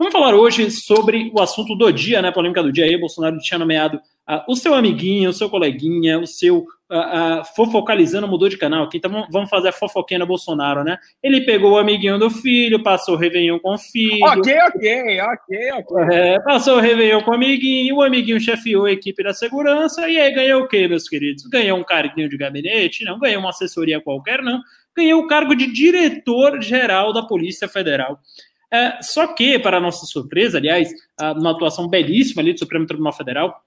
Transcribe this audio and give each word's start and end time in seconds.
Vamos 0.00 0.14
falar 0.14 0.34
hoje 0.34 0.70
sobre 0.70 1.30
o 1.30 1.42
assunto 1.42 1.76
do 1.76 1.92
dia, 1.92 2.22
né? 2.22 2.32
Polêmica 2.32 2.62
do 2.62 2.72
dia 2.72 2.86
aí. 2.86 2.96
Bolsonaro 2.96 3.36
tinha 3.36 3.58
nomeado 3.58 3.98
uh, 4.26 4.40
o 4.48 4.56
seu 4.56 4.72
amiguinho, 4.72 5.28
o 5.28 5.32
seu 5.34 5.50
coleguinha, 5.50 6.18
o 6.18 6.26
seu 6.26 6.60
uh, 6.60 7.42
uh, 7.42 7.44
fofocalizando 7.54 8.26
mudou 8.26 8.48
de 8.48 8.56
canal 8.56 8.84
aqui, 8.84 8.96
então 8.96 9.26
vamos 9.30 9.50
fazer 9.50 9.68
a 9.68 9.72
fofoquinha 9.72 10.20
no 10.20 10.26
Bolsonaro, 10.26 10.82
né? 10.82 10.96
Ele 11.22 11.42
pegou 11.42 11.72
o 11.72 11.76
amiguinho 11.76 12.18
do 12.18 12.30
filho, 12.30 12.82
passou 12.82 13.14
o 13.14 13.18
Réveillon 13.18 13.58
com 13.58 13.74
o 13.74 13.78
filho. 13.78 14.24
Ok, 14.24 14.56
ok, 14.68 15.20
ok, 15.20 15.72
ok. 15.72 16.16
É, 16.16 16.40
passou 16.40 16.78
o 16.78 16.80
Réveillon 16.80 17.20
com 17.20 17.32
o 17.32 17.34
amiguinho, 17.34 17.96
o 17.96 18.02
amiguinho 18.02 18.40
chefiou 18.40 18.86
a 18.86 18.92
equipe 18.92 19.22
da 19.22 19.34
segurança, 19.34 20.08
e 20.08 20.18
aí 20.18 20.32
ganhou 20.32 20.62
o 20.62 20.66
quê, 20.66 20.88
meus 20.88 21.10
queridos? 21.10 21.44
Ganhou 21.44 21.78
um 21.78 21.84
carguinho 21.84 22.30
de 22.30 22.38
gabinete? 22.38 23.04
Não, 23.04 23.18
ganhou 23.18 23.40
uma 23.40 23.50
assessoria 23.50 24.00
qualquer, 24.00 24.40
não. 24.40 24.62
Ganhou 24.96 25.20
o 25.20 25.26
cargo 25.26 25.54
de 25.54 25.70
diretor-geral 25.70 27.12
da 27.12 27.22
Polícia 27.22 27.68
Federal. 27.68 28.18
É, 28.72 29.02
só 29.02 29.26
que, 29.26 29.58
para 29.58 29.80
nossa 29.80 30.06
surpresa, 30.06 30.58
aliás, 30.58 30.90
uma 31.36 31.50
atuação 31.50 31.88
belíssima 31.88 32.40
ali 32.40 32.52
do 32.52 32.58
Supremo 32.58 32.86
Tribunal 32.86 33.12
Federal, 33.12 33.62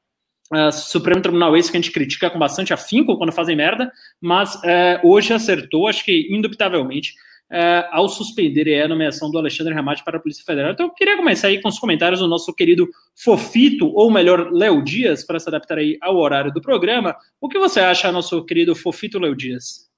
Uh, 0.51 0.71
Supremo 0.71 1.21
Tribunal 1.21 1.55
esse 1.57 1.71
que 1.71 1.77
a 1.77 1.81
gente 1.81 1.91
critica 1.91 2.29
com 2.29 2.37
bastante 2.37 2.73
afinco 2.73 3.17
quando 3.17 3.31
fazem 3.31 3.55
merda, 3.55 3.91
mas 4.21 4.53
uh, 4.55 4.99
hoje 5.01 5.33
acertou, 5.33 5.87
acho 5.87 6.05
que 6.05 6.27
indubitavelmente, 6.29 7.13
uh, 7.49 7.87
ao 7.91 8.07
suspender 8.07 8.81
a 8.81 8.87
nomeação 8.87 9.31
do 9.31 9.37
Alexandre 9.37 9.73
Ramade 9.73 10.03
para 10.03 10.17
a 10.17 10.19
Polícia 10.19 10.43
Federal. 10.45 10.73
Então, 10.73 10.87
eu 10.87 10.93
queria 10.93 11.17
começar 11.17 11.47
aí 11.47 11.59
com 11.59 11.69
os 11.69 11.79
comentários 11.79 12.19
do 12.19 12.27
nosso 12.27 12.53
querido 12.53 12.87
Fofito, 13.15 13.87
ou 13.95 14.11
melhor, 14.11 14.51
Léo 14.51 14.83
Dias, 14.83 15.25
para 15.25 15.39
se 15.39 15.49
adaptar 15.49 15.79
aí 15.79 15.97
ao 16.01 16.17
horário 16.17 16.53
do 16.53 16.61
programa. 16.61 17.15
O 17.41 17.49
que 17.49 17.57
você 17.57 17.79
acha, 17.79 18.11
nosso 18.11 18.43
querido 18.45 18.75
Fofito 18.75 19.17
Léo 19.17 19.35
Dias? 19.35 19.89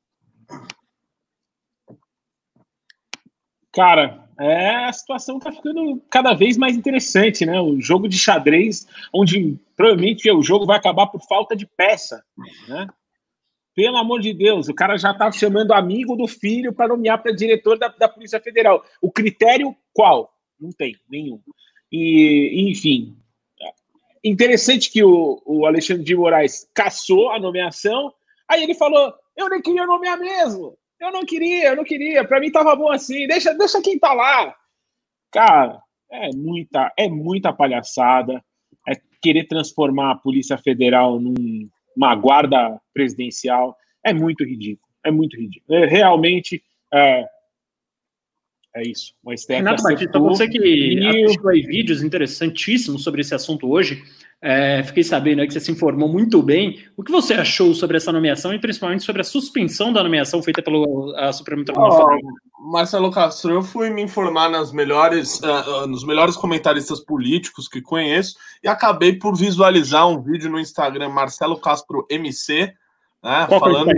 Cara, 3.76 4.26
é, 4.40 4.86
a 4.86 4.94
situação 4.94 5.38
está 5.38 5.52
ficando 5.52 6.02
cada 6.10 6.34
vez 6.34 6.56
mais 6.58 6.78
interessante, 6.78 7.46
né? 7.46 7.60
O 7.60 7.82
jogo 7.82 8.08
de 8.08 8.18
xadrez, 8.18 8.88
onde 9.14 9.60
provavelmente 9.76 10.32
o 10.32 10.42
jogo 10.42 10.66
vai 10.66 10.78
acabar 10.78 11.08
por 11.08 11.22
falta 11.28 11.56
de 11.58 11.66
peça, 11.66 12.24
né? 12.70 12.88
Pelo 13.76 13.98
amor 13.98 14.22
de 14.22 14.34
Deus, 14.34 14.70
o 14.70 14.74
cara 14.74 14.96
já 14.96 15.12
está 15.12 15.30
chamando 15.30 15.74
amigo 15.74 16.16
do 16.16 16.26
filho 16.26 16.72
para 16.72 16.88
nomear 16.88 17.22
para 17.22 17.36
diretor 17.36 17.78
da, 17.78 17.90
da 17.90 18.08
Polícia 18.08 18.40
Federal. 18.40 18.86
O 19.02 19.12
critério 19.12 19.76
qual? 19.94 20.34
Não 20.58 20.72
tem 20.72 20.96
nenhum. 21.10 21.42
E, 21.92 22.72
enfim, 22.72 23.18
interessante 24.24 24.90
que 24.90 25.04
o, 25.04 25.42
o 25.46 25.66
Alexandre 25.66 26.06
de 26.06 26.16
Moraes 26.16 26.70
caçou 26.74 27.30
a 27.32 27.40
nomeação, 27.40 28.14
aí 28.48 28.64
ele 28.64 28.74
falou: 28.74 29.14
eu 29.36 29.50
nem 29.50 29.62
queria 29.62 29.86
nomear 29.86 30.18
mesmo. 30.18 30.78
Eu 31.00 31.12
não 31.12 31.26
queria, 31.26 31.70
eu 31.70 31.76
não 31.76 31.84
queria. 31.84 32.26
Para 32.26 32.40
mim 32.40 32.52
tava 32.52 32.76
bom 32.76 32.92
assim. 32.92 33.28
Deixa, 33.28 33.54
deixa 33.54 33.82
quem 33.82 34.00
tá 34.00 34.14
lá. 34.14 34.56
Cara, 35.32 35.82
é 36.12 36.30
muita, 36.36 36.94
é 36.98 37.10
muita 37.10 37.54
palhaçada. 37.54 38.44
É 38.88 38.94
querer 39.22 39.46
transformar 39.48 40.12
a 40.12 40.18
Polícia 40.18 40.58
Federal 40.58 41.20
numa 41.20 42.16
guarda 42.16 42.80
presidencial. 42.94 43.76
É 44.04 44.14
muito 44.14 44.44
ridículo. 44.44 44.88
É 45.04 45.12
muito 45.12 45.38
ridículo. 45.38 45.78
É, 45.78 45.86
realmente 45.86 46.64
é, 46.94 47.26
é 48.76 48.84
isso. 48.84 49.14
O 49.24 49.36
STF 49.36 49.54
Renato 49.54 49.84
Batista, 49.84 50.20
você 50.20 50.48
que 50.48 51.00
assistiu 51.26 51.50
aí 51.50 51.62
vídeos 51.62 52.04
interessantíssimos 52.04 53.04
sobre 53.04 53.22
esse 53.22 53.34
assunto 53.34 53.70
hoje, 53.70 54.04
é, 54.48 54.84
fiquei 54.84 55.04
sabendo 55.04 55.42
que 55.48 55.52
você 55.52 55.60
se 55.60 55.72
informou 55.72 56.08
muito 56.08 56.40
bem. 56.40 56.80
O 56.96 57.04
que 57.04 57.12
você 57.12 57.34
achou 57.34 57.74
sobre 57.74 57.98
essa 57.98 58.12
nomeação 58.12 58.54
e 58.54 58.60
principalmente 58.60 59.04
sobre 59.04 59.22
a 59.22 59.26
suspensão 59.26 59.92
da 59.92 60.04
nomeação 60.04 60.44
feita 60.44 60.62
pelo 60.62 61.16
a 61.18 61.34
Supremo 61.34 61.66
Tribunal 61.66 61.92
Federal? 61.92 62.20
Marcelo 62.72 63.10
Castro, 63.10 63.54
eu 63.54 63.64
fui 63.64 63.90
me 63.90 64.04
informar 64.04 64.48
nas 64.48 64.72
melhores, 64.72 65.40
uh, 65.40 65.88
nos 65.88 66.06
melhores 66.06 66.38
comentaristas 66.38 67.00
políticos 67.00 67.68
que 67.68 67.82
conheço 67.82 68.36
e 68.64 68.68
acabei 68.68 69.18
por 69.18 69.36
visualizar 69.36 70.08
um 70.08 70.22
vídeo 70.22 70.48
no 70.48 70.60
Instagram 70.60 71.10
Marcelo 71.10 71.60
Castro 71.60 72.06
MC, 72.08 72.72
né, 73.24 73.48
falando 73.50 73.92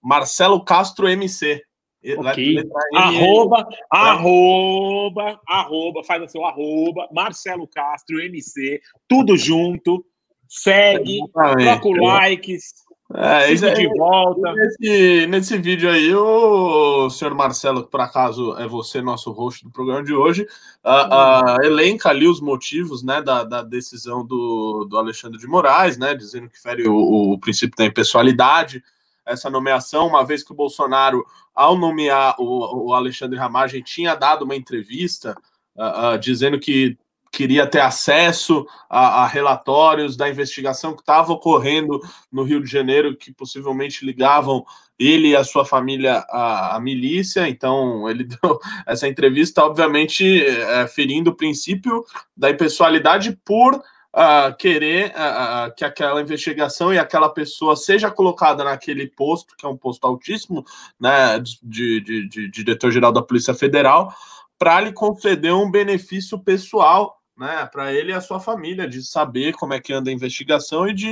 Marcelo 0.00 0.64
Castro 0.64 1.08
MC. 1.08 1.60
Okay. 2.04 2.68
Arroba, 2.94 3.68
arroba, 3.90 5.40
arroba, 5.46 6.04
faz 6.04 6.22
assim, 6.22 6.38
o 6.38 6.44
arroba, 6.44 7.08
Marcelo 7.12 7.68
Castro, 7.68 8.20
MC, 8.20 8.80
tudo 9.08 9.36
junto, 9.36 10.04
segue, 10.48 11.20
troca 11.32 11.88
o 11.88 11.92
likes, 11.92 12.82
é, 13.14 13.52
isso 13.52 13.70
de 13.74 13.86
volta. 13.88 14.54
Nesse, 14.54 15.26
nesse 15.26 15.58
vídeo 15.58 15.90
aí, 15.90 16.14
o 16.14 17.10
senhor 17.10 17.34
Marcelo, 17.34 17.84
que 17.84 17.90
por 17.90 18.00
acaso 18.00 18.56
é 18.56 18.66
você, 18.66 19.02
nosso 19.02 19.30
host 19.32 19.64
do 19.64 19.70
programa 19.70 20.02
de 20.02 20.14
hoje, 20.14 20.46
uh, 20.84 21.60
uh, 21.60 21.62
elenca 21.62 22.08
ali 22.08 22.26
os 22.26 22.40
motivos 22.40 23.02
né, 23.02 23.20
da, 23.20 23.44
da 23.44 23.62
decisão 23.62 24.24
do, 24.24 24.86
do 24.88 24.96
Alexandre 24.96 25.38
de 25.38 25.46
Moraes, 25.46 25.98
né, 25.98 26.14
dizendo 26.14 26.48
que 26.48 26.60
fere 26.60 26.88
o, 26.88 27.32
o 27.32 27.38
princípio 27.38 27.76
da 27.76 27.84
impessoalidade, 27.84 28.82
essa 29.26 29.48
nomeação, 29.48 30.06
uma 30.08 30.24
vez 30.24 30.42
que 30.42 30.52
o 30.52 30.56
Bolsonaro, 30.56 31.24
ao 31.54 31.76
nomear 31.76 32.34
o, 32.38 32.88
o 32.88 32.94
Alexandre 32.94 33.38
Ramagem, 33.38 33.82
tinha 33.82 34.14
dado 34.14 34.44
uma 34.44 34.56
entrevista 34.56 35.36
uh, 35.76 36.14
uh, 36.14 36.18
dizendo 36.18 36.58
que 36.58 36.96
queria 37.32 37.66
ter 37.66 37.80
acesso 37.80 38.66
a, 38.90 39.22
a 39.22 39.26
relatórios 39.26 40.16
da 40.16 40.28
investigação 40.28 40.94
que 40.94 41.00
estava 41.00 41.32
ocorrendo 41.32 41.98
no 42.30 42.42
Rio 42.42 42.62
de 42.62 42.70
Janeiro, 42.70 43.16
que 43.16 43.32
possivelmente 43.32 44.04
ligavam 44.04 44.62
ele 44.98 45.28
e 45.28 45.36
a 45.36 45.42
sua 45.42 45.64
família 45.64 46.24
à, 46.28 46.76
à 46.76 46.80
milícia. 46.80 47.48
Então, 47.48 48.08
ele 48.08 48.24
deu 48.42 48.60
essa 48.86 49.08
entrevista, 49.08 49.64
obviamente, 49.64 50.44
é, 50.44 50.86
ferindo 50.86 51.30
o 51.30 51.36
princípio 51.36 52.04
da 52.36 52.50
impessoalidade 52.50 53.38
por 53.44 53.82
uh, 54.14 54.54
querer 54.56 55.10
uh, 55.10 55.74
que 55.74 55.84
aquela 55.84 56.20
investigação 56.20 56.92
e 56.92 56.98
aquela 56.98 57.28
pessoa 57.28 57.76
seja 57.76 58.10
colocada 58.10 58.62
naquele 58.62 59.06
posto, 59.06 59.56
que 59.56 59.64
é 59.64 59.68
um 59.68 59.76
posto 59.76 60.06
altíssimo, 60.06 60.64
né, 61.00 61.38
de, 61.40 62.00
de, 62.00 62.28
de, 62.28 62.50
diretor-geral 62.50 63.12
da 63.12 63.22
Polícia 63.22 63.54
Federal, 63.54 64.14
para 64.58 64.80
lhe 64.80 64.92
conceder 64.92 65.52
um 65.52 65.70
benefício 65.70 66.38
pessoal 66.38 67.18
né, 67.36 67.68
para 67.72 67.92
ele 67.92 68.12
e 68.12 68.14
a 68.14 68.20
sua 68.20 68.38
família, 68.38 68.86
de 68.86 69.02
saber 69.02 69.54
como 69.54 69.74
é 69.74 69.80
que 69.80 69.92
anda 69.92 70.10
a 70.10 70.12
investigação 70.12 70.86
e 70.86 70.94
de, 70.94 71.08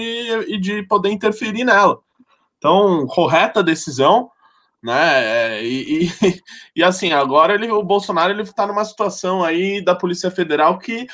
e 0.47 0.59
de 0.59 0.82
poder 0.84 1.11
interferir 1.11 1.65
nela. 1.65 1.99
Então, 2.59 3.06
correta 3.06 3.62
decisão, 3.62 4.31
né? 4.82 5.65
E, 5.65 6.05
e, 6.05 6.43
e, 6.77 6.84
assim, 6.84 7.12
agora 7.12 7.55
ele, 7.55 7.71
o 7.71 7.82
Bolsonaro 7.82 8.32
ele 8.32 8.43
está 8.43 8.67
numa 8.67 8.84
situação 8.84 9.43
aí 9.43 9.82
da 9.82 9.94
Polícia 9.94 10.31
Federal 10.31 10.78
que 10.78 11.06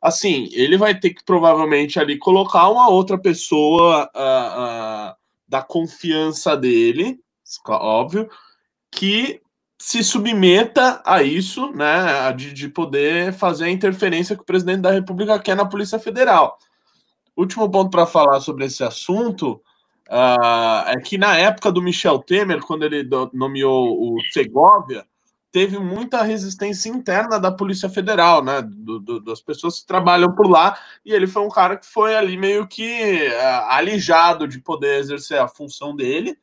assim, 0.00 0.48
ele 0.52 0.78
vai 0.78 0.98
ter 0.98 1.10
que 1.10 1.24
provavelmente 1.24 1.98
ali 1.98 2.18
colocar 2.18 2.68
uma 2.68 2.88
outra 2.88 3.18
pessoa 3.18 4.10
uh, 4.14 5.10
uh, 5.10 5.14
da 5.48 5.62
confiança 5.62 6.56
dele, 6.56 7.20
óbvio, 7.68 8.28
que 8.90 9.40
se 9.78 10.04
submeta 10.04 11.02
a 11.04 11.22
isso, 11.22 11.72
né, 11.72 12.32
de, 12.32 12.52
de 12.52 12.68
poder 12.68 13.32
fazer 13.32 13.64
a 13.64 13.70
interferência 13.70 14.36
que 14.36 14.42
o 14.42 14.46
presidente 14.46 14.82
da 14.82 14.90
República 14.90 15.38
quer 15.38 15.56
na 15.56 15.64
Polícia 15.64 15.98
Federal. 15.98 16.58
Último 17.36 17.70
ponto 17.70 17.90
para 17.90 18.04
falar 18.04 18.40
sobre 18.40 18.66
esse 18.66 18.84
assunto 18.84 19.62
uh, 20.08 20.86
é 20.86 20.96
que 21.02 21.16
na 21.16 21.36
época 21.38 21.72
do 21.72 21.80
Michel 21.80 22.18
Temer, 22.18 22.60
quando 22.60 22.84
ele 22.84 23.08
nomeou 23.32 24.14
o 24.14 24.20
Segovia, 24.32 25.06
teve 25.52 25.78
muita 25.78 26.22
resistência 26.22 26.88
interna 26.88 27.38
da 27.38 27.50
Polícia 27.50 27.88
Federal, 27.88 28.44
né? 28.44 28.62
Do, 28.62 29.00
do, 29.00 29.20
das 29.20 29.40
pessoas 29.40 29.80
que 29.80 29.86
trabalham 29.86 30.34
por 30.34 30.48
lá, 30.48 30.78
e 31.04 31.12
ele 31.12 31.26
foi 31.26 31.42
um 31.42 31.48
cara 31.48 31.76
que 31.76 31.86
foi 31.86 32.14
ali 32.14 32.36
meio 32.36 32.66
que 32.66 33.28
uh, 33.28 33.70
alijado 33.70 34.46
de 34.46 34.60
poder 34.60 34.98
exercer 34.98 35.38
a 35.38 35.48
função 35.48 35.94
dele 35.94 36.36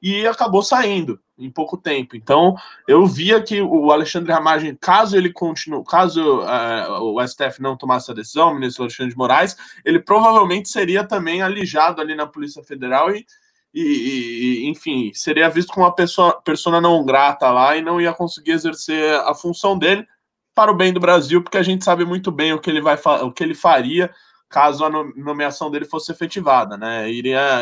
e 0.00 0.26
acabou 0.26 0.62
saindo 0.62 1.18
em 1.38 1.50
pouco 1.50 1.76
tempo. 1.76 2.16
Então, 2.16 2.54
eu 2.88 3.06
via 3.06 3.42
que 3.42 3.60
o 3.60 3.90
Alexandre 3.90 4.32
Ramagem, 4.32 4.76
caso 4.80 5.16
ele 5.16 5.32
continue, 5.32 5.84
caso 5.84 6.40
uh, 6.40 7.02
o 7.02 7.26
STF 7.26 7.60
não 7.60 7.76
tomasse 7.76 8.10
a 8.10 8.14
decisão, 8.14 8.50
o 8.50 8.54
ministro 8.54 8.84
Alexandre 8.84 9.12
de 9.12 9.18
Moraes, 9.18 9.56
ele 9.84 10.00
provavelmente 10.00 10.68
seria 10.68 11.04
também 11.04 11.42
alijado 11.42 12.00
ali 12.00 12.14
na 12.14 12.26
Polícia 12.26 12.62
Federal 12.62 13.14
e 13.14 13.26
e, 13.78 14.62
e, 14.64 14.66
enfim, 14.68 15.10
seria 15.12 15.50
visto 15.50 15.70
como 15.70 15.84
uma 15.84 15.94
pessoa 15.94 16.40
persona 16.40 16.80
não 16.80 17.04
grata 17.04 17.50
lá 17.50 17.76
e 17.76 17.82
não 17.82 18.00
ia 18.00 18.12
conseguir 18.14 18.52
exercer 18.52 19.12
a 19.20 19.34
função 19.34 19.78
dele 19.78 20.06
para 20.54 20.70
o 20.72 20.74
bem 20.74 20.94
do 20.94 20.98
Brasil, 20.98 21.42
porque 21.42 21.58
a 21.58 21.62
gente 21.62 21.84
sabe 21.84 22.02
muito 22.06 22.32
bem 22.32 22.54
o 22.54 22.58
que 22.58 22.70
ele 22.70 22.80
vai 22.80 22.98
o 23.22 23.30
que 23.30 23.44
ele 23.44 23.54
faria 23.54 24.10
caso 24.48 24.82
a 24.84 24.90
nomeação 24.90 25.70
dele 25.70 25.84
fosse 25.84 26.10
efetivada, 26.10 26.78
né? 26.78 27.10
Iria, 27.10 27.60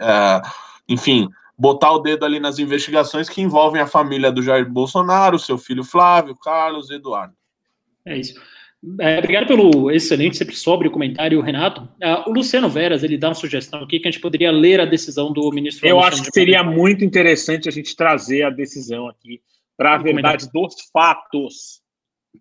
uh, 0.00 0.48
enfim, 0.88 1.28
botar 1.58 1.92
o 1.92 1.98
dedo 1.98 2.24
ali 2.24 2.40
nas 2.40 2.58
investigações 2.58 3.28
que 3.28 3.42
envolvem 3.42 3.82
a 3.82 3.86
família 3.86 4.32
do 4.32 4.42
Jair 4.42 4.66
Bolsonaro, 4.66 5.38
seu 5.38 5.58
filho 5.58 5.84
Flávio, 5.84 6.36
Carlos, 6.36 6.90
Eduardo. 6.90 7.34
É 8.06 8.16
isso. 8.16 8.40
É, 9.00 9.18
obrigado 9.18 9.46
pelo 9.46 9.90
excelente, 9.92 10.36
sempre 10.36 10.56
sóbrio 10.56 10.90
comentário, 10.90 11.40
Renato. 11.40 11.82
Uh, 11.82 12.28
o 12.28 12.32
Luciano 12.32 12.68
Veras, 12.68 13.04
ele 13.04 13.16
dá 13.16 13.28
uma 13.28 13.34
sugestão 13.34 13.80
aqui 13.82 14.00
que 14.00 14.08
a 14.08 14.10
gente 14.10 14.20
poderia 14.20 14.50
ler 14.50 14.80
a 14.80 14.84
decisão 14.84 15.32
do 15.32 15.48
ministro. 15.52 15.86
Eu 15.86 16.00
acho 16.00 16.22
que 16.22 16.32
seria 16.32 16.64
muito 16.64 17.04
interessante 17.04 17.68
a 17.68 17.72
gente 17.72 17.94
trazer 17.94 18.42
a 18.42 18.50
decisão 18.50 19.08
aqui 19.08 19.40
para 19.76 19.94
a 19.94 19.98
verdade 19.98 20.50
dos 20.52 20.74
fatos. 20.92 21.80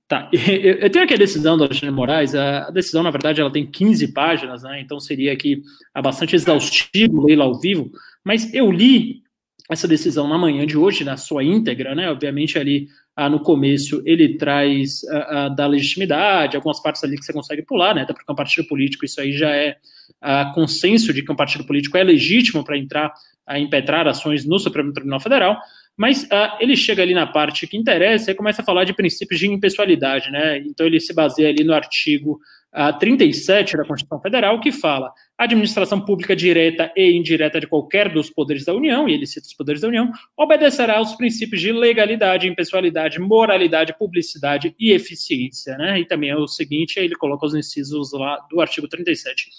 Tá, 0.08 0.32
eu 0.34 0.90
tenho 0.90 1.06
aqui 1.06 1.14
a 1.14 1.18
decisão 1.18 1.58
do 1.58 1.66
Alexandre 1.66 1.92
Moraes, 1.92 2.34
a 2.34 2.72
decisão, 2.72 3.04
na 3.04 3.12
verdade, 3.12 3.40
ela 3.40 3.52
tem 3.52 3.70
15 3.70 4.12
páginas, 4.14 4.64
né, 4.64 4.82
então 4.82 5.00
seria 5.00 5.34
aqui 5.34 5.62
bastante 6.02 6.36
exaustivo 6.36 7.26
lê-la 7.26 7.44
ao 7.44 7.60
vivo, 7.60 7.92
mas 8.24 8.52
eu 8.54 8.72
li 8.72 9.22
essa 9.70 9.88
decisão 9.88 10.28
na 10.28 10.38
manhã 10.38 10.66
de 10.66 10.78
hoje, 10.78 11.04
na 11.04 11.18
sua 11.18 11.44
íntegra, 11.44 11.94
né, 11.94 12.10
obviamente 12.10 12.58
ali 12.58 12.88
ah, 13.16 13.30
no 13.30 13.40
começo 13.42 14.02
ele 14.06 14.38
traz 14.38 15.04
ah, 15.10 15.46
ah, 15.46 15.50
da 15.50 15.68
legitimidade, 15.68 16.56
algumas 16.56 16.82
partes 16.82 17.04
ali 17.04 17.18
que 17.18 17.26
você 17.26 17.34
consegue 17.34 17.62
pular, 17.62 17.94
né, 17.96 18.02
até 18.02 18.14
porque 18.14 18.30
é 18.30 18.34
um 18.34 18.36
partido 18.36 18.68
político, 18.68 19.06
isso 19.06 19.20
aí 19.20 19.34
já 19.34 19.50
é 19.50 19.78
ah, 20.22 20.52
consenso 20.54 21.14
de 21.14 21.24
que 21.24 21.32
um 21.32 21.36
partido 21.36 21.66
político 21.66 21.98
é 21.98 22.04
legítimo 22.04 22.64
para 22.64 22.78
entrar 22.78 23.14
a 23.46 23.60
impetrar 23.60 24.08
ações 24.08 24.46
no 24.46 24.60
Supremo 24.60 24.94
Tribunal 24.94 25.20
Federal, 25.20 25.58
mas 25.98 26.24
uh, 26.24 26.58
ele 26.60 26.76
chega 26.76 27.04
ali 27.04 27.14
na 27.14 27.28
parte 27.28 27.68
que 27.68 27.78
interessa 27.78 28.32
e 28.32 28.36
começa 28.36 28.62
a 28.62 28.66
falar 28.66 28.86
de 28.86 28.94
princípios 28.94 29.40
de 29.40 29.48
impessoalidade, 29.48 30.32
né? 30.32 30.58
Então 30.60 30.86
ele 30.86 31.00
se 31.00 31.14
baseia 31.14 31.50
ali 31.50 31.64
no 31.64 31.74
artigo 31.74 32.40
ah, 32.74 32.94
37 32.94 33.76
da 33.76 33.84
Constituição 33.84 34.22
Federal, 34.22 34.60
que 34.60 34.72
fala 34.72 35.12
a 35.38 35.44
administração 35.44 36.00
pública 36.00 36.36
direta 36.36 36.92
e 36.96 37.12
indireta 37.12 37.60
de 37.60 37.68
qualquer 37.68 38.08
dos 38.08 38.30
poderes 38.30 38.64
da 38.64 38.74
União, 38.74 39.10
e 39.10 39.14
ele 39.14 39.28
cita 39.28 39.48
os 39.48 39.54
poderes 39.54 39.82
da 39.82 39.90
União, 39.90 40.10
obedecerá 40.38 40.98
aos 40.98 41.14
princípios 41.16 41.62
de 41.62 41.72
legalidade, 41.72 42.48
impessoalidade, 42.48 43.20
moralidade, 43.20 43.98
publicidade 43.98 44.74
e 44.80 44.92
eficiência, 44.92 45.78
né? 45.78 46.00
E 46.00 46.06
também 46.06 46.30
é 46.30 46.38
o 46.38 46.48
seguinte, 46.48 46.98
ele 46.98 47.16
coloca 47.16 47.46
os 47.46 47.54
incisos 47.54 48.14
lá 48.14 48.38
do 48.50 48.62
artigo 48.62 48.88
37. 48.88 49.50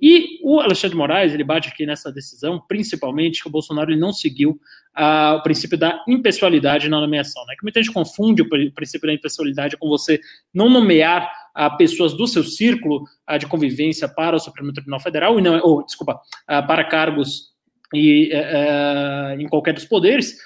E 0.00 0.38
o 0.42 0.60
Alexandre 0.60 0.96
Moraes, 0.96 1.32
ele 1.32 1.44
bate 1.44 1.68
aqui 1.68 1.86
nessa 1.86 2.12
decisão, 2.12 2.60
principalmente 2.68 3.40
que 3.40 3.48
o 3.48 3.50
Bolsonaro 3.50 3.90
ele 3.90 4.00
não 4.00 4.12
seguiu 4.12 4.60
o 4.98 5.42
princípio 5.42 5.76
da 5.76 6.02
impessoalidade 6.08 6.88
na 6.88 7.00
nomeação, 7.00 7.44
né? 7.46 7.54
Que 7.56 7.62
muita 7.62 7.82
gente 7.82 7.92
confunde 7.92 8.42
o 8.42 8.48
princípio 8.72 9.06
da 9.06 9.14
impessoalidade 9.14 9.76
com 9.76 9.88
você 9.88 10.20
não 10.52 10.68
nomear 10.68 11.30
pessoas 11.78 12.14
do 12.14 12.26
seu 12.26 12.44
círculo 12.44 13.04
de 13.38 13.46
convivência 13.46 14.08
para 14.08 14.36
o 14.36 14.40
Supremo 14.40 14.72
Tribunal 14.72 15.00
Federal, 15.00 15.38
e 15.38 15.42
não, 15.42 15.58
ou, 15.62 15.84
desculpa, 15.84 16.20
para 16.46 16.84
cargos 16.84 17.54
e, 17.94 18.30
é, 18.32 18.38
é, 18.38 19.36
em 19.40 19.48
qualquer 19.48 19.74
dos 19.74 19.84
poderes, 19.84 20.36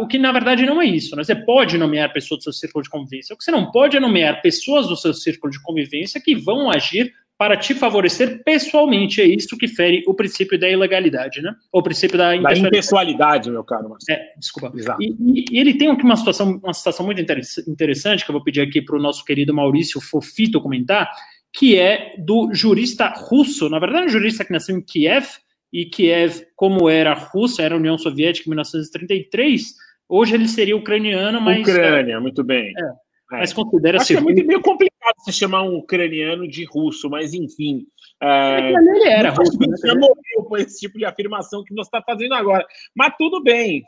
o 0.00 0.06
que 0.06 0.18
na 0.18 0.32
verdade 0.32 0.66
não 0.66 0.82
é 0.82 0.86
isso. 0.86 1.14
Né? 1.14 1.22
Você 1.22 1.36
pode 1.36 1.78
nomear 1.78 2.12
pessoas 2.12 2.40
do 2.40 2.44
seu 2.44 2.52
círculo 2.52 2.82
de 2.82 2.90
convivência. 2.90 3.32
O 3.32 3.38
que 3.38 3.44
você 3.44 3.50
não 3.52 3.70
pode 3.70 3.96
é 3.96 4.00
nomear 4.00 4.42
pessoas 4.42 4.88
do 4.88 4.96
seu 4.96 5.14
círculo 5.14 5.52
de 5.52 5.62
convivência 5.62 6.20
que 6.20 6.34
vão 6.34 6.68
agir 6.70 7.12
para 7.38 7.56
te 7.56 7.72
favorecer 7.72 8.42
pessoalmente. 8.42 9.22
É 9.22 9.24
isso 9.24 9.56
que 9.56 9.68
fere 9.68 10.02
o 10.08 10.12
princípio 10.12 10.58
da 10.58 10.68
ilegalidade, 10.68 11.40
né? 11.40 11.54
O 11.72 11.80
princípio 11.80 12.18
da 12.18 12.34
impessoalidade, 12.34 12.62
da 12.62 12.68
impessoalidade 12.68 13.50
meu 13.50 13.64
caro 13.64 13.88
Marcelo. 13.88 14.18
É, 14.18 14.34
desculpa. 14.36 14.72
E, 15.00 15.16
e, 15.20 15.44
e, 15.52 15.60
ele 15.60 15.74
tem 15.74 15.88
aqui 15.88 16.02
uma 16.02 16.16
situação, 16.16 16.60
uma 16.62 16.74
situação 16.74 17.06
muito 17.06 17.22
interessante, 17.22 18.24
que 18.24 18.30
eu 18.30 18.34
vou 18.34 18.42
pedir 18.42 18.62
aqui 18.62 18.82
para 18.82 18.96
o 18.96 19.00
nosso 19.00 19.24
querido 19.24 19.54
Maurício 19.54 20.00
Fofito 20.00 20.60
comentar, 20.60 21.08
que 21.52 21.78
é 21.78 22.14
do 22.18 22.52
jurista 22.52 23.08
russo, 23.16 23.68
na 23.68 23.78
verdade, 23.78 24.06
um 24.06 24.10
jurista 24.10 24.44
que 24.44 24.52
nasceu 24.52 24.76
em 24.76 24.82
Kiev, 24.82 25.26
e 25.72 25.84
Kiev, 25.84 26.42
como 26.56 26.88
era 26.88 27.12
a 27.12 27.14
Rússia, 27.14 27.62
era 27.62 27.74
a 27.74 27.78
União 27.78 27.96
Soviética 27.96 28.48
em 28.48 28.50
1933, 28.50 29.74
hoje 30.08 30.34
ele 30.34 30.48
seria 30.48 30.76
ucraniano, 30.76 31.40
mas... 31.40 31.60
Ucrânia, 31.60 32.20
muito 32.20 32.42
bem. 32.42 32.72
É, 32.76 32.92
mas 33.30 33.52
considera-se... 33.52 34.14
Acho 34.14 34.14
que 34.14 34.18
é 34.18 34.34
muito 34.34 34.46
meio 34.46 34.60
complicado 34.60 35.14
se 35.20 35.32
chamar 35.32 35.62
um 35.62 35.76
ucraniano 35.76 36.48
de 36.48 36.64
russo, 36.64 37.10
mas 37.10 37.34
enfim. 37.34 37.86
É, 38.22 38.72
ele 38.72 39.08
era 39.08 39.30
russo. 39.30 39.58
Né? 39.58 39.76
Já 39.84 39.94
morreu 39.94 40.44
com 40.46 40.56
esse 40.56 40.80
tipo 40.80 40.98
de 40.98 41.04
afirmação 41.04 41.62
que 41.64 41.74
você 41.74 41.88
está 41.88 42.02
fazendo 42.02 42.34
agora. 42.34 42.66
Mas 42.94 43.14
tudo 43.18 43.42
bem. 43.42 43.84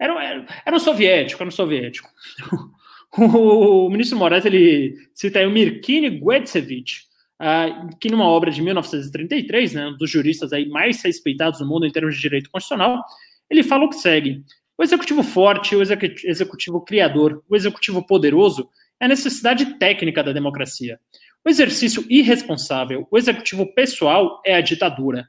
Era, 0.00 0.24
era, 0.24 0.46
era 0.66 0.76
um 0.76 0.80
soviético, 0.80 1.42
era 1.42 1.48
um 1.48 1.52
soviético. 1.52 2.10
O, 3.16 3.88
ministro 3.90 4.18
Moraes 4.18 4.44
ele 4.44 4.96
cita 5.14 5.38
aí 5.38 5.46
o 5.46 5.50
Mirkini 5.50 6.10
Guetsevich, 6.10 7.02
uh, 7.40 7.96
que 8.00 8.10
numa 8.10 8.26
obra 8.26 8.50
de 8.50 8.60
1933, 8.60 9.72
né, 9.72 9.86
um 9.86 9.96
dos 9.96 10.10
juristas 10.10 10.52
aí 10.52 10.68
mais 10.68 11.00
respeitados 11.00 11.60
no 11.60 11.66
mundo 11.68 11.86
em 11.86 11.92
termos 11.92 12.16
de 12.16 12.20
direito 12.20 12.50
constitucional, 12.50 13.04
ele 13.48 13.62
fala 13.62 13.84
o 13.84 13.88
que 13.88 13.96
segue. 13.96 14.42
O 14.76 14.82
executivo 14.82 15.22
forte, 15.22 15.76
o 15.76 15.82
executivo 15.82 16.84
criador, 16.84 17.44
o 17.48 17.54
executivo 17.54 18.04
poderoso 18.04 18.68
é 19.00 19.04
a 19.04 19.08
necessidade 19.08 19.78
técnica 19.78 20.22
da 20.22 20.32
democracia. 20.32 20.98
O 21.44 21.48
exercício 21.48 22.04
irresponsável, 22.08 23.06
o 23.10 23.18
executivo 23.18 23.72
pessoal 23.74 24.40
é 24.44 24.56
a 24.56 24.60
ditadura. 24.60 25.28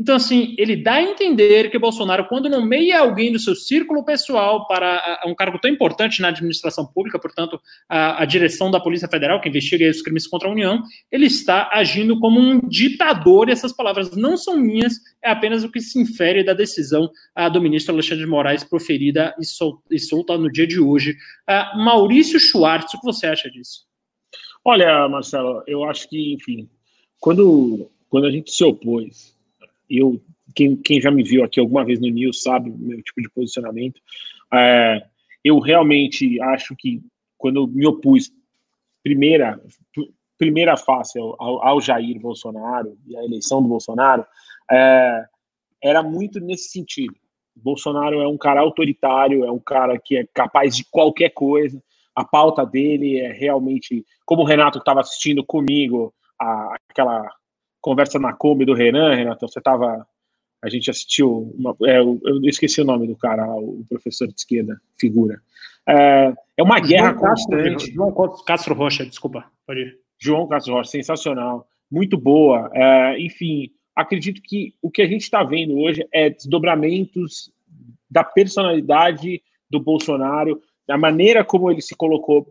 Então, 0.00 0.16
assim, 0.16 0.54
ele 0.56 0.76
dá 0.76 0.94
a 0.94 1.02
entender 1.02 1.70
que 1.70 1.78
Bolsonaro, 1.78 2.26
quando 2.26 2.48
nomeia 2.48 3.00
alguém 3.00 3.30
do 3.30 3.38
seu 3.38 3.54
círculo 3.54 4.02
pessoal 4.02 4.66
para 4.66 5.20
um 5.26 5.34
cargo 5.34 5.58
tão 5.58 5.70
importante 5.70 6.22
na 6.22 6.28
administração 6.28 6.86
pública, 6.86 7.18
portanto, 7.18 7.60
a, 7.86 8.22
a, 8.22 8.24
direção 8.24 8.70
da 8.70 8.80
Polícia 8.80 9.06
Federal, 9.06 9.42
que 9.42 9.50
investiga 9.50 9.90
os 9.90 10.00
crimes 10.00 10.26
contra 10.26 10.48
a 10.48 10.52
União, 10.52 10.82
ele 11.12 11.26
está 11.26 11.68
agindo 11.70 12.18
como 12.18 12.40
um 12.40 12.66
ditador, 12.66 13.50
e 13.50 13.52
essas 13.52 13.74
palavras 13.74 14.16
não 14.16 14.38
são 14.38 14.56
minhas, 14.56 14.94
é 15.22 15.30
apenas 15.30 15.64
o 15.64 15.70
que 15.70 15.82
se 15.82 16.00
infere 16.00 16.42
da 16.42 16.54
decisão 16.54 17.10
a, 17.34 17.50
do 17.50 17.60
ministro 17.60 17.92
Alexandre 17.92 18.24
de 18.24 18.30
Moraes 18.30 18.64
proferida 18.64 19.34
e, 19.38 19.44
sol, 19.44 19.82
e 19.90 19.98
solta 19.98 20.38
no 20.38 20.50
dia 20.50 20.66
de 20.66 20.80
hoje. 20.80 21.14
A, 21.46 21.76
Maurício 21.76 22.40
Schwartz, 22.40 22.94
o 22.94 23.00
que 23.00 23.04
você 23.04 23.26
acha 23.26 23.50
disso? 23.50 23.84
Olha, 24.64 25.06
Marcelo, 25.10 25.62
eu 25.66 25.84
acho 25.84 26.08
que, 26.08 26.32
enfim, 26.32 26.70
quando, 27.18 27.90
quando 28.08 28.26
a 28.26 28.30
gente 28.30 28.50
se 28.50 28.64
opôs 28.64 29.38
eu 29.90 30.22
quem, 30.54 30.76
quem 30.76 31.00
já 31.00 31.10
me 31.10 31.22
viu 31.22 31.44
aqui 31.44 31.60
alguma 31.60 31.84
vez 31.84 32.00
no 32.00 32.08
News 32.08 32.42
sabe 32.42 32.70
o 32.70 32.78
meu 32.78 33.02
tipo 33.02 33.20
de 33.20 33.30
posicionamento. 33.30 34.00
É, 34.52 35.04
eu 35.44 35.58
realmente 35.58 36.40
acho 36.42 36.74
que 36.76 37.02
quando 37.38 37.60
eu 37.60 37.66
me 37.66 37.86
opus 37.86 38.32
primeira 39.02 39.60
primeira 40.36 40.76
face 40.76 41.18
ao, 41.18 41.36
ao 41.38 41.80
Jair 41.80 42.18
Bolsonaro 42.18 42.96
e 43.06 43.16
à 43.16 43.22
eleição 43.22 43.62
do 43.62 43.68
Bolsonaro 43.68 44.24
é, 44.70 45.24
era 45.82 46.02
muito 46.02 46.40
nesse 46.40 46.70
sentido. 46.70 47.14
Bolsonaro 47.54 48.20
é 48.20 48.28
um 48.28 48.38
cara 48.38 48.60
autoritário, 48.60 49.44
é 49.44 49.50
um 49.50 49.58
cara 49.58 49.98
que 49.98 50.16
é 50.16 50.26
capaz 50.32 50.74
de 50.74 50.84
qualquer 50.84 51.30
coisa. 51.30 51.82
A 52.14 52.24
pauta 52.24 52.64
dele 52.64 53.18
é 53.18 53.32
realmente, 53.32 54.04
como 54.24 54.42
o 54.42 54.46
Renato 54.46 54.78
estava 54.78 55.00
assistindo 55.00 55.44
comigo, 55.44 56.14
a, 56.40 56.76
aquela 56.88 57.30
conversa 57.80 58.18
na 58.18 58.32
Kombi 58.32 58.64
do 58.64 58.74
Renan, 58.74 59.14
Renato, 59.14 59.48
você 59.48 59.58
estava. 59.58 60.06
A 60.62 60.68
gente 60.68 60.90
assistiu. 60.90 61.54
Uma, 61.56 61.74
é, 61.84 61.98
eu, 61.98 62.20
esqueci 62.44 62.80
o 62.80 62.84
nome 62.84 63.06
do 63.06 63.16
cara, 63.16 63.46
o 63.46 63.84
professor 63.88 64.26
de 64.28 64.34
esquerda, 64.34 64.80
figura. 64.98 65.40
É, 65.88 66.32
é 66.56 66.62
uma 66.62 66.78
guerra 66.78 67.12
João 67.12 67.20
constante. 67.20 67.92
João 67.92 68.34
Castro 68.46 68.74
Rocha, 68.74 69.06
desculpa, 69.06 69.44
pode 69.66 69.80
ir. 69.80 69.98
João 70.18 70.46
Castro 70.46 70.74
Rocha, 70.74 70.90
sensacional, 70.90 71.66
muito 71.90 72.18
boa. 72.18 72.70
É, 72.74 73.18
enfim, 73.20 73.70
acredito 73.96 74.42
que 74.42 74.74
o 74.82 74.90
que 74.90 75.02
a 75.02 75.06
gente 75.06 75.22
está 75.22 75.42
vendo 75.42 75.78
hoje 75.78 76.06
é 76.12 76.28
desdobramentos 76.30 77.50
da 78.10 78.22
personalidade 78.22 79.42
do 79.70 79.80
Bolsonaro, 79.80 80.60
da 80.86 80.98
maneira 80.98 81.44
como 81.44 81.70
ele 81.70 81.80
se 81.80 81.94
colocou. 81.94 82.46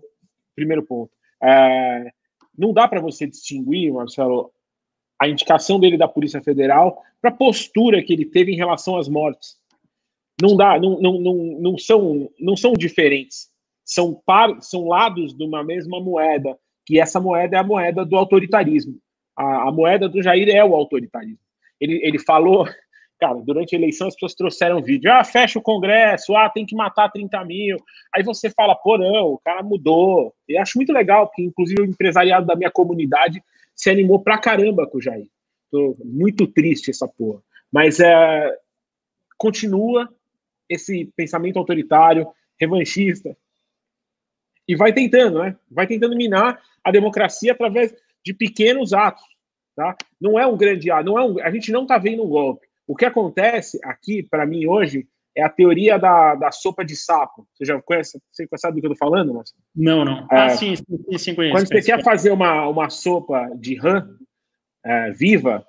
Primeiro 0.56 0.84
ponto. 0.84 1.12
É, 1.42 2.12
não 2.58 2.74
dá 2.74 2.88
para 2.88 3.00
você 3.00 3.28
distinguir, 3.28 3.94
Marcelo, 3.94 4.52
a 5.20 5.28
indicação 5.28 5.80
dele 5.80 5.98
da 5.98 6.08
Polícia 6.08 6.42
Federal 6.42 7.04
para 7.22 7.32
a 7.32 7.36
postura 7.36 8.02
que 8.02 8.14
ele 8.14 8.26
teve 8.26 8.54
em 8.54 8.56
relação 8.56 8.98
às 8.98 9.10
mortes. 9.10 9.58
Não 10.42 10.56
dá, 10.56 10.80
não, 10.80 11.00
não, 11.02 11.20
não, 11.20 11.36
não, 11.60 11.78
são, 11.78 12.30
não 12.40 12.56
são 12.56 12.74
diferentes. 12.74 13.50
São, 13.84 14.14
par, 14.26 14.62
são 14.62 14.88
lados 14.88 15.36
de 15.36 15.44
uma 15.44 15.64
mesma 15.64 16.00
moeda, 16.00 16.58
que 16.86 17.00
essa 17.00 17.20
moeda 17.20 17.58
é 17.58 17.60
a 17.60 17.64
moeda 17.64 18.06
do 18.06 18.16
autoritarismo. 18.16 18.98
A, 19.36 19.68
a 19.68 19.72
moeda 19.72 20.08
do 20.08 20.24
Jair 20.24 20.48
é 20.50 20.64
o 20.64 20.76
autoritarismo. 20.76 21.40
Ele, 21.82 22.00
ele 22.04 22.20
falou, 22.20 22.66
cara, 23.20 23.36
durante 23.42 23.76
a 23.76 23.78
eleição 23.78 24.08
as 24.08 24.14
pessoas 24.14 24.36
trouxeram 24.36 24.82
vídeo, 24.82 25.12
ah, 25.12 25.24
fecha 25.24 25.60
o 25.60 25.62
Congresso, 25.62 26.36
ah, 26.36 26.50
tem 26.50 26.66
que 26.66 26.76
matar 26.76 27.12
30 27.12 27.44
mil. 27.44 27.78
Aí 28.16 28.24
você 28.24 28.50
fala, 28.50 28.76
pô, 28.76 28.98
não, 28.98 29.34
o 29.34 29.40
cara 29.40 29.62
mudou. 29.62 30.34
Eu 30.48 30.62
acho 30.62 30.78
muito 30.78 30.94
legal, 30.94 31.28
porque 31.28 31.44
inclusive 31.44 31.82
o 31.82 31.86
empresariado 31.86 32.46
da 32.46 32.56
minha 32.56 32.72
comunidade 32.72 33.44
se 33.80 33.90
animou 33.90 34.22
pra 34.22 34.38
caramba 34.38 34.86
com 34.86 34.98
o 34.98 35.02
Jair. 35.02 35.30
Tô 35.72 35.96
muito 36.04 36.46
triste 36.46 36.92
essa 36.92 37.08
porra. 37.08 37.42
Mas 37.72 38.02
é, 38.02 38.54
continua 39.38 40.14
esse 40.68 41.06
pensamento 41.16 41.58
autoritário, 41.58 42.28
revanchista, 42.60 43.38
e 44.68 44.76
vai 44.76 44.92
tentando, 44.92 45.42
né? 45.42 45.56
Vai 45.72 45.88
tentando 45.88 46.14
minar 46.14 46.62
a 46.84 46.92
democracia 46.92 47.54
através 47.54 47.96
de 48.24 48.34
pequenos 48.34 48.92
atos, 48.92 49.24
tá? 49.74 49.96
Não 50.20 50.38
é 50.38 50.46
um 50.46 50.58
grande 50.58 50.92
ato, 50.92 51.06
não 51.06 51.18
é 51.18 51.24
um, 51.24 51.40
a 51.40 51.50
gente 51.50 51.72
não 51.72 51.86
tá 51.86 51.98
vendo 51.98 52.26
um 52.26 52.30
golpe. 52.30 52.68
O 52.86 52.98
que 52.98 53.06
acontece 53.06 53.80
aqui, 53.82 54.22
para 54.22 54.46
mim, 54.46 54.66
hoje, 54.68 55.08
é 55.36 55.44
a 55.44 55.50
teoria 55.50 55.98
da, 55.98 56.36
da 56.36 56.52
sopa 56.52 56.84
de 56.84 56.96
sapo. 56.96 57.48
Você 57.54 57.66
já 57.66 57.82
conhece, 57.82 58.20
você 58.32 58.48
sabe 58.58 58.76
do 58.76 58.82
que 58.82 58.88
eu 58.88 58.94
estou 58.94 59.08
falando, 59.08 59.34
Marcelo? 59.34 59.62
Não, 59.76 60.04
não. 60.04 60.28
É, 60.32 60.46
ah, 60.46 60.50
sim, 60.50 60.76
sim, 60.76 61.18
sim, 61.18 61.36
conheço. 61.36 61.56
Quando 61.56 61.68
você 61.68 61.82
quer 61.82 62.04
fazer 62.04 62.32
uma, 62.32 62.68
uma 62.68 62.90
sopa 62.90 63.50
de 63.56 63.76
rã 63.76 64.08
é, 64.86 65.12
viva, 65.12 65.66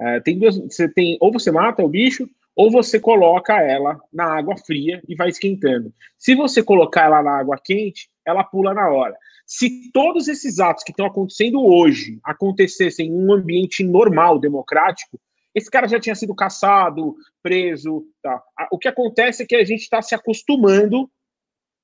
é, 0.00 0.20
tem 0.20 0.38
duas, 0.38 0.56
você 0.58 0.88
tem, 0.88 1.16
ou 1.20 1.32
você 1.32 1.50
mata 1.50 1.82
o 1.82 1.88
bicho, 1.88 2.28
ou 2.54 2.70
você 2.70 2.98
coloca 2.98 3.60
ela 3.60 4.00
na 4.12 4.24
água 4.24 4.56
fria 4.56 5.02
e 5.06 5.14
vai 5.14 5.28
esquentando. 5.28 5.92
Se 6.18 6.34
você 6.34 6.62
colocar 6.62 7.04
ela 7.04 7.22
na 7.22 7.38
água 7.38 7.58
quente, 7.62 8.08
ela 8.26 8.42
pula 8.42 8.72
na 8.72 8.88
hora. 8.88 9.14
Se 9.46 9.92
todos 9.92 10.26
esses 10.26 10.58
atos 10.58 10.82
que 10.82 10.90
estão 10.90 11.06
acontecendo 11.06 11.64
hoje 11.64 12.18
acontecessem 12.24 13.08
em 13.08 13.12
um 13.12 13.32
ambiente 13.32 13.84
normal, 13.84 14.38
democrático, 14.38 15.20
esse 15.56 15.70
cara 15.70 15.88
já 15.88 15.98
tinha 15.98 16.14
sido 16.14 16.34
caçado, 16.34 17.16
preso. 17.42 18.06
Tá? 18.22 18.42
O 18.70 18.78
que 18.78 18.88
acontece 18.88 19.42
é 19.42 19.46
que 19.46 19.56
a 19.56 19.64
gente 19.64 19.80
está 19.80 20.02
se 20.02 20.14
acostumando 20.14 21.10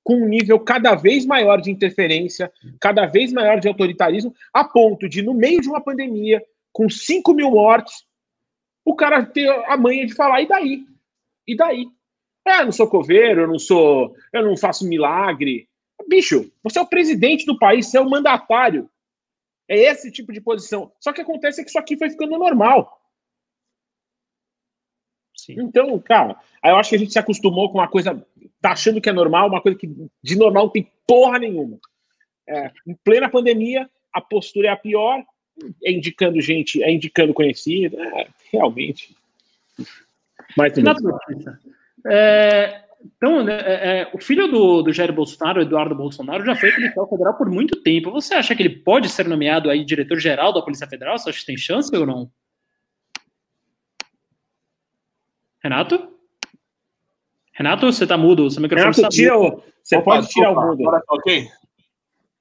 com 0.04 0.16
um 0.16 0.28
nível 0.28 0.60
cada 0.60 0.94
vez 0.94 1.24
maior 1.24 1.58
de 1.58 1.70
interferência, 1.70 2.52
cada 2.78 3.06
vez 3.06 3.32
maior 3.32 3.58
de 3.58 3.68
autoritarismo, 3.68 4.34
a 4.52 4.62
ponto 4.62 5.08
de, 5.08 5.22
no 5.22 5.32
meio 5.32 5.62
de 5.62 5.68
uma 5.70 5.80
pandemia, 5.80 6.44
com 6.70 6.90
5 6.90 7.32
mil 7.32 7.52
mortes, 7.52 8.04
o 8.84 8.94
cara 8.94 9.24
ter 9.24 9.48
a 9.48 9.76
manha 9.76 10.04
de 10.04 10.14
falar, 10.14 10.42
e 10.42 10.48
daí? 10.48 10.84
E 11.46 11.56
daí? 11.56 11.86
É, 12.46 12.60
eu 12.60 12.66
não 12.66 12.72
sou 12.72 12.86
coveiro, 12.88 13.42
eu 13.42 13.48
não 13.48 13.58
sou, 13.58 14.14
eu 14.34 14.44
não 14.44 14.56
faço 14.56 14.86
milagre. 14.86 15.66
Bicho, 16.08 16.52
você 16.62 16.78
é 16.78 16.82
o 16.82 16.86
presidente 16.86 17.46
do 17.46 17.58
país, 17.58 17.86
você 17.86 17.96
é 17.96 18.00
o 18.00 18.10
mandatário. 18.10 18.90
É 19.66 19.78
esse 19.78 20.10
tipo 20.10 20.30
de 20.30 20.42
posição. 20.42 20.92
Só 21.00 21.12
que 21.12 21.22
acontece 21.22 21.62
que 21.62 21.70
isso 21.70 21.78
aqui 21.78 21.96
foi 21.96 22.10
ficando 22.10 22.36
normal. 22.36 23.01
Sim. 25.44 25.56
Então, 25.58 25.98
cara, 25.98 26.36
eu 26.64 26.76
acho 26.76 26.90
que 26.90 26.96
a 26.96 26.98
gente 26.98 27.12
se 27.12 27.18
acostumou 27.18 27.68
com 27.68 27.78
uma 27.78 27.88
coisa, 27.88 28.24
tá 28.60 28.70
achando 28.70 29.00
que 29.00 29.08
é 29.08 29.12
normal, 29.12 29.48
uma 29.48 29.60
coisa 29.60 29.76
que 29.76 29.90
de 30.22 30.36
normal 30.36 30.64
não 30.64 30.70
tem 30.70 30.88
porra 31.06 31.38
nenhuma. 31.40 31.78
É, 32.48 32.70
em 32.86 32.94
plena 33.04 33.28
pandemia, 33.28 33.90
a 34.12 34.20
postura 34.20 34.68
é 34.68 34.70
a 34.70 34.76
pior, 34.76 35.20
é 35.84 35.90
indicando 35.90 36.40
gente, 36.40 36.80
é 36.82 36.92
indicando 36.92 37.34
conhecido, 37.34 38.00
é, 38.00 38.28
realmente. 38.52 39.16
Mas, 40.56 40.72
é, 42.06 42.82
então, 43.04 43.42
né, 43.42 43.58
é, 43.64 44.00
é, 44.00 44.10
o 44.12 44.18
filho 44.18 44.46
do, 44.46 44.82
do 44.82 44.92
Jair 44.92 45.12
Bolsonaro, 45.12 45.60
Eduardo 45.60 45.94
Bolsonaro, 45.94 46.44
já 46.44 46.54
foi 46.54 46.70
policial 46.70 47.08
federal 47.08 47.34
por 47.34 47.50
muito 47.50 47.82
tempo. 47.82 48.12
Você 48.12 48.34
acha 48.34 48.54
que 48.54 48.62
ele 48.62 48.76
pode 48.76 49.08
ser 49.08 49.26
nomeado 49.26 49.68
aí 49.68 49.84
diretor-geral 49.84 50.52
da 50.52 50.62
Polícia 50.62 50.86
Federal? 50.86 51.18
Você 51.18 51.30
acha 51.30 51.40
que 51.40 51.46
tem 51.46 51.56
chance 51.56 51.94
ou 51.96 52.06
não? 52.06 52.30
Renato? 55.62 56.08
Renato, 57.52 57.86
você 57.86 58.06
tá 58.06 58.16
mudo. 58.16 58.50
Seu 58.50 58.62
microfone 58.62 58.92
Renato, 58.92 59.02
tá 59.02 59.08
tira 59.08 59.38
o, 59.38 59.62
você 59.82 59.96
opa, 59.96 60.04
pode 60.04 60.28
tirar 60.28 60.50
opa, 60.50 60.60
o 60.60 60.66
mudo. 60.68 60.82
Agora, 60.82 61.02
tá 61.06 61.14
ok. 61.14 61.48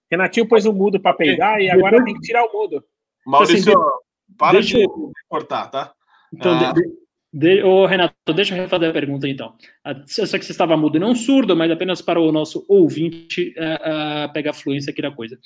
Renatinho 0.10 0.48
pôs 0.48 0.66
o 0.66 0.74
mudo 0.74 1.00
para 1.00 1.13
pegar 1.16 1.54
okay. 1.54 1.68
e 1.68 1.72
agora 1.72 2.04
tem 2.04 2.13
que 2.13 2.22
tirar 2.22 2.44
o 2.46 2.51
mudo. 2.51 2.84
Maurício, 3.25 3.72
assim, 3.72 4.38
para 4.38 4.54
deixa... 4.54 4.78
de 4.78 4.88
cortar, 5.30 5.68
tá? 5.68 5.94
Então, 6.34 6.54
ah. 6.54 6.74
de, 6.74 6.84
de, 7.32 7.63
ô, 7.63 7.86
Renato, 7.86 8.34
deixa 8.34 8.56
eu 8.56 8.62
refazer 8.62 8.90
a 8.90 8.94
pergunta 8.94 9.28
então. 9.28 9.56
Ah, 9.84 9.92
eu 9.92 10.28
sei 10.28 10.40
que 10.40 10.46
você 10.46 10.51
estava 10.51 10.75
mudo 10.75 10.98
e 10.98 11.00
não 11.00 11.16
surdo, 11.16 11.56
mas 11.56 11.72
apenas 11.72 12.01
para 12.01 12.20
o 12.20 12.32
nosso 12.32 12.66
ouvinte 12.68 13.54
uh, 13.58 14.28
uh, 14.30 14.34
pegar 14.34 14.51
a 14.51 14.56
fluência 14.56 14.92
aqui 14.92 15.01
da 15.01 15.12
coisa. 15.12 15.38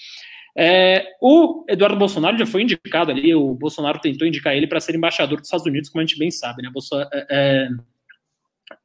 É, 0.58 1.06
o 1.22 1.66
Eduardo 1.68 1.98
Bolsonaro 1.98 2.38
já 2.38 2.46
foi 2.46 2.62
indicado 2.62 3.12
ali, 3.12 3.36
o 3.36 3.54
Bolsonaro 3.54 4.00
tentou 4.00 4.28
indicar 4.28 4.56
ele 4.56 4.68
para 4.68 4.80
ser 4.80 4.96
embaixador 4.96 5.40
dos 5.40 5.48
Estados 5.48 5.66
Unidos, 5.66 5.90
como 5.90 6.02
a 6.02 6.06
gente 6.06 6.18
bem 6.18 6.32
sabe, 6.32 6.64
né? 6.64 6.72
É, 7.12 7.26
é, 7.30 7.70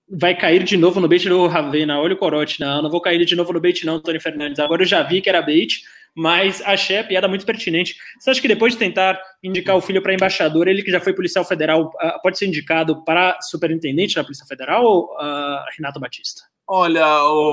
vai 0.08 0.36
cair 0.36 0.64
de 0.64 0.76
novo 0.76 0.98
no 0.98 1.06
bait 1.06 1.28
do 1.28 1.46
Ravena, 1.46 2.00
olha 2.00 2.14
o 2.14 2.18
corote, 2.18 2.60
não, 2.60 2.82
não 2.82 2.90
vou 2.90 3.00
cair 3.00 3.24
de 3.24 3.36
novo 3.36 3.52
no 3.52 3.60
bait 3.60 3.84
não, 3.84 4.00
Tony 4.00 4.18
Fernandes, 4.18 4.58
agora 4.58 4.82
eu 4.82 4.86
já 4.86 5.02
vi 5.04 5.20
que 5.20 5.28
era 5.28 5.40
bait, 5.40 5.82
mas 6.12 6.60
achei 6.62 6.98
a 6.98 7.04
piada 7.04 7.28
muito 7.28 7.46
pertinente. 7.46 7.96
Você 8.18 8.30
acha 8.30 8.40
que 8.40 8.48
depois 8.48 8.72
de 8.72 8.78
tentar 8.78 9.20
indicar 9.42 9.76
o 9.76 9.80
filho 9.80 10.02
para 10.02 10.12
embaixador, 10.12 10.66
ele 10.66 10.82
que 10.82 10.90
já 10.90 11.00
foi 11.00 11.14
policial 11.14 11.44
federal, 11.44 11.92
ah, 12.00 12.18
pode 12.20 12.36
ser 12.36 12.46
indicado 12.46 13.04
para 13.04 13.40
superintendente 13.42 14.16
da 14.16 14.24
Polícia 14.24 14.44
Federal 14.46 15.04
uh, 15.04 15.64
Renato 15.76 16.00
Batista? 16.00 16.42
Olha, 16.72 17.04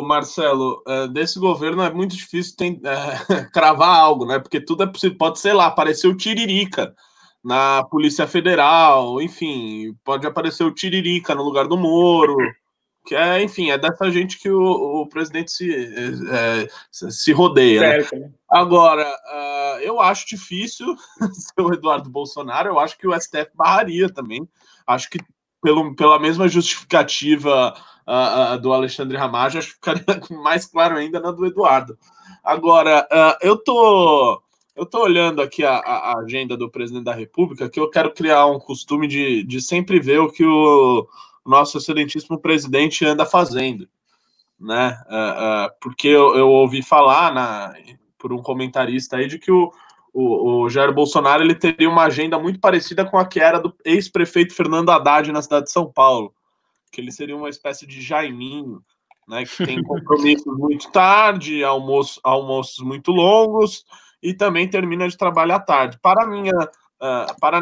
Marcelo, 0.03 0.83
é, 0.87 1.07
desse 1.07 1.39
governo 1.39 1.81
é 1.81 1.91
muito 1.91 2.15
difícil 2.15 2.55
tem, 2.55 2.79
é, 2.83 3.45
cravar 3.51 3.99
algo, 3.99 4.25
né? 4.25 4.37
Porque 4.37 4.61
tudo 4.61 4.83
é 4.83 4.87
possível. 4.87 5.17
Pode, 5.17 5.39
sei 5.39 5.53
lá, 5.53 5.65
aparecer 5.65 6.07
o 6.07 6.15
Tiririca 6.15 6.93
na 7.43 7.83
Polícia 7.85 8.27
Federal, 8.27 9.19
enfim, 9.21 9.95
pode 10.03 10.27
aparecer 10.27 10.63
o 10.63 10.73
Tiririca 10.73 11.33
no 11.33 11.43
lugar 11.43 11.67
do 11.67 11.77
Moro 11.77 12.37
que 13.07 13.15
é, 13.15 13.41
enfim, 13.41 13.71
é 13.71 13.77
dessa 13.77 14.11
gente 14.11 14.37
que 14.37 14.51
o, 14.51 15.01
o 15.01 15.07
presidente 15.07 15.49
se, 15.49 15.73
é, 16.29 16.67
se 16.89 17.31
rodeia. 17.31 17.79
Né? 17.79 18.31
Agora, 18.51 19.07
uh, 19.09 19.79
eu 19.79 20.01
acho 20.01 20.27
difícil 20.27 20.85
ser 21.31 21.61
o 21.61 21.73
Eduardo 21.73 22.09
Bolsonaro, 22.09 22.67
eu 22.67 22.77
acho 22.77 22.97
que 22.97 23.07
o 23.07 23.17
STF 23.17 23.49
barraria 23.55 24.09
também. 24.09 24.45
Acho 24.85 25.09
que 25.09 25.19
pelo, 25.61 25.95
pela 25.95 26.19
mesma 26.19 26.47
justificativa 26.47 27.73
uh, 28.07 28.55
uh, 28.55 28.59
do 28.59 28.73
Alexandre 28.73 29.17
Ramage, 29.17 29.57
acho 29.57 29.69
que 29.69 29.73
ficaria 29.75 30.03
mais 30.41 30.65
claro 30.65 30.97
ainda 30.97 31.19
na 31.19 31.31
do 31.31 31.45
Eduardo. 31.45 31.97
Agora, 32.43 33.05
eu 33.41 33.57
tô. 33.57 34.41
Eu 34.73 34.85
tô 34.85 35.01
olhando 35.01 35.41
aqui 35.41 35.65
a, 35.65 35.73
a, 35.73 36.19
agenda 36.19 36.55
do 36.55 36.69
presidente 36.69 37.03
da 37.03 37.13
República, 37.13 37.67
que 37.67 37.79
eu 37.79 37.89
quero 37.89 38.13
criar 38.13 38.45
um 38.45 38.59
costume 38.59 39.07
de, 39.07 39.43
de 39.43 39.59
sempre 39.59 39.99
ver 39.99 40.19
o 40.19 40.31
que 40.31 40.45
o, 40.45 41.07
nosso 41.47 41.77
excelentíssimo 41.77 42.39
presidente 42.39 43.05
anda 43.05 43.25
fazendo, 43.25 43.87
né? 44.59 45.01
Uh, 45.07 45.67
uh, 45.67 45.71
porque 45.81 46.07
eu, 46.07 46.35
eu, 46.35 46.49
ouvi 46.49 46.83
falar 46.83 47.33
na, 47.33 47.73
por 48.17 48.33
um 48.33 48.41
comentarista 48.41 49.17
aí 49.17 49.27
de 49.27 49.39
que 49.39 49.51
o, 49.51 49.71
o, 50.19 50.63
o, 50.63 50.69
Jair 50.69 50.91
Bolsonaro 50.91 51.43
ele 51.43 51.53
teria 51.53 51.87
uma 51.87 52.05
agenda 52.05 52.39
muito 52.39 52.59
parecida 52.59 53.05
com 53.05 53.19
a 53.19 53.25
que 53.25 53.39
era 53.39 53.59
do 53.59 53.71
ex-prefeito 53.85 54.51
Fernando 54.51 54.89
Haddad 54.89 55.31
na 55.31 55.43
cidade 55.43 55.65
de 55.65 55.71
São 55.71 55.91
Paulo, 55.91 56.33
que 56.91 56.99
ele 56.99 57.11
seria 57.11 57.37
uma 57.37 57.49
espécie 57.49 57.85
de 57.85 58.01
Jaiminho, 58.01 58.81
né? 59.27 59.45
Que 59.45 59.63
tem 59.63 59.83
compromissos 59.85 60.57
muito 60.57 60.91
tarde, 60.91 61.63
almoço, 61.63 62.19
almoços 62.23 62.83
muito 62.83 63.11
longos 63.11 63.85
e 64.23 64.33
também 64.33 64.67
termina 64.67 65.07
de 65.07 65.15
trabalhar 65.15 65.59
tarde. 65.59 65.99
Para 66.01 66.25
minha, 66.25 66.55
uh, 66.63 67.39
para 67.39 67.61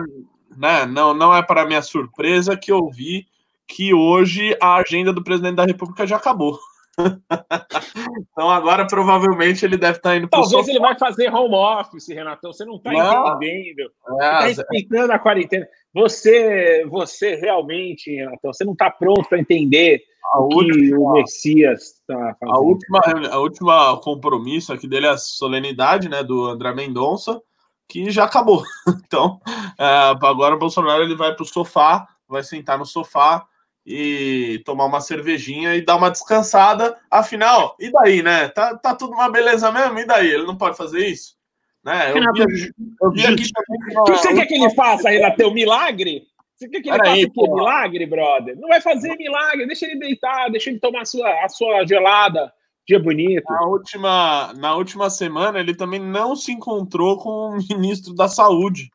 né, 0.56 0.86
não, 0.86 1.14
não 1.14 1.36
é 1.36 1.44
para 1.44 1.66
minha 1.66 1.82
surpresa 1.82 2.56
que 2.56 2.72
eu 2.72 2.90
vi 2.90 3.28
que 3.68 3.94
hoje 3.94 4.58
a 4.62 4.76
agenda 4.76 5.12
do 5.12 5.22
presidente 5.22 5.56
da 5.56 5.66
República 5.66 6.08
já 6.08 6.16
acabou. 6.16 6.58
então 8.20 8.50
agora 8.50 8.88
provavelmente 8.88 9.66
ele 9.66 9.78
deve 9.78 9.98
estar 9.98 10.12
tá 10.12 10.16
indo 10.16 10.28
para 10.28 10.42
Talvez 10.42 10.68
ele 10.68 10.80
vai 10.80 10.98
fazer 10.98 11.34
home 11.34 11.56
office, 11.56 12.08
Renatão. 12.10 12.54
Você 12.54 12.66
não 12.66 12.76
está 12.76 12.94
entendendo. 12.94 13.92
Está 14.12 14.44
é, 14.44 14.48
respeitando 14.48 15.14
a 15.14 15.20
quarentena. 15.20 15.68
Você, 15.94 16.86
você 16.90 17.36
realmente, 17.36 18.14
Renatão, 18.16 18.54
você 18.54 18.64
não 18.64 18.74
está 18.74 18.90
pronto 18.90 19.28
para 19.28 19.40
entender 19.40 20.02
a 20.34 20.40
o 20.40 20.44
última, 20.44 20.74
que 20.74 20.96
o 20.96 21.12
Messias 21.14 21.82
está 21.82 22.36
fazendo. 22.40 22.56
A 22.56 22.60
última, 22.60 23.00
a 23.32 23.40
última 23.40 24.02
compromisso 24.02 24.74
aqui 24.74 24.88
dele 24.88 25.08
é 25.08 25.12
a 25.12 25.18
solenidade 25.18 26.10
né, 26.10 26.24
do 26.24 26.46
André 26.46 26.74
Mendonça, 26.74 27.42
que 27.88 28.10
já 28.10 28.24
acabou. 28.24 28.64
Então, 29.08 29.40
é, 29.80 29.86
agora 29.86 30.56
o 30.56 30.60
Bolsonaro 30.60 31.04
ele 31.04 31.16
vai 31.16 31.34
para 31.34 31.44
o 31.44 31.48
sofá, 31.48 32.08
vai 32.28 32.44
sentar 32.44 32.78
no 32.78 32.86
sofá 32.86 33.46
e 33.86 34.62
tomar 34.66 34.86
uma 34.86 35.00
cervejinha 35.00 35.76
e 35.76 35.82
dar 35.82 35.96
uma 35.98 36.10
descansada. 36.10 36.98
Afinal, 37.10 37.76
e 37.80 37.92
daí, 37.92 38.24
né? 38.24 38.48
Tá, 38.50 38.76
tá 38.76 38.96
tudo 38.96 39.14
uma 39.14 39.30
beleza 39.30 39.72
mesmo, 39.72 40.00
e 40.00 40.06
daí? 40.06 40.28
Ele 40.28 40.46
não 40.46 40.58
pode 40.58 40.76
fazer 40.76 41.06
isso? 41.08 41.36
Né? 41.84 42.12
Eu 42.12 42.48
vi, 42.48 42.74
eu 43.02 43.12
vi 43.12 43.26
aqui 43.28 43.44
também. 43.54 43.98
O 44.00 44.04
que 44.06 44.12
você 44.14 44.34
quer 44.34 44.46
que 44.48 44.56
ele 44.56 44.74
faça 44.74 45.10
aí, 45.10 45.36
teu 45.36 45.54
milagre? 45.54 46.24
Você 46.56 46.68
quer 46.68 46.82
que 46.82 46.90
ele 46.90 46.98
faça 46.98 47.28
o 47.38 47.56
milagre, 47.56 48.06
brother? 48.08 48.58
Não 48.60 48.70
vai 48.70 48.82
fazer 48.82 49.16
milagre, 49.18 49.68
deixa 49.68 49.86
ele 49.86 50.00
deitar, 50.00 50.50
deixa 50.50 50.72
ele 50.72 50.80
tomar 50.80 51.02
a 51.02 51.06
sua, 51.06 51.30
a 51.44 51.50
sua 51.50 51.86
gelada. 51.86 52.52
Dia 52.88 53.00
bonito. 53.00 53.52
Na 53.52 53.66
última, 53.68 54.54
na 54.54 54.76
última 54.76 55.10
semana, 55.10 55.60
ele 55.60 55.76
também 55.76 56.00
não 56.00 56.36
se 56.36 56.52
encontrou 56.52 57.18
com 57.18 57.50
o 57.50 57.58
ministro 57.70 58.14
da 58.14 58.28
Saúde, 58.28 58.90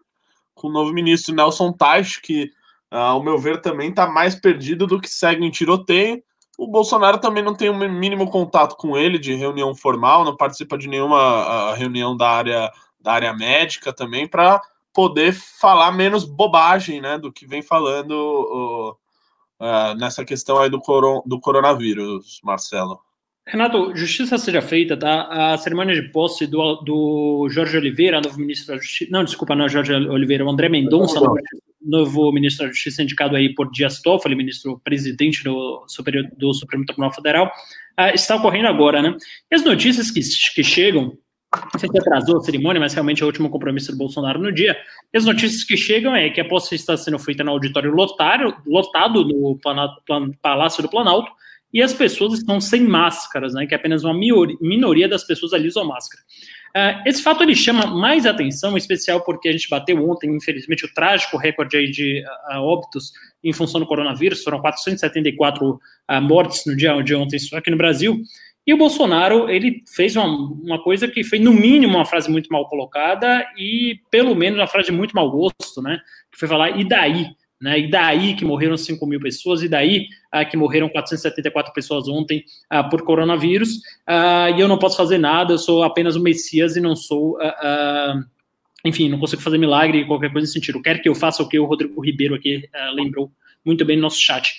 com 0.55 0.69
o 0.69 0.73
novo 0.73 0.93
ministro 0.93 1.35
Nelson 1.35 1.73
Teich, 1.73 2.21
que 2.21 2.51
ao 2.91 3.23
meu 3.23 3.39
ver, 3.39 3.61
também 3.61 3.91
está 3.91 4.07
mais 4.07 4.35
perdido 4.35 4.87
do 4.87 5.01
que 5.01 5.09
segue 5.09 5.45
em 5.45 5.51
tiroteio. 5.51 6.23
O 6.59 6.67
Bolsonaro 6.67 7.19
também 7.19 7.43
não 7.43 7.55
tem 7.55 7.71
o 7.71 7.73
um 7.73 7.89
mínimo 7.89 8.31
contato 8.31 8.77
com 8.77 8.97
ele 8.97 9.19
de 9.19 9.35
reunião 9.35 9.75
formal, 9.75 10.25
não 10.25 10.37
participa 10.37 10.77
de 10.77 10.89
nenhuma 10.89 11.71
uh, 11.71 11.75
reunião 11.75 12.17
da 12.17 12.29
área, 12.29 12.71
da 13.01 13.13
área 13.13 13.33
médica 13.33 13.93
também, 13.93 14.29
para 14.29 14.61
poder 14.93 15.33
falar 15.33 15.93
menos 15.93 16.25
bobagem 16.25 17.01
né, 17.01 17.17
do 17.17 17.33
que 17.33 17.47
vem 17.47 17.63
falando 17.63 18.11
uh, 18.13 18.91
uh, 19.65 19.95
nessa 19.97 20.25
questão 20.25 20.59
aí 20.59 20.69
do, 20.69 20.81
coron 20.81 21.23
do 21.25 21.41
coronavírus, 21.41 22.41
Marcelo. 22.45 23.01
Renato, 23.47 23.97
justiça 23.97 24.37
seja 24.37 24.61
feita, 24.61 24.97
tá? 24.97 25.53
A 25.55 25.59
cerimônia 25.59 25.95
de 25.95 26.09
posse 26.11 26.47
do, 26.47 26.77
do 26.83 27.49
Jorge 27.51 27.77
Oliveira, 27.77 28.21
novo 28.21 28.39
ministro 28.39 28.75
da 28.75 28.81
Justiça. 28.81 29.11
Não, 29.11 29.25
desculpa, 29.25 29.57
não 29.57 29.65
é 29.65 29.69
Jorge 29.69 29.93
Oliveira, 29.93 30.45
o 30.45 30.51
André 30.51 30.69
Mendonça, 30.69 31.19
novo, 31.19 31.37
novo 31.81 32.31
ministro 32.33 32.67
da 32.67 32.73
Justiça, 32.73 33.03
indicado 33.03 33.37
aí 33.37 33.55
por 33.55 33.71
Dias 33.71 34.01
Toffoli, 34.03 34.35
ministro 34.35 34.81
presidente 34.85 35.43
do, 35.43 35.85
Superior, 35.89 36.29
do 36.37 36.53
Supremo 36.53 36.85
Tribunal 36.85 37.13
Federal, 37.13 37.47
uh, 37.99 38.15
está 38.15 38.37
ocorrendo 38.37 38.69
agora, 38.69 39.01
né? 39.01 39.17
E 39.51 39.55
as 39.55 39.65
notícias 39.65 40.11
que, 40.11 40.21
que 40.55 40.63
chegam, 40.63 41.17
não 41.53 41.81
sei 41.81 41.89
se 41.89 41.99
atrasou 41.99 42.39
a 42.39 42.43
cerimônia, 42.43 42.81
mas 42.81 42.95
realmente 42.95 43.23
é 43.23 43.25
o 43.25 43.27
último 43.27 43.51
compromisso 43.51 43.93
do 43.93 43.99
Bolsonaro 43.99 44.41
no 44.41 44.53
dia. 44.53 44.77
E 45.13 45.19
as 45.19 45.25
notícias 45.25 45.65
que 45.65 45.77
chegam 45.77 46.15
é 46.15 46.31
que 46.31 46.41
a 46.41 46.45
posse 46.45 46.75
está 46.75 46.97
sendo 46.97 47.19
feita 47.19 47.43
no 47.43 47.51
auditório 47.51 47.91
lotado, 47.91 48.55
lotado 48.67 49.25
no 49.25 49.59
Palácio 50.41 50.83
do 50.83 50.89
Planalto, 50.89 51.31
e 51.73 51.83
as 51.83 51.95
pessoas 51.95 52.35
estão 52.35 52.61
sem 52.61 52.83
máscaras, 52.83 53.55
né? 53.55 53.67
Que 53.67 53.75
apenas 53.75 54.05
uma 54.05 54.15
minoria 54.15 55.09
das 55.09 55.25
pessoas 55.25 55.53
ali 55.53 55.69
usam 55.69 55.87
máscara. 55.87 56.23
Uh, 56.77 57.03
esse 57.05 57.23
fato 57.23 57.43
ele 57.43 57.55
chama 57.55 57.87
mais 57.87 58.27
atenção, 58.27 58.75
em 58.75 58.77
especial 58.79 59.23
porque 59.25 59.49
a 59.49 59.53
gente 59.53 59.69
bateu 59.69 60.09
ontem, 60.09 60.31
infelizmente, 60.31 60.85
o 60.85 60.95
trágico 60.95 61.37
recorde 61.37 61.77
aí 61.77 61.91
de 61.91 62.23
óbitos 62.55 63.13
em 63.43 63.53
função 63.53 63.81
do 63.81 63.87
coronavírus, 63.87 64.43
foram 64.43 64.61
474 64.61 65.69
uh, 65.69 65.81
mortes 66.23 66.65
no 66.67 66.77
dia 66.77 67.01
de 67.03 67.15
ontem 67.15 67.39
aqui 67.55 67.71
no 67.71 67.77
Brasil. 67.77 68.21
E 68.67 68.75
o 68.75 68.77
Bolsonaro, 68.77 69.49
ele 69.49 69.83
fez 69.97 70.15
uma, 70.15 70.27
uma 70.27 70.83
coisa 70.83 71.09
que 71.09 71.25
foi, 71.25 71.39
no 71.39 71.53
mínimo, 71.53 71.97
uma 71.97 72.05
frase 72.05 72.31
muito 72.31 72.49
mal 72.53 72.69
colocada 72.69 73.45
e, 73.57 73.99
pelo 74.11 74.35
menos, 74.35 74.59
uma 74.59 74.67
frase 74.67 74.91
de 74.91 74.97
muito 74.97 75.15
mau 75.15 75.31
gosto, 75.31 75.83
né? 75.83 75.99
Que 76.31 76.39
foi 76.39 76.49
falar, 76.49 76.79
e 76.79 76.87
daí? 76.87 77.27
Né, 77.61 77.79
e 77.79 77.91
daí 77.91 78.35
que 78.35 78.45
morreram 78.45 78.75
5 78.75 79.07
mil 79.07 79.21
pessoas, 79.21 79.63
e 79.63 79.69
daí 79.69 80.09
ah, 80.33 80.47
que 80.47 80.57
morreram 80.57 80.89
474 80.89 81.75
pessoas 81.75 82.09
ontem 82.09 82.43
ah, 82.71 82.83
por 82.83 83.03
coronavírus, 83.03 83.81
ah, 84.07 84.49
e 84.51 84.61
eu 84.61 84.67
não 84.67 84.79
posso 84.79 84.97
fazer 84.97 85.19
nada, 85.19 85.53
eu 85.53 85.59
sou 85.59 85.83
apenas 85.83 86.17
um 86.17 86.23
Messias 86.23 86.75
e 86.77 86.81
não 86.81 86.97
sou. 86.97 87.39
Ah, 87.39 87.57
ah, 87.63 88.25
enfim, 88.83 89.11
não 89.11 89.19
consigo 89.19 89.43
fazer 89.43 89.59
milagre, 89.59 90.07
qualquer 90.07 90.33
coisa 90.33 90.45
nesse 90.45 90.55
sentido. 90.55 90.81
Quer 90.81 91.03
que 91.03 91.09
eu 91.09 91.15
faça 91.15 91.43
o 91.43 91.49
que 91.49 91.59
o 91.59 91.67
Rodrigo 91.67 92.01
Ribeiro 92.01 92.35
aqui 92.35 92.67
ah, 92.75 92.93
lembrou 92.95 93.31
muito 93.65 93.85
bem 93.85 93.97
no 93.97 94.03
nosso 94.03 94.21
chat. 94.21 94.55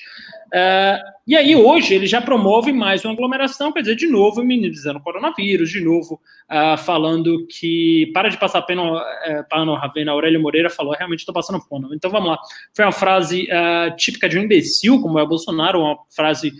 Uh, 0.54 1.00
e 1.26 1.36
aí, 1.38 1.56
hoje, 1.56 1.94
ele 1.94 2.06
já 2.06 2.20
promove 2.20 2.74
mais 2.74 3.06
uma 3.06 3.14
aglomeração, 3.14 3.72
quer 3.72 3.82
dizer, 3.82 3.96
de 3.96 4.06
novo, 4.06 4.44
minimizando 4.44 5.00
o 5.00 5.02
coronavírus, 5.02 5.70
de 5.70 5.80
novo, 5.80 6.20
uh, 6.52 6.78
falando 6.78 7.48
que 7.48 8.12
para 8.14 8.28
de 8.28 8.38
passar 8.38 8.62
pena, 8.64 8.84
uh, 8.84 9.02
pano, 9.50 9.74
Ravena, 9.76 10.12
Aurélio 10.12 10.42
Moreira 10.42 10.70
falou, 10.70 10.94
realmente 10.94 11.20
estou 11.20 11.34
passando 11.34 11.66
pano. 11.70 11.96
Então, 11.96 12.12
vamos 12.12 12.32
lá. 12.32 12.40
Foi 12.76 12.84
uma 12.84 12.92
frase 12.92 13.44
uh, 13.44 13.96
típica 13.96 14.28
de 14.28 14.38
um 14.38 14.44
imbecil, 14.44 15.00
como 15.02 15.18
é 15.20 15.24
o 15.24 15.28
Bolsonaro, 15.28 15.80
uma 15.80 15.98
frase 16.14 16.52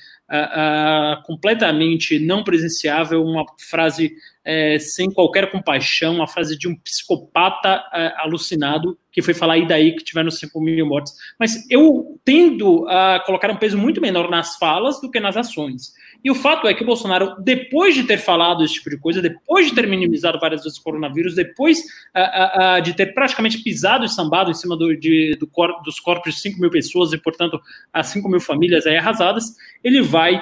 completamente 1.26 2.18
não 2.18 2.42
presenciável, 2.42 3.22
uma 3.22 3.44
frase 3.70 4.14
é, 4.44 4.80
sem 4.80 5.12
qualquer 5.12 5.52
compaixão, 5.52 6.16
uma 6.16 6.28
frase 6.28 6.58
de 6.58 6.68
um 6.68 6.76
psicopata 6.76 7.84
é, 7.94 8.14
alucinado 8.18 8.98
que 9.12 9.22
foi 9.22 9.34
falar 9.34 9.58
e 9.58 9.68
daí 9.68 9.96
que 9.96 10.04
tiveram 10.04 10.32
5 10.32 10.60
mil 10.62 10.86
mortes. 10.86 11.14
Mas 11.40 11.70
eu 11.70 12.20
tendo 12.24 12.88
a 12.88 13.22
colocar 13.26 13.52
um 13.52 13.58
peso 13.58 13.78
muito 13.78 14.02
menor 14.02 14.30
nas 14.30 14.56
falas 14.58 15.00
do 15.02 15.12
que 15.12 15.20
nas 15.20 15.36
ações. 15.36 15.92
E 16.24 16.30
o 16.30 16.36
fato 16.36 16.68
é 16.68 16.74
que 16.74 16.84
o 16.84 16.86
Bolsonaro, 16.86 17.36
depois 17.40 17.96
de 17.96 18.04
ter 18.04 18.18
falado 18.18 18.64
esse 18.64 18.76
tipo 18.76 18.92
de 18.92 18.98
coisa, 18.98 19.22
depois 19.22 19.68
de 19.68 19.74
ter 19.74 19.88
minimizado 19.88 20.40
várias 20.40 20.64
vezes 20.64 20.78
o 20.78 20.84
coronavírus, 20.84 21.34
depois 21.34 21.80
uh, 21.80 22.78
uh, 22.78 22.82
de 22.82 22.94
ter 22.94 23.08
praticamente 23.14 23.58
pisado 23.64 24.06
e 24.06 24.10
sambado 24.10 24.52
em 24.52 24.54
cima 24.54 24.78
do, 24.78 24.96
de, 24.96 25.36
do 25.40 25.48
cor, 25.48 25.82
dos 25.82 26.00
corpos 26.00 26.36
de 26.36 26.42
5 26.42 26.60
mil 26.60 26.70
pessoas 26.70 27.12
e, 27.12 27.18
portanto, 27.18 27.60
as 27.92 28.08
5 28.08 28.30
mil 28.30 28.40
famílias 28.40 28.86
aí 28.86 28.98
arrasadas, 28.98 29.56
ele 29.84 30.02
vai 30.02 30.42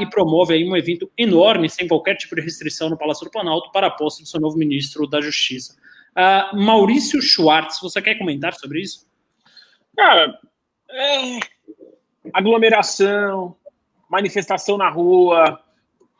e 0.00 0.06
promove 0.06 0.54
aí 0.54 0.64
um 0.64 0.74
evento 0.74 1.10
enorme, 1.16 1.68
sem 1.68 1.86
qualquer 1.86 2.16
tipo 2.16 2.34
de 2.34 2.40
restrição 2.40 2.88
no 2.88 2.96
Palácio 2.96 3.26
do 3.26 3.30
Planalto, 3.30 3.70
para 3.70 3.88
a 3.88 3.90
posse 3.90 4.22
do 4.22 4.28
seu 4.28 4.40
novo 4.40 4.56
ministro 4.56 5.06
da 5.06 5.20
Justiça. 5.20 5.76
Maurício 6.54 7.20
Schwartz, 7.20 7.78
você 7.80 8.00
quer 8.00 8.16
comentar 8.16 8.54
sobre 8.54 8.80
isso? 8.80 9.06
Cara, 9.94 10.38
é... 10.90 11.38
aglomeração, 12.32 13.54
manifestação 14.12 14.76
na 14.76 14.90
rua, 14.90 15.58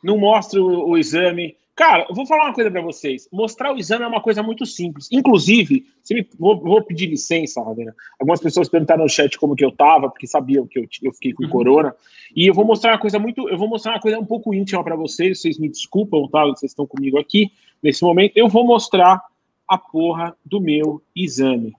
não 0.03 0.17
mostra 0.17 0.61
o, 0.61 0.89
o 0.89 0.99
exame. 0.99 1.55
Cara, 1.77 2.07
eu 2.09 2.15
vou 2.15 2.27
falar 2.27 2.45
uma 2.45 2.55
coisa 2.55 2.71
para 2.71 2.81
vocês. 2.81 3.29
Mostrar 3.31 3.73
o 3.73 3.79
exame 3.79 4.05
é 4.05 4.09
uma 4.09 4.21
coisa 4.21 4.43
muito 4.43 4.65
simples. 4.65 5.09
Inclusive, 5.13 5.87
se 6.03 6.15
me, 6.15 6.27
vou, 6.39 6.59
vou, 6.59 6.83
pedir 6.83 7.07
licença, 7.07 7.63
Ravena. 7.63 7.95
Algumas 8.19 8.41
pessoas 8.41 8.69
perguntaram 8.69 9.03
no 9.03 9.11
chat 9.11 9.39
como 9.39 9.55
que 9.55 9.65
eu 9.65 9.71
tava, 9.71 10.09
porque 10.09 10.27
sabiam 10.27 10.67
que 10.67 10.79
eu, 10.79 10.89
eu 11.03 11.13
fiquei 11.13 11.35
com 11.35 11.45
uhum. 11.45 11.51
corona. 11.51 11.95
E 12.35 12.47
eu 12.47 12.55
vou 12.55 12.65
mostrar 12.65 12.93
uma 12.93 12.99
coisa 12.99 13.19
muito, 13.19 13.47
eu 13.49 13.59
vou 13.59 13.69
mostrar 13.69 13.93
uma 13.93 14.01
coisa 14.01 14.19
um 14.19 14.25
pouco 14.25 14.55
íntima 14.55 14.83
para 14.83 14.97
vocês. 14.97 15.41
Vocês 15.41 15.59
me 15.59 15.69
desculpam, 15.69 16.27
tá? 16.29 16.45
Vocês 16.47 16.73
estão 16.73 16.87
comigo 16.87 17.19
aqui 17.19 17.53
nesse 17.83 18.03
momento. 18.03 18.33
Eu 18.37 18.49
vou 18.49 18.65
mostrar 18.65 19.23
a 19.69 19.77
porra 19.77 20.35
do 20.45 20.61
meu 20.61 21.03
exame, 21.15 21.75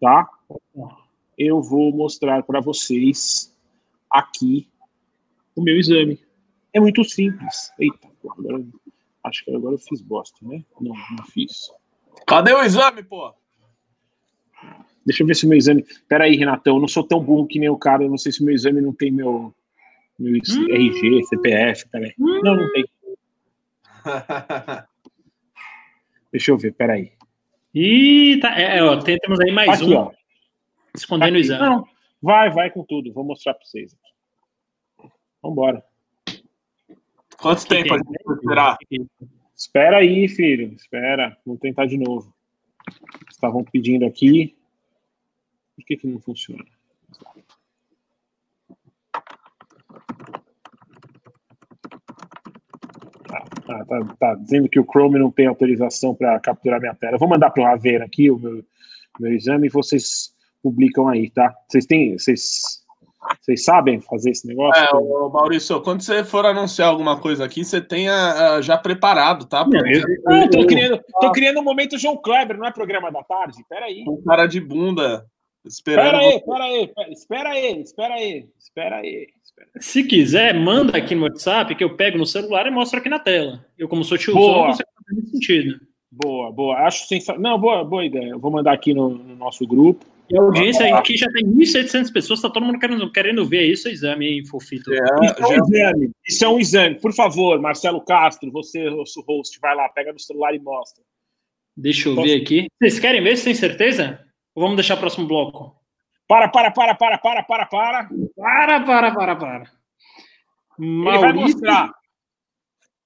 tá? 0.00 0.28
Eu 1.38 1.62
vou 1.62 1.92
mostrar 1.92 2.42
para 2.42 2.60
vocês 2.60 3.52
aqui 4.10 4.69
o 5.54 5.62
meu 5.62 5.76
exame. 5.76 6.20
É 6.72 6.80
muito 6.80 7.04
simples. 7.04 7.72
Eita, 7.78 8.08
agora, 8.28 8.64
acho 9.24 9.44
que 9.44 9.54
agora 9.54 9.74
eu 9.74 9.78
fiz 9.78 10.00
bosta, 10.00 10.36
né? 10.42 10.64
Não, 10.80 10.94
não 10.94 11.24
fiz. 11.26 11.70
Cadê 12.26 12.52
o 12.52 12.62
exame, 12.62 13.02
pô? 13.02 13.34
Deixa 15.04 15.22
eu 15.22 15.26
ver 15.26 15.34
se 15.34 15.46
o 15.46 15.48
meu 15.48 15.58
exame. 15.58 15.84
Pera 16.08 16.24
aí, 16.24 16.36
Renatão, 16.36 16.76
eu 16.76 16.80
não 16.80 16.88
sou 16.88 17.02
tão 17.02 17.22
burro 17.22 17.46
que 17.46 17.58
nem 17.58 17.68
o 17.68 17.76
cara. 17.76 18.04
Eu 18.04 18.10
não 18.10 18.18
sei 18.18 18.30
se 18.32 18.42
o 18.42 18.44
meu 18.44 18.54
exame 18.54 18.80
não 18.80 18.92
tem 18.92 19.10
meu, 19.10 19.52
meu 20.18 20.32
hum. 20.32 20.66
RG, 20.70 21.24
CPF. 21.24 21.88
Peraí. 21.88 22.14
Hum. 22.18 22.40
Não, 22.42 22.56
não 22.56 22.72
tem. 22.72 22.84
Deixa 26.30 26.52
eu 26.52 26.58
ver, 26.58 26.72
peraí. 26.74 27.12
Ih, 27.74 28.38
tá. 28.40 28.58
É, 28.58 28.78
é, 28.78 28.82
ó, 28.82 28.96
temos 28.98 29.40
aí 29.40 29.50
mais 29.52 29.80
aqui, 29.80 29.90
um. 29.90 29.96
Ó. 29.96 30.12
Escondendo 30.94 31.34
o 31.34 31.38
exame. 31.38 31.62
Não, 31.62 31.84
vai, 32.22 32.50
vai 32.50 32.70
com 32.70 32.84
tudo. 32.84 33.12
Vou 33.12 33.24
mostrar 33.24 33.54
para 33.54 33.64
vocês. 33.64 33.96
Vambora. 35.42 35.82
Quanto 37.40 37.62
que 37.62 37.68
tempo 37.68 37.94
a 37.94 37.98
gente 37.98 38.24
vai 38.24 38.36
esperar? 38.36 38.78
Espera 39.56 39.98
aí, 39.98 40.28
filho. 40.28 40.74
Espera. 40.74 41.36
Vamos 41.44 41.60
tentar 41.60 41.86
de 41.86 41.96
novo. 41.96 42.34
Estavam 43.30 43.64
pedindo 43.64 44.04
aqui. 44.04 44.56
Por 45.76 45.84
que, 45.86 45.96
que 45.96 46.06
não 46.06 46.20
funciona? 46.20 46.64
Tá, 53.66 53.84
tá, 53.84 54.16
tá, 54.18 54.34
dizendo 54.34 54.68
que 54.68 54.80
o 54.80 54.84
Chrome 54.84 55.18
não 55.18 55.30
tem 55.30 55.46
autorização 55.46 56.14
para 56.14 56.38
capturar 56.40 56.80
minha 56.80 56.94
tela. 56.94 57.16
vou 57.16 57.28
mandar 57.28 57.50
para 57.50 57.62
o 57.62 57.66
Raver 57.66 58.02
aqui 58.02 58.30
o 58.30 58.38
meu, 58.38 58.64
meu 59.18 59.32
exame 59.32 59.68
e 59.68 59.70
vocês 59.70 60.34
publicam 60.62 61.08
aí, 61.08 61.30
tá? 61.30 61.54
Vocês 61.68 61.86
têm. 61.86 62.18
Vocês 62.18 62.79
vocês 63.40 63.64
sabem 63.64 64.00
fazer 64.00 64.30
esse 64.30 64.46
negócio? 64.46 64.82
É, 64.82 64.96
ô, 64.96 65.28
Maurício, 65.28 65.80
quando 65.82 66.02
você 66.02 66.24
for 66.24 66.46
anunciar 66.46 66.88
alguma 66.88 67.20
coisa 67.20 67.44
aqui, 67.44 67.64
você 67.64 67.80
tenha 67.80 68.58
uh, 68.58 68.62
já 68.62 68.78
preparado, 68.78 69.46
tá? 69.46 69.64
Não, 69.66 69.86
eu, 69.86 70.02
eu, 70.42 70.50
tô, 70.50 70.66
criando, 70.66 71.00
tô 71.20 71.32
criando 71.32 71.60
um 71.60 71.64
momento 71.64 71.98
João 71.98 72.16
Kleber, 72.16 72.56
não 72.56 72.66
é 72.66 72.72
programa 72.72 73.10
da 73.10 73.22
tarde? 73.22 73.64
Peraí. 73.68 74.04
Um 74.08 74.22
cara 74.22 74.46
de 74.46 74.60
bunda. 74.60 75.26
Esperando. 75.64 76.22
Espera 76.22 76.24
aí, 76.24 76.34
espera 76.34 76.64
aí, 76.64 76.90
espera 77.12 77.48
aí, 77.50 77.82
espera 77.84 78.14
aí, 78.14 78.48
espera 78.58 78.96
aí. 78.96 79.26
Se 79.78 80.04
quiser, 80.04 80.54
manda 80.54 80.96
aqui 80.96 81.14
no 81.14 81.24
WhatsApp 81.24 81.74
que 81.74 81.84
eu 81.84 81.94
pego 81.96 82.16
no 82.16 82.24
celular 82.24 82.66
e 82.66 82.70
mostro 82.70 82.98
aqui 82.98 83.10
na 83.10 83.18
tela. 83.18 83.64
Eu, 83.76 83.86
como 83.86 84.02
sou 84.02 84.16
tiozão, 84.16 84.40
boa. 84.40 84.66
não 84.68 84.72
sei 84.72 84.86
se 84.86 85.30
sentido. 85.32 85.80
Boa, 86.10 86.50
boa. 86.50 86.76
Acho 86.78 87.06
sensacional. 87.06 87.52
Não, 87.52 87.60
boa, 87.60 87.84
boa 87.84 88.04
ideia. 88.04 88.30
Eu 88.30 88.38
vou 88.38 88.50
mandar 88.50 88.72
aqui 88.72 88.94
no, 88.94 89.10
no 89.10 89.36
nosso 89.36 89.66
grupo. 89.66 90.04
E 90.30 90.38
a 90.38 90.42
audiência 90.42 90.96
aqui 90.96 91.16
já 91.16 91.26
tem 91.32 91.44
1.700 91.44 92.12
pessoas, 92.12 92.40
tá 92.40 92.48
todo 92.48 92.64
mundo 92.64 92.78
querendo, 92.78 93.10
querendo 93.10 93.44
ver 93.44 93.64
isso, 93.66 93.88
o 93.88 93.90
exame, 93.90 94.28
hein, 94.28 94.44
Fofito? 94.44 94.92
É, 94.92 94.96
isso 94.98 95.42
é 95.42 95.48
um 95.48 95.64
exame, 95.64 96.10
isso 96.28 96.44
é 96.44 96.48
um 96.48 96.58
exame. 96.60 97.00
Por 97.00 97.12
favor, 97.12 97.60
Marcelo 97.60 98.00
Castro, 98.00 98.50
você, 98.52 98.88
nosso 98.90 99.20
host, 99.22 99.58
vai 99.60 99.74
lá, 99.74 99.88
pega 99.88 100.12
no 100.12 100.20
celular 100.20 100.54
e 100.54 100.60
mostra. 100.60 101.02
Deixa 101.76 102.08
eu 102.08 102.14
Posso... 102.14 102.28
ver 102.28 102.40
aqui. 102.40 102.68
Vocês 102.78 103.00
querem 103.00 103.22
ver, 103.22 103.36
sem 103.36 103.54
certeza? 103.54 104.20
Ou 104.54 104.62
vamos 104.62 104.76
deixar 104.76 104.94
o 104.94 105.00
próximo 105.00 105.26
bloco? 105.26 105.74
Para, 106.28 106.48
para, 106.48 106.70
para, 106.70 106.94
para, 106.94 107.18
para, 107.18 107.42
para, 107.42 107.66
para. 107.66 108.08
Para, 108.36 108.80
para, 108.80 109.12
para, 109.12 109.36
para. 109.36 109.72
Maurício... 110.78 111.14
Ele 111.14 111.18
vai 111.18 111.32
mostrar. 111.32 111.92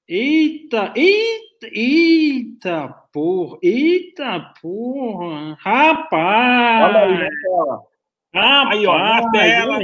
Eita, 0.06 0.92
eita, 0.94 1.53
eita, 1.72 2.88
porra, 3.12 3.58
eita, 3.62 4.52
porra, 4.60 5.56
rapaz. 5.60 6.84
Olha 6.84 7.00
aí 7.00 7.28
tela. 7.28 7.82
Rapaz, 8.34 8.78
aí, 8.78 8.86
ó, 8.86 8.98
na 8.98 9.30
tela, 9.30 9.78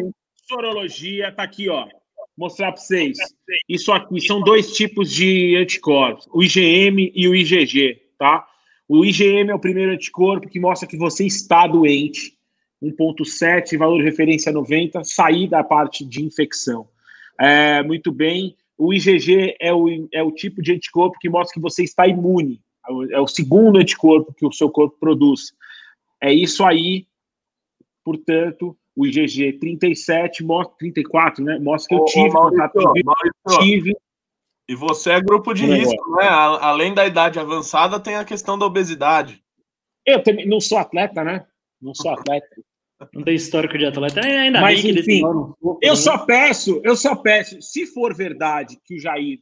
sorologia, 0.49 1.33
tá 1.33 1.43
aqui, 1.43 1.69
ó. 1.69 1.87
Mostrar 2.37 2.73
para 2.73 2.81
vocês. 2.81 3.19
Isso 3.69 3.93
aqui 3.93 4.21
são 4.21 4.40
dois 4.40 4.73
tipos 4.73 5.11
de 5.11 5.57
anticorpos, 5.57 6.27
o 6.33 6.43
IgM 6.43 7.12
e 7.14 7.29
o 7.29 7.35
IgG, 7.35 8.01
tá? 8.19 8.47
O 8.88 9.05
IgM 9.05 9.51
é 9.51 9.55
o 9.55 9.61
primeiro 9.61 9.93
anticorpo 9.93 10.49
que 10.49 10.59
mostra 10.59 10.88
que 10.88 10.97
você 10.97 11.25
está 11.25 11.66
doente. 11.66 12.38
1.7, 12.83 13.77
valor 13.77 13.99
de 13.99 14.05
referência 14.05 14.51
90, 14.51 15.05
sair 15.05 15.47
da 15.47 15.62
parte 15.62 16.05
de 16.05 16.25
infecção. 16.25 16.88
É, 17.38 17.83
muito 17.83 18.11
bem. 18.11 18.57
O 18.81 18.95
IgG 18.95 19.57
é 19.61 19.75
o, 19.75 20.09
é 20.11 20.23
o 20.23 20.33
tipo 20.33 20.62
de 20.62 20.73
anticorpo 20.73 21.19
que 21.21 21.29
mostra 21.29 21.53
que 21.53 21.61
você 21.61 21.85
está 21.85 22.07
imune. 22.07 22.62
É 23.11 23.21
o 23.21 23.27
segundo 23.27 23.79
anticorpo 23.79 24.33
que 24.33 24.47
o 24.47 24.51
seu 24.51 24.71
corpo 24.71 24.97
produz. 24.99 25.53
É 26.19 26.33
isso 26.33 26.64
aí. 26.64 27.07
Portanto, 28.03 28.75
o 28.97 29.07
IgG 29.07 29.59
37 29.59 30.43
mostra 30.43 30.75
34, 30.79 31.45
né? 31.45 31.59
Mostra 31.59 31.95
que 31.95 32.03
eu 32.03 32.07
tive 32.07 32.31
ô, 32.31 32.33
Maurício, 32.33 33.05
Maurício, 33.05 33.61
tive. 33.61 33.97
E 34.66 34.75
você 34.75 35.11
é 35.11 35.21
grupo 35.21 35.53
de 35.53 35.66
risco, 35.66 36.16
né? 36.16 36.27
Além 36.27 36.95
da 36.95 37.07
idade 37.07 37.38
avançada, 37.38 38.01
tem 38.01 38.14
a 38.14 38.25
questão 38.25 38.59
da 38.59 38.64
obesidade. 38.64 39.45
Eu 40.07 40.23
também 40.23 40.49
não 40.49 40.59
sou 40.59 40.79
atleta, 40.79 41.23
né? 41.23 41.47
Não 41.83 41.95
sou 41.95 42.12
atleta. 42.12 42.49
Não 43.15 43.23
tem 43.23 43.35
histórico 43.35 43.79
de 43.79 43.87
atleta, 43.87 44.21
ainda 44.21 44.61
Mas, 44.61 44.83
bem 44.83 44.93
enfim, 44.93 45.21
pouco, 45.23 45.79
eu 45.83 45.95
né? 45.95 45.97
só 45.97 46.19
peço, 46.19 46.81
eu 46.85 46.95
só 46.95 47.17
peço, 47.17 47.61
se 47.63 47.87
for 47.87 48.15
verdade 48.15 48.79
que 48.85 48.97
o 48.97 49.01
Jair 49.01 49.39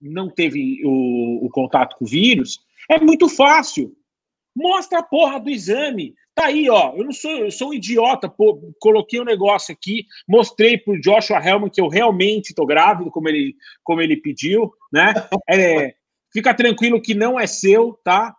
não 0.00 0.30
teve 0.30 0.80
o, 0.84 1.44
o 1.44 1.50
contato 1.50 1.96
com 1.96 2.04
o 2.04 2.08
vírus, 2.08 2.58
É 2.88 2.98
muito 2.98 3.28
fácil. 3.28 3.94
Mostra 4.56 4.98
a 4.98 5.02
porra 5.02 5.38
do 5.38 5.50
exame. 5.50 6.14
Tá 6.34 6.46
aí, 6.46 6.68
ó. 6.68 6.94
Eu 6.96 7.04
não 7.04 7.12
sou, 7.12 7.30
eu 7.30 7.50
sou 7.50 7.70
um 7.70 7.74
idiota. 7.74 8.28
Pô, 8.28 8.74
coloquei 8.80 9.20
um 9.20 9.24
negócio 9.24 9.72
aqui, 9.72 10.06
mostrei 10.26 10.78
pro 10.78 11.00
Joshua 11.00 11.38
Helman 11.38 11.70
que 11.70 11.80
eu 11.80 11.88
realmente 11.88 12.54
tô 12.54 12.66
grávido, 12.66 13.10
como 13.10 13.28
ele, 13.28 13.54
como 13.84 14.00
ele 14.00 14.16
pediu, 14.16 14.72
né? 14.92 15.12
É, 15.48 15.94
fica 16.32 16.54
tranquilo 16.54 17.00
que 17.00 17.14
não 17.14 17.38
é 17.38 17.46
seu, 17.46 17.98
tá? 18.02 18.34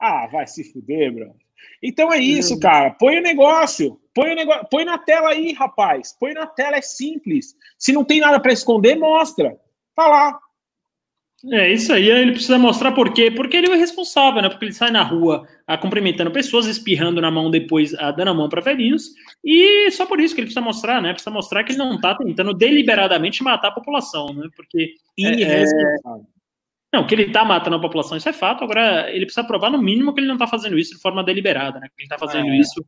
Ah, 0.00 0.26
vai 0.26 0.46
se 0.46 0.72
fuder, 0.72 1.12
bro. 1.12 1.41
Então 1.82 2.12
é 2.12 2.18
isso, 2.18 2.58
cara. 2.60 2.90
Põe 2.90 3.18
o 3.18 3.22
negócio. 3.22 3.98
Põe 4.14 4.32
o 4.32 4.36
negócio. 4.36 4.66
Põe 4.70 4.84
na 4.84 4.98
tela 4.98 5.30
aí, 5.30 5.52
rapaz. 5.52 6.16
Põe 6.18 6.32
na 6.32 6.46
tela, 6.46 6.76
é 6.76 6.82
simples. 6.82 7.54
Se 7.78 7.92
não 7.92 8.04
tem 8.04 8.20
nada 8.20 8.38
para 8.38 8.52
esconder, 8.52 8.96
mostra. 8.96 9.56
Tá 9.94 10.06
lá. 10.06 10.38
É, 11.50 11.72
isso 11.72 11.92
aí 11.92 12.08
ele 12.08 12.32
precisa 12.32 12.56
mostrar 12.56 12.92
por 12.92 13.12
quê. 13.12 13.30
Porque 13.30 13.56
ele 13.56 13.66
é 13.66 13.70
o 13.70 13.78
responsável, 13.78 14.40
né? 14.40 14.48
Porque 14.48 14.64
ele 14.64 14.72
sai 14.72 14.92
na 14.92 15.02
rua 15.02 15.44
a, 15.66 15.76
cumprimentando 15.76 16.30
pessoas, 16.30 16.66
espirrando 16.66 17.20
na 17.20 17.32
mão 17.32 17.50
depois, 17.50 17.92
a, 17.94 18.12
dando 18.12 18.28
a 18.28 18.34
mão 18.34 18.48
para 18.48 18.60
velhinhos. 18.60 19.10
E 19.44 19.90
só 19.90 20.06
por 20.06 20.20
isso 20.20 20.34
que 20.34 20.40
ele 20.40 20.46
precisa 20.46 20.64
mostrar, 20.64 21.02
né? 21.02 21.12
Precisa 21.12 21.32
mostrar 21.32 21.64
que 21.64 21.72
ele 21.72 21.78
não 21.78 22.00
tá 22.00 22.14
tentando 22.14 22.54
deliberadamente 22.54 23.42
matar 23.42 23.68
a 23.68 23.72
população, 23.72 24.32
né? 24.32 24.48
Porque. 24.54 24.94
É, 25.18 25.42
é, 25.42 25.64
não, 26.92 27.06
que 27.06 27.14
ele 27.14 27.24
está 27.24 27.42
matando 27.44 27.76
a 27.76 27.80
população, 27.80 28.16
isso 28.16 28.28
é 28.28 28.32
fato. 28.32 28.62
Agora, 28.62 29.10
ele 29.10 29.24
precisa 29.24 29.46
provar, 29.46 29.70
no 29.70 29.78
mínimo, 29.78 30.12
que 30.12 30.20
ele 30.20 30.26
não 30.26 30.34
está 30.34 30.46
fazendo 30.46 30.78
isso 30.78 30.94
de 30.94 31.00
forma 31.00 31.24
deliberada, 31.24 31.80
né? 31.80 31.88
Que 31.88 32.02
ele 32.02 32.04
está 32.04 32.18
fazendo 32.18 32.48
é. 32.48 32.56
isso 32.56 32.84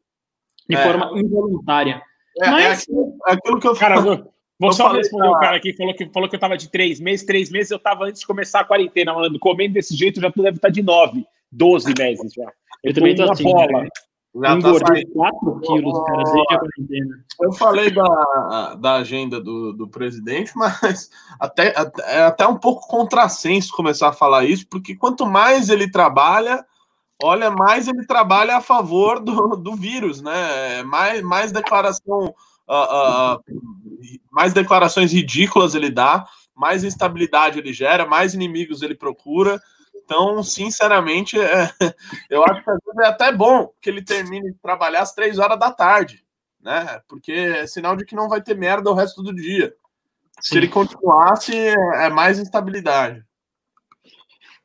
de 0.68 0.76
é. 0.76 0.82
forma 0.82 1.18
involuntária. 1.18 2.02
É, 2.42 2.46
é 2.46 2.50
Mas. 2.50 2.82
Aquilo, 2.82 3.16
aquilo, 3.24 3.60
que 3.60 3.66
eu 3.66 3.74
cara, 3.74 4.00
vou, 4.00 4.34
vou 4.58 4.72
só 4.72 4.92
responder 4.92 5.28
o 5.28 5.38
cara 5.38 5.56
aqui, 5.56 5.74
falou 5.74 5.94
que, 5.94 6.06
falou 6.12 6.28
que 6.28 6.34
eu 6.34 6.38
estava 6.38 6.58
de 6.58 6.70
três 6.70 7.00
meses. 7.00 7.24
Três 7.24 7.50
meses 7.50 7.70
eu 7.70 7.78
estava 7.78 8.04
antes 8.04 8.20
de 8.20 8.26
começar 8.26 8.60
a 8.60 8.64
quarentena, 8.64 9.14
mano. 9.14 9.38
Comendo 9.38 9.74
desse 9.74 9.96
jeito 9.96 10.20
já 10.20 10.28
deve 10.28 10.48
estar 10.50 10.68
tá 10.68 10.68
de 10.68 10.82
nove, 10.82 11.24
doze 11.50 11.94
meses 11.98 12.32
já. 12.34 12.44
Eu, 12.82 12.90
eu 12.90 12.94
também 12.94 13.12
estou 13.12 13.32
assim. 13.32 13.44
Bola. 13.44 13.84
Né? 13.84 13.88
Já 14.42 14.54
Engordei 14.54 15.04
tá 15.04 15.10
4 15.14 15.60
quilos, 15.60 16.04
cara, 16.06 16.22
desde 16.24 16.40
a 16.40 16.58
quarentena. 16.58 17.24
Eu 17.40 17.52
falei 17.52 17.90
da, 17.90 18.74
da 18.74 18.94
agenda 18.96 19.40
do, 19.40 19.72
do 19.72 19.88
presidente, 19.88 20.50
mas 20.56 21.08
até, 21.38 21.72
é 22.04 22.22
até 22.22 22.46
um 22.46 22.56
pouco 22.56 22.88
contrassenso 22.88 23.72
começar 23.72 24.08
a 24.08 24.12
falar 24.12 24.44
isso, 24.44 24.66
porque 24.68 24.96
quanto 24.96 25.24
mais 25.24 25.68
ele 25.68 25.88
trabalha, 25.88 26.64
olha, 27.22 27.50
mais 27.50 27.86
ele 27.86 28.04
trabalha 28.06 28.56
a 28.56 28.60
favor 28.60 29.20
do, 29.20 29.56
do 29.56 29.76
vírus, 29.76 30.20
né? 30.20 30.82
Mais, 30.82 31.22
mais 31.22 31.52
declaração, 31.52 32.34
uh, 32.68 33.36
uh, 33.36 33.44
mais 34.32 34.52
declarações 34.52 35.12
ridículas 35.12 35.76
ele 35.76 35.90
dá, 35.90 36.26
mais 36.56 36.82
instabilidade 36.82 37.60
ele 37.60 37.72
gera, 37.72 38.04
mais 38.04 38.34
inimigos 38.34 38.82
ele 38.82 38.96
procura. 38.96 39.60
Então, 40.04 40.42
sinceramente, 40.42 41.40
é, 41.40 41.70
eu 42.28 42.44
acho 42.44 42.62
que 42.62 42.70
às 42.70 42.78
vezes 42.84 43.00
é 43.02 43.06
até 43.06 43.32
bom 43.32 43.72
que 43.80 43.88
ele 43.88 44.04
termine 44.04 44.52
de 44.52 44.58
trabalhar 44.58 45.02
às 45.02 45.14
três 45.14 45.38
horas 45.38 45.58
da 45.58 45.72
tarde, 45.72 46.22
né? 46.60 47.00
Porque 47.08 47.32
é 47.32 47.66
sinal 47.66 47.96
de 47.96 48.04
que 48.04 48.14
não 48.14 48.28
vai 48.28 48.42
ter 48.42 48.54
merda 48.54 48.90
o 48.90 48.94
resto 48.94 49.22
do 49.22 49.34
dia. 49.34 49.74
Sim. 50.40 50.54
Se 50.54 50.56
ele 50.58 50.68
continuasse, 50.68 51.56
é 51.56 52.10
mais 52.10 52.38
instabilidade. 52.38 53.24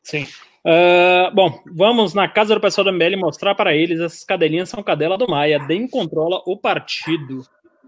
Sim. 0.04 0.28
Uh, 0.65 1.34
bom, 1.34 1.63
vamos 1.73 2.13
na 2.13 2.28
casa 2.28 2.54
do 2.54 2.60
pessoal 2.60 2.84
do 2.84 2.91
MBL 2.91 3.15
mostrar 3.17 3.56
para 3.56 3.73
eles 3.73 3.99
essas 3.99 4.25
cadelinhas 4.25 4.69
são 4.69 4.84
cadela 4.84 5.17
do 5.17 5.28
Maia. 5.28 5.60
DEM 5.60 5.88
controla 5.88 6.41
o 6.45 6.58
partido. 6.58 7.45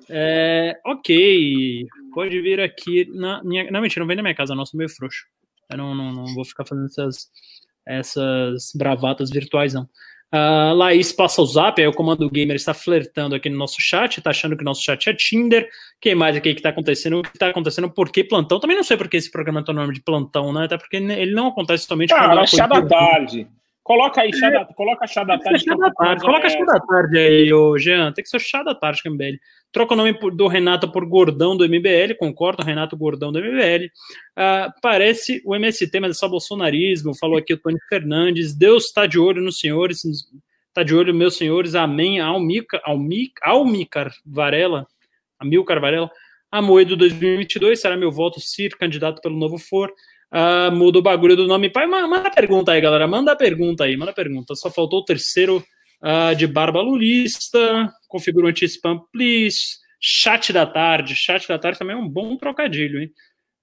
É, 0.10 0.80
ok, 0.86 1.86
pode 2.14 2.42
vir 2.42 2.60
aqui 2.62 3.10
na 3.14 3.44
minha. 3.44 3.70
Não, 3.70 3.82
mentira, 3.82 4.02
não 4.02 4.08
vem 4.08 4.16
na 4.16 4.24
minha 4.24 4.36
casa, 4.36 4.56
nosso 4.56 4.78
meio 4.78 4.90
frouxo. 4.90 5.26
Eu 5.72 5.78
não, 5.78 5.96
não, 5.96 6.12
não 6.12 6.34
vou 6.34 6.46
ficar 6.46 6.66
fazendo 6.66 6.88
essas, 6.88 7.30
essas 7.86 8.72
bravatas 8.76 9.30
virtuais, 9.30 9.74
não. 9.74 9.88
Uh, 10.34 10.74
Laís 10.74 11.12
passa 11.12 11.42
o 11.42 11.46
zap, 11.46 11.82
aí 11.82 11.86
o 11.86 11.94
comando 11.94 12.30
gamer 12.30 12.56
está 12.56 12.74
flertando 12.74 13.36
aqui 13.36 13.50
no 13.50 13.58
nosso 13.58 13.76
chat, 13.82 14.18
está 14.18 14.30
achando 14.30 14.56
que 14.56 14.62
o 14.62 14.66
nosso 14.66 14.82
chat 14.82 15.10
é 15.10 15.14
Tinder. 15.14 15.68
Quem 16.00 16.16
mais 16.16 16.38
aqui 16.38 16.54
que 16.54 16.60
está 16.60 16.70
acontecendo? 16.70 17.20
O 17.20 17.22
que 17.22 17.36
está 17.36 17.50
acontecendo? 17.50 17.92
Por 17.92 18.10
que 18.10 18.24
plantão? 18.24 18.58
Também 18.58 18.78
não 18.78 18.84
sei 18.84 18.96
por 18.96 19.10
que 19.10 19.18
esse 19.18 19.30
programa 19.30 19.62
tem 19.62 19.76
o 19.76 19.78
nome 19.78 19.94
de 19.94 20.02
plantão, 20.02 20.54
né? 20.54 20.66
Até 20.66 20.78
porque 20.78 20.96
ele 20.96 21.34
não 21.34 21.48
acontece 21.48 21.86
somente 21.86 22.14
ah, 22.14 22.28
quando 22.28 22.40
é 22.40 22.48
chá 22.48 22.66
da 22.66 22.82
tarde. 22.82 23.46
Coloca 23.84 24.22
aí, 24.22 24.32
chá 24.32 24.50
da, 24.50 24.66
coloca 24.66 25.08
chá 25.08 25.24
da 25.24 25.40
tarde. 25.40 25.64
Chá 25.64 25.76
da 25.76 25.92
tarde. 25.92 26.24
Coloca 26.24 26.50
chá 26.50 26.64
da 26.64 26.80
tarde 26.80 27.18
aí, 27.18 27.52
ô 27.52 27.78
Jean. 27.78 28.12
Tem 28.14 28.24
que 28.24 28.30
ser 28.30 28.40
chá 28.40 28.62
da 28.62 28.76
tarde, 28.76 29.02
Cambele. 29.02 29.40
Troca 29.72 29.94
o 29.94 29.98
nome 29.98 30.14
do 30.34 30.48
Renato 30.48 30.92
por 30.92 31.06
Gordão 31.06 31.56
do 31.56 31.64
MBL, 31.68 32.16
concordo, 32.20 32.62
Renato 32.62 32.96
Gordão 32.96 33.32
do 33.32 33.40
MBL. 33.40 33.86
Uh, 34.38 34.72
parece 34.82 35.42
o 35.46 35.56
MST, 35.56 36.00
mas 36.00 36.12
é 36.12 36.14
só 36.14 36.28
bolsonarismo. 36.28 37.18
Falou 37.18 37.38
aqui 37.38 37.54
o 37.54 37.58
Tony 37.58 37.80
Fernandes. 37.88 38.54
Deus 38.54 38.86
está 38.86 39.08
de 39.08 39.18
olho 39.18 39.42
nos 39.42 39.60
senhores, 39.60 40.04
está 40.68 40.84
de 40.84 40.94
olho, 40.94 41.14
meus 41.14 41.38
senhores. 41.38 41.74
Amém. 41.74 42.20
Almicar, 42.20 42.82
Almicar, 42.84 43.50
Almicar 43.50 44.12
Varela, 44.26 44.86
Amilcar 45.40 45.80
Varela. 45.80 46.12
Amoedo 46.52 46.98
2022, 46.98 47.80
será 47.80 47.96
meu 47.96 48.12
voto 48.12 48.42
se 48.42 48.68
candidato 48.70 49.22
pelo 49.22 49.38
Novo 49.38 49.58
For. 49.58 49.90
Uh, 50.32 50.72
muda 50.74 51.00
o 51.00 51.02
bagulho 51.02 51.36
do 51.36 51.48
nome 51.48 51.70
pai. 51.70 51.86
Manda 51.86 52.32
pergunta 52.32 52.72
aí, 52.72 52.82
galera. 52.82 53.08
Manda 53.08 53.36
pergunta 53.36 53.84
aí, 53.84 53.98
manda 53.98 54.14
pergunta. 54.14 54.56
Só 54.56 54.70
faltou 54.72 55.00
o 55.00 55.06
terceiro 55.06 55.64
uh, 56.02 56.36
de 56.36 56.48
Barba 56.48 56.82
Lulista, 56.82 57.92
configura 58.08 58.50
anti-spam, 58.50 59.00
please, 59.12 59.80
chat 60.00 60.52
da 60.52 60.66
tarde, 60.66 61.16
chat 61.16 61.48
da 61.48 61.60
tarde 61.60 61.80
também 61.80 61.96
é 61.96 62.00
um 62.00 62.10
bom 62.10 62.36
trocadilho, 62.38 63.02
hein? 63.02 63.12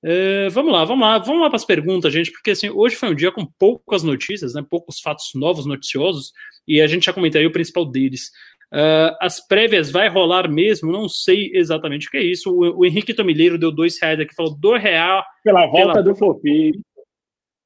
Uh, 0.04 0.48
vamos 0.50 0.72
lá, 0.72 0.84
vamos 0.84 1.04
lá, 1.04 1.18
vamos 1.18 1.42
lá 1.42 1.48
para 1.48 1.56
as 1.56 1.64
perguntas, 1.64 2.12
gente, 2.12 2.30
porque 2.30 2.52
assim, 2.52 2.70
hoje 2.70 2.94
foi 2.94 3.10
um 3.10 3.14
dia 3.14 3.32
com 3.32 3.44
poucas 3.44 4.04
notícias, 4.04 4.54
né, 4.54 4.64
poucos 4.68 5.00
fatos 5.00 5.30
novos 5.34 5.66
noticiosos, 5.66 6.30
e 6.68 6.80
a 6.80 6.86
gente 6.86 7.06
já 7.06 7.12
comentaria 7.12 7.48
o 7.48 7.52
principal 7.52 7.84
deles. 7.84 8.30
Uh, 8.72 9.16
as 9.20 9.40
prévias 9.46 9.90
vai 9.90 10.08
rolar 10.08 10.48
mesmo? 10.48 10.92
Não 10.92 11.08
sei 11.08 11.50
exatamente 11.54 12.06
o 12.06 12.10
que 12.10 12.18
é 12.18 12.22
isso. 12.22 12.50
O, 12.50 12.80
o 12.80 12.86
Henrique 12.86 13.14
Tomileiro 13.14 13.58
deu 13.58 13.72
dois 13.72 14.00
reais 14.00 14.20
aqui, 14.20 14.34
falou 14.34 14.54
dois 14.54 14.82
real. 14.82 15.24
Pela 15.42 15.66
volta 15.66 15.92
pela... 15.92 16.02
do 16.02 16.14
Fofito. 16.14 16.78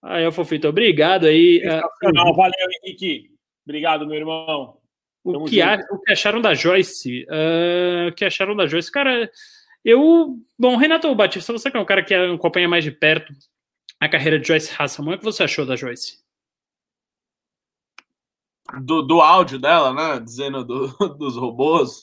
Ah, 0.03 0.21
é 0.21 0.29
o 0.29 0.33
Fofito, 0.33 0.69
obrigado 0.69 1.27
aí. 1.27 1.63
Uh, 1.65 2.35
valeu, 2.35 2.53
Henrique. 2.85 3.31
Obrigado, 3.65 4.07
meu 4.07 4.17
irmão. 4.17 4.77
O 5.25 5.45
que, 5.45 5.63
a, 5.63 5.79
o 5.91 6.01
que, 6.01 6.13
acharam 6.13 6.41
da 6.41 6.53
Joyce? 6.53 7.25
Uh, 7.25 8.09
o 8.09 8.13
que 8.13 8.25
acharam 8.25 8.57
da 8.57 8.67
Joyce? 8.67 8.91
Cara, 8.91 9.31
eu. 9.85 10.37
Bom, 10.59 10.77
Renato 10.77 11.15
Batista, 11.15 11.53
você 11.53 11.71
que 11.71 11.77
é 11.77 11.81
um 11.81 11.85
cara 11.85 12.03
que 12.03 12.13
acompanha 12.13 12.69
mais 12.69 12.83
de 12.83 12.91
perto 12.91 13.33
a 14.01 14.09
carreira 14.09 14.39
de 14.39 14.49
Joyce 14.49 14.75
Hasselman, 14.77 15.15
o 15.15 15.19
que 15.19 15.25
você 15.25 15.45
achou 15.45 15.65
da 15.65 15.77
Joyce? 15.77 16.22
Do, 18.81 19.03
do 19.03 19.21
áudio 19.21 19.59
dela, 19.59 19.93
né? 19.93 20.21
Dizendo 20.21 20.65
do, 20.65 20.89
dos 21.19 21.37
robôs 21.37 22.01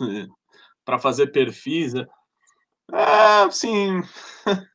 para 0.86 1.00
fazer 1.00 1.28
perfis. 1.28 1.94
É, 2.92 3.44
assim. 3.48 4.02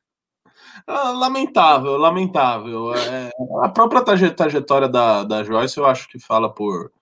lamentável, 0.86 1.96
lamentável. 1.96 2.94
É, 2.94 3.30
a 3.62 3.68
própria 3.68 4.02
trajetória 4.02 4.88
da, 4.88 5.24
da 5.24 5.42
Joyce 5.42 5.78
eu 5.78 5.86
acho 5.86 6.08
que 6.08 6.18
fala 6.18 6.52
por, 6.52 6.92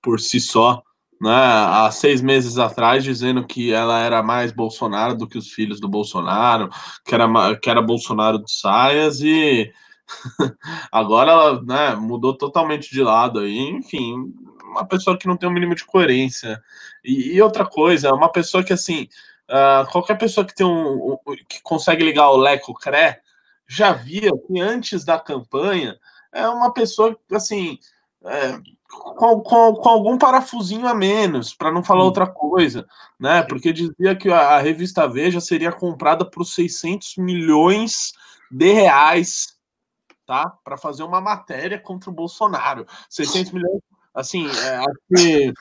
por 0.00 0.20
si 0.20 0.40
só. 0.40 0.82
Né? 1.20 1.30
Há 1.30 1.88
seis 1.92 2.20
meses 2.20 2.58
atrás, 2.58 3.04
dizendo 3.04 3.46
que 3.46 3.72
ela 3.72 4.00
era 4.00 4.22
mais 4.22 4.50
Bolsonaro 4.50 5.16
do 5.16 5.28
que 5.28 5.38
os 5.38 5.52
filhos 5.52 5.78
do 5.80 5.88
Bolsonaro, 5.88 6.68
que 7.04 7.14
era, 7.14 7.56
que 7.56 7.70
era 7.70 7.80
Bolsonaro 7.80 8.42
de 8.42 8.50
saias, 8.50 9.20
e 9.20 9.72
agora 10.90 11.30
ela 11.30 11.62
né, 11.62 11.94
mudou 11.94 12.36
totalmente 12.36 12.90
de 12.90 13.02
lado 13.02 13.40
aí. 13.40 13.58
Enfim, 13.58 14.32
uma 14.64 14.86
pessoa 14.86 15.18
que 15.18 15.26
não 15.26 15.36
tem 15.36 15.48
o 15.48 15.52
um 15.52 15.54
mínimo 15.54 15.74
de 15.74 15.84
coerência. 15.84 16.62
E, 17.04 17.34
e 17.34 17.42
outra 17.42 17.64
coisa, 17.64 18.14
uma 18.14 18.30
pessoa 18.30 18.64
que 18.64 18.72
assim. 18.72 19.08
Uh, 19.50 19.90
qualquer 19.90 20.16
pessoa 20.16 20.46
que 20.46 20.54
tem 20.54 20.64
um, 20.64 21.12
um, 21.12 21.18
que 21.46 21.60
consegue 21.62 22.02
ligar 22.02 22.30
o 22.30 22.36
Leco 22.36 22.72
Cré 22.72 23.20
já 23.66 23.92
via 23.92 24.30
que 24.46 24.60
antes 24.60 25.04
da 25.04 25.18
campanha 25.18 25.98
é 26.32 26.48
uma 26.48 26.72
pessoa 26.72 27.18
assim 27.32 27.78
é, 28.24 28.58
com, 28.88 29.40
com, 29.40 29.74
com, 29.74 29.88
algum 29.88 30.18
parafusinho 30.18 30.86
a 30.86 30.94
menos, 30.94 31.54
para 31.54 31.72
não 31.72 31.82
falar 31.82 32.04
outra 32.04 32.26
coisa, 32.26 32.86
né? 33.18 33.42
Porque 33.42 33.72
dizia 33.72 34.14
que 34.14 34.30
a, 34.30 34.56
a 34.56 34.58
revista 34.58 35.08
Veja 35.08 35.40
seria 35.40 35.72
comprada 35.72 36.24
por 36.24 36.44
600 36.44 37.16
milhões 37.16 38.12
de 38.50 38.72
reais, 38.72 39.51
tá? 40.32 40.48
Para 40.64 40.78
fazer 40.78 41.02
uma 41.02 41.20
matéria 41.20 41.78
contra 41.78 42.08
o 42.08 42.12
Bolsonaro. 42.12 42.86
600 43.10 43.52
milhões, 43.52 43.82
assim, 44.14 44.46
é, 44.46 44.76
acho 44.76 44.98
que, 45.14 45.52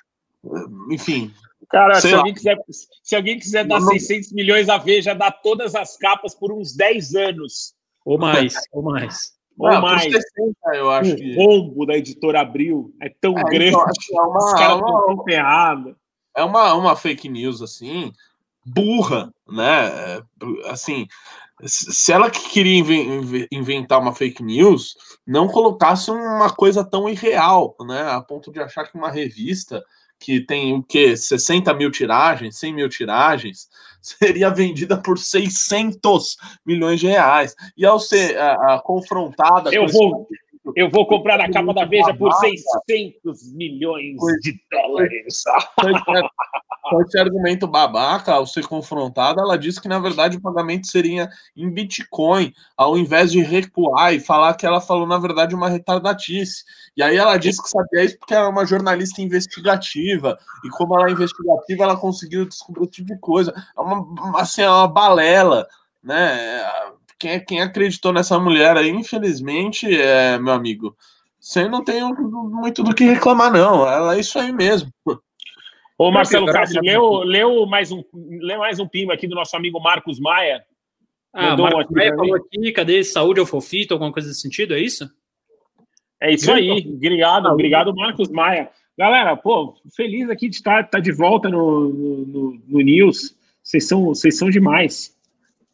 enfim, 0.89 1.33
Cara, 1.69 1.95
se 2.01 2.13
alguém, 2.13 2.33
quiser, 2.33 2.57
se 3.03 3.15
alguém, 3.15 3.37
quiser, 3.37 3.65
dar 3.65 3.79
não, 3.81 3.89
600 3.89 4.31
milhões 4.31 4.69
a 4.69 4.77
Veja, 4.77 5.13
dá 5.13 5.29
todas 5.29 5.75
as 5.75 5.97
capas 5.97 6.33
por 6.33 6.53
uns 6.53 6.73
10 6.73 7.15
anos. 7.15 7.73
Ou 8.05 8.17
mais, 8.17 8.55
ou 8.71 8.81
mais. 8.81 9.33
Ou 9.57 9.67
ah, 9.67 9.81
mais. 9.81 10.03
60, 10.03 10.21
eu 10.73 10.89
acho 10.89 11.13
o 11.13 11.15
que... 11.15 11.35
rombo 11.35 11.85
da 11.85 11.95
editora 11.95 12.41
Abril 12.41 12.93
é 13.01 13.09
tão 13.21 13.37
é, 13.37 13.43
grande. 13.43 13.69
Então, 13.69 13.85
é 13.85 14.21
uma, 14.21 14.37
os 14.37 14.53
caras 14.53 14.75
estão 14.77 15.05
tão 15.05 15.23
ferrados. 15.23 15.95
É 16.35 16.43
uma, 16.43 16.73
uma 16.73 16.95
fake 16.95 17.29
news, 17.29 17.61
assim, 17.61 18.11
burra, 18.65 19.33
né? 19.47 19.87
É, 19.87 20.21
assim, 20.67 21.07
se 21.65 22.11
ela 22.11 22.29
que 22.29 22.49
queria 22.49 22.83
inventar 23.51 23.99
uma 23.99 24.13
fake 24.13 24.43
news, 24.43 24.95
não 25.25 25.47
colocasse 25.47 26.11
uma 26.11 26.49
coisa 26.49 26.83
tão 26.83 27.07
irreal, 27.07 27.75
né? 27.81 28.01
A 28.11 28.21
ponto 28.21 28.51
de 28.51 28.59
achar 28.59 28.85
que 28.85 28.97
uma 28.97 29.11
revista 29.11 29.83
que 30.19 30.39
tem 30.39 30.73
o 30.73 30.83
quê? 30.83 31.17
60 31.17 31.73
mil 31.73 31.91
tiragens, 31.91 32.57
100 32.57 32.73
mil 32.73 32.89
tiragens, 32.89 33.67
seria 34.01 34.49
vendida 34.49 35.01
por 35.01 35.17
600 35.17 36.37
milhões 36.65 36.99
de 36.99 37.07
reais. 37.07 37.55
E 37.75 37.85
ao 37.85 37.99
ser 37.99 38.37
a, 38.37 38.75
a 38.75 38.81
confrontada. 38.81 39.73
Eu 39.73 39.87
vou, 39.87 40.27
esse... 40.29 40.41
Eu 40.75 40.89
vou 40.89 41.07
comprar 41.07 41.37
na 41.37 41.49
capa 41.49 41.73
da 41.73 41.85
Veja 41.85 42.13
por 42.13 42.31
600 42.33 43.53
milhões 43.53 44.17
de 44.41 44.59
dólares. 44.71 45.43
Com 46.91 47.01
esse 47.01 47.17
argumento 47.17 47.65
babaca, 47.67 48.33
ao 48.33 48.45
ser 48.45 48.67
confrontada, 48.67 49.41
ela 49.41 49.57
disse 49.57 49.79
que, 49.79 49.87
na 49.87 49.97
verdade, 49.97 50.35
o 50.35 50.41
pagamento 50.41 50.87
seria 50.87 51.29
em 51.55 51.71
Bitcoin, 51.71 52.53
ao 52.75 52.97
invés 52.97 53.31
de 53.31 53.41
recuar 53.41 54.13
e 54.13 54.19
falar 54.19 54.55
que 54.55 54.65
ela 54.65 54.81
falou, 54.81 55.07
na 55.07 55.17
verdade, 55.17 55.55
uma 55.55 55.69
retardatice. 55.69 56.65
E 56.97 57.01
aí 57.01 57.15
ela 57.15 57.37
disse 57.37 57.63
que 57.63 57.69
sabia 57.69 58.03
isso 58.03 58.19
porque 58.19 58.33
ela 58.33 58.47
é 58.47 58.49
uma 58.49 58.65
jornalista 58.65 59.21
investigativa, 59.21 60.37
e 60.65 60.69
como 60.71 60.99
ela 60.99 61.07
é 61.07 61.13
investigativa, 61.13 61.83
ela 61.83 61.95
conseguiu 61.95 62.45
descobrir 62.45 62.83
esse 62.83 62.91
tipo 62.91 63.13
de 63.13 63.19
coisa. 63.19 63.53
É 63.77 63.79
uma, 63.79 64.41
assim, 64.41 64.61
é 64.61 64.69
uma 64.69 64.87
balela, 64.89 65.65
né? 66.03 66.61
quem, 67.17 67.39
quem 67.45 67.61
acreditou 67.61 68.11
nessa 68.11 68.37
mulher 68.37 68.75
aí, 68.75 68.89
infelizmente, 68.89 69.87
é, 69.95 70.37
meu 70.39 70.53
amigo, 70.53 70.93
você 71.39 71.67
não 71.67 71.83
tem 71.83 72.03
muito 72.03 72.83
do 72.83 72.93
que 72.93 73.03
reclamar, 73.03 73.51
não. 73.51 73.87
Ela 73.87 74.15
é 74.15 74.19
isso 74.19 74.37
aí 74.37 74.51
mesmo. 74.51 74.91
Ô, 76.01 76.09
Marcelo 76.09 76.47
Castro, 76.47 76.81
leu, 76.81 77.19
leu, 77.19 77.65
mais 77.67 77.91
um, 77.91 78.03
leu 78.11 78.57
mais 78.57 78.79
um 78.79 78.87
pimo 78.87 79.11
aqui 79.11 79.27
do 79.27 79.35
nosso 79.35 79.55
amigo 79.55 79.79
Marcos 79.79 80.19
Maia. 80.19 80.65
Ah, 81.31 81.55
Marcos 81.55 81.95
Maia 81.95 82.15
falou 82.15 82.33
aqui, 82.37 82.71
cadê 82.71 83.03
saúde 83.03 83.39
ou 83.39 83.45
fofito, 83.45 83.93
alguma 83.93 84.11
coisa 84.11 84.27
desse 84.27 84.41
sentido, 84.41 84.73
é 84.73 84.79
isso? 84.79 85.07
É 86.19 86.33
isso 86.33 86.51
aí, 86.51 86.71
obrigado, 86.71 87.45
obrigado 87.45 87.93
Marcos 87.93 88.29
Maia. 88.29 88.71
Galera, 88.97 89.37
pô, 89.37 89.75
feliz 89.95 90.27
aqui 90.27 90.49
de 90.49 90.55
estar, 90.55 90.85
estar 90.85 90.99
de 90.99 91.11
volta 91.11 91.49
no, 91.49 91.89
no, 91.89 92.61
no 92.67 92.79
News. 92.79 93.35
Vocês 93.61 93.87
são, 93.87 94.05
vocês 94.05 94.35
são 94.35 94.49
demais. 94.49 95.15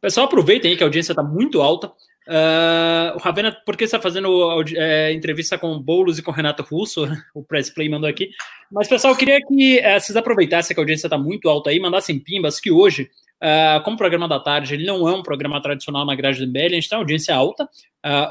Pessoal, 0.01 0.25
aproveitem 0.25 0.71
aí 0.71 0.77
que 0.77 0.83
a 0.83 0.87
audiência 0.87 1.13
está 1.13 1.23
muito 1.23 1.61
alta. 1.61 1.89
Uh, 2.27 3.15
o 3.15 3.19
Ravena, 3.19 3.53
por 3.65 3.77
que 3.77 3.85
está 3.85 4.01
fazendo 4.01 4.61
é, 4.75 5.13
entrevista 5.13 5.57
com 5.57 5.79
Boulos 5.79 6.19
e 6.19 6.21
com 6.21 6.31
Renato 6.31 6.61
Russo? 6.61 7.07
O 7.33 7.41
Press 7.41 7.69
Play 7.69 7.87
mandou 7.87 8.09
aqui. 8.09 8.29
Mas, 8.69 8.87
pessoal, 8.87 9.13
eu 9.13 9.17
queria 9.17 9.39
que 9.39 9.79
uh, 9.79 9.99
vocês 9.99 10.15
aproveitassem 10.15 10.75
que 10.75 10.79
a 10.79 10.83
audiência 10.83 11.07
está 11.07 11.17
muito 11.17 11.47
alta 11.47 11.69
aí, 11.69 11.79
mandassem 11.79 12.19
pimbas, 12.19 12.59
que 12.59 12.69
hoje, 12.69 13.09
uh, 13.41 13.81
como 13.83 13.95
programa 13.95 14.27
da 14.27 14.39
tarde, 14.39 14.73
ele 14.73 14.85
não 14.85 15.07
é 15.07 15.13
um 15.13 15.23
programa 15.23 15.61
tradicional 15.61 16.05
na 16.05 16.15
grade 16.15 16.39
do 16.39 16.47
MBL, 16.47 16.65
a 16.65 16.69
gente 16.69 16.89
tem 16.89 16.97
audiência 16.97 17.33
alta, 17.33 17.67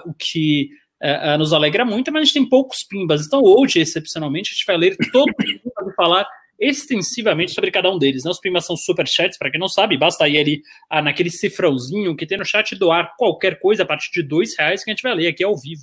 o 0.05 0.13
que 0.13 0.69
nos 1.39 1.53
alegra 1.53 1.85
muito, 1.85 2.11
mas 2.11 2.23
a 2.23 2.25
gente 2.25 2.35
tem 2.35 2.49
poucos 2.49 2.83
pimbas. 2.83 3.27
Então, 3.27 3.43
hoje, 3.43 3.79
excepcionalmente, 3.79 4.51
a 4.51 4.55
gente 4.55 4.67
vai 4.67 4.77
ler 4.79 4.97
todo 5.13 5.29
o 5.29 5.43
e 5.43 5.95
falar 5.95 6.27
extensivamente 6.59 7.53
sobre 7.53 7.71
cada 7.71 7.91
um 7.91 7.99
deles. 7.99 8.25
Né? 8.25 8.31
Os 8.31 8.41
primas 8.41 8.65
são 8.65 8.77
super 8.77 9.07
chats, 9.07 9.39
para 9.39 9.51
quem 9.51 9.61
não 9.61 9.69
sabe, 9.69 9.97
basta 9.97 10.29
ir 10.29 10.39
ali 10.39 10.63
ah, 10.91 11.03
naquele 11.03 11.31
cifrãozinho 11.31 12.17
que 12.17 12.27
tem 12.27 12.39
no 12.39 12.45
chat 12.45 12.75
doar 12.77 13.15
qualquer 13.17 13.59
coisa 13.59 13.83
a 13.83 13.87
partir 13.87 14.11
de 14.13 14.23
dois 14.23 14.57
reais 14.57 14.83
que 14.83 14.91
a 14.91 14.95
gente 14.95 15.03
vai 15.03 15.15
ler 15.15 15.29
aqui 15.29 15.45
ao 15.45 15.57
vivo. 15.57 15.83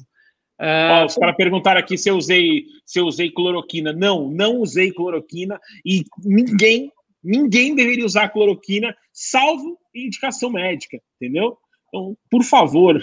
Ah, 0.59 1.05
os 1.05 1.15
caras 1.15 1.35
perguntaram 1.35 1.79
aqui 1.79 1.97
se 1.97 2.09
eu 2.09 2.15
usei 2.15 2.65
se 2.85 2.99
eu 2.99 3.05
usei 3.05 3.31
cloroquina. 3.31 3.91
Não, 3.91 4.29
não 4.29 4.57
usei 4.57 4.91
cloroquina 4.91 5.59
e 5.85 6.03
ninguém 6.23 6.91
ninguém 7.23 7.73
deveria 7.73 8.05
usar 8.05 8.29
cloroquina, 8.29 8.95
salvo 9.11 9.77
indicação 9.95 10.49
médica, 10.49 10.99
entendeu? 11.15 11.57
Então, 11.87 12.17
por 12.29 12.43
favor, 12.43 13.01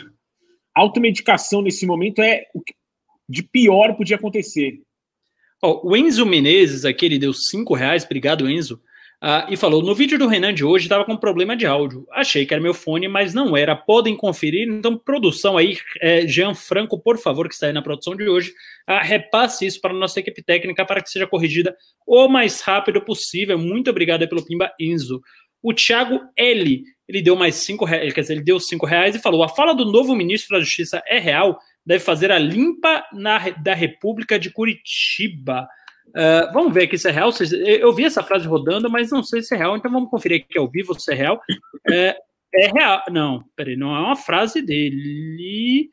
automedicação 0.74 1.62
nesse 1.62 1.86
momento 1.86 2.20
é 2.20 2.44
o 2.54 2.60
que 2.60 2.74
de 3.28 3.42
pior 3.42 3.96
podia 3.96 4.16
acontecer. 4.16 4.82
O 5.62 5.94
Enzo 5.94 6.24
Menezes 6.24 6.86
aqui, 6.86 7.04
ele 7.04 7.18
deu 7.18 7.34
cinco 7.34 7.74
reais, 7.74 8.02
obrigado 8.04 8.48
Enzo, 8.48 8.76
uh, 9.22 9.52
e 9.52 9.58
falou, 9.58 9.82
no 9.82 9.94
vídeo 9.94 10.18
do 10.18 10.26
Renan 10.26 10.54
de 10.54 10.64
hoje 10.64 10.86
estava 10.86 11.04
com 11.04 11.14
problema 11.18 11.54
de 11.54 11.66
áudio, 11.66 12.06
achei 12.12 12.46
que 12.46 12.54
era 12.54 12.62
meu 12.62 12.72
fone, 12.72 13.06
mas 13.08 13.34
não 13.34 13.54
era, 13.54 13.76
podem 13.76 14.16
conferir, 14.16 14.66
então 14.68 14.96
produção 14.96 15.58
aí, 15.58 15.76
é, 16.00 16.26
Jean 16.26 16.54
Franco, 16.54 16.98
por 16.98 17.18
favor, 17.18 17.46
que 17.46 17.52
está 17.52 17.66
aí 17.66 17.74
na 17.74 17.82
produção 17.82 18.16
de 18.16 18.26
hoje, 18.26 18.54
uh, 18.88 19.00
repasse 19.02 19.66
isso 19.66 19.82
para 19.82 19.90
a 19.90 19.98
nossa 19.98 20.18
equipe 20.18 20.42
técnica 20.42 20.86
para 20.86 21.02
que 21.02 21.10
seja 21.10 21.26
corrigida 21.26 21.76
o 22.06 22.26
mais 22.26 22.62
rápido 22.62 23.02
possível, 23.02 23.58
muito 23.58 23.90
obrigado 23.90 24.26
pelo 24.26 24.44
Pimba 24.44 24.72
Enzo. 24.80 25.20
O 25.62 25.74
Thiago 25.74 26.22
L, 26.38 26.82
ele 27.06 27.20
deu 27.20 27.36
mais 27.36 27.56
cinco 27.56 27.84
reais, 27.84 28.14
quer 28.14 28.22
dizer, 28.22 28.32
ele 28.32 28.42
deu 28.42 28.58
cinco 28.58 28.86
reais 28.86 29.14
e 29.14 29.18
falou, 29.18 29.42
a 29.42 29.48
fala 29.48 29.74
do 29.74 29.84
novo 29.84 30.14
ministro 30.14 30.56
da 30.56 30.64
Justiça 30.64 31.02
é 31.06 31.18
real, 31.18 31.58
deve 31.90 32.04
fazer 32.04 32.30
a 32.30 32.38
limpa 32.38 33.04
na, 33.12 33.50
da 33.50 33.74
República 33.74 34.38
de 34.38 34.48
Curitiba. 34.48 35.68
Uh, 36.10 36.52
vamos 36.52 36.72
ver 36.72 36.84
aqui 36.84 36.96
se 36.96 37.08
é 37.08 37.10
real. 37.10 37.32
Eu 37.80 37.92
vi 37.92 38.04
essa 38.04 38.22
frase 38.22 38.46
rodando, 38.46 38.88
mas 38.88 39.10
não 39.10 39.24
sei 39.24 39.42
se 39.42 39.52
é 39.56 39.58
real, 39.58 39.76
então 39.76 39.90
vamos 39.90 40.08
conferir 40.08 40.44
aqui 40.44 40.56
ao 40.56 40.70
vivo 40.70 40.94
se 40.94 41.12
é 41.12 41.16
real. 41.16 41.40
É, 41.90 42.16
é 42.54 42.68
real. 42.68 43.02
Não, 43.10 43.42
peraí, 43.56 43.74
não 43.74 43.92
é 43.96 43.98
uma 43.98 44.14
frase 44.14 44.62
dele. 44.62 45.90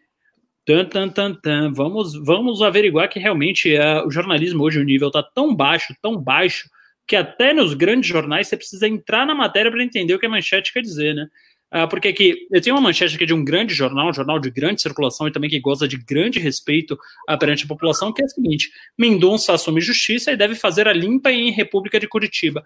Tan, 0.63 0.85
tan, 0.85 1.09
tan, 1.09 1.33
tan. 1.33 1.73
Vamos, 1.73 2.13
vamos 2.23 2.61
averiguar 2.61 3.09
que 3.09 3.17
realmente 3.17 3.75
uh, 3.75 4.05
o 4.05 4.11
jornalismo 4.11 4.63
hoje, 4.65 4.79
o 4.79 4.85
nível 4.85 5.07
está 5.07 5.23
tão 5.23 5.55
baixo, 5.55 5.95
tão 5.99 6.15
baixo, 6.15 6.69
que 7.07 7.15
até 7.15 7.53
nos 7.53 7.73
grandes 7.73 8.07
jornais 8.07 8.47
você 8.47 8.55
precisa 8.55 8.87
entrar 8.87 9.25
na 9.25 9.33
matéria 9.33 9.71
para 9.71 9.83
entender 9.83 10.13
o 10.13 10.19
que 10.19 10.27
a 10.27 10.29
manchete 10.29 10.71
quer 10.71 10.81
dizer, 10.81 11.15
né? 11.15 11.25
Uh, 11.73 11.87
porque 11.89 12.07
aqui 12.07 12.47
eu 12.49 12.61
tenho 12.61 12.75
uma 12.75 12.81
manchete 12.81 13.15
aqui 13.15 13.25
de 13.25 13.33
um 13.33 13.43
grande 13.43 13.73
jornal, 13.73 14.09
um 14.09 14.13
jornal 14.13 14.39
de 14.39 14.49
grande 14.49 14.81
circulação 14.81 15.27
e 15.27 15.31
também 15.31 15.49
que 15.49 15.59
goza 15.59 15.85
de 15.85 15.97
grande 15.97 16.39
respeito 16.39 16.97
uh, 17.29 17.37
perante 17.37 17.65
a 17.65 17.67
população, 17.67 18.13
que 18.13 18.21
é 18.21 18.25
a 18.25 18.29
seguinte: 18.29 18.71
Mendonça 18.97 19.53
assume 19.53 19.81
justiça 19.81 20.31
e 20.31 20.37
deve 20.37 20.55
fazer 20.55 20.87
a 20.87 20.93
limpa 20.93 21.29
em 21.31 21.51
República 21.51 21.99
de 21.99 22.07
Curitiba. 22.07 22.63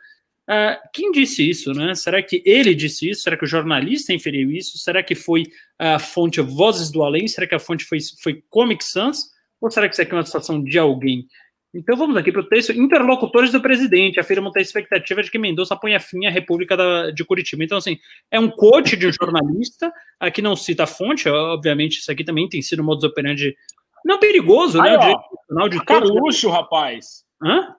Uh, 0.47 0.77
quem 0.93 1.11
disse 1.11 1.49
isso, 1.49 1.73
né? 1.73 1.95
Será 1.95 2.21
que 2.21 2.43
ele 2.45 2.75
disse 2.75 3.09
isso? 3.09 3.23
Será 3.23 3.37
que 3.37 3.45
o 3.45 3.47
jornalista 3.47 4.13
inferiu 4.13 4.51
isso? 4.51 4.77
Será 4.77 5.01
que 5.01 5.15
foi 5.15 5.43
a 5.79 5.97
fonte 5.97 6.39
Vozes 6.41 6.91
do 6.91 7.03
Além? 7.03 7.27
Será 7.27 7.47
que 7.47 7.55
a 7.55 7.59
fonte 7.59 7.85
foi, 7.85 7.99
foi 8.21 8.43
Comic 8.49 8.83
Sans? 8.83 9.31
Ou 9.59 9.69
será 9.69 9.87
que 9.87 9.93
isso 9.93 10.01
aqui 10.01 10.11
é 10.11 10.15
uma 10.15 10.25
situação 10.25 10.63
de 10.63 10.77
alguém? 10.77 11.27
Então 11.73 11.95
vamos 11.95 12.17
aqui 12.17 12.31
para 12.31 12.41
o 12.41 12.47
texto. 12.47 12.73
Interlocutores 12.73 13.51
do 13.51 13.61
presidente 13.61 14.19
afirmam 14.19 14.51
ter 14.51 14.61
expectativa 14.61 15.23
de 15.23 15.31
que 15.31 15.39
Mendonça 15.39 15.75
ponha 15.75 15.99
fim 15.99 16.25
à 16.25 16.29
República 16.29 16.75
da, 16.75 17.11
de 17.11 17.23
Curitiba. 17.23 17.63
Então, 17.63 17.77
assim, 17.77 17.97
é 18.29 18.39
um 18.39 18.49
quote 18.49 18.97
de 18.97 19.07
um 19.07 19.11
jornalista, 19.13 19.91
aqui 20.19 20.41
não 20.41 20.55
cita 20.55 20.83
a 20.83 20.87
fonte, 20.87 21.29
obviamente, 21.29 21.99
isso 21.99 22.11
aqui 22.11 22.23
também 22.23 22.49
tem 22.49 22.61
sido 22.61 22.81
um 22.81 22.85
modus 22.85 23.05
operandi 23.05 23.55
não 24.03 24.19
perigoso, 24.19 24.81
aí, 24.81 24.97
né? 24.97 25.13
Ó, 25.57 25.67
de 25.67 25.83
Carluxo, 25.85 26.49
rapaz. 26.49 27.23
Hã? 27.41 27.75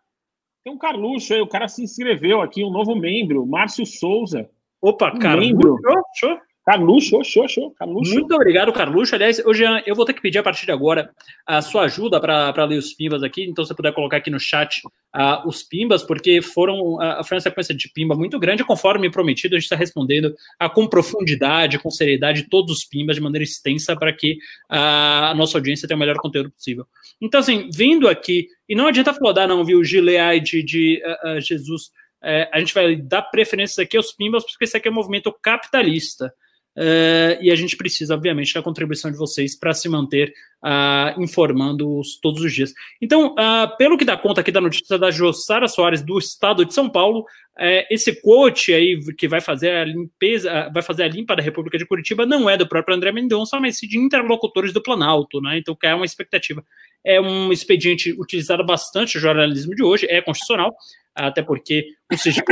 Tem 0.65 0.73
um 0.73 0.79
Carluxo 0.79 1.35
aí, 1.35 1.41
o 1.41 1.49
cara 1.49 1.67
se 1.69 1.83
inscreveu 1.83 2.41
aqui, 2.41 2.65
um 2.65 2.71
novo 2.71 2.95
membro, 2.95 3.45
Márcio 3.47 3.85
Souza. 3.85 4.49
Opa, 4.81 5.13
um 5.13 5.19
Carluxo. 5.19 5.49
Membro. 5.49 5.79
Show, 6.17 6.39
Carluxo, 6.65 7.25
show, 7.25 7.49
show, 7.49 7.71
Carluxo. 7.73 8.15
Muito 8.15 8.33
obrigado, 8.35 8.73
Carluxo. 8.73 9.15
Aliás, 9.17 9.45
hoje 9.45 9.65
eu 9.85 9.97
vou 9.97 10.05
ter 10.05 10.13
que 10.13 10.23
pedir 10.23 10.39
a 10.39 10.43
partir 10.45 10.65
de 10.65 10.71
agora 10.71 11.11
a 11.45 11.61
sua 11.61 11.83
ajuda 11.83 12.21
para 12.21 12.65
ler 12.65 12.79
os 12.79 12.95
pimbas 12.95 13.25
aqui. 13.25 13.43
Então, 13.43 13.65
se 13.65 13.69
você 13.69 13.75
puder 13.75 13.93
colocar 13.93 14.19
aqui 14.19 14.31
no 14.31 14.39
chat 14.39 14.81
uh, 14.87 15.47
os 15.47 15.65
pimbas, 15.65 16.05
porque 16.05 16.41
foram 16.41 16.95
uh, 16.95 17.25
foi 17.25 17.37
uma 17.37 17.41
sequência 17.41 17.75
de 17.75 17.89
pimba 17.93 18.15
muito 18.15 18.39
grande. 18.39 18.65
Conforme 18.65 19.11
prometido, 19.11 19.57
a 19.57 19.59
gente 19.59 19.65
está 19.65 19.75
respondendo 19.75 20.27
uh, 20.27 20.71
com 20.73 20.87
profundidade, 20.87 21.81
com 21.81 21.91
seriedade, 21.91 22.49
todos 22.49 22.79
os 22.79 22.85
pimbas 22.85 23.17
de 23.17 23.23
maneira 23.23 23.43
extensa 23.43 23.97
para 23.97 24.13
que 24.13 24.39
a 24.69 25.35
nossa 25.37 25.59
audiência 25.59 25.89
tenha 25.89 25.97
o 25.97 26.01
melhor 26.01 26.17
conteúdo 26.17 26.51
possível. 26.51 26.87
Então, 27.21 27.41
assim, 27.41 27.69
vindo 27.75 28.09
aqui, 28.09 28.47
e 28.69 28.77
não 28.77 28.87
adianta 28.87 29.13
flodar, 29.13 29.49
não, 29.49 29.65
viu, 29.65 29.83
Gilead 29.83 30.63
de 30.63 31.03
Jesus. 31.41 31.91
É, 32.23 32.49
a 32.53 32.61
gente 32.61 32.73
vai 32.73 32.95
dar 32.95 33.23
preferência 33.23 33.83
aqui 33.83 33.97
aos 33.97 34.13
pimbas, 34.13 34.45
porque 34.45 34.65
esse 34.65 34.77
aqui 34.77 34.87
é 34.87 34.91
um 34.91 34.95
movimento 34.95 35.35
capitalista. 35.43 36.33
Uh, 36.77 37.37
e 37.41 37.51
a 37.51 37.55
gente 37.55 37.77
precisa, 37.77 38.15
obviamente, 38.15 38.55
da 38.55 38.63
contribuição 38.63 39.11
de 39.11 39.19
vocês 39.19 39.55
para 39.55 39.75
se 39.75 39.89
manter 39.91 40.33
uh, 40.65 41.21
informando 41.23 42.01
todos 42.23 42.43
os 42.43 42.53
dias. 42.53 42.73
Então, 43.01 43.35
uh, 43.35 43.77
pelo 43.77 43.99
que 43.99 44.05
dá 44.05 44.17
conta 44.17 44.41
aqui 44.41 44.51
da 44.51 44.61
notícia 44.61 44.99
da 44.99 45.11
Jossara 45.11 45.69
Soares, 45.69 46.03
do 46.03 46.19
estado 46.19 46.65
de 46.65 46.73
São 46.73 46.89
Paulo, 46.89 47.25
esse 47.91 48.19
quote 48.23 48.73
aí 48.73 48.99
que 49.19 49.29
vai 49.29 49.39
fazer 49.43 49.73
a 49.73 49.85
limpeza, 49.85 50.71
vai 50.73 50.83
fazer 50.83 51.03
a 51.03 51.09
limpa 51.09 51.37
da 51.37 51.43
República 51.43 51.77
de 51.77 51.85
Curitiba 51.85 52.25
não 52.25 52.49
é 52.49 52.57
do 52.57 52.67
próprio 52.67 52.97
André 52.97 53.13
Mendonça, 53.13 53.61
mas 53.61 53.77
sim 53.79 53.87
de 53.87 53.99
interlocutores 53.99 54.73
do 54.73 54.83
Planalto, 54.83 55.39
né? 55.39 55.59
Então, 55.59 55.77
que 55.77 55.87
é 55.87 55.95
uma 55.95 56.07
expectativa. 56.07 56.65
É 57.05 57.21
um 57.21 57.53
expediente 57.53 58.11
utilizado 58.19 58.65
bastante 58.65 59.17
no 59.17 59.21
jornalismo 59.21 59.75
de 59.75 59.83
hoje, 59.83 60.07
é 60.09 60.23
constitucional, 60.23 60.75
até 61.15 61.43
porque 61.43 61.89
o 62.11 62.17
sigilo 62.17 62.47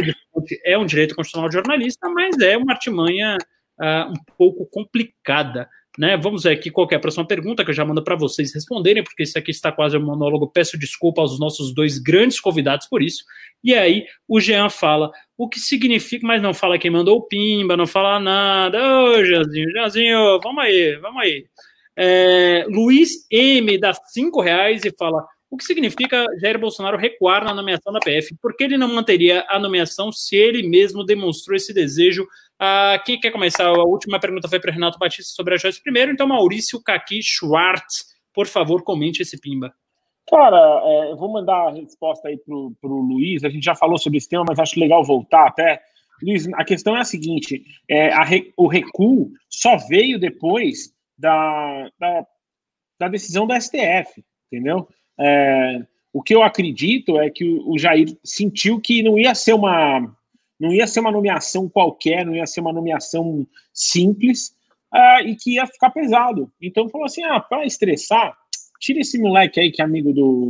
é 0.66 0.76
um 0.76 0.84
direito 0.84 1.14
constitucional 1.14 1.48
de 1.48 1.54
jornalista, 1.54 2.06
mas 2.10 2.38
é 2.38 2.58
uma 2.58 2.74
artimanha 2.74 3.38
uh, 3.80 4.10
um 4.10 4.34
pouco 4.36 4.66
complicada 4.66 5.68
Né? 5.98 6.16
Vamos 6.16 6.44
ver 6.44 6.52
aqui 6.52 6.70
qual 6.70 6.86
é 6.90 6.94
a 6.94 7.00
próxima 7.00 7.26
pergunta 7.26 7.64
que 7.64 7.70
eu 7.70 7.74
já 7.74 7.84
mando 7.84 8.04
para 8.04 8.14
vocês 8.14 8.54
responderem, 8.54 9.02
porque 9.02 9.24
isso 9.24 9.36
aqui 9.36 9.50
está 9.50 9.72
quase 9.72 9.96
um 9.96 10.04
monólogo. 10.04 10.50
Peço 10.50 10.78
desculpa 10.78 11.20
aos 11.20 11.38
nossos 11.40 11.74
dois 11.74 11.98
grandes 11.98 12.38
convidados 12.38 12.86
por 12.86 13.02
isso. 13.02 13.24
E 13.62 13.74
aí 13.74 14.04
o 14.28 14.40
Jean 14.40 14.70
fala 14.70 15.10
o 15.36 15.48
que 15.48 15.58
significa, 15.58 16.26
mas 16.26 16.40
não 16.40 16.54
fala 16.54 16.78
quem 16.78 16.90
mandou 16.90 17.18
o 17.18 17.22
Pimba, 17.26 17.76
não 17.76 17.86
fala 17.86 18.20
nada. 18.20 18.78
Ô, 18.78 19.24
Jeanzinho, 19.24 19.70
Jeanzinho, 19.72 20.40
vamos 20.40 20.62
aí, 20.62 20.96
vamos 20.96 21.22
aí. 21.22 21.46
É, 21.96 22.64
Luiz 22.68 23.10
M 23.30 23.76
dá 23.78 23.92
cinco 23.92 24.40
reais 24.40 24.84
e 24.84 24.94
fala 24.96 25.26
o 25.50 25.56
que 25.56 25.64
significa 25.64 26.24
Jair 26.40 26.58
Bolsonaro 26.58 26.96
recuar 26.96 27.44
na 27.44 27.52
nomeação 27.52 27.92
da 27.92 27.98
PF? 27.98 28.36
Por 28.40 28.56
que 28.56 28.64
ele 28.64 28.78
não 28.78 28.86
manteria 28.94 29.44
a 29.48 29.58
nomeação 29.58 30.12
se 30.12 30.36
ele 30.36 30.66
mesmo 30.68 31.04
demonstrou 31.04 31.56
esse 31.56 31.74
desejo? 31.74 32.26
Ah, 32.56 33.02
quem 33.04 33.18
quer 33.18 33.32
começar? 33.32 33.66
A 33.66 33.84
última 33.84 34.20
pergunta 34.20 34.48
foi 34.48 34.60
para 34.60 34.72
Renato 34.72 34.98
Batista 34.98 35.32
sobre 35.34 35.54
a 35.54 35.56
Joyce 35.56 35.82
primeiro, 35.82 36.12
então 36.12 36.28
Maurício 36.28 36.80
Kaki 36.80 37.20
Schwartz, 37.20 38.04
por 38.32 38.46
favor, 38.46 38.84
comente 38.84 39.22
esse 39.22 39.40
pimba. 39.40 39.74
Cara, 40.28 40.82
é, 40.84 41.10
eu 41.10 41.16
vou 41.16 41.32
mandar 41.32 41.66
a 41.66 41.72
resposta 41.72 42.28
aí 42.28 42.38
pro, 42.38 42.72
pro 42.80 42.94
Luiz. 42.94 43.42
A 43.42 43.48
gente 43.48 43.64
já 43.64 43.74
falou 43.74 43.98
sobre 43.98 44.18
esse 44.18 44.28
tema, 44.28 44.44
mas 44.46 44.60
acho 44.60 44.78
legal 44.78 45.02
voltar 45.02 45.48
até. 45.48 45.82
Luiz, 46.22 46.46
a 46.54 46.64
questão 46.64 46.96
é 46.96 47.00
a 47.00 47.04
seguinte: 47.04 47.64
é, 47.88 48.12
a 48.12 48.22
o 48.56 48.68
recuo 48.68 49.32
só 49.48 49.76
veio 49.88 50.20
depois 50.20 50.92
da, 51.18 51.90
da, 51.98 52.26
da 53.00 53.08
decisão 53.08 53.46
da 53.48 53.60
STF, 53.60 54.22
entendeu? 54.52 54.86
É, 55.20 55.82
o 56.12 56.22
que 56.22 56.34
eu 56.34 56.42
acredito 56.42 57.20
é 57.20 57.30
que 57.30 57.44
o, 57.44 57.78
Jair 57.78 58.16
sentiu 58.24 58.80
que 58.80 59.02
não 59.02 59.18
ia 59.18 59.34
ser 59.34 59.52
uma 59.52 60.16
não 60.58 60.72
ia 60.72 60.86
ser 60.86 61.00
uma 61.00 61.10
nomeação 61.10 61.68
qualquer, 61.68 62.24
não 62.24 62.34
ia 62.34 62.46
ser 62.46 62.60
uma 62.60 62.72
nomeação 62.72 63.46
simples 63.72 64.54
uh, 64.94 65.26
e 65.26 65.34
que 65.34 65.54
ia 65.54 65.66
ficar 65.66 65.90
pesado. 65.90 66.52
Então 66.60 66.88
falou 66.88 67.06
assim: 67.06 67.24
ah, 67.24 67.40
para 67.40 67.64
estressar, 67.64 68.36
tira 68.78 69.00
esse 69.00 69.18
moleque 69.18 69.60
aí 69.60 69.70
que 69.70 69.80
é 69.80 69.84
amigo 69.84 70.12
do 70.12 70.48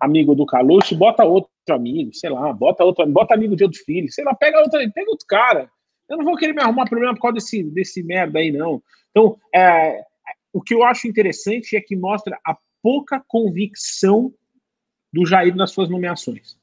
amigo 0.00 0.34
do 0.34 0.46
Caluxo, 0.46 0.96
bota 0.96 1.24
outro 1.24 1.50
amigo, 1.70 2.14
sei 2.14 2.30
lá, 2.30 2.52
bota 2.52 2.84
outro, 2.84 3.06
bota 3.06 3.34
amigo 3.34 3.56
de 3.56 3.64
outro 3.64 3.80
filho, 3.84 4.10
sei 4.10 4.24
lá, 4.24 4.34
pega 4.34 4.60
outro, 4.60 4.78
pega 4.92 5.10
outro 5.10 5.26
cara. 5.26 5.70
Eu 6.08 6.16
não 6.16 6.24
vou 6.24 6.36
querer 6.36 6.54
me 6.54 6.62
arrumar 6.62 6.86
problema 6.86 7.14
por 7.14 7.20
causa 7.20 7.34
desse, 7.34 7.62
desse 7.62 8.02
merda 8.02 8.38
aí, 8.38 8.50
não. 8.50 8.82
Então, 9.10 9.36
é, 9.54 10.02
o 10.52 10.62
que 10.62 10.72
eu 10.72 10.82
acho 10.82 11.06
interessante 11.06 11.76
é 11.76 11.80
que 11.80 11.96
mostra 11.96 12.38
a 12.46 12.56
pouca 12.82 13.22
convicção 13.26 14.32
do 15.12 15.26
Jair 15.26 15.54
nas 15.54 15.70
suas 15.70 15.88
nomeações. 15.88 16.58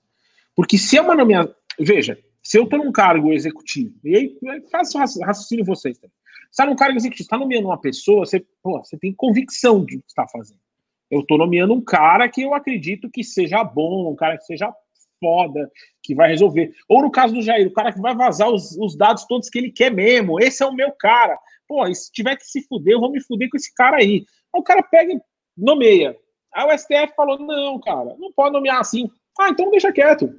Porque 0.55 0.77
se 0.77 0.97
é 0.97 1.01
uma 1.01 1.15
nomeação. 1.15 1.53
Veja, 1.79 2.17
se 2.41 2.57
eu 2.57 2.63
estou 2.63 2.79
num 2.79 2.91
cargo 2.91 3.33
executivo, 3.33 3.93
e 4.03 4.15
aí 4.15 4.37
faça 4.71 4.99
raciocínio 4.99 5.65
vocês 5.65 5.97
também. 5.97 6.15
Você 6.43 6.61
está 6.61 6.65
num 6.65 6.75
cargo 6.75 6.97
executivo, 6.97 7.23
está 7.23 7.37
nomeando 7.37 7.67
uma 7.67 7.81
pessoa, 7.81 8.25
você, 8.25 8.45
pô, 8.61 8.77
você 8.83 8.97
tem 8.97 9.13
convicção 9.13 9.83
de 9.83 9.97
que 9.97 10.05
está 10.07 10.27
fazendo. 10.27 10.59
Eu 11.09 11.21
estou 11.21 11.37
nomeando 11.37 11.73
um 11.73 11.81
cara 11.81 12.29
que 12.29 12.43
eu 12.43 12.53
acredito 12.53 13.09
que 13.09 13.23
seja 13.23 13.63
bom, 13.63 14.11
um 14.11 14.15
cara 14.15 14.37
que 14.37 14.45
seja 14.45 14.73
foda, 15.19 15.71
que 16.03 16.15
vai 16.15 16.29
resolver. 16.29 16.73
Ou 16.87 17.01
no 17.01 17.11
caso 17.11 17.33
do 17.33 17.41
Jair, 17.41 17.67
o 17.67 17.73
cara 17.73 17.91
que 17.91 17.99
vai 17.99 18.15
vazar 18.15 18.49
os, 18.49 18.77
os 18.77 18.95
dados 18.95 19.25
todos 19.25 19.49
que 19.49 19.57
ele 19.57 19.71
quer 19.71 19.91
mesmo. 19.91 20.39
Esse 20.39 20.63
é 20.63 20.65
o 20.65 20.73
meu 20.73 20.91
cara. 20.91 21.37
Pô, 21.67 21.91
se 21.93 22.11
tiver 22.11 22.35
que 22.35 22.45
se 22.45 22.61
fuder, 22.67 22.93
eu 22.93 22.99
vou 22.99 23.11
me 23.11 23.21
fuder 23.21 23.49
com 23.49 23.57
esse 23.57 23.73
cara 23.73 23.97
aí. 23.97 24.25
Aí 24.53 24.61
o 24.61 24.63
cara 24.63 24.83
pega 24.83 25.13
e 25.13 25.19
nomeia. 25.57 26.17
Aí 26.53 26.65
o 26.65 26.77
STF 26.77 27.13
falou: 27.15 27.37
não, 27.39 27.79
cara, 27.79 28.15
não 28.17 28.31
pode 28.31 28.53
nomear 28.53 28.79
assim. 28.79 29.09
Ah, 29.39 29.49
então 29.49 29.69
deixa 29.69 29.91
quieto. 29.91 30.33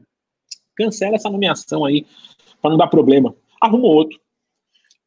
Cancela 0.77 1.17
essa 1.17 1.31
nomeação 1.31 1.85
aí, 1.85 2.07
para 2.61 2.71
não 2.71 2.79
dar 2.79 2.89
problema. 2.89 3.35
Arruma 3.61 3.89
outro. 3.89 4.19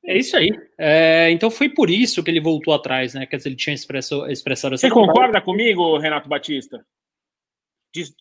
É 0.06 0.18
isso 0.18 0.38
aí. 0.38 0.50
É, 0.78 1.30
então 1.32 1.52
foi 1.52 1.70
por 1.70 1.90
isso 1.90 2.24
que 2.24 2.32
ele 2.32 2.40
voltou 2.40 2.74
atrás, 2.74 3.14
né? 3.14 3.26
Quer 3.26 3.38
dizer, 3.38 3.50
ele 3.50 3.56
tinha 3.56 3.74
expresso, 3.74 4.26
expressado 4.28 4.76
essa. 4.76 4.88
Você 4.88 4.94
concorda 4.94 5.42
comigo, 5.42 5.98
Renato 5.98 6.30
Batista? 6.30 6.84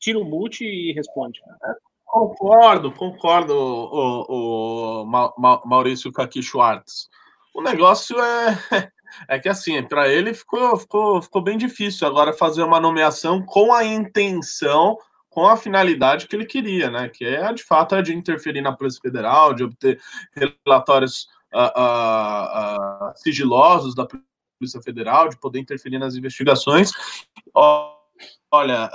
Tira 0.01 0.19
o 0.19 0.25
mute 0.25 0.65
e 0.65 0.93
responde. 0.93 1.41
Concordo, 2.05 2.91
concordo, 2.93 3.53
o, 3.55 4.25
o, 4.29 5.03
o 5.03 5.67
Maurício 5.67 6.11
Kaki 6.11 6.43
Schwartz. 6.43 7.09
O 7.55 7.63
negócio 7.63 8.19
é, 8.19 8.59
é 9.29 9.39
que 9.39 9.49
assim, 9.49 9.83
para 9.83 10.09
ele 10.09 10.35
ficou, 10.35 10.77
ficou, 10.77 11.23
ficou 11.23 11.43
bem 11.43 11.57
difícil 11.57 12.07
agora 12.07 12.33
fazer 12.33 12.63
uma 12.63 12.81
nomeação 12.81 13.43
com 13.43 13.73
a 13.73 13.85
intenção, 13.85 14.99
com 15.29 15.47
a 15.47 15.57
finalidade 15.57 16.27
que 16.27 16.35
ele 16.35 16.47
queria, 16.47 16.91
né? 16.91 17.09
Que 17.09 17.25
é 17.25 17.53
de 17.53 17.63
fato 17.63 17.95
é 17.95 18.03
de 18.03 18.15
interferir 18.15 18.61
na 18.61 18.73
Polícia 18.73 19.01
Federal, 19.01 19.55
de 19.55 19.65
obter 19.65 20.01
relatórios 20.65 21.29
uh, 21.55 21.81
uh, 21.81 23.09
uh, 23.09 23.13
sigilosos 23.17 23.95
da 23.95 24.07
Polícia 24.07 24.81
Federal, 24.83 25.29
de 25.29 25.39
poder 25.39 25.61
interferir 25.61 25.99
nas 25.99 26.15
investigações. 26.15 26.91
Olha, 28.51 28.91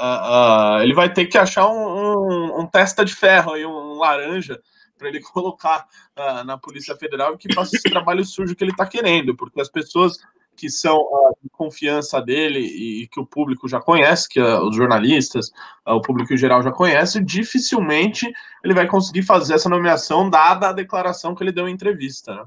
ele 0.82 0.94
vai 0.94 1.14
ter 1.14 1.28
que 1.28 1.38
achar 1.38 1.68
um, 1.68 1.78
um, 1.78 2.62
um 2.62 2.68
testa 2.68 3.06
de 3.06 3.16
ferro 3.16 3.54
aí, 3.54 3.66
um 3.66 3.98
laranja 3.98 4.60
para 5.04 5.10
ele 5.10 5.20
colocar 5.22 5.86
uh, 6.18 6.44
na 6.46 6.58
Polícia 6.58 6.96
Federal 6.96 7.38
que 7.38 7.54
faça 7.54 7.76
esse 7.76 7.90
trabalho 7.90 8.24
sujo 8.24 8.56
que 8.56 8.64
ele 8.64 8.72
está 8.72 8.86
querendo, 8.86 9.36
porque 9.36 9.60
as 9.60 9.70
pessoas 9.70 10.18
que 10.56 10.70
são 10.70 10.98
uh, 10.98 11.36
de 11.44 11.50
confiança 11.50 12.22
dele 12.22 12.60
e, 12.60 13.08
que 13.08 13.20
o 13.20 13.26
público 13.26 13.68
já 13.68 13.82
conhece, 13.82 14.30
que 14.30 14.40
uh, 14.40 14.64
os 14.64 14.76
jornalistas, 14.76 15.52
o 15.86 16.00
público 16.00 16.34
em 16.34 16.38
geral 16.38 16.62
já 16.62 16.72
conhece, 16.72 17.24
dificilmente 17.24 18.32
ele 18.64 18.74
vai 18.74 18.88
conseguir 18.88 19.24
fazer 19.24 19.56
essa 19.56 19.68
nomeação 19.68 20.30
dada 20.30 20.70
a 20.70 20.74
declaração 20.74 21.36
que 21.36 21.44
ele 21.44 21.52
deu 21.52 21.68
em 21.68 21.74
entrevista. 21.74 22.36
Né? 22.36 22.44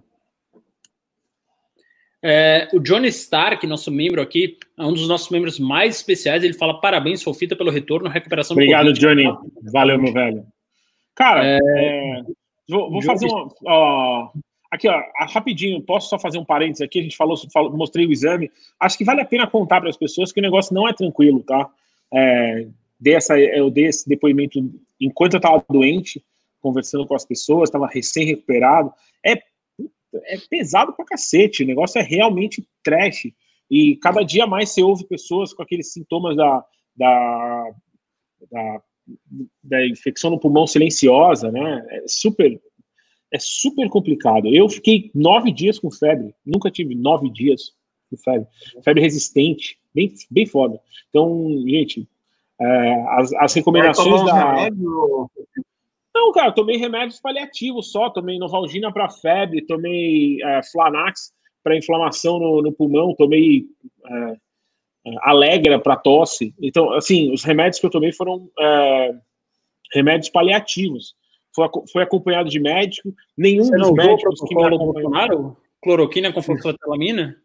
É, 2.23 2.69
o 2.73 2.81
Johnny 2.81 3.09
Stark, 3.09 3.67
nosso 3.67 3.91
membro 3.91 4.23
aqui, 4.23 4.57
é 4.79 4.85
um 4.85 4.93
dos 4.93 5.09
nossos 5.09 5.29
membros 5.31 5.59
mais 5.59 5.97
especiais. 5.97 6.43
Ele 6.43 6.55
fala 6.55 6.81
parabéns, 6.81 7.21
Sofita, 7.21 7.55
pelo 7.55 7.71
retorno, 7.71 8.09
recuperação. 8.09 8.55
Obrigado, 8.55 8.93
Johnny. 8.93 9.25
Valeu, 9.73 10.01
meu 10.01 10.13
velho. 10.13 10.47
Cara, 11.17 11.45
é... 11.45 11.59
É... 11.59 12.23
Vou, 12.69 12.91
vou 12.91 13.03
fazer 13.03 13.27
uma. 13.27 13.49
Ó, 13.65 14.31
aqui, 14.71 14.89
ó, 14.89 15.03
rapidinho, 15.29 15.81
posso 15.83 16.09
só 16.09 16.19
fazer 16.19 16.39
um 16.39 16.45
parênteses 16.45 16.83
aqui? 16.83 17.01
A 17.01 17.03
gente 17.03 17.17
falou, 17.17 17.37
falou 17.53 17.77
mostrei 17.77 18.07
o 18.07 18.13
exame. 18.13 18.51
Acho 18.81 18.99
que 18.99 19.05
vale 19.05 19.21
a 19.21 19.27
pena 19.27 19.47
contar 19.47 19.81
para 19.81 19.91
as 19.91 19.97
pessoas 19.97 20.33
que 20.33 20.41
o 20.41 20.43
negócio 20.43 20.75
não 20.75 20.89
é 20.89 20.93
tranquilo, 20.93 21.43
tá? 21.43 21.71
É, 22.13 22.67
dessa, 22.99 23.39
eu 23.39 23.71
dei 23.71 23.87
esse 23.87 24.09
depoimento 24.09 24.59
enquanto 25.01 25.35
eu 25.35 25.39
estava 25.39 25.65
doente, 25.69 26.25
conversando 26.61 27.07
com 27.07 27.15
as 27.15 27.25
pessoas, 27.25 27.69
estava 27.69 27.87
recém-recuperado. 27.87 28.93
É, 29.25 29.35
é 29.35 30.39
pesado 30.51 30.93
pra 30.93 31.05
cacete, 31.05 31.63
o 31.63 31.67
negócio 31.67 31.99
é 31.99 32.03
realmente 32.03 32.67
trash. 32.83 33.29
E 33.71 33.97
cada 33.97 34.23
dia 34.23 34.47
mais 34.47 34.71
você 34.71 34.83
ouve 34.83 35.07
pessoas 35.07 35.53
com 35.53 35.63
aqueles 35.63 35.93
sintomas 35.93 36.37
da, 36.37 36.65
da, 36.97 37.71
da 38.51 38.83
da 39.63 39.87
infecção 39.87 40.31
no 40.31 40.41
pulmão 40.41 40.67
silenciosa, 40.67 41.51
né? 41.51 41.87
É 41.91 42.05
super, 42.07 42.61
é 43.33 43.39
super 43.39 43.89
complicado. 43.89 44.49
Eu 44.55 44.69
fiquei 44.69 45.11
nove 45.15 45.53
dias 45.53 45.79
com 45.79 45.91
febre, 45.91 46.35
nunca 46.45 46.71
tive 46.71 46.95
nove 46.95 47.31
dias 47.31 47.73
com 48.11 48.17
febre, 48.17 48.47
febre 48.85 49.03
resistente, 49.03 49.79
bem, 49.95 50.13
bem 50.31 50.47
foda. 50.47 50.81
Então, 51.09 51.49
gente, 51.67 52.09
é, 52.61 53.05
as, 53.11 53.33
as 53.35 53.55
recomendações 53.55 54.25
da. 54.25 54.69
Não, 56.15 56.33
cara, 56.33 56.51
tomei 56.51 56.79
remédios 56.79 57.21
paliativos 57.21 57.93
só, 57.93 58.09
tomei 58.09 58.39
Novalgina 58.39 58.91
para 58.91 59.11
febre, 59.11 59.67
tomei 59.67 60.43
é, 60.43 60.63
Flanax 60.63 61.35
para 61.63 61.77
inflamação 61.77 62.39
no, 62.39 62.63
no, 62.63 62.73
pulmão, 62.73 63.15
tomei 63.15 63.67
é, 64.07 64.37
Alegra 65.23 65.79
para 65.79 65.97
tosse. 65.97 66.55
Então, 66.61 66.93
assim, 66.93 67.33
os 67.33 67.45
remédios 67.45 67.79
que 67.79 67.87
eu 67.87 67.91
tomei 67.91 68.13
foram 68.13 68.51
é, 68.59 69.15
remédios 69.95 70.31
paliativos. 70.31 71.15
Foi, 71.55 71.69
foi 71.93 72.03
acompanhado 72.03 72.51
de 72.51 72.59
médico. 72.59 73.15
Nenhum 73.37 73.65
Você 73.65 73.77
dos 73.77 73.93
médicos 73.93 74.41
que 74.41 74.55
me 74.55 74.65
acompanharam. 74.65 75.57
Cloroquina 75.83 76.33
com 76.33 76.43
fluoxetilamina? 76.43 77.37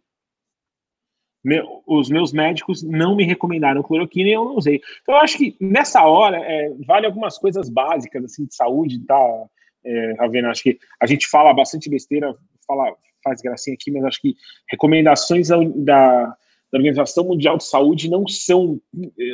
Meu, 1.43 1.81
os 1.87 2.09
meus 2.09 2.31
médicos 2.31 2.83
não 2.83 3.15
me 3.15 3.23
recomendaram 3.23 3.81
cloroquina 3.81 4.29
e 4.29 4.33
eu 4.33 4.45
não 4.45 4.55
usei. 4.55 4.81
Então, 5.01 5.15
eu 5.15 5.21
acho 5.21 5.37
que 5.37 5.55
nessa 5.59 6.05
hora 6.05 6.37
é, 6.37 6.71
vale 6.85 7.05
algumas 7.05 7.37
coisas 7.37 7.67
básicas 7.67 8.23
assim 8.23 8.45
de 8.45 8.55
saúde, 8.55 8.99
tá? 8.99 9.45
É, 9.83 10.13
Ravena, 10.19 10.51
acho 10.51 10.61
que 10.61 10.77
a 10.99 11.07
gente 11.07 11.27
fala 11.27 11.53
bastante 11.53 11.89
besteira, 11.89 12.35
fala, 12.67 12.95
faz 13.23 13.41
gracinha 13.41 13.73
aqui, 13.73 13.89
mas 13.89 14.03
acho 14.03 14.21
que 14.21 14.35
recomendações 14.69 15.47
da, 15.47 15.57
da 15.75 16.37
Organização 16.73 17.25
Mundial 17.25 17.57
de 17.57 17.65
Saúde 17.65 18.09
não 18.09 18.27
são, 18.27 18.79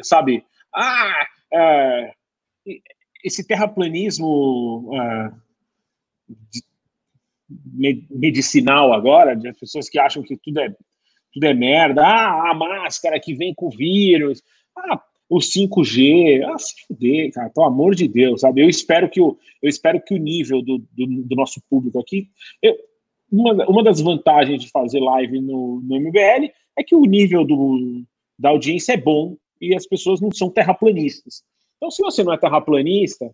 sabe, 0.03 0.43
ah, 0.73 1.27
é, 1.53 2.11
esse 3.23 3.45
terraplanismo 3.45 4.91
é, 4.93 5.31
medicinal 8.09 8.93
agora, 8.93 9.35
de 9.35 9.51
pessoas 9.53 9.89
que 9.89 9.99
acham 9.99 10.23
que 10.23 10.37
tudo 10.37 10.59
é, 10.59 10.75
tudo 11.33 11.43
é 11.45 11.53
merda, 11.53 12.03
ah, 12.03 12.51
a 12.51 12.53
máscara 12.53 13.19
que 13.19 13.33
vem 13.33 13.53
com 13.53 13.69
vírus, 13.69 14.41
ah, 14.75 15.01
o 15.29 15.39
5G, 15.39 16.43
ah, 16.43 16.57
se 16.57 16.73
fuder, 16.87 17.31
cara, 17.31 17.49
pelo 17.49 17.67
amor 17.67 17.95
de 17.95 18.07
Deus, 18.07 18.41
sabe? 18.41 18.61
Eu 18.61 18.69
espero 18.69 19.09
que 19.09 19.21
o, 19.21 19.37
eu 19.61 19.69
espero 19.69 20.01
que 20.01 20.13
o 20.13 20.17
nível 20.17 20.61
do, 20.61 20.79
do, 20.91 21.05
do 21.23 21.35
nosso 21.35 21.61
público 21.69 21.99
aqui, 21.99 22.29
eu, 22.61 22.75
uma, 23.31 23.53
uma 23.67 23.83
das 23.83 23.99
vantagens 24.01 24.61
de 24.61 24.69
fazer 24.69 24.99
live 24.99 25.39
no, 25.41 25.81
no 25.83 25.99
MBL 25.99 26.49
é 26.77 26.83
que 26.83 26.95
o 26.95 27.01
nível 27.01 27.43
do, 27.43 28.03
da 28.37 28.49
audiência 28.49 28.93
é 28.93 28.97
bom 28.97 29.35
e 29.59 29.75
as 29.75 29.87
pessoas 29.87 30.21
não 30.21 30.31
são 30.31 30.49
terraplanistas. 30.49 31.43
Então, 31.77 31.89
se 31.89 32.01
você 32.01 32.23
não 32.23 32.33
é 32.33 32.37
terraplanista, 32.37 33.33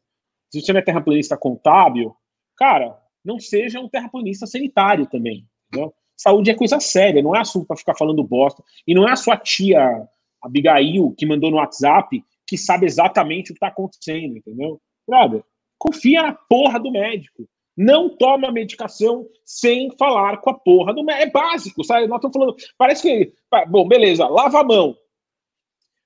se 0.50 0.62
você 0.62 0.72
não 0.72 0.80
é 0.80 0.84
terraplanista 0.84 1.38
contábil, 1.38 2.16
cara, 2.56 2.98
não 3.24 3.40
seja 3.40 3.80
um 3.80 3.90
terraplanista 3.90 4.46
sanitário 4.46 5.06
também. 5.08 5.46
Entendeu? 5.68 5.94
Saúde 6.16 6.52
é 6.52 6.56
coisa 6.56 6.80
séria, 6.80 7.22
não 7.22 7.36
é 7.36 7.40
assunto 7.40 7.66
para 7.66 7.78
ficar 7.78 7.96
falando 7.96 8.24
bosta. 8.24 8.64
E 8.88 8.94
não 8.94 9.08
é 9.08 9.12
a 9.12 9.18
sua 9.18 9.38
tia 9.38 10.08
Abigail 10.42 11.14
que 11.18 11.26
mandou 11.26 11.50
no 11.50 11.58
WhatsApp 11.58 12.24
que 12.46 12.58
sabe 12.58 12.86
exatamente 12.86 13.52
o 13.52 13.54
que 13.54 13.58
está 13.58 13.68
acontecendo, 13.68 14.38
entendeu? 14.38 14.80
Brother, 15.08 15.44
confia 15.78 16.22
na 16.22 16.34
porra 16.34 16.80
do 16.80 16.92
médico. 16.92 17.48
Não 17.76 18.10
toma 18.10 18.52
medicação 18.52 19.28
sem 19.44 19.90
falar 19.98 20.38
com 20.38 20.50
a 20.52 20.54
porra 20.54 20.94
do 20.94 21.04
médico. 21.04 21.28
É 21.28 21.32
básico, 21.32 21.84
sabe? 21.84 22.08
Nós 22.08 22.18
estamos 22.18 22.36
falando. 22.36 22.56
Parece 22.78 23.02
que. 23.02 23.34
Bom, 23.68 23.88
beleza, 23.88 24.28
lava 24.28 24.60
a 24.60 24.64
mão. 24.64 24.96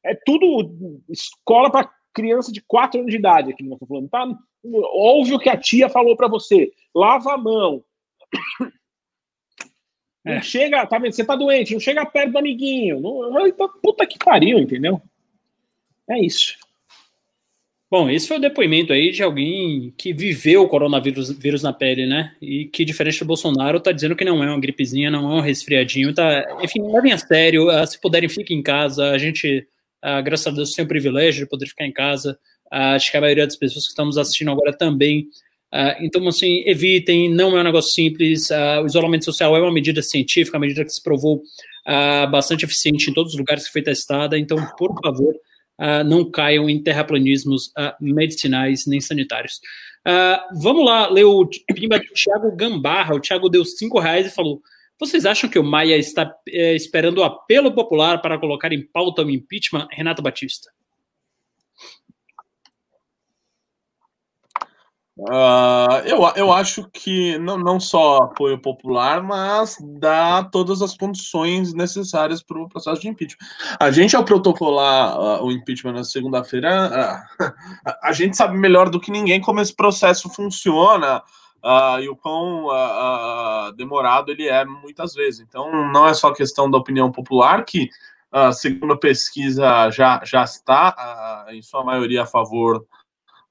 É 0.03 0.15
tudo 0.15 1.01
escola 1.09 1.70
para 1.70 1.91
criança 2.13 2.51
de 2.51 2.61
4 2.61 3.01
anos 3.01 3.11
de 3.11 3.18
idade 3.18 3.51
aqui, 3.51 3.63
nós 3.63 3.74
estamos 3.74 4.09
falando. 4.09 4.09
Tá? 4.09 4.39
Ouve 4.63 5.34
o 5.34 5.39
que 5.39 5.49
a 5.49 5.57
tia 5.57 5.89
falou 5.89 6.15
para 6.15 6.28
você. 6.28 6.72
Lava 6.95 7.34
a 7.34 7.38
mão. 7.38 7.84
Não 10.26 10.34
é. 10.34 10.41
chega, 10.41 10.86
tá 10.86 10.97
vendo? 10.99 11.13
Você 11.13 11.24
tá 11.24 11.36
doente, 11.36 11.74
não 11.74 11.80
chega 11.80 12.05
perto 12.05 12.32
do 12.32 12.38
amiguinho. 12.38 12.99
Não, 12.99 13.51
tá, 13.51 13.68
puta 13.82 14.05
que 14.05 14.18
pariu, 14.18 14.59
entendeu? 14.59 15.01
É 16.09 16.20
isso. 16.20 16.57
Bom, 17.89 18.09
esse 18.09 18.27
foi 18.27 18.35
o 18.35 18.41
depoimento 18.41 18.91
aí 18.91 19.11
de 19.11 19.23
alguém 19.23 19.93
que 19.97 20.11
viveu 20.11 20.63
o 20.63 20.67
coronavírus 20.67 21.31
vírus 21.31 21.63
na 21.63 21.71
pele, 21.71 22.05
né? 22.05 22.35
E 22.41 22.65
que, 22.65 22.83
diferente 22.83 23.19
do 23.19 23.25
Bolsonaro, 23.25 23.79
tá 23.79 23.93
dizendo 23.93 24.13
que 24.13 24.25
não 24.25 24.43
é 24.43 24.47
uma 24.47 24.59
gripezinha, 24.59 25.09
não 25.09 25.31
é 25.31 25.35
um 25.35 25.39
resfriadinho, 25.39 26.13
tá? 26.13 26.45
Enfim, 26.61 26.81
levem 26.91 27.13
a 27.13 27.17
sério, 27.17 27.69
uh, 27.69 27.88
se 27.88 27.99
puderem, 28.01 28.27
fiquem 28.27 28.59
em 28.59 28.61
casa. 28.61 29.11
A 29.11 29.17
gente, 29.17 29.65
uh, 30.03 30.21
graças 30.21 30.47
a 30.47 30.51
Deus, 30.51 30.73
tem 30.73 30.83
o 30.83 30.88
privilégio 30.88 31.45
de 31.45 31.49
poder 31.49 31.65
ficar 31.67 31.85
em 31.85 31.93
casa. 31.93 32.38
Uh, 32.65 32.95
acho 32.95 33.09
que 33.09 33.15
a 33.15 33.21
maioria 33.21 33.45
das 33.45 33.55
pessoas 33.55 33.85
que 33.85 33.91
estamos 33.91 34.17
assistindo 34.17 34.51
agora 34.51 34.73
também 34.73 35.27
então, 35.99 36.25
assim, 36.29 36.63
evitem, 36.65 37.29
não 37.29 37.57
é 37.57 37.59
um 37.59 37.63
negócio 37.63 37.91
simples. 37.91 38.49
O 38.81 38.85
isolamento 38.85 39.25
social 39.25 39.55
é 39.55 39.61
uma 39.61 39.71
medida 39.71 40.01
científica, 40.01 40.57
uma 40.57 40.61
medida 40.61 40.83
que 40.83 40.89
se 40.89 41.03
provou 41.03 41.41
bastante 42.31 42.63
eficiente 42.63 43.09
em 43.09 43.13
todos 43.13 43.33
os 43.33 43.38
lugares 43.38 43.65
que 43.65 43.73
foi 43.73 43.81
testada. 43.81 44.39
Então, 44.39 44.57
por 44.77 44.95
favor, 45.03 45.35
não 46.05 46.30
caiam 46.30 46.69
em 46.69 46.82
terraplanismos 46.82 47.71
medicinais 47.99 48.86
nem 48.88 48.99
sanitários. 48.99 49.59
vamos 50.61 50.86
lá 50.86 51.09
ler 51.09 51.25
o 51.25 51.47
pimba 51.73 51.99
do 51.99 52.13
Thiago 52.13 52.55
Gambarra. 52.55 53.15
O 53.15 53.19
Thiago 53.19 53.49
deu 53.49 53.63
cinco 53.65 53.99
reais 53.99 54.28
e 54.28 54.36
falou: 54.36 54.61
Vocês 54.99 55.25
acham 55.25 55.49
que 55.49 55.59
o 55.59 55.63
Maia 55.63 55.97
está 55.97 56.34
eh, 56.47 56.75
esperando 56.75 57.19
o 57.19 57.23
apelo 57.23 57.71
popular 57.73 58.21
para 58.21 58.39
colocar 58.39 58.71
em 58.71 58.86
pauta 58.86 59.23
o 59.23 59.30
impeachment 59.30 59.88
Renato 59.91 60.21
Batista? 60.21 60.71
Uh, 65.18 65.97
eu, 66.05 66.20
eu 66.36 66.51
acho 66.51 66.88
que 66.93 67.39
não, 67.39 67.57
não 67.57 67.80
só 67.80 68.18
apoio 68.18 68.61
popular, 68.61 69.24
mas 69.24 69.76
dá 69.99 70.43
todas 70.43 70.80
as 70.84 70.95
condições 70.95 71.74
necessárias 71.74 72.43
para 72.43 72.61
o 72.61 72.70
processo 72.70 73.01
de 73.01 73.07
impeachment. 73.07 73.47
A 73.80 73.89
gente, 73.89 74.15
ao 74.15 74.24
protocolar 74.24 75.20
uh, 75.20 75.43
o 75.43 75.51
impeachment 75.51 75.93
na 75.93 76.03
segunda-feira, 76.03 77.26
uh, 77.39 77.51
a 78.03 78.11
gente 78.11 78.38
sabe 78.38 78.55
melhor 78.57 78.91
do 78.91 78.99
que 78.99 79.09
ninguém 79.09 79.41
como 79.41 79.59
esse 79.59 79.76
processo 79.76 80.30
funciona 80.30 81.24
e 81.99 82.07
o 82.07 82.15
quão 82.15 82.68
demorado 83.76 84.32
ele 84.32 84.47
é 84.47 84.63
muitas 84.63 85.13
vezes. 85.13 85.41
Então, 85.41 85.70
não 85.91 86.07
é 86.07 86.13
só 86.13 86.32
questão 86.32 86.72
da 86.72 86.78
opinião 86.78 87.11
popular, 87.11 87.65
que, 87.65 87.89
segundo 88.53 88.93
a 88.93 88.97
pesquisa, 88.97 89.89
já, 89.89 90.22
já 90.24 90.45
está, 90.45 91.45
em 91.49 91.61
sua 91.61 91.84
maioria, 91.84 92.24
a 92.24 92.28
favor 92.28 92.86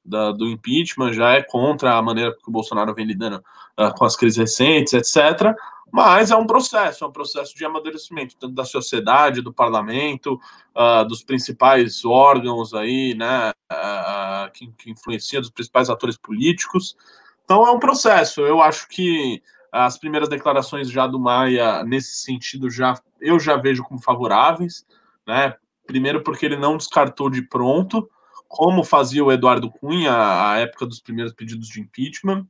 da, 0.07 0.33
do 0.33 0.47
impeachment, 0.47 1.13
já 1.13 1.33
é 1.33 1.43
contra 1.43 1.95
a 1.95 2.03
maneira 2.03 2.33
que 2.33 2.49
o 2.49 2.53
Bolsonaro 2.53 2.95
vem 2.95 3.07
lidando 3.07 3.43
uh, 3.79 3.93
com 3.97 4.05
as 4.05 4.17
crises 4.17 4.39
recentes, 4.39 4.93
etc. 4.93 5.55
Mas 5.93 6.31
é 6.31 6.37
um 6.37 6.47
processo, 6.47 7.05
é 7.05 7.07
um 7.07 7.13
processo 7.13 7.57
de 7.57 7.65
amadurecimento, 7.65 8.37
tanto 8.37 8.55
da 8.55 8.65
sociedade, 8.65 9.41
do 9.41 9.53
parlamento, 9.53 10.41
uh, 10.75 11.07
dos 11.07 11.23
principais 11.23 12.05
órgãos 12.05 12.75
aí, 12.75 13.15
né, 13.15 13.51
uh, 13.73 14.51
que, 14.53 14.67
que 14.79 14.91
influenciam, 14.91 15.41
dos 15.41 15.51
principais 15.51 15.89
atores 15.89 16.17
políticos. 16.17 16.97
Então 17.45 17.67
é 17.67 17.71
um 17.71 17.79
processo. 17.79 18.41
Eu 18.41 18.61
acho 18.61 18.89
que 18.89 19.43
as 19.71 19.99
primeiras 19.99 20.29
declarações 20.29 20.91
já 20.91 21.07
do 21.07 21.19
Maia, 21.19 21.85
nesse 21.85 22.17
sentido, 22.17 22.71
já 22.71 22.99
eu 23.21 23.39
já 23.39 23.57
vejo 23.57 23.85
como 23.85 24.01
favoráveis, 24.01 24.85
né? 25.27 25.55
Primeiro 25.87 26.23
porque 26.23 26.45
ele 26.47 26.57
não 26.57 26.77
descartou 26.77 27.31
de 27.31 27.43
pronto, 27.43 28.09
como 28.49 28.85
fazia 28.85 29.25
o 29.25 29.33
Eduardo 29.33 29.71
Cunha 29.71 30.13
à 30.13 30.59
época 30.59 30.87
dos 30.87 31.01
primeiros 31.01 31.33
pedidos 31.33 31.69
de 31.69 31.81
impeachment. 31.81 32.47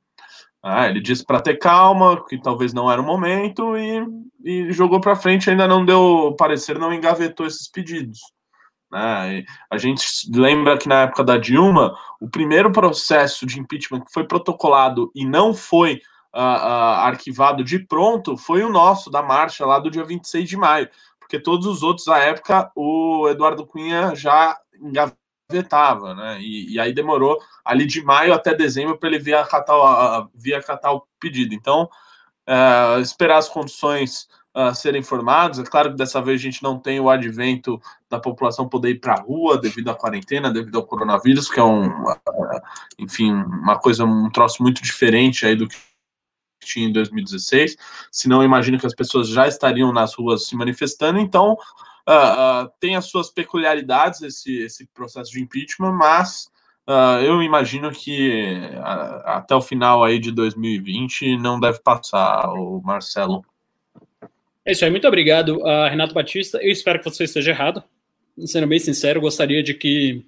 Ah, 0.62 0.88
ele 0.88 1.00
disse 1.00 1.24
para 1.24 1.40
ter 1.40 1.58
calma, 1.58 2.24
que 2.26 2.40
talvez 2.40 2.72
não 2.72 2.90
era 2.90 3.00
o 3.00 3.04
momento, 3.04 3.76
e, 3.76 4.04
e 4.44 4.72
jogou 4.72 5.00
para 5.00 5.14
frente, 5.14 5.48
ainda 5.48 5.68
não 5.68 5.84
deu 5.84 6.34
parecer, 6.36 6.78
não 6.78 6.92
engavetou 6.92 7.46
esses 7.46 7.70
pedidos. 7.70 8.18
Né? 8.90 9.44
A 9.70 9.78
gente 9.78 10.04
lembra 10.34 10.78
que 10.78 10.88
na 10.88 11.02
época 11.02 11.22
da 11.22 11.36
Dilma, 11.36 11.96
o 12.20 12.28
primeiro 12.28 12.72
processo 12.72 13.46
de 13.46 13.60
impeachment 13.60 14.00
que 14.00 14.12
foi 14.12 14.24
protocolado 14.24 15.10
e 15.14 15.24
não 15.24 15.54
foi 15.54 16.00
uh, 16.34 16.38
uh, 16.38 17.00
arquivado 17.04 17.62
de 17.62 17.78
pronto 17.78 18.36
foi 18.36 18.62
o 18.62 18.70
nosso, 18.70 19.10
da 19.10 19.22
marcha, 19.22 19.66
lá 19.66 19.78
do 19.78 19.90
dia 19.90 20.04
26 20.04 20.48
de 20.48 20.56
maio, 20.56 20.88
porque 21.18 21.40
todos 21.40 21.66
os 21.66 21.82
outros, 21.82 22.08
à 22.08 22.18
época, 22.18 22.70
o 22.74 23.28
Eduardo 23.28 23.66
Cunha 23.66 24.14
já 24.14 24.56
engavetou 24.80 25.25
vetava, 25.50 26.14
né? 26.14 26.40
E, 26.40 26.74
e, 26.74 26.80
aí 26.80 26.92
demorou 26.92 27.40
ali 27.64 27.86
de 27.86 28.02
maio 28.02 28.34
até 28.34 28.54
dezembro 28.54 28.98
para 28.98 29.08
ele 29.08 29.18
vir 29.18 29.34
acatar, 29.34 30.28
vir 30.34 30.54
acatar 30.54 30.92
o 30.92 31.06
pedido. 31.20 31.54
Então, 31.54 31.88
é, 32.46 33.00
esperar 33.00 33.38
as 33.38 33.48
condições 33.48 34.28
uh, 34.56 34.74
serem 34.74 35.02
formadas. 35.02 35.58
É 35.58 35.64
claro 35.64 35.90
que 35.90 35.96
dessa 35.96 36.20
vez 36.20 36.40
a 36.40 36.42
gente 36.42 36.62
não 36.62 36.78
tem 36.78 36.98
o 36.98 37.10
advento 37.10 37.80
da 38.08 38.18
população 38.18 38.68
poder 38.68 38.90
ir 38.90 39.00
para 39.00 39.14
a 39.14 39.20
rua 39.20 39.58
devido 39.58 39.90
à 39.90 39.94
quarentena, 39.94 40.50
devido 40.50 40.76
ao 40.76 40.86
coronavírus, 40.86 41.50
que 41.50 41.60
é 41.60 41.64
um, 41.64 41.88
enfim, 42.98 43.32
uma 43.32 43.78
coisa, 43.78 44.04
um 44.04 44.30
troço 44.30 44.62
muito 44.62 44.82
diferente 44.82 45.46
aí 45.46 45.54
do 45.54 45.68
que 45.68 45.76
tinha 46.64 46.88
em 46.88 46.92
2016. 46.92 47.76
Senão, 48.10 48.42
imagino 48.42 48.78
que 48.78 48.86
as 48.86 48.94
pessoas 48.94 49.28
já 49.28 49.46
estariam 49.46 49.92
nas 49.92 50.14
ruas 50.14 50.48
se 50.48 50.56
manifestando. 50.56 51.18
Então, 51.18 51.56
uh, 52.08 52.64
uh, 52.64 52.72
tem 52.80 52.96
as 52.96 53.06
suas 53.06 53.30
peculiaridades 53.30 54.22
esse, 54.22 54.58
esse 54.62 54.86
processo 54.86 55.32
de 55.32 55.40
impeachment, 55.40 55.92
mas 55.92 56.48
uh, 56.86 57.20
eu 57.22 57.42
imagino 57.42 57.90
que 57.90 58.58
até 59.24 59.54
o 59.54 59.60
final 59.60 60.04
aí 60.04 60.18
de 60.18 60.30
2020 60.30 61.36
não 61.38 61.58
deve 61.58 61.80
passar 61.80 62.48
o 62.52 62.80
Marcelo. 62.82 63.44
É 64.64 64.72
isso 64.72 64.84
aí, 64.84 64.90
muito 64.90 65.06
obrigado, 65.06 65.62
Renato 65.88 66.12
Batista. 66.12 66.58
Eu 66.60 66.72
espero 66.72 66.98
que 66.98 67.04
você 67.04 67.22
esteja 67.22 67.52
errado. 67.52 67.84
Sendo 68.46 68.66
bem 68.66 68.80
sincero, 68.80 69.20
gostaria 69.20 69.62
de 69.62 69.72
que 69.72 70.26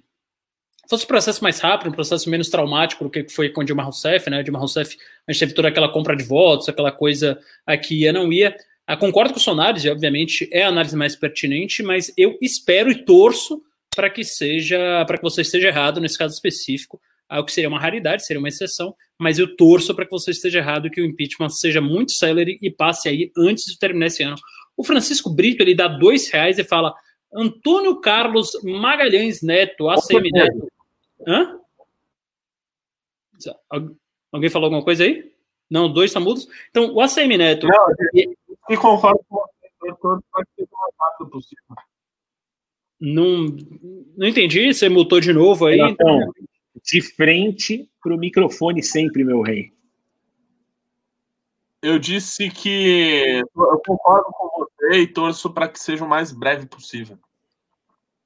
fosse 0.89 1.03
um 1.03 1.07
processo 1.07 1.43
mais 1.43 1.59
rápido, 1.59 1.89
um 1.89 1.93
processo 1.93 2.27
menos 2.29 2.49
traumático 2.49 3.03
do 3.03 3.09
que 3.09 3.29
foi 3.29 3.49
com 3.49 3.63
Dilma 3.63 3.83
Rousseff, 3.83 4.27
né? 4.29 4.41
Dilma 4.41 4.57
Rousseff, 4.57 4.97
a 5.27 5.31
gente 5.31 5.39
teve 5.41 5.53
toda 5.53 5.67
aquela 5.67 5.91
compra 5.91 6.15
de 6.15 6.23
votos, 6.23 6.67
aquela 6.67 6.91
coisa 6.91 7.39
aqui 7.65 8.01
ia, 8.01 8.11
não 8.11 8.33
ia. 8.33 8.55
Ah, 8.89 8.97
concordo 8.97 9.31
com 9.31 9.39
o 9.39 9.43
Sonares, 9.43 9.85
obviamente 9.85 10.49
é 10.51 10.63
a 10.63 10.67
análise 10.67 10.95
mais 10.95 11.15
pertinente, 11.15 11.83
mas 11.83 12.11
eu 12.17 12.35
espero 12.41 12.89
e 12.89 13.05
torço 13.05 13.61
para 13.95 14.09
que 14.09 14.23
seja, 14.23 15.05
para 15.05 15.15
que 15.15 15.23
você 15.23 15.41
esteja 15.41 15.67
errado 15.67 16.01
nesse 16.01 16.17
caso 16.17 16.33
específico, 16.33 16.99
algo 17.29 17.45
que 17.45 17.51
seria 17.51 17.69
uma 17.69 17.79
raridade, 17.79 18.25
seria 18.25 18.39
uma 18.39 18.47
exceção, 18.47 18.95
mas 19.15 19.37
eu 19.37 19.55
torço 19.55 19.93
para 19.93 20.05
que 20.05 20.11
você 20.11 20.31
esteja 20.31 20.57
errado 20.57 20.87
e 20.87 20.89
que 20.89 20.99
o 20.99 21.05
impeachment 21.05 21.49
seja 21.49 21.79
muito 21.79 22.13
célere 22.13 22.57
e 22.63 22.71
passe 22.71 23.07
aí 23.07 23.31
antes 23.37 23.65
de 23.65 23.77
terminar 23.77 24.07
esse 24.07 24.23
ano. 24.23 24.37
O 24.75 24.83
Francisco 24.83 25.29
Brito 25.29 25.61
ele 25.61 25.75
dá 25.75 25.87
dois 25.87 26.27
reais 26.31 26.57
e 26.57 26.63
fala 26.63 26.95
Antônio 27.31 28.01
Carlos 28.01 28.53
Magalhães 28.63 29.43
Neto, 29.43 29.87
ACM 29.87 30.31
Neto. 30.33 30.67
Hã? 31.27 31.59
Alguém 34.31 34.49
falou 34.49 34.65
alguma 34.65 34.83
coisa 34.83 35.03
aí? 35.03 35.31
Não, 35.69 35.93
dois 35.93 36.09
estão 36.09 36.23
mudos. 36.23 36.47
Então, 36.71 36.91
o 36.91 36.99
ACM 36.99 37.37
Neto. 37.37 37.67
Não, 37.67 37.85
e 38.69 38.77
concordo 38.77 39.19
com 39.27 39.37
você, 39.37 39.95
todo 40.01 40.23
vai 40.31 40.43
ser 40.55 40.63
o 40.63 40.77
mais 40.77 40.93
rápido 40.99 41.29
possível. 41.29 41.75
Não, 42.99 43.45
não 44.17 44.27
entendi, 44.27 44.73
você 44.73 44.89
mutou 44.89 45.19
de 45.19 45.31
novo 45.31 45.65
aí. 45.65 45.79
Então, 45.79 46.31
de 46.83 47.01
frente 47.01 47.89
para 48.01 48.13
o 48.13 48.17
microfone 48.17 48.83
sempre, 48.83 49.23
meu 49.23 49.41
rei. 49.41 49.71
Eu 51.81 51.97
disse 51.97 52.49
que 52.49 53.41
eu 53.55 53.81
concordo 53.85 54.25
com 54.31 54.65
você 54.65 54.99
e 54.99 55.07
torço 55.07 55.49
para 55.49 55.69
que 55.69 55.79
seja 55.79 56.03
o 56.03 56.09
mais 56.09 56.31
breve 56.31 56.65
possível. 56.65 57.17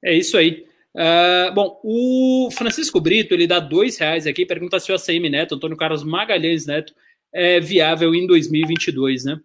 É 0.02 0.12
isso 0.12 0.36
aí. 0.36 0.66
Uh, 0.94 1.54
bom, 1.54 1.80
o 1.82 2.50
Francisco 2.52 3.00
Brito 3.00 3.34
ele 3.34 3.46
dá 3.46 3.58
dois 3.58 3.98
reais 3.98 4.26
aqui, 4.26 4.46
pergunta 4.46 4.78
se 4.78 4.92
o 4.92 4.94
ACM 4.94 5.28
Neto, 5.28 5.54
Antônio 5.54 5.76
Carlos 5.76 6.04
Magalhães 6.04 6.66
Neto, 6.66 6.94
é 7.32 7.58
viável 7.58 8.14
em 8.14 8.26
2022, 8.26 9.24
né? 9.24 9.40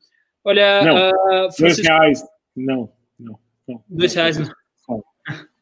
Olha, 0.50 0.84
não, 0.84 0.96
uh, 0.96 1.52
Francisco... 1.52 1.60
dois 1.60 1.78
reais, 1.80 2.24
não, 2.56 2.92
não, 3.20 3.40
não. 3.68 3.84
Dois 3.88 4.16
reais, 4.16 4.36
não. 4.40 5.04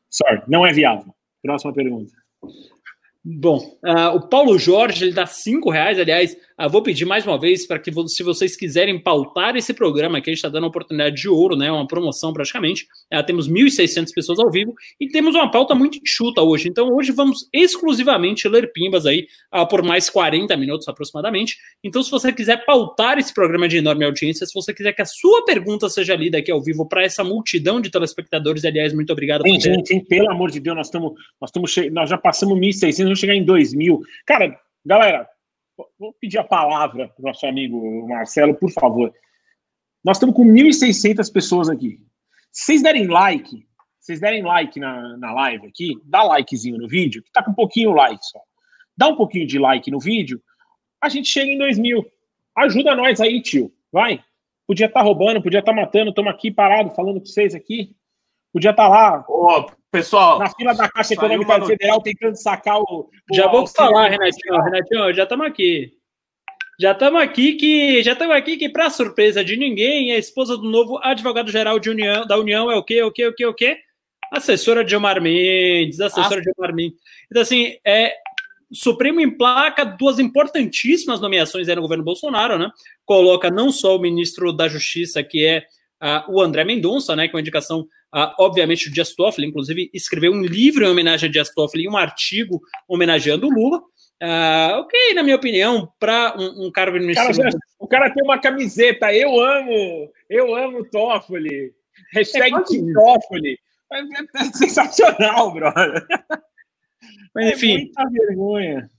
Sorry, 0.10 0.42
não 0.48 0.66
é 0.66 0.72
viável. 0.72 1.14
Próxima 1.44 1.74
pergunta. 1.74 2.14
Bom, 3.22 3.58
uh, 3.84 4.16
o 4.16 4.30
Paulo 4.30 4.58
Jorge 4.58 5.04
ele 5.04 5.14
dá 5.14 5.26
cinco 5.26 5.70
reais, 5.70 6.00
aliás, 6.00 6.38
uh, 6.60 6.70
vou 6.70 6.82
pedir 6.82 7.06
mais 7.06 7.26
uma 7.26 7.40
vez 7.40 7.66
para 7.66 7.80
que 7.80 7.92
se 8.08 8.24
vocês 8.24 8.56
quiserem 8.56 9.00
pautar 9.00 9.56
esse 9.56 9.74
programa, 9.74 10.22
que 10.22 10.30
a 10.30 10.34
gente 10.34 10.40
está 10.40 10.50
dando 10.50 10.64
uma 10.64 10.70
oportunidade 10.70 11.16
de 11.16 11.30
ouro, 11.30 11.56
né, 11.56 11.72
uma 11.72 11.88
promoção 11.88 12.34
praticamente, 12.34 12.88
uh, 13.14 13.24
temos 13.26 13.50
1.600 13.50 14.08
pessoas 14.14 14.40
ao 14.40 14.52
vivo 14.52 14.74
e 15.00 15.08
temos 15.08 15.36
uma 15.36 15.50
pauta 15.50 15.74
muito 15.76 15.98
enxuta 15.98 16.42
hoje, 16.42 16.70
então 16.70 16.90
hoje 16.94 17.12
vamos 17.12 17.48
exclusivamente 17.54 18.48
ler 18.48 18.72
pimbas 18.72 19.06
aí 19.06 19.28
por 19.70 19.84
mais 19.84 20.10
40 20.10 20.56
minutos 20.58 20.88
aproximadamente, 20.88 21.58
então 21.84 22.02
se 22.04 22.12
você 22.12 22.32
quiser 22.32 22.66
pautar 22.66 23.18
esse 23.18 23.34
programa 23.34 23.68
de 23.68 23.78
enorme 23.78 24.06
audiência, 24.06 24.46
se 24.46 24.54
você 24.54 24.74
quiser 24.74 24.94
que 24.94 25.02
a 25.02 25.06
sua 25.06 25.46
pergunta 25.46 25.90
seja 25.90 26.16
lida 26.16 26.38
aqui 26.38 26.52
ao 26.52 26.62
vivo 26.62 26.88
para 26.88 27.04
essa 27.04 27.24
multidão 27.24 27.80
de 27.82 27.90
telespectadores, 27.90 28.66
aliás, 28.66 28.94
muito 28.94 29.12
obrigado. 29.12 29.44
Gente, 29.46 29.64
gente, 29.64 30.06
pelo 30.06 30.32
amor 30.32 30.52
de 30.52 30.60
Deus, 30.60 30.76
nós 30.76 30.88
estamos, 30.88 31.14
nós, 31.40 31.52
nós 31.92 32.10
já 32.10 32.18
passamos 32.18 32.58
1.600, 32.58 33.16
chegar 33.16 33.36
em 33.36 33.44
2000. 33.44 34.00
Cara, 34.26 34.60
galera, 34.86 35.28
vou 36.00 36.14
pedir 36.20 36.38
a 36.38 36.44
palavra 36.44 37.08
para 37.08 37.22
o 37.22 37.26
nosso 37.26 37.46
amigo 37.46 38.08
Marcelo, 38.08 38.56
por 38.56 38.72
favor. 38.72 39.14
Nós 40.04 40.18
estamos 40.18 40.36
com 40.36 40.46
1.600 40.46 41.32
pessoas 41.32 41.70
aqui. 41.70 42.00
Se 42.52 42.66
vocês 42.66 42.82
derem 42.82 43.08
like, 43.08 43.68
vocês 44.00 44.20
derem 44.20 44.42
like 44.42 44.80
na, 44.80 45.18
na 45.18 45.34
live 45.34 45.68
aqui, 45.68 45.94
dá 46.06 46.24
likezinho 46.24 46.78
no 46.78 46.88
vídeo, 46.88 47.22
que 47.24 47.32
tá 47.32 47.44
com 47.44 47.52
um 47.52 47.56
pouquinho 47.56 47.92
like 47.92 48.26
só. 48.26 48.40
Dá 48.96 49.08
um 49.08 49.16
pouquinho 49.16 49.46
de 49.46 49.60
like 49.60 49.92
no 49.92 50.00
vídeo, 50.00 50.42
a 51.02 51.10
gente 51.10 51.28
chega 51.30 51.52
em 51.52 51.58
2000. 51.58 52.06
Ajuda 52.56 52.96
nós 52.96 53.22
aí, 53.22 53.42
tio. 53.42 53.72
Vai. 53.92 54.24
Podia 54.66 54.88
estar 54.88 55.00
tá 55.00 55.06
roubando, 55.06 55.42
podia 55.42 55.60
estar 55.60 55.74
tá 55.74 55.82
matando, 55.82 56.10
estamos 56.10 56.32
aqui 56.32 56.52
parado 56.52 56.94
falando 56.96 57.20
com 57.20 57.26
vocês 57.26 57.54
aqui. 57.54 57.96
Podia 58.52 58.72
estar 58.72 58.84
tá 58.84 58.90
lá. 58.90 59.26
Ô, 59.28 59.70
pessoal. 59.92 60.40
Na 60.40 60.50
fila 60.50 60.74
da 60.74 60.90
Caixa 60.90 61.14
Econômica 61.14 61.66
Federal 61.66 62.02
tentando 62.02 62.36
sacar 62.36 62.80
o. 62.80 63.10
o 63.32 63.36
já 63.36 63.48
vou 63.48 63.68
falar, 63.68 64.10
Renatinho. 64.10 64.62
Renatinho, 64.62 65.14
já 65.14 65.24
estamos 65.24 65.48
aqui. 65.48 65.94
Já 66.80 66.92
estamos 66.92 67.22
aqui 67.22 67.56
que 67.56 68.04
já 68.04 68.14
estamos 68.14 68.36
aqui 68.36 68.56
que 68.56 68.70
para 68.70 68.90
surpresa 68.90 69.44
de 69.44 69.58
ninguém, 69.58 70.12
a 70.12 70.18
esposa 70.18 70.56
do 70.56 70.70
novo 70.70 71.00
advogado-geral 71.02 71.80
de 71.80 71.90
União, 71.90 72.26
da 72.26 72.38
União 72.38 72.70
é 72.70 72.76
o 72.76 72.84
quê? 72.84 73.02
O 73.02 73.12
quê? 73.12 73.26
O 73.26 73.34
quê? 73.34 73.46
O 73.46 73.54
quê? 73.54 73.80
Assessora 74.32 74.84
de 74.84 74.92
Gilmar 74.92 75.22
Mendes, 75.22 76.00
assessora 76.00 76.36
ah. 76.36 76.42
de 76.42 76.44
Gilmar 76.44 76.76
Mendes. 76.76 77.00
Então 77.32 77.42
assim, 77.42 77.78
é 77.86 78.14
Supremo 78.72 79.22
emplaca 79.22 79.86
duas 79.86 80.20
importantíssimas 80.20 81.22
nomeações 81.22 81.70
aí 81.70 81.76
no 81.76 81.82
governo 81.82 82.04
Bolsonaro, 82.04 82.58
né? 82.58 82.70
Coloca 83.06 83.50
não 83.50 83.72
só 83.72 83.96
o 83.96 84.00
ministro 84.00 84.52
da 84.52 84.68
Justiça, 84.68 85.24
que 85.24 85.46
é 85.46 85.64
uh, 86.02 86.32
o 86.32 86.42
André 86.42 86.64
Mendonça, 86.64 87.16
né, 87.16 87.28
com 87.28 87.38
a 87.38 87.42
indicação, 87.42 87.82
uh, 87.82 88.34
obviamente, 88.40 88.90
do 88.90 88.94
Dias 88.94 89.14
Toffoli, 89.14 89.48
inclusive 89.48 89.90
escreveu 89.94 90.32
um 90.32 90.42
livro 90.42 90.86
em 90.86 90.90
homenagem 90.90 91.30
a 91.30 91.32
Dias 91.32 91.50
Toffoli 91.54 91.84
e 91.84 91.90
um 91.90 91.98
artigo 91.98 92.62
homenageando 92.88 93.48
o 93.48 93.52
Lula. 93.52 93.80
Uh, 94.22 94.80
ok, 94.80 95.14
na 95.14 95.22
minha 95.22 95.36
opinião, 95.36 95.92
para 96.00 96.36
um, 96.38 96.68
um 96.68 96.72
cargo 96.72 96.96
administrativo. 96.96 97.44
Cara, 97.44 97.58
o 97.80 97.88
cara 97.88 98.14
tem 98.14 98.24
uma 98.24 98.40
camiseta, 98.40 99.14
eu 99.14 99.40
amo, 99.40 100.12
eu 100.30 100.56
amo 100.56 100.90
Toffoli. 100.90 101.72
Hashtag 102.14 102.56
é 102.56 102.94
Toffoli. 102.94 103.60
É, 103.94 104.00
é, 104.00 104.44
sensacional, 104.54 105.54
brother. 105.54 106.06
Mas, 107.34 107.54
enfim. 107.54 107.74
É 107.74 107.78
muita 107.78 108.10
vergonha. 108.10 108.90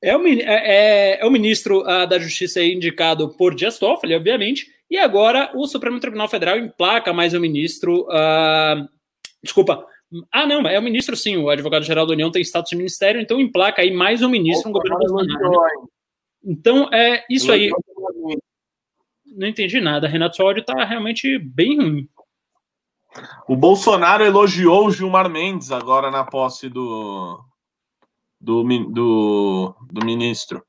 É 0.00 0.16
o, 0.16 0.26
é, 0.26 0.42
é, 0.42 1.20
é 1.20 1.26
o 1.26 1.30
ministro 1.30 1.80
uh, 1.80 2.06
da 2.06 2.18
Justiça 2.18 2.62
indicado 2.62 3.36
por 3.36 3.54
Dias 3.54 3.78
Toffoli, 3.78 4.14
obviamente, 4.14 4.66
e 4.90 4.96
agora 4.96 5.50
o 5.54 5.66
Supremo 5.66 6.00
Tribunal 6.00 6.28
Federal 6.28 6.58
emplaca 6.58 7.12
mais 7.12 7.34
um 7.34 7.40
ministro. 7.40 8.06
Uh, 8.06 8.88
desculpa. 9.42 9.86
Ah, 10.32 10.46
não, 10.46 10.66
é 10.66 10.78
o 10.78 10.82
ministro 10.82 11.14
sim, 11.14 11.36
o 11.36 11.50
advogado-geral 11.50 12.06
da 12.06 12.14
União 12.14 12.30
tem 12.30 12.40
status 12.40 12.70
de 12.70 12.76
ministério, 12.76 13.20
então 13.20 13.38
emplaca 13.38 13.82
aí 13.82 13.90
mais 13.90 14.22
um 14.22 14.30
ministro 14.30 14.70
no 14.70 14.78
governo 14.78 14.98
Bolsonaro. 14.98 15.90
Então, 16.42 16.88
é 16.90 17.24
isso 17.28 17.52
aí. 17.52 17.70
Não 19.26 19.46
entendi 19.46 19.80
nada. 19.80 20.08
Renato, 20.08 20.36
seu 20.36 20.46
áudio 20.46 20.64
tá 20.64 20.82
realmente 20.84 21.38
bem 21.38 21.76
ruim. 21.76 22.08
O 23.46 23.54
Bolsonaro 23.54 24.24
elogiou 24.24 24.86
o 24.86 24.90
Gilmar 24.90 25.28
Mendes 25.28 25.70
agora 25.70 26.10
na 26.10 26.24
posse 26.24 26.70
do, 26.70 27.38
do, 28.40 28.62
do, 28.62 29.74
do 29.92 30.06
ministro 30.06 30.64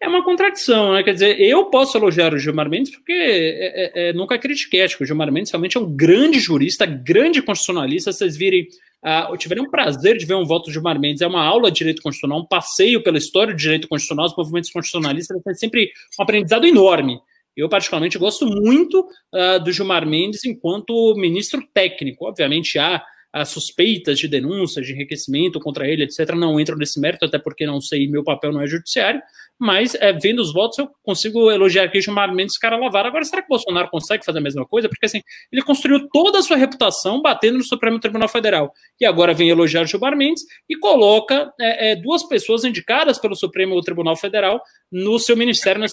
é 0.00 0.08
uma 0.08 0.24
contradição, 0.24 0.94
né? 0.94 1.02
Quer 1.02 1.12
dizer, 1.12 1.40
eu 1.40 1.66
posso 1.66 1.96
elogiar 1.98 2.32
o 2.32 2.38
Gilmar 2.38 2.70
Mendes 2.70 2.90
porque 2.90 3.12
é, 3.12 3.18
é, 3.18 4.08
é, 4.08 4.12
nunca 4.14 4.38
critiquei. 4.38 4.82
Acho 4.82 4.96
que 4.96 5.02
o 5.04 5.06
Gilmar 5.06 5.30
Mendes 5.30 5.52
realmente 5.52 5.76
é 5.76 5.80
um 5.80 5.94
grande 5.94 6.40
jurista, 6.40 6.86
grande 6.86 7.42
constitucionalista. 7.42 8.10
Vocês 8.10 8.34
virem, 8.34 8.66
uh, 9.04 9.36
tiverem 9.36 9.62
um 9.62 9.70
prazer 9.70 10.16
de 10.16 10.24
ver 10.24 10.34
um 10.34 10.46
voto 10.46 10.66
do 10.66 10.72
Gilmar 10.72 10.98
Mendes, 10.98 11.20
é 11.20 11.26
uma 11.26 11.44
aula 11.44 11.70
de 11.70 11.78
direito 11.78 12.00
constitucional, 12.00 12.40
um 12.40 12.46
passeio 12.46 13.02
pela 13.02 13.18
história 13.18 13.52
do 13.52 13.58
direito 13.58 13.86
constitucional, 13.88 14.26
os 14.26 14.36
movimentos 14.36 14.70
constitucionalistas, 14.70 15.36
é 15.46 15.54
sempre 15.54 15.90
um 16.18 16.22
aprendizado 16.22 16.66
enorme. 16.66 17.20
Eu, 17.54 17.68
particularmente, 17.68 18.16
gosto 18.16 18.46
muito 18.46 19.00
uh, 19.34 19.62
do 19.62 19.70
Gilmar 19.70 20.06
Mendes 20.06 20.44
enquanto 20.46 21.14
ministro 21.16 21.62
técnico. 21.74 22.24
Obviamente, 22.24 22.78
há 22.78 23.02
suspeitas 23.44 24.18
de 24.18 24.28
denúncias, 24.28 24.86
de 24.86 24.92
enriquecimento 24.92 25.60
contra 25.60 25.86
ele, 25.86 26.04
etc., 26.04 26.30
não 26.34 26.58
entram 26.58 26.76
nesse 26.76 27.00
mérito, 27.00 27.24
até 27.24 27.38
porque 27.38 27.66
não 27.66 27.80
sei, 27.80 28.08
meu 28.08 28.24
papel 28.24 28.52
não 28.52 28.60
é 28.60 28.66
judiciário, 28.66 29.22
mas 29.60 29.94
é, 29.96 30.10
vendo 30.10 30.40
os 30.40 30.54
votos 30.54 30.78
eu 30.78 30.88
consigo 31.02 31.50
elogiar 31.50 31.84
aqui 31.84 32.00
Gilmar 32.00 32.34
Mendes 32.34 32.56
cara 32.56 32.78
lavar. 32.78 33.04
Agora, 33.04 33.22
será 33.24 33.42
que 33.42 33.46
o 33.46 33.50
Bolsonaro 33.50 33.90
consegue 33.90 34.24
fazer 34.24 34.38
a 34.38 34.42
mesma 34.42 34.64
coisa? 34.64 34.88
Porque 34.88 35.04
assim, 35.04 35.20
ele 35.52 35.60
construiu 35.60 36.08
toda 36.08 36.38
a 36.38 36.42
sua 36.42 36.56
reputação 36.56 37.20
batendo 37.20 37.58
no 37.58 37.64
Supremo 37.64 38.00
Tribunal 38.00 38.26
Federal. 38.26 38.72
E 38.98 39.04
agora 39.04 39.34
vem 39.34 39.50
elogiar 39.50 39.84
Gilmar 39.84 40.16
Mendes 40.16 40.44
e 40.66 40.78
coloca 40.78 41.52
é, 41.60 41.90
é, 41.90 41.96
duas 41.96 42.22
pessoas 42.22 42.64
indicadas 42.64 43.18
pelo 43.18 43.36
Supremo 43.36 43.78
Tribunal 43.82 44.16
Federal 44.16 44.62
no 44.90 45.18
seu 45.18 45.36
ministério, 45.36 45.78
na 45.78 45.88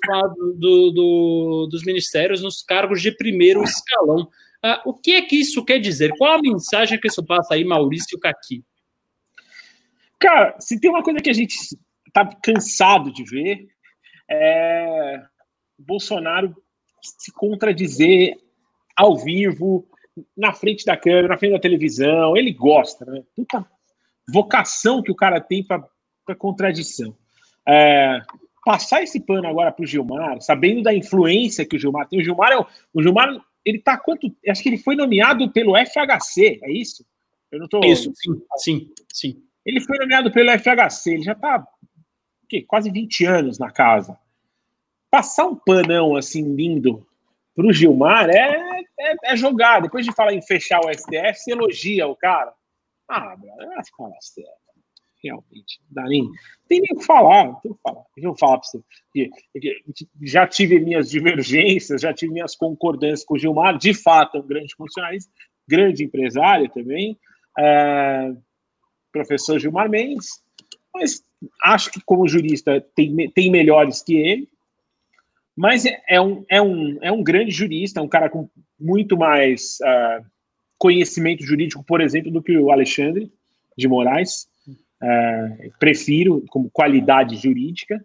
do, 0.55 0.91
do, 0.91 1.67
dos 1.69 1.83
ministérios, 1.83 2.41
nos 2.41 2.63
cargos 2.63 3.01
de 3.01 3.11
primeiro 3.11 3.61
escalão. 3.63 4.29
Uh, 4.63 4.89
o 4.89 4.93
que 4.93 5.13
é 5.13 5.21
que 5.21 5.35
isso 5.35 5.63
quer 5.63 5.79
dizer? 5.79 6.11
Qual 6.17 6.33
a 6.33 6.41
mensagem 6.41 6.99
que 6.99 7.07
isso 7.07 7.23
passa 7.23 7.53
aí, 7.53 7.63
Maurício 7.63 8.19
Caqui? 8.19 8.63
Cara, 10.19 10.55
se 10.59 10.79
tem 10.79 10.89
uma 10.89 11.03
coisa 11.03 11.19
que 11.19 11.29
a 11.29 11.33
gente 11.33 11.55
está 12.07 12.25
cansado 12.41 13.11
de 13.11 13.23
ver, 13.23 13.67
é 14.29 15.21
Bolsonaro 15.77 16.55
se 17.01 17.31
contradizer 17.31 18.35
ao 18.95 19.15
vivo, 19.15 19.87
na 20.35 20.51
frente 20.51 20.83
da 20.83 20.97
câmera, 20.97 21.27
na 21.27 21.37
frente 21.37 21.53
da 21.53 21.59
televisão. 21.59 22.35
Ele 22.35 22.51
gosta, 22.51 23.05
né? 23.05 23.23
Puta 23.35 23.65
vocação 24.29 25.01
que 25.01 25.11
o 25.11 25.15
cara 25.15 25.39
tem 25.39 25.63
para 25.63 25.87
contradição. 26.37 27.15
É, 27.67 28.21
passar 28.65 29.01
esse 29.01 29.19
pano 29.19 29.47
agora 29.47 29.71
para 29.71 29.83
o 29.83 29.87
Gilmar, 29.87 30.41
sabendo 30.41 30.83
da 30.83 30.93
influência 30.93 31.65
que 31.65 31.75
o 31.75 31.79
Gilmar 31.79 32.07
tem. 32.07 32.19
O 32.19 32.23
Gilmar, 32.23 32.51
é, 32.51 32.57
o 32.93 33.01
Gilmar 33.01 33.29
ele 33.67 33.79
tá 33.79 33.97
quanto. 33.97 34.33
Acho 34.47 34.63
que 34.63 34.69
ele 34.69 34.77
foi 34.77 34.95
nomeado 34.95 35.51
pelo 35.51 35.75
FHC, 35.75 36.59
é 36.63 36.71
isso? 36.71 37.05
Eu 37.51 37.59
não 37.59 37.67
tô. 37.67 37.83
Isso, 37.83 38.11
sim, 38.15 38.41
sim, 38.57 38.93
sim. 39.13 39.43
Ele 39.65 39.81
foi 39.81 39.97
nomeado 39.97 40.31
pelo 40.31 40.49
FHC, 40.57 41.13
ele 41.13 41.23
já 41.23 41.35
tá 41.35 41.65
quase 42.67 42.89
20 42.89 43.25
anos 43.25 43.59
na 43.59 43.69
casa. 43.69 44.17
Passar 45.11 45.45
um 45.45 45.55
panão 45.55 46.15
assim 46.15 46.55
lindo 46.55 47.05
pro 47.53 47.73
Gilmar 47.73 48.29
é, 48.29 48.83
é, 48.99 49.15
é 49.25 49.35
jogar. 49.35 49.81
Depois 49.81 50.05
de 50.05 50.13
falar 50.13 50.33
em 50.33 50.41
fechar 50.41 50.79
o 50.79 50.93
STF, 50.93 51.35
você 51.35 51.51
elogia 51.51 52.07
o 52.07 52.15
cara. 52.15 52.53
Ah, 53.09 53.35
é 53.59 53.81
fala 53.97 54.13
sério 54.21 54.66
Não 55.35 55.43
dá 55.89 56.03
nem, 56.03 56.29
tem 56.67 56.81
nem 56.81 56.89
o 56.93 56.99
que 56.99 57.05
falar. 57.05 57.53
Tem 57.61 57.73
que 57.73 57.79
falar. 57.81 58.03
Eu 58.17 58.35
falar 58.35 58.59
para 58.59 58.67
você. 58.67 58.81
Já 60.21 60.47
tive 60.47 60.79
minhas 60.79 61.09
divergências, 61.09 62.01
já 62.01 62.13
tive 62.13 62.33
minhas 62.33 62.55
concordâncias 62.55 63.23
com 63.23 63.35
o 63.35 63.37
Gilmar. 63.37 63.77
De 63.77 63.93
fato, 63.93 64.37
é 64.37 64.41
um 64.41 64.47
grande 64.47 64.75
funcionalista, 64.75 65.31
grande 65.67 66.03
empresário 66.03 66.69
também. 66.69 67.17
É, 67.57 68.33
professor 69.11 69.59
Gilmar 69.59 69.89
Mendes. 69.89 70.41
Mas 70.93 71.23
acho 71.63 71.91
que, 71.91 72.01
como 72.01 72.27
jurista, 72.27 72.81
tem, 72.95 73.29
tem 73.31 73.51
melhores 73.51 74.01
que 74.01 74.15
ele. 74.15 74.49
Mas 75.55 75.85
é, 75.85 76.01
é 76.07 76.21
um, 76.21 76.45
é, 76.49 76.61
um, 76.61 76.97
é 77.01 77.11
um 77.11 77.23
grande 77.23 77.51
jurista, 77.51 77.99
é 77.99 78.03
um 78.03 78.07
cara 78.07 78.29
com 78.29 78.47
muito 78.79 79.17
mais 79.17 79.79
uh, 79.81 80.23
conhecimento 80.77 81.43
jurídico, 81.43 81.83
por 81.83 81.99
exemplo, 81.99 82.31
do 82.31 82.43
que 82.43 82.55
o 82.55 82.71
Alexandre 82.71 83.31
de 83.75 83.87
Moraes 83.87 84.47
é, 85.01 85.69
prefiro 85.79 86.43
como 86.49 86.69
qualidade 86.69 87.35
jurídica, 87.35 88.03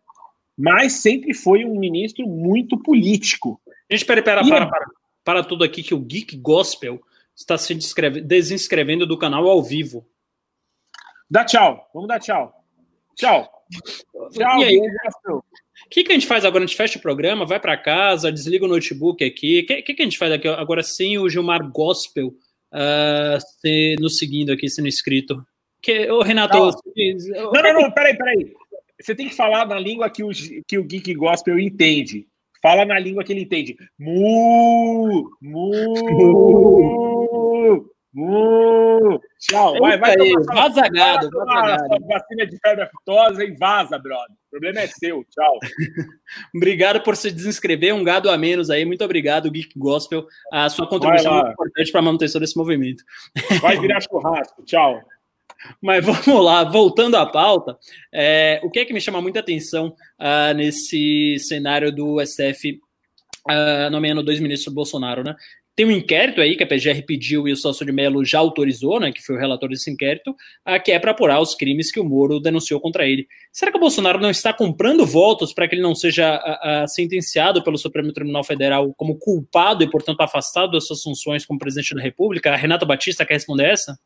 mas 0.56 0.94
sempre 0.94 1.34
foi 1.34 1.64
um 1.64 1.78
ministro 1.78 2.26
muito 2.26 2.78
político. 2.78 3.60
Gente, 3.90 4.04
peraí, 4.04 4.22
pera, 4.22 4.46
para, 4.46 4.66
para, 4.66 4.86
para 5.24 5.44
tudo 5.44 5.64
aqui 5.64 5.82
que 5.82 5.94
o 5.94 6.00
Geek 6.00 6.36
Gospel 6.36 7.00
está 7.34 7.56
se 7.56 7.74
desinscrevendo 8.22 9.06
do 9.06 9.18
canal 9.18 9.48
ao 9.48 9.62
vivo. 9.62 10.06
Dá 11.30 11.44
tchau, 11.44 11.88
vamos 11.94 12.08
dar 12.08 12.20
tchau. 12.20 12.54
Tchau. 13.16 13.50
Tchau, 14.32 14.60
e 14.60 14.64
aí? 14.64 14.80
O 15.28 15.42
que, 15.90 16.04
que 16.04 16.12
a 16.12 16.14
gente 16.14 16.26
faz 16.26 16.44
agora? 16.44 16.64
A 16.64 16.66
gente 16.66 16.76
fecha 16.76 16.98
o 16.98 17.02
programa, 17.02 17.46
vai 17.46 17.58
para 17.58 17.76
casa, 17.76 18.30
desliga 18.30 18.64
o 18.64 18.68
notebook 18.68 19.24
aqui. 19.24 19.60
O 19.60 19.66
que, 19.66 19.82
que, 19.82 19.94
que, 19.94 20.02
a 20.02 20.04
gente 20.04 20.18
faz 20.18 20.32
aqui 20.32 20.46
agora 20.48 20.82
sem 20.82 21.18
o 21.18 21.28
Gilmar 21.28 21.66
Gospel 21.70 22.28
uh, 22.28 23.40
se, 23.60 23.96
nos 23.98 24.18
seguindo 24.18 24.52
aqui, 24.52 24.68
sendo 24.68 24.88
inscrito? 24.88 25.44
Que, 25.82 26.10
ô, 26.10 26.22
Renato. 26.22 26.56
Não, 26.56 26.70
não, 27.52 27.62
não, 27.62 27.72
não, 27.82 27.90
peraí, 27.90 28.16
peraí. 28.16 28.54
Você 29.00 29.14
tem 29.16 29.28
que 29.28 29.34
falar 29.34 29.66
na 29.66 29.78
língua 29.78 30.08
que 30.08 30.22
o, 30.22 30.30
que 30.66 30.78
o 30.78 30.84
Geek 30.84 31.12
Gospel 31.14 31.58
entende. 31.58 32.26
Fala 32.62 32.84
na 32.84 32.98
língua 32.98 33.24
que 33.24 33.32
ele 33.32 33.42
entende. 33.42 33.76
Mu, 33.98 35.28
mu, 35.42 35.94
mu. 38.14 39.20
Tchau, 39.40 39.78
vai, 39.80 39.98
vai. 39.98 40.14
Aí, 40.20 40.32
vaza 40.46 40.88
gado, 40.88 41.28
Vacina 42.06 42.46
de 42.46 42.56
febre 42.58 42.84
aftosa 42.84 43.42
e 43.42 43.56
vaza, 43.56 43.98
brother. 43.98 44.30
O 44.30 44.50
problema 44.52 44.80
é 44.80 44.86
seu, 44.86 45.24
tchau. 45.24 45.58
obrigado 46.54 47.02
por 47.02 47.16
se 47.16 47.32
desinscrever, 47.32 47.92
um 47.92 48.04
gado 48.04 48.30
a 48.30 48.38
menos 48.38 48.70
aí. 48.70 48.84
Muito 48.84 49.04
obrigado, 49.04 49.50
Geek 49.50 49.76
Gospel. 49.76 50.24
A 50.52 50.68
sua 50.68 50.86
contribuição 50.86 51.44
é 51.44 51.50
importante 51.50 51.90
para 51.90 52.00
a 52.00 52.04
manutenção 52.04 52.40
desse 52.40 52.56
movimento. 52.56 53.02
Vai 53.60 53.80
virar 53.80 54.00
churrasco, 54.08 54.62
tchau. 54.64 55.02
Mas 55.80 56.04
vamos 56.06 56.44
lá, 56.44 56.64
voltando 56.64 57.16
à 57.16 57.26
pauta, 57.26 57.76
é, 58.12 58.60
o 58.62 58.70
que 58.70 58.80
é 58.80 58.84
que 58.84 58.92
me 58.92 59.00
chama 59.00 59.20
muita 59.20 59.40
atenção 59.40 59.94
uh, 60.20 60.54
nesse 60.54 61.36
cenário 61.38 61.92
do 61.92 62.24
STF 62.24 62.80
uh, 63.48 63.90
nomeando 63.90 64.22
dois 64.22 64.40
ministros 64.40 64.72
do 64.72 64.76
Bolsonaro, 64.76 65.22
né? 65.22 65.34
Tem 65.74 65.86
um 65.86 65.90
inquérito 65.90 66.42
aí 66.42 66.54
que 66.54 66.62
a 66.62 66.66
PGR 66.66 67.02
pediu 67.06 67.48
e 67.48 67.52
o 67.52 67.56
Celso 67.56 67.82
de 67.82 67.92
Mello 67.92 68.22
já 68.26 68.38
autorizou, 68.38 69.00
né, 69.00 69.10
que 69.10 69.22
foi 69.22 69.36
o 69.36 69.38
relator 69.38 69.70
desse 69.70 69.90
inquérito, 69.90 70.30
uh, 70.30 70.82
que 70.84 70.92
é 70.92 70.98
para 70.98 71.12
apurar 71.12 71.40
os 71.40 71.54
crimes 71.54 71.90
que 71.90 71.98
o 71.98 72.04
Moro 72.04 72.38
denunciou 72.38 72.78
contra 72.78 73.06
ele. 73.06 73.26
Será 73.50 73.70
que 73.70 73.78
o 73.78 73.80
Bolsonaro 73.80 74.20
não 74.20 74.30
está 74.30 74.52
comprando 74.52 75.06
votos 75.06 75.54
para 75.54 75.66
que 75.66 75.74
ele 75.74 75.82
não 75.82 75.94
seja 75.94 76.36
uh, 76.36 76.84
uh, 76.84 76.88
sentenciado 76.88 77.64
pelo 77.64 77.78
Supremo 77.78 78.12
Tribunal 78.12 78.44
Federal 78.44 78.92
como 78.94 79.16
culpado 79.18 79.82
e, 79.82 79.90
portanto, 79.90 80.20
afastado 80.20 80.72
das 80.72 80.86
suas 80.86 81.02
funções 81.02 81.46
como 81.46 81.58
presidente 81.58 81.94
da 81.94 82.02
República? 82.02 82.52
A 82.52 82.56
Renata 82.56 82.84
Batista 82.84 83.24
quer 83.24 83.34
responder 83.34 83.70
essa? 83.70 83.98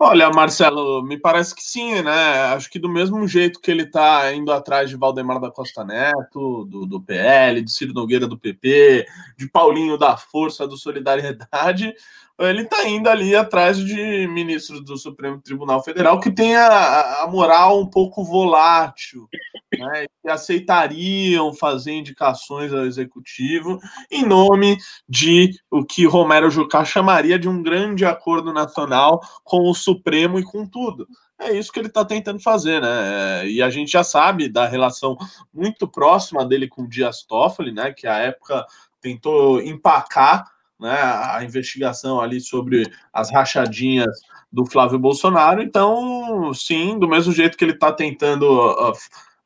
Olha, 0.00 0.28
Marcelo, 0.28 1.04
me 1.04 1.16
parece 1.16 1.54
que 1.54 1.62
sim, 1.62 2.02
né? 2.02 2.52
Acho 2.52 2.68
que 2.68 2.80
do 2.80 2.88
mesmo 2.88 3.28
jeito 3.28 3.60
que 3.60 3.70
ele 3.70 3.84
está 3.84 4.34
indo 4.34 4.50
atrás 4.50 4.90
de 4.90 4.96
Valdemar 4.96 5.40
da 5.40 5.52
Costa 5.52 5.84
Neto, 5.84 6.64
do, 6.64 6.84
do 6.84 7.00
PL, 7.00 7.62
de 7.62 7.70
Ciro 7.70 7.94
Nogueira 7.94 8.26
do 8.26 8.36
PP, 8.36 9.06
de 9.36 9.48
Paulinho 9.48 9.96
da 9.96 10.16
Força 10.16 10.66
do 10.66 10.76
Solidariedade, 10.76 11.94
ele 12.38 12.62
está 12.62 12.88
indo 12.88 13.08
ali 13.08 13.36
atrás 13.36 13.78
de 13.78 14.26
ministros 14.26 14.84
do 14.84 14.96
Supremo 14.96 15.40
Tribunal 15.40 15.82
Federal 15.82 16.18
que 16.18 16.30
tem 16.30 16.56
a, 16.56 17.26
moral 17.30 17.80
um 17.80 17.86
pouco 17.86 18.24
volátil, 18.24 19.28
né, 19.72 20.06
que 20.20 20.28
aceitariam 20.28 21.54
fazer 21.54 21.92
indicações 21.92 22.72
ao 22.72 22.84
executivo 22.84 23.78
em 24.10 24.26
nome 24.26 24.76
de 25.08 25.50
o 25.70 25.84
que 25.84 26.06
Romero 26.06 26.50
Jucá 26.50 26.84
chamaria 26.84 27.38
de 27.38 27.48
um 27.48 27.62
grande 27.62 28.04
acordo 28.04 28.52
nacional 28.52 29.20
com 29.44 29.70
o 29.70 29.74
Supremo 29.74 30.38
e 30.38 30.44
com 30.44 30.66
tudo. 30.66 31.06
É 31.40 31.52
isso 31.52 31.72
que 31.72 31.78
ele 31.78 31.88
está 31.88 32.04
tentando 32.04 32.40
fazer, 32.40 32.80
né? 32.80 33.48
E 33.48 33.60
a 33.60 33.68
gente 33.68 33.90
já 33.90 34.04
sabe 34.04 34.48
da 34.48 34.66
relação 34.66 35.16
muito 35.52 35.86
próxima 35.86 36.44
dele 36.44 36.68
com 36.68 36.88
Dias 36.88 37.24
Toffoli, 37.24 37.72
né? 37.72 37.92
Que 37.92 38.06
à 38.06 38.18
época 38.18 38.64
tentou 39.00 39.60
empacar 39.60 40.53
né, 40.80 40.96
a 41.00 41.42
investigação 41.44 42.20
ali 42.20 42.40
sobre 42.40 42.90
as 43.12 43.30
rachadinhas 43.30 44.14
do 44.52 44.66
Flávio 44.66 44.98
Bolsonaro. 44.98 45.62
Então, 45.62 46.52
sim, 46.54 46.98
do 46.98 47.08
mesmo 47.08 47.32
jeito 47.32 47.56
que 47.56 47.64
ele 47.64 47.72
está 47.72 47.92
tentando 47.92 48.44
uh, 48.44 48.92
uh, 48.92 48.94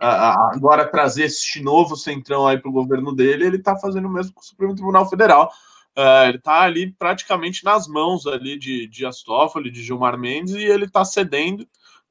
agora 0.01 0.87
trazer 0.87 1.25
este 1.25 1.63
novo 1.63 1.97
centrão 1.97 2.47
aí 2.47 2.59
para 2.59 2.69
o 2.69 2.73
governo 2.73 3.15
dele, 3.15 3.47
ele 3.47 3.57
está 3.57 3.77
fazendo 3.77 4.07
o 4.07 4.11
mesmo 4.11 4.35
com 4.35 4.41
o 4.41 4.45
Supremo 4.45 4.75
Tribunal 4.75 5.09
Federal. 5.09 5.51
Uh, 5.97 6.29
ele 6.29 6.39
está 6.39 6.63
ali 6.63 6.93
praticamente 6.93 7.65
nas 7.65 7.89
mãos 7.89 8.27
ali 8.27 8.59
de, 8.59 8.87
de 8.87 9.05
Astófoli, 9.05 9.71
de 9.71 9.83
Gilmar 9.83 10.19
Mendes, 10.19 10.55
e 10.55 10.65
ele 10.65 10.85
está 10.85 11.05
cedendo. 11.05 11.67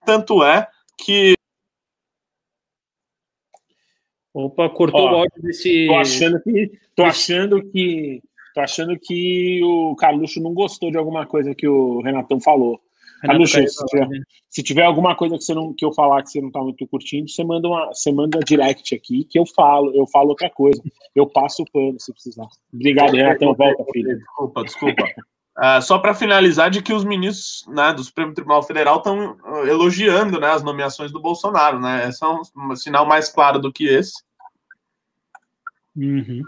Tanto 0.05 0.43
é 0.43 0.67
que 0.97 1.37
Opa, 4.33 4.69
cortou 4.69 5.01
Ó, 5.01 5.11
o 5.13 5.15
áudio 5.15 5.41
desse. 5.41 5.87
Tô 5.87 5.95
achando 5.95 6.41
que. 6.41 6.79
Tô 6.95 7.03
achando 7.03 7.71
que 7.71 8.21
Tô 8.57 8.61
achando 8.61 8.97
que 8.99 9.61
o 9.63 9.95
Carluxo 9.95 10.41
não 10.41 10.51
gostou 10.51 10.89
de 10.89 10.97
alguma 10.97 11.27
coisa 11.27 11.53
que 11.53 11.67
o 11.67 12.01
Renatão 12.01 12.41
falou. 12.41 12.81
Carluxo, 13.21 13.55
se 13.67 13.85
tiver, 13.85 14.07
se 14.49 14.63
tiver, 14.63 14.83
alguma 14.83 15.15
coisa 15.15 15.37
que, 15.37 15.43
você 15.43 15.53
não, 15.53 15.75
que 15.75 15.85
eu 15.85 15.93
falar 15.93 16.23
que 16.23 16.31
você 16.31 16.41
não 16.41 16.49
tá 16.49 16.59
muito 16.59 16.87
curtindo, 16.87 17.29
você 17.29 17.43
manda, 17.43 17.67
uma, 17.67 17.85
você 17.93 18.11
manda 18.11 18.39
direct 18.39 18.95
aqui 18.95 19.25
que 19.25 19.37
eu 19.37 19.45
falo, 19.45 19.95
eu 19.95 20.07
falo 20.07 20.29
outra 20.29 20.49
coisa. 20.49 20.81
Eu 21.13 21.27
passo 21.27 21.61
o 21.61 21.71
pano 21.71 21.99
se 21.99 22.11
precisar. 22.11 22.47
Obrigado, 22.73 23.13
Renatão. 23.13 23.53
Volta, 23.53 23.85
filho. 23.93 24.17
Desculpa, 24.17 24.63
desculpa. 24.63 25.03
Uh, 25.03 25.81
só 25.83 25.99
para 25.99 26.15
finalizar, 26.15 26.71
de 26.71 26.81
que 26.81 26.93
os 26.93 27.05
ministros 27.05 27.63
né, 27.67 27.93
do 27.93 28.03
Supremo 28.03 28.33
Tribunal 28.33 28.63
Federal 28.63 28.97
estão 28.97 29.37
elogiando 29.67 30.39
né, 30.39 30.47
as 30.47 30.63
nomeações 30.63 31.11
do 31.11 31.21
Bolsonaro. 31.21 31.79
Né? 31.79 32.09
Esse 32.09 32.25
é 32.25 32.27
um, 32.27 32.41
um 32.71 32.75
sinal 32.75 33.05
mais 33.05 33.29
claro 33.29 33.59
do 33.59 33.71
que 33.71 33.87
esse. 33.87 34.13
Uhum. 35.95 36.41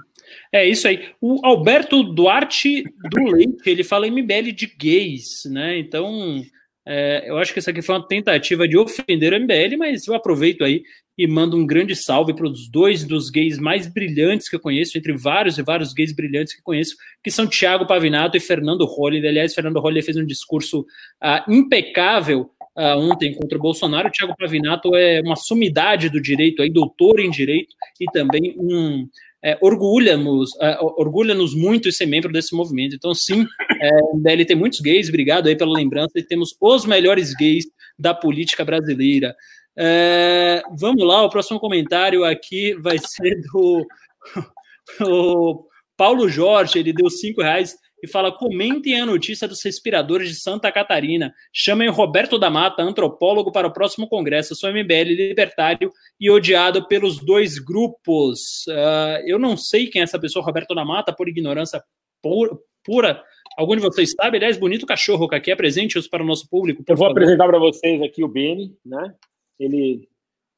É 0.52 0.68
isso 0.68 0.88
aí. 0.88 1.10
O 1.22 1.46
Alberto 1.46 2.04
Duarte 2.04 2.84
do 3.12 3.24
Leite, 3.24 3.70
ele 3.70 3.84
fala 3.84 4.08
MBL 4.08 4.52
de 4.56 4.66
gays, 4.66 5.44
né? 5.46 5.78
Então, 5.78 6.42
é, 6.88 7.30
eu 7.30 7.38
acho 7.38 7.54
que 7.54 7.60
isso 7.60 7.70
aqui 7.70 7.82
foi 7.82 7.96
uma 7.96 8.08
tentativa 8.08 8.68
de 8.68 8.78
ofender 8.78 9.34
o 9.34 9.40
MBL, 9.40 9.78
mas 9.78 10.08
eu 10.08 10.16
aproveito 10.16 10.64
aí 10.64 10.82
e 11.20 11.28
mando 11.28 11.58
um 11.58 11.68
grande 11.68 11.96
salve 11.96 12.34
para 12.34 12.48
os 12.48 12.70
dois 12.70 13.04
dos 13.04 13.30
gays 13.30 13.60
mais 13.60 13.86
brilhantes 13.86 14.50
que 14.50 14.56
eu 14.56 14.60
conheço, 14.60 14.98
entre 14.98 15.12
vários 15.12 15.58
e 15.58 15.62
vários 15.62 15.94
gays 15.94 16.16
brilhantes 16.16 16.56
que 16.56 16.62
conheço, 16.62 16.96
que 17.22 17.30
são 17.30 17.46
Tiago 17.46 17.86
Pavinato 17.86 18.38
e 18.38 18.40
Fernando 18.40 18.86
Holliday. 18.86 19.30
Aliás, 19.30 19.54
Fernando 19.54 19.82
Holliday 19.82 20.02
fez 20.02 20.16
um 20.16 20.26
discurso 20.26 20.80
uh, 20.80 21.52
impecável 21.52 22.50
uh, 22.76 22.98
ontem 22.98 23.34
contra 23.34 23.58
o 23.58 23.62
Bolsonaro. 23.62 24.08
O 24.08 24.12
Tiago 24.12 24.34
Pavinato 24.36 24.96
é 24.96 25.20
uma 25.22 25.36
sumidade 25.36 26.10
do 26.10 26.22
direito, 26.22 26.62
aí, 26.62 26.70
doutor 26.70 27.20
em 27.20 27.30
direito 27.30 27.76
e 28.00 28.06
também 28.06 28.56
um 28.58 29.06
é, 29.44 29.58
orgulha-nos 29.62 30.50
é, 30.62 30.78
orgulha 30.82 31.36
muito 31.36 31.92
ser 31.92 32.06
membro 32.06 32.32
desse 32.32 32.56
movimento. 32.56 32.96
Então, 32.96 33.14
sim, 33.14 33.46
é, 33.82 33.90
DL 34.22 34.46
tem 34.46 34.56
muitos 34.56 34.80
gays, 34.80 35.10
obrigado 35.10 35.48
aí 35.48 35.56
pela 35.56 35.72
lembrança, 35.72 36.12
e 36.16 36.24
temos 36.24 36.56
os 36.60 36.86
melhores 36.86 37.34
gays 37.34 37.66
da 37.98 38.14
política 38.14 38.66
brasileira. 38.66 39.36
É, 39.78 40.62
vamos 40.78 41.06
lá, 41.06 41.24
o 41.24 41.30
próximo 41.30 41.60
comentário 41.60 42.26
aqui 42.26 42.74
vai 42.76 42.98
ser 42.98 43.42
do, 43.54 43.86
do 45.00 45.68
Paulo 45.96 46.28
Jorge, 46.28 46.80
ele 46.80 46.94
deu 46.94 47.10
cinco 47.10 47.42
reais 47.42 47.76
e 48.02 48.08
fala: 48.08 48.32
comentem 48.32 49.00
a 49.00 49.06
notícia 49.06 49.48
dos 49.48 49.64
respiradores 49.64 50.30
de 50.30 50.36
Santa 50.42 50.72
Catarina. 50.72 51.34
Chamem 51.54 51.90
Roberto 51.90 52.38
da 52.38 52.50
Mata, 52.50 52.84
antropólogo, 52.84 53.52
para 53.52 53.68
o 53.68 53.74
próximo 53.74 54.08
congresso. 54.08 54.56
Sou 54.56 54.72
MBL 54.72 55.14
libertário 55.16 55.92
e 56.20 56.30
odiado 56.30 56.88
pelos 56.88 57.24
dois 57.24 57.60
grupos. 57.60 58.66
Uh, 58.68 59.24
eu 59.26 59.38
não 59.38 59.58
sei 59.58 59.88
quem 59.88 60.02
é 60.02 60.04
essa 60.04 60.20
pessoa, 60.20 60.46
Roberto 60.46 60.74
da 60.74 60.86
Mata, 60.86 61.14
por 61.14 61.28
ignorância 61.28 61.82
pura. 62.22 63.24
Algum 63.58 63.76
de 63.76 63.82
vocês 63.82 64.14
sabe? 64.20 64.38
Aliás, 64.38 64.58
bonito 64.58 64.86
cachorro 64.86 65.28
que 65.28 65.36
aqui. 65.36 65.52
Apresente-os 65.52 66.08
para 66.08 66.24
o 66.24 66.26
nosso 66.26 66.50
público. 66.50 66.84
eu 66.88 66.96
vou 66.96 67.08
favor. 67.08 67.12
apresentar 67.12 67.48
para 67.48 67.60
vocês 67.60 68.02
aqui 68.02 68.24
o 68.24 68.28
Beni, 68.28 68.76
né? 68.86 69.14
Ele, 69.60 70.08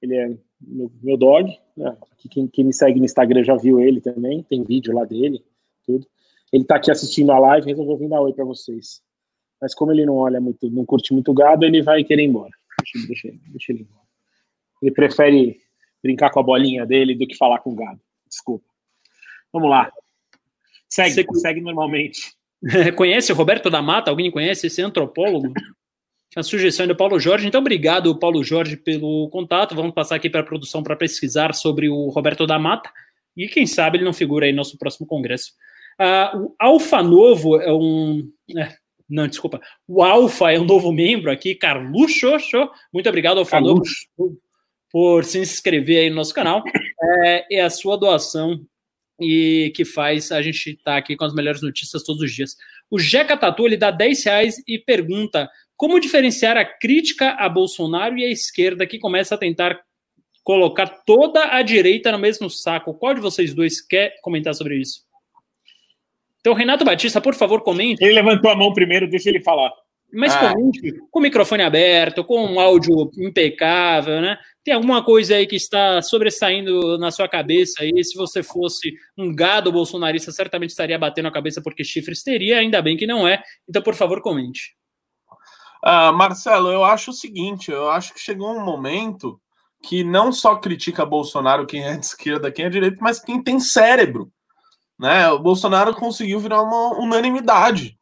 ele 0.01 0.15
é 0.15 0.27
meu, 0.61 0.91
meu 1.01 1.17
dog. 1.17 1.51
Né? 1.75 1.97
Quem, 2.29 2.47
quem 2.47 2.65
me 2.65 2.73
segue 2.73 2.99
no 2.99 3.05
Instagram 3.05 3.43
já 3.43 3.55
viu 3.55 3.79
ele 3.79 3.99
também. 3.99 4.43
Tem 4.43 4.63
vídeo 4.63 4.93
lá 4.93 5.03
dele, 5.03 5.43
tudo. 5.85 6.05
Ele 6.51 6.63
está 6.63 6.75
aqui 6.75 6.91
assistindo 6.91 7.31
a 7.31 7.39
live, 7.39 7.67
resolveu 7.67 7.97
vir 7.97 8.09
dar 8.09 8.21
oi 8.21 8.33
para 8.33 8.45
vocês. 8.45 9.01
Mas 9.61 9.73
como 9.73 9.91
ele 9.91 10.05
não 10.05 10.15
olha 10.15 10.41
muito, 10.41 10.69
não 10.69 10.85
curte 10.85 11.13
muito 11.13 11.33
gado, 11.33 11.65
ele 11.65 11.81
vai 11.81 12.03
querer 12.03 12.23
ir 12.23 12.27
embora. 12.27 12.51
Deixa, 12.79 13.07
deixa, 13.07 13.29
deixa 13.47 13.71
ele 13.71 13.81
embora. 13.81 14.01
Ele 14.81 14.91
prefere 14.91 15.61
brincar 16.01 16.31
com 16.31 16.39
a 16.39 16.43
bolinha 16.43 16.85
dele 16.85 17.15
do 17.15 17.27
que 17.27 17.37
falar 17.37 17.59
com 17.59 17.71
o 17.71 17.75
gado. 17.75 17.99
Desculpa. 18.27 18.65
Vamos 19.53 19.69
lá. 19.69 19.91
Segue, 20.89 21.23
Você... 21.23 21.39
segue 21.39 21.61
normalmente. 21.61 22.33
conhece 22.95 23.31
o 23.31 23.35
Roberto 23.35 23.69
da 23.69 23.81
Mata? 23.81 24.09
Alguém 24.09 24.31
conhece 24.31 24.67
esse 24.67 24.81
antropólogo? 24.81 25.53
A 26.35 26.43
sugestão 26.43 26.87
do 26.87 26.95
Paulo 26.95 27.19
Jorge. 27.19 27.47
Então, 27.47 27.59
obrigado, 27.59 28.17
Paulo 28.17 28.43
Jorge, 28.43 28.77
pelo 28.77 29.29
contato. 29.29 29.75
Vamos 29.75 29.93
passar 29.93 30.15
aqui 30.15 30.29
para 30.29 30.41
a 30.41 30.45
produção 30.45 30.81
para 30.81 30.95
pesquisar 30.95 31.53
sobre 31.53 31.89
o 31.89 32.07
Roberto 32.07 32.47
da 32.47 32.57
Mata. 32.57 32.89
E 33.35 33.47
quem 33.47 33.67
sabe 33.67 33.97
ele 33.97 34.05
não 34.05 34.13
figura 34.13 34.45
aí 34.45 34.51
no 34.51 34.57
nosso 34.57 34.77
próximo 34.77 35.05
congresso. 35.05 35.53
Uh, 36.01 36.45
o 36.45 36.55
Alfa 36.57 37.03
Novo 37.03 37.61
é 37.61 37.71
um. 37.71 38.27
É, 38.57 38.73
não, 39.07 39.27
desculpa. 39.27 39.61
O 39.87 40.01
Alfa 40.01 40.51
é 40.51 40.59
um 40.59 40.65
novo 40.65 40.91
membro 40.91 41.29
aqui, 41.29 41.53
Carluxo. 41.53 42.31
Muito 42.91 43.07
obrigado, 43.07 43.37
Alfa 43.37 43.61
Novo, 43.61 43.83
por, 44.17 44.31
por, 44.91 45.23
se 45.23 45.37
inscrever 45.37 45.99
aí 45.99 46.09
no 46.09 46.15
nosso 46.15 46.33
canal. 46.33 46.63
É, 47.23 47.57
é 47.57 47.61
a 47.61 47.69
sua 47.69 47.97
doação 47.97 48.65
e 49.19 49.71
que 49.75 49.85
faz 49.85 50.31
a 50.31 50.41
gente 50.41 50.71
estar 50.71 50.93
tá 50.93 50.97
aqui 50.97 51.15
com 51.15 51.23
as 51.23 51.35
melhores 51.35 51.61
notícias 51.61 52.01
todos 52.03 52.23
os 52.23 52.31
dias. 52.31 52.55
O 52.89 52.97
Jeca 52.97 53.37
Tatu 53.37 53.67
ele 53.67 53.77
dá 53.77 53.91
10 53.91 54.25
reais 54.25 54.55
e 54.67 54.79
pergunta 54.79 55.47
como 55.77 55.99
diferenciar 55.99 56.57
a 56.57 56.65
crítica 56.65 57.31
a 57.31 57.47
Bolsonaro 57.47 58.17
e 58.17 58.25
a 58.25 58.31
esquerda 58.31 58.87
que 58.87 58.97
começa 58.97 59.35
a 59.35 59.37
tentar 59.37 59.79
colocar 60.43 60.87
toda 61.05 61.55
a 61.55 61.61
direita 61.61 62.11
no 62.11 62.17
mesmo 62.17 62.49
saco. 62.49 62.95
Qual 62.95 63.13
de 63.13 63.21
vocês 63.21 63.53
dois 63.53 63.79
quer 63.79 64.15
comentar 64.23 64.55
sobre 64.55 64.77
isso? 64.79 65.10
Então, 66.41 66.53
Renato 66.53 66.83
Batista, 66.83 67.21
por 67.21 67.35
favor, 67.35 67.61
comente. 67.61 68.03
Ele 68.03 68.13
levantou 68.13 68.51
a 68.51 68.55
mão 68.55 68.73
primeiro, 68.73 69.07
deixa 69.07 69.29
ele 69.29 69.41
falar. 69.41 69.71
Mas 70.13 70.35
ah. 70.35 70.51
comente 70.51 70.93
com 71.09 71.19
o 71.19 71.21
microfone 71.21 71.63
aberto, 71.63 72.23
com 72.25 72.45
um 72.45 72.59
áudio 72.59 73.09
impecável, 73.17 74.19
né? 74.19 74.37
Tem 74.63 74.73
alguma 74.73 75.03
coisa 75.03 75.35
aí 75.35 75.47
que 75.47 75.55
está 75.55 76.01
sobressaindo 76.01 76.97
na 76.97 77.09
sua 77.11 77.27
cabeça 77.27 77.81
aí? 77.81 78.03
Se 78.03 78.15
você 78.15 78.43
fosse 78.43 78.93
um 79.17 79.33
gado 79.33 79.71
bolsonarista, 79.71 80.31
certamente 80.31 80.71
estaria 80.71 80.99
batendo 80.99 81.29
a 81.29 81.31
cabeça 81.31 81.61
porque 81.61 81.83
chifres 81.83 82.23
teria, 82.23 82.59
ainda 82.59 82.81
bem 82.81 82.97
que 82.97 83.07
não 83.07 83.27
é. 83.27 83.41
Então, 83.67 83.81
por 83.81 83.95
favor, 83.95 84.21
comente. 84.21 84.75
Uh, 85.83 86.13
Marcelo, 86.13 86.69
eu 86.69 86.83
acho 86.83 87.11
o 87.11 87.13
seguinte: 87.13 87.71
eu 87.71 87.89
acho 87.89 88.13
que 88.13 88.19
chegou 88.19 88.51
um 88.51 88.63
momento 88.63 89.39
que 89.81 90.03
não 90.03 90.31
só 90.31 90.55
critica 90.57 91.05
Bolsonaro 91.05 91.65
quem 91.65 91.83
é 91.83 91.97
de 91.97 92.05
esquerda, 92.05 92.51
quem 92.51 92.65
é 92.65 92.69
de 92.69 92.73
direita, 92.73 92.97
mas 93.01 93.19
quem 93.19 93.41
tem 93.41 93.59
cérebro. 93.59 94.31
Né? 95.01 95.27
O 95.31 95.39
Bolsonaro 95.39 95.95
conseguiu 95.95 96.39
virar 96.39 96.61
uma 96.61 96.95
unanimidade. 96.99 97.97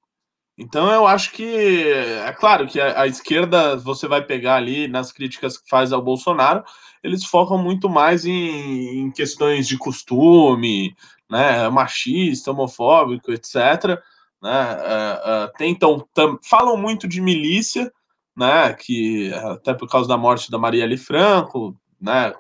Então 0.58 0.92
eu 0.92 1.08
acho 1.08 1.32
que 1.32 1.88
é 1.88 2.34
claro 2.34 2.68
que 2.68 2.82
a, 2.82 3.04
a, 3.04 3.08
esquerda 3.08 3.78
você 3.78 4.06
vai 4.06 4.22
pegar 4.22 4.58
ali 4.58 4.86
nas 4.90 5.10
críticas 5.10 5.58
que 5.58 5.70
faz 5.70 5.94
ao 5.94 6.02
Bolsonaro, 6.02 6.62
eles 7.02 7.24
focam 7.24 7.58
muito 7.58 7.88
mais 7.90 8.26
em, 8.26 9.00
em 9.00 9.12
questões 9.12 9.66
de 9.66 9.78
costume, 9.78 10.94
né, 11.32 11.70
machista, 11.70 12.52
homofóbico, 12.52 13.32
etc. 13.32 13.98
Né, 14.42 14.74
uh, 14.76 15.46
uh, 15.46 15.54
tentam 15.58 16.06
tam, 16.14 16.38
falam 16.44 16.76
muito 16.76 17.08
de 17.08 17.22
milícia, 17.22 17.90
né, 18.36 18.74
que 18.74 19.32
até 19.34 19.74
por 19.74 19.88
causa 19.88 20.10
da 20.10 20.18
morte 20.18 20.52
da 20.52 20.58
Marielle 20.58 20.98
Franco, 20.98 21.74
né, 22.02 22.34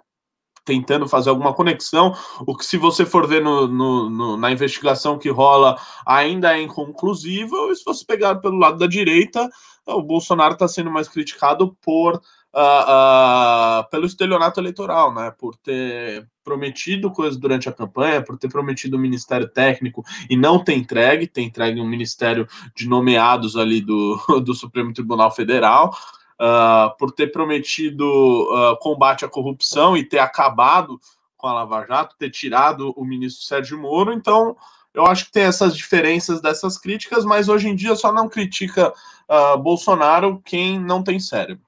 tentando 0.66 1.07
fazer 1.07 1.30
alguma 1.30 1.53
conexão, 1.53 2.16
o 2.45 2.55
que 2.55 2.66
se 2.66 2.78
você 2.78 3.05
for 3.05 3.28
ver 3.28 3.41
no, 3.41 3.68
no, 3.68 4.10
no, 4.10 4.38
na 4.38 4.51
investigação 4.51 5.18
que 5.18 5.30
rola 5.30 5.80
ainda 6.05 6.57
é 6.57 6.62
inconclusivo, 6.62 7.72
e 7.72 7.76
se 7.76 7.84
você 7.84 8.05
pegar 8.05 8.36
pelo 8.36 8.57
lado 8.57 8.78
da 8.78 8.88
direita, 8.88 9.49
o 9.86 10.01
Bolsonaro 10.01 10.53
está 10.53 10.68
sendo 10.68 10.91
mais 10.91 11.07
criticado 11.07 11.76
por 11.82 12.22
uh, 12.53 13.82
uh, 13.84 13.89
pelo 13.89 14.05
estelionato 14.05 14.60
eleitoral, 14.60 15.14
né? 15.14 15.32
Por 15.38 15.55
ter 15.55 16.28
prometido 16.43 17.12
coisas 17.12 17.38
durante 17.38 17.70
a 17.70 17.72
campanha, 17.72 18.24
por 18.24 18.38
ter 18.38 18.49
prometido 18.49 18.97
um 18.97 18.99
ministério 18.99 19.47
técnico 19.47 20.03
e 20.30 20.36
não 20.36 20.64
ter 20.64 20.76
entregue, 20.76 21.28
ter 21.28 21.41
entregue 21.41 21.80
um 21.80 21.88
ministério 21.88 22.47
de 22.76 22.88
nomeados 22.88 23.55
ali 23.55 23.82
do, 23.82 24.18
do 24.43 24.53
Supremo 24.53 24.93
Tribunal 24.93 25.32
Federal 25.32 25.93
uh, 26.40 26.96
por 26.98 27.12
ter 27.12 27.32
prometido 27.32 28.06
uh, 28.06 28.78
combate 28.80 29.26
à 29.26 29.28
corrupção 29.28 29.98
e 29.98 30.04
ter 30.04 30.20
acabado 30.20 31.00
com 31.38 31.48
a 31.48 31.54
Lava 31.54 31.86
Jato, 31.86 32.16
ter 32.18 32.30
tirado 32.30 32.94
o 32.96 33.04
ministro 33.04 33.46
Sérgio 33.46 33.80
Moro. 33.80 34.14
Então, 34.14 34.56
eu 34.94 35.06
acho 35.06 35.26
que 35.26 35.32
tem 35.32 35.44
essas 35.44 35.76
diferenças 35.76 36.42
dessas 36.42 36.78
críticas, 36.78 37.24
mas 37.24 37.48
hoje 37.48 37.70
em 37.70 37.76
dia 37.76 37.96
só 37.96 38.12
não 38.12 38.28
critica 38.28 38.94
uh, 39.30 39.58
Bolsonaro 39.58 40.42
quem 40.44 40.80
não 40.80 41.04
tem 41.04 41.20
cérebro. 41.20 41.64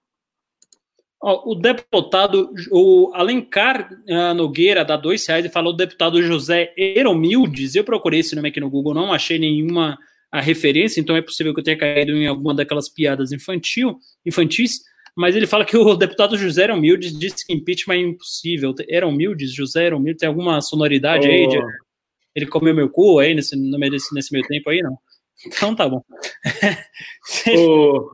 O 1.24 1.53
deputado, 1.53 2.51
o 2.72 3.11
Alencar 3.13 3.91
Nogueira, 4.36 4.84
dá 4.84 4.97
dois 4.97 5.24
reais, 5.28 5.45
e 5.45 5.49
falou 5.49 5.72
o 5.72 5.78
deputado 5.78 6.19
José 6.24 6.74
Eromildes. 6.76 7.76
Eu 7.76 7.84
procurei 7.84 8.22
esse 8.22 8.36
nome 8.36 8.49
aqui 8.49 8.59
no 8.59 8.72
Google, 8.72 8.95
não 8.95 9.13
achei 9.13 9.38
nenhuma 9.38 9.99
a 10.32 10.39
referência, 10.39 11.01
então 11.01 11.15
é 11.15 11.21
possível 11.21 11.53
que 11.53 11.59
eu 11.59 11.63
tenha 11.63 11.77
caído 11.77 12.13
em 12.13 12.25
alguma 12.25 12.53
daquelas 12.53 12.88
piadas 12.88 13.32
infantil, 13.32 13.97
infantis, 14.25 14.79
mas 15.15 15.36
ele 15.36 15.45
fala 15.45 15.65
que 15.65 15.75
o 15.75 15.95
deputado 15.95 16.38
José 16.38 16.63
era 16.63 16.73
humilde, 16.73 17.17
disse 17.17 17.45
que 17.45 17.53
impeachment 17.53 17.95
é 17.95 18.01
impossível. 18.01 18.73
Era 18.88 19.05
humilde, 19.05 19.45
José 19.47 19.86
era 19.86 19.97
humilde, 19.97 20.19
tem 20.19 20.29
alguma 20.29 20.61
sonoridade 20.61 21.27
oh. 21.27 21.32
aí? 21.32 21.47
De, 21.47 21.59
ele 22.34 22.45
comeu 22.45 22.73
meu 22.73 22.89
cu 22.89 23.19
aí 23.19 23.36
nesse, 23.36 23.55
desse, 23.89 24.15
nesse 24.15 24.32
meio 24.32 24.47
tempo 24.47 24.69
aí, 24.69 24.82
não? 24.82 24.97
Então 25.45 25.75
tá 25.75 25.89
bom. 25.89 26.01
oh, 27.57 28.11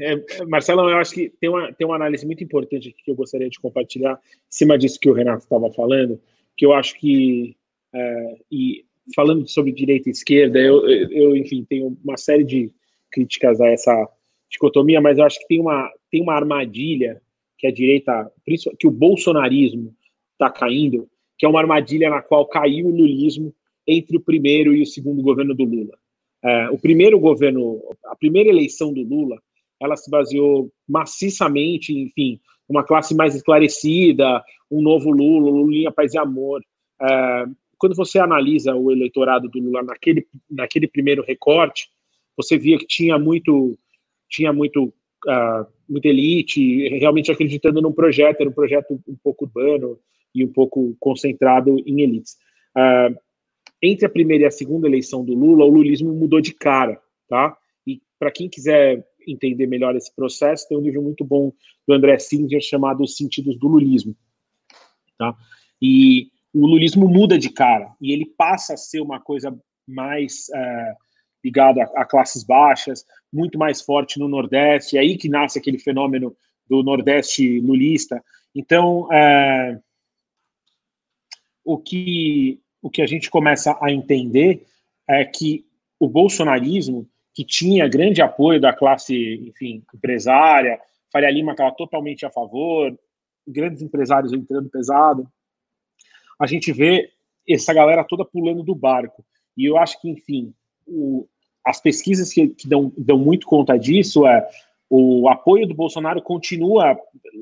é, 0.00 0.44
Marcelo, 0.46 0.88
eu 0.88 0.98
acho 0.98 1.12
que 1.12 1.28
tem 1.40 1.50
uma, 1.50 1.72
tem 1.72 1.86
uma 1.86 1.96
análise 1.96 2.24
muito 2.24 2.44
importante 2.44 2.90
aqui 2.90 3.02
que 3.04 3.10
eu 3.10 3.16
gostaria 3.16 3.48
de 3.48 3.58
compartilhar 3.58 4.14
em 4.14 4.38
cima 4.48 4.78
disso 4.78 5.00
que 5.00 5.10
o 5.10 5.14
Renato 5.14 5.42
estava 5.42 5.72
falando, 5.72 6.20
que 6.56 6.64
eu 6.64 6.72
acho 6.72 6.96
que, 6.98 7.56
é, 7.92 8.36
e 8.50 8.84
falando 9.14 9.48
sobre 9.48 9.72
direita 9.72 10.08
e 10.08 10.12
esquerda, 10.12 10.58
eu, 10.58 10.86
eu, 10.88 11.36
enfim, 11.36 11.64
tenho 11.68 11.96
uma 12.04 12.16
série 12.16 12.44
de 12.44 12.70
críticas 13.10 13.60
a 13.60 13.68
essa 13.68 14.08
dicotomia, 14.50 15.00
mas 15.00 15.18
eu 15.18 15.24
acho 15.24 15.38
que 15.40 15.48
tem 15.48 15.60
uma, 15.60 15.90
tem 16.10 16.22
uma 16.22 16.34
armadilha 16.34 17.20
que 17.56 17.66
a 17.66 17.72
direita, 17.72 18.30
que 18.78 18.86
o 18.86 18.90
bolsonarismo 18.90 19.94
está 20.32 20.50
caindo, 20.50 21.08
que 21.36 21.44
é 21.44 21.48
uma 21.48 21.60
armadilha 21.60 22.08
na 22.08 22.22
qual 22.22 22.46
caiu 22.46 22.86
o 22.86 22.96
lulismo 22.96 23.54
entre 23.86 24.16
o 24.16 24.20
primeiro 24.20 24.74
e 24.74 24.82
o 24.82 24.86
segundo 24.86 25.22
governo 25.22 25.54
do 25.54 25.64
Lula. 25.64 25.98
É, 26.44 26.70
o 26.70 26.78
primeiro 26.78 27.18
governo, 27.18 27.82
a 28.04 28.14
primeira 28.14 28.48
eleição 28.48 28.92
do 28.92 29.02
Lula, 29.02 29.40
ela 29.80 29.96
se 29.96 30.10
baseou 30.10 30.70
maciçamente, 30.88 31.92
enfim, 31.92 32.40
uma 32.68 32.84
classe 32.84 33.14
mais 33.14 33.34
esclarecida, 33.34 34.42
um 34.70 34.82
novo 34.82 35.10
Lula, 35.10 35.50
Lulinha 35.50 35.90
Paz 35.90 36.14
e 36.14 36.18
Amor. 36.18 36.62
É, 37.00 37.44
quando 37.78 37.94
você 37.94 38.18
analisa 38.18 38.74
o 38.74 38.90
eleitorado 38.90 39.48
do 39.48 39.60
Lula 39.60 39.82
naquele, 39.82 40.26
naquele 40.50 40.88
primeiro 40.88 41.22
recorte, 41.22 41.88
você 42.36 42.58
via 42.58 42.78
que 42.78 42.86
tinha 42.86 43.18
muito, 43.18 43.78
tinha 44.28 44.52
muito, 44.52 44.84
uh, 44.84 45.66
muita 45.88 46.08
elite, 46.08 46.88
realmente 46.98 47.30
acreditando 47.30 47.80
num 47.80 47.92
projeto, 47.92 48.40
era 48.40 48.50
um 48.50 48.52
projeto 48.52 49.00
um 49.06 49.16
pouco 49.22 49.44
urbano 49.44 49.98
e 50.34 50.44
um 50.44 50.52
pouco 50.52 50.96
concentrado 51.00 51.76
em 51.86 52.02
elites. 52.02 52.36
Uh, 52.76 53.16
entre 53.82 54.06
a 54.06 54.10
primeira 54.10 54.44
e 54.44 54.46
a 54.46 54.50
segunda 54.50 54.88
eleição 54.88 55.24
do 55.24 55.34
Lula, 55.34 55.64
o 55.64 55.70
lulismo 55.70 56.12
mudou 56.12 56.40
de 56.40 56.52
cara, 56.52 57.00
tá? 57.28 57.56
E 57.86 58.02
para 58.18 58.30
quem 58.30 58.48
quiser 58.48 59.06
entender 59.26 59.66
melhor 59.66 59.94
esse 59.94 60.14
processo, 60.14 60.68
tem 60.68 60.76
um 60.76 60.80
livro 60.80 61.02
muito 61.02 61.24
bom 61.24 61.52
do 61.86 61.94
André 61.94 62.18
Singer 62.18 62.60
chamado 62.60 63.02
Os 63.02 63.16
Sentidos 63.16 63.56
do 63.58 63.68
Lulismo, 63.68 64.16
tá? 65.16 65.36
E 65.80 66.28
o 66.54 66.66
lulismo 66.66 67.08
muda 67.08 67.38
de 67.38 67.50
cara 67.50 67.92
e 68.00 68.12
ele 68.12 68.26
passa 68.26 68.74
a 68.74 68.76
ser 68.76 69.00
uma 69.00 69.20
coisa 69.20 69.56
mais 69.86 70.48
é, 70.54 70.94
ligada 71.44 71.82
a, 71.94 72.04
classes 72.04 72.42
baixas, 72.42 73.04
muito 73.32 73.58
mais 73.58 73.80
forte 73.80 74.18
no 74.18 74.28
Nordeste, 74.28 74.96
é 74.96 75.00
aí 75.00 75.16
que 75.16 75.28
nasce 75.28 75.58
aquele 75.58 75.78
fenômeno 75.78 76.36
do 76.68 76.82
Nordeste 76.82 77.60
lulista. 77.60 78.22
Então, 78.54 79.12
é, 79.12 79.78
o, 81.64 81.78
que, 81.78 82.60
o 82.82 82.90
que 82.90 83.02
a 83.02 83.06
gente 83.06 83.30
começa 83.30 83.78
a 83.80 83.90
entender 83.90 84.66
é 85.08 85.24
que 85.24 85.66
o 85.98 86.08
bolsonarismo, 86.08 87.08
que 87.34 87.44
tinha 87.44 87.88
grande 87.88 88.20
apoio 88.20 88.60
da 88.60 88.72
classe, 88.72 89.14
enfim, 89.46 89.82
empresária, 89.94 90.80
Faria 91.10 91.30
Lima 91.30 91.52
estava 91.52 91.74
totalmente 91.74 92.26
a 92.26 92.30
favor, 92.30 92.98
grandes 93.46 93.80
empresários 93.80 94.32
entrando 94.32 94.68
pesado, 94.68 95.30
a 96.38 96.46
gente 96.46 96.72
vê 96.72 97.10
essa 97.48 97.72
galera 97.72 98.04
toda 98.04 98.24
pulando 98.24 98.62
do 98.62 98.74
barco. 98.74 99.24
E 99.56 99.64
eu 99.64 99.76
acho 99.76 100.00
que, 100.00 100.08
enfim, 100.08 100.54
o, 100.86 101.26
as 101.64 101.80
pesquisas 101.80 102.32
que, 102.32 102.48
que 102.48 102.68
dão, 102.68 102.92
dão 102.96 103.18
muito 103.18 103.46
conta 103.46 103.76
disso 103.76 104.26
é 104.26 104.48
o 104.90 105.28
apoio 105.28 105.66
do 105.66 105.74
Bolsonaro 105.74 106.22
continua 106.22 106.98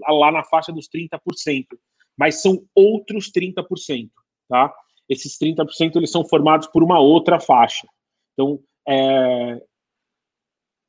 lá 0.08 0.32
na 0.32 0.42
faixa 0.42 0.72
dos 0.72 0.88
30%, 0.88 1.66
mas 2.16 2.42
são 2.42 2.64
outros 2.74 3.30
30%, 3.30 4.10
tá? 4.48 4.74
Esses 5.08 5.38
30% 5.38 5.96
eles 5.96 6.10
são 6.10 6.24
formados 6.24 6.66
por 6.66 6.82
uma 6.82 6.98
outra 6.98 7.38
faixa. 7.38 7.86
Então, 8.32 8.58
é, 8.88 9.62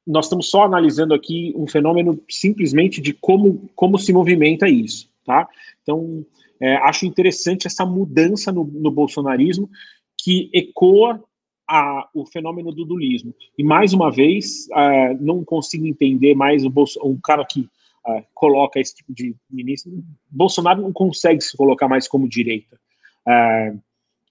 nós 0.06 0.26
estamos 0.26 0.50
só 0.50 0.64
analisando 0.64 1.14
aqui 1.14 1.54
um 1.56 1.68
fenômeno 1.68 2.20
simplesmente 2.28 3.00
de 3.00 3.14
como, 3.14 3.70
como 3.76 4.00
se 4.00 4.12
movimenta 4.12 4.68
isso, 4.68 5.12
tá? 5.28 5.48
Então, 5.84 6.26
é, 6.60 6.78
acho 6.78 7.06
interessante 7.06 7.68
essa 7.68 7.86
mudança 7.86 8.52
no, 8.52 8.64
no 8.64 8.90
bolsonarismo 8.90 9.70
que 10.18 10.50
ecoa 10.54 11.22
a, 11.70 12.08
o 12.14 12.26
fenômeno 12.26 12.72
do 12.72 12.86
dulismo. 12.86 13.36
E 13.58 13.64
mais 13.64 13.94
uma 13.94 14.10
vez, 14.10 14.68
é, 14.72 15.14
não 15.16 15.44
consigo 15.44 15.86
entender 15.86 16.34
mais 16.34 16.64
o 16.64 16.70
Bolso, 16.70 17.00
cara 17.22 17.46
que 17.46 17.70
é, 18.08 18.24
coloca 18.34 18.80
esse 18.80 18.96
tipo 18.96 19.14
de 19.14 19.36
ministro. 19.52 19.92
Bolsonaro 20.32 20.82
não 20.82 20.94
consegue 20.94 21.42
se 21.42 21.56
colocar 21.56 21.90
mais 21.90 22.08
como 22.08 22.28
direita. 22.28 22.80
É, 23.28 23.76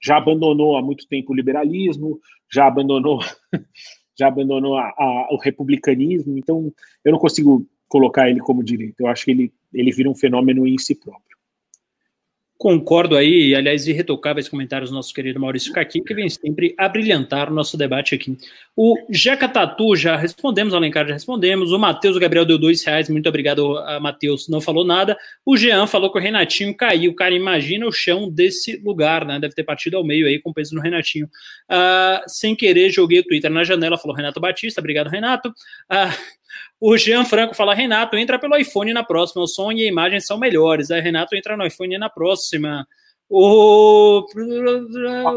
já 0.03 0.17
abandonou 0.17 0.77
há 0.77 0.83
muito 0.83 1.07
tempo 1.07 1.33
o 1.33 1.37
liberalismo, 1.37 2.19
já 2.51 2.67
abandonou, 2.67 3.21
já 4.19 4.29
abandonou 4.29 4.79
a, 4.79 4.89
a, 4.97 5.29
o 5.31 5.37
republicanismo. 5.37 6.39
Então, 6.39 6.73
eu 7.05 7.13
não 7.13 7.19
consigo 7.19 7.67
colocar 7.89 8.29
ele 8.29 8.41
como 8.41 8.65
direita. 8.65 8.97
Eu 8.99 9.09
acho 9.09 9.25
que 9.25 9.31
ele, 9.31 9.53
ele 9.79 9.93
vira 9.93 10.11
um 10.11 10.15
fenômeno 10.15 10.67
em 10.67 10.79
si 10.79 10.95
próprio. 10.95 11.37
Concordo 12.59 13.19
aí, 13.19 13.55
aliás, 13.55 13.87
irretocáveis 13.87 14.49
comentários 14.49 14.89
do 14.89 14.97
nosso 14.97 15.13
querido 15.13 15.39
Maurício 15.39 15.71
Caqui, 15.75 16.01
que 16.01 16.15
vem 16.15 16.31
sempre 16.31 16.75
a 16.79 16.89
brilhantar 16.89 17.51
o 17.51 17.55
nosso 17.55 17.77
debate 17.77 18.15
aqui. 18.15 18.35
O 18.75 18.97
Jeca 19.11 19.47
Tatu, 19.47 19.95
já 19.95 20.17
respondemos, 20.17 20.73
o 20.73 20.77
Alencar 20.77 21.07
já 21.07 21.13
respondemos, 21.13 21.71
o 21.71 21.79
Matheus 21.79 22.17
Gabriel 22.17 22.47
deu 22.47 22.57
dois 22.57 22.83
reais, 22.83 23.11
muito 23.11 23.29
obrigado, 23.29 23.75
Matheus, 24.01 24.49
não 24.49 24.59
falou 24.59 24.87
nada. 24.87 25.19
O 25.45 25.55
Jean 25.55 25.87
falou 25.87 26.11
que 26.11 26.19
o 26.19 26.21
Renatinho 26.21 26.75
caiu, 26.75 27.15
cara, 27.15 27.35
imagina 27.35 27.87
o 27.87 27.93
chão 27.93 28.31
desse 28.31 28.79
lugar, 28.79 29.27
né, 29.27 29.39
deve 29.39 29.55
ter 29.55 29.65
partido 29.65 29.99
ao 29.99 30.05
meio 30.05 30.27
aí 30.27 30.41
com 30.41 30.51
peso 30.51 30.75
no 30.75 30.81
Renatinho. 30.81 31.27
Uh, 31.71 32.27
sem 32.27 32.57
querer, 32.57 32.89
joguei 32.89 33.19
o 33.19 33.25
Twitter 33.25 33.51
na 33.51 33.65
janela, 33.65 33.99
falou 33.99 34.17
Renato 34.17 34.41
Batista, 34.41 34.81
obrigado, 34.81 35.09
Renato. 35.09 35.51
Uh, 35.51 36.46
o 36.81 36.97
Jean 36.97 37.25
Franco 37.25 37.55
fala: 37.55 37.75
Renato, 37.75 38.17
entra 38.17 38.39
pelo 38.39 38.57
iPhone 38.57 38.93
na 38.93 39.03
próxima. 39.03 39.43
O 39.43 39.49
som 39.49 39.73
e 39.73 39.83
a 39.83 39.89
imagem 39.89 40.21
são 40.21 40.39
melhores. 40.39 40.91
Aí, 40.91 41.01
Renato, 41.01 41.35
entra 41.35 41.57
no 41.57 41.67
iPhone 41.67 41.97
na 41.99 42.11
próxima. 42.11 42.87
O. 43.29 44.25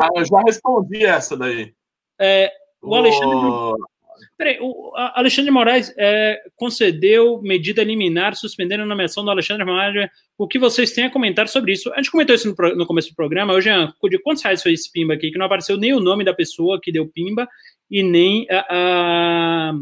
Ah, 0.02 0.10
eu 0.16 0.26
já 0.26 0.42
respondi 0.46 1.06
essa 1.06 1.36
daí. 1.36 1.74
É, 2.20 2.52
o 2.82 2.94
Alexandre. 2.94 3.90
Peraí, 4.38 4.58
o 4.62 4.92
Alexandre 4.96 5.50
Moraes 5.50 5.94
é, 5.98 6.42
concedeu 6.56 7.42
medida 7.42 7.84
liminar 7.84 8.36
suspendendo 8.36 8.84
a 8.84 8.86
nomeação 8.86 9.24
do 9.24 9.32
Alexandre 9.32 9.66
Moraes. 9.66 10.10
O 10.38 10.48
que 10.48 10.60
vocês 10.60 10.92
têm 10.92 11.06
a 11.06 11.10
comentar 11.10 11.48
sobre 11.48 11.72
isso? 11.72 11.92
A 11.94 11.98
gente 11.98 12.12
comentou 12.12 12.36
isso 12.36 12.54
no, 12.54 12.76
no 12.76 12.86
começo 12.86 13.10
do 13.10 13.16
programa. 13.16 13.60
Jean, 13.62 13.94
de 14.10 14.20
quantos 14.20 14.44
reais 14.44 14.62
foi 14.62 14.74
esse 14.74 14.92
pimba 14.92 15.14
aqui? 15.14 15.32
Que 15.32 15.38
não 15.38 15.46
apareceu 15.46 15.78
nem 15.78 15.94
o 15.94 16.00
nome 16.02 16.26
da 16.26 16.34
pessoa 16.34 16.80
que 16.82 16.92
deu 16.92 17.08
pimba 17.08 17.48
e 17.90 18.04
nem 18.04 18.46
a, 18.50 18.66
a 18.70 19.74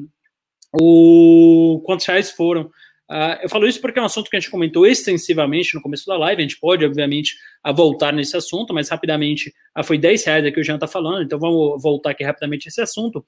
o 0.74 1.82
quantos 1.86 2.05
reais 2.05 2.32
foram. 2.32 2.70
Uh, 3.09 3.39
eu 3.41 3.49
falo 3.49 3.65
isso 3.65 3.80
porque 3.80 3.97
é 3.97 4.01
um 4.01 4.05
assunto 4.05 4.30
que 4.30 4.36
a 4.36 4.39
gente 4.39 4.51
comentou 4.51 4.86
extensivamente 4.86 5.74
no 5.74 5.82
começo 5.82 6.05
da 6.05 6.18
live. 6.18 6.41
A 6.41 6.43
gente 6.43 6.59
pode, 6.59 6.86
obviamente, 6.86 7.38
a 7.63 7.72
voltar 7.72 8.11
nesse 8.11 8.36
assunto, 8.36 8.74
mas 8.74 8.89
rapidamente 8.89 9.53
uh, 9.78 9.84
foi 9.84 9.97
10 9.97 10.26
reais 10.26 10.45
aqui 10.45 10.59
o 10.59 10.63
Jean 10.63 10.76
está 10.76 10.88
falando, 10.88 11.24
então 11.24 11.39
vamos 11.39 11.82
voltar 11.82 12.11
aqui 12.11 12.24
rapidamente 12.24 12.68
esse 12.68 12.82
assunto. 12.82 13.20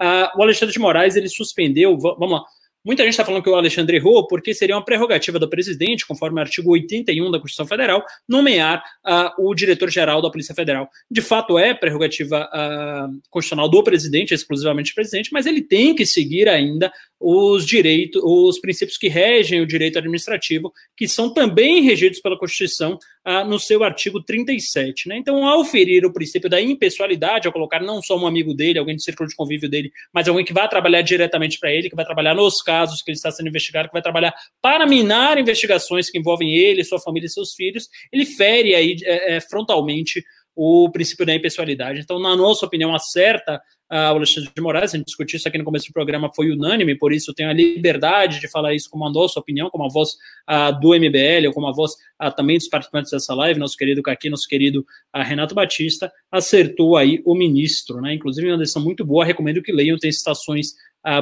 Uh, 0.00 0.38
o 0.38 0.42
Alexandre 0.42 0.72
de 0.72 0.78
Moraes 0.78 1.16
ele 1.16 1.28
suspendeu, 1.28 1.98
vamos 1.98 2.30
lá. 2.30 2.44
Muita 2.84 3.02
gente 3.02 3.12
está 3.12 3.24
falando 3.24 3.42
que 3.42 3.48
o 3.48 3.54
Alexandre 3.54 3.96
errou 3.96 4.26
porque 4.26 4.52
seria 4.52 4.76
uma 4.76 4.84
prerrogativa 4.84 5.38
do 5.38 5.48
presidente, 5.48 6.06
conforme 6.06 6.38
o 6.38 6.42
artigo 6.42 6.70
81 6.70 7.30
da 7.30 7.40
Constituição 7.40 7.66
Federal, 7.66 8.04
nomear 8.28 8.84
uh, 9.06 9.30
o 9.46 9.54
diretor-geral 9.54 10.20
da 10.20 10.30
Polícia 10.30 10.54
Federal. 10.54 10.88
De 11.10 11.22
fato, 11.22 11.58
é 11.58 11.72
prerrogativa 11.72 12.46
uh, 12.46 13.20
constitucional 13.30 13.70
do 13.70 13.82
presidente, 13.82 14.34
exclusivamente 14.34 14.92
do 14.92 14.96
presidente, 14.96 15.30
mas 15.32 15.46
ele 15.46 15.62
tem 15.62 15.94
que 15.94 16.04
seguir 16.04 16.46
ainda 16.46 16.92
os 17.18 17.64
direitos, 17.64 18.20
os 18.22 18.58
princípios 18.58 18.98
que 18.98 19.08
regem 19.08 19.62
o 19.62 19.66
direito 19.66 19.98
administrativo, 19.98 20.70
que 20.94 21.08
são 21.08 21.32
também 21.32 21.82
regidos 21.82 22.20
pela 22.20 22.38
Constituição 22.38 22.98
ah, 23.24 23.42
no 23.42 23.58
seu 23.58 23.82
artigo 23.82 24.22
37. 24.22 25.08
Né? 25.08 25.16
Então, 25.16 25.46
ao 25.46 25.64
ferir 25.64 26.04
o 26.04 26.12
princípio 26.12 26.50
da 26.50 26.60
impessoalidade, 26.60 27.46
ao 27.46 27.52
colocar 27.52 27.80
não 27.80 28.02
só 28.02 28.18
um 28.18 28.26
amigo 28.26 28.52
dele, 28.52 28.78
alguém 28.78 28.94
do 28.94 29.02
círculo 29.02 29.28
de 29.28 29.34
convívio 29.34 29.68
dele, 29.68 29.90
mas 30.12 30.28
alguém 30.28 30.44
que 30.44 30.52
vai 30.52 30.68
trabalhar 30.68 31.02
diretamente 31.02 31.58
para 31.58 31.72
ele, 31.72 31.88
que 31.88 31.96
vai 31.96 32.04
trabalhar 32.04 32.34
nos 32.34 32.60
casos 32.60 33.02
que 33.02 33.10
ele 33.10 33.16
está 33.16 33.30
sendo 33.30 33.48
investigado, 33.48 33.88
que 33.88 33.94
vai 33.94 34.02
trabalhar 34.02 34.34
para 34.60 34.86
minar 34.86 35.38
investigações 35.38 36.10
que 36.10 36.18
envolvem 36.18 36.54
ele, 36.54 36.84
sua 36.84 37.00
família 37.00 37.26
e 37.26 37.30
seus 37.30 37.54
filhos, 37.54 37.88
ele 38.12 38.26
fere 38.26 38.74
aí 38.74 38.96
é, 39.04 39.36
é, 39.36 39.40
frontalmente 39.40 40.22
o 40.56 40.88
princípio 40.90 41.26
da 41.26 41.34
impessoalidade. 41.34 42.00
Então, 42.00 42.18
na 42.18 42.36
nossa 42.36 42.64
opinião, 42.64 42.94
acerta 42.94 43.56
uh, 43.56 43.60
o 43.90 44.16
Alexandre 44.16 44.50
de 44.54 44.62
Moraes, 44.62 44.94
a 44.94 44.96
gente 44.96 45.06
discutiu 45.06 45.36
isso 45.36 45.46
aqui 45.46 45.58
no 45.58 45.64
começo 45.64 45.86
do 45.86 45.92
programa, 45.92 46.30
foi 46.34 46.50
unânime, 46.50 46.96
por 46.96 47.12
isso 47.12 47.30
eu 47.30 47.34
tenho 47.34 47.50
a 47.50 47.52
liberdade 47.52 48.40
de 48.40 48.48
falar 48.48 48.74
isso 48.74 48.88
como 48.90 49.06
a 49.06 49.10
nossa 49.10 49.38
opinião, 49.38 49.70
como 49.70 49.84
a 49.84 49.88
voz 49.88 50.10
uh, 50.48 50.78
do 50.80 50.94
MBL, 50.94 51.46
ou 51.46 51.52
como 51.52 51.68
a 51.68 51.72
voz 51.72 51.92
uh, 52.22 52.34
também 52.34 52.58
dos 52.58 52.68
participantes 52.68 53.12
dessa 53.12 53.34
live, 53.34 53.60
nosso 53.60 53.76
querido 53.76 54.02
Caqui, 54.02 54.30
nosso 54.30 54.48
querido 54.48 54.84
Renato 55.14 55.54
Batista, 55.54 56.10
acertou 56.32 56.96
aí 56.96 57.22
o 57.24 57.34
ministro, 57.34 58.00
né? 58.00 58.14
Inclusive, 58.14 58.48
uma 58.48 58.58
decisão 58.58 58.82
muito 58.82 59.04
boa, 59.04 59.24
recomendo 59.24 59.62
que 59.62 59.72
leiam, 59.72 59.98
tem 59.98 60.10
citações 60.10 60.72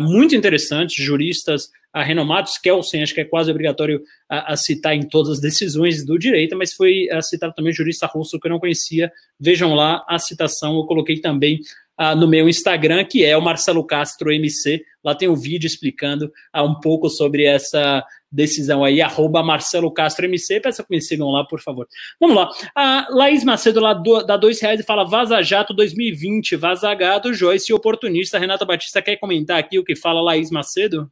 muito 0.00 0.34
interessantes, 0.36 1.04
juristas 1.04 1.68
renomados, 1.94 2.56
Kelsen, 2.56 3.02
acho 3.02 3.12
que 3.12 3.20
é 3.20 3.24
quase 3.24 3.50
obrigatório 3.50 4.00
a, 4.28 4.56
citar 4.56 4.94
em 4.94 5.06
todas 5.06 5.32
as 5.32 5.40
decisões 5.40 6.06
do 6.06 6.18
direito, 6.18 6.56
mas 6.56 6.72
foi 6.72 7.06
citado 7.20 7.52
também 7.52 7.72
jurista 7.72 8.06
russo 8.06 8.38
que 8.40 8.46
eu 8.46 8.52
não 8.52 8.60
conhecia. 8.60 9.12
Vejam 9.38 9.74
lá 9.74 10.02
a 10.08 10.18
citação, 10.18 10.76
eu 10.76 10.86
coloquei 10.86 11.20
também 11.20 11.60
ah, 12.04 12.16
no 12.16 12.26
meu 12.26 12.48
Instagram, 12.48 13.04
que 13.04 13.24
é 13.24 13.36
o 13.36 13.40
Marcelo 13.40 13.86
Castro 13.86 14.32
MC. 14.32 14.84
Lá 15.04 15.14
tem 15.14 15.28
um 15.28 15.36
vídeo 15.36 15.68
explicando 15.68 16.32
ah, 16.52 16.64
um 16.64 16.80
pouco 16.80 17.08
sobre 17.08 17.44
essa 17.44 18.04
decisão 18.28 18.82
aí, 18.82 19.00
arroba 19.00 19.40
Marcelo 19.40 19.88
Castro 19.88 20.24
MC, 20.24 20.58
peço 20.58 20.82
que 20.82 20.90
me 20.90 21.00
sigam 21.00 21.30
lá, 21.30 21.44
por 21.44 21.60
favor. 21.60 21.86
Vamos 22.18 22.34
lá. 22.34 22.50
A 22.74 23.06
Laís 23.08 23.44
Macedo 23.44 23.78
lá 23.78 23.94
do, 23.94 24.24
dá 24.24 24.36
dois 24.36 24.60
reais 24.60 24.80
e 24.80 24.82
fala 24.82 25.04
Vaza 25.04 25.40
Jato 25.42 25.72
2020, 25.72 26.56
Vaza 26.56 26.92
Gato, 26.92 27.32
Joyce 27.32 27.72
oportunista. 27.72 28.36
Renata 28.36 28.64
Batista 28.64 29.00
quer 29.00 29.14
comentar 29.14 29.56
aqui 29.56 29.78
o 29.78 29.84
que 29.84 29.94
fala 29.94 30.20
Laís 30.20 30.50
Macedo? 30.50 31.08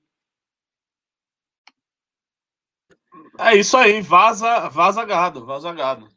É 3.38 3.54
isso 3.54 3.76
aí, 3.76 4.00
vaza, 4.00 4.68
vaza 4.68 5.04
gado, 5.04 5.46
vaza 5.46 5.72
gado. 5.72 6.08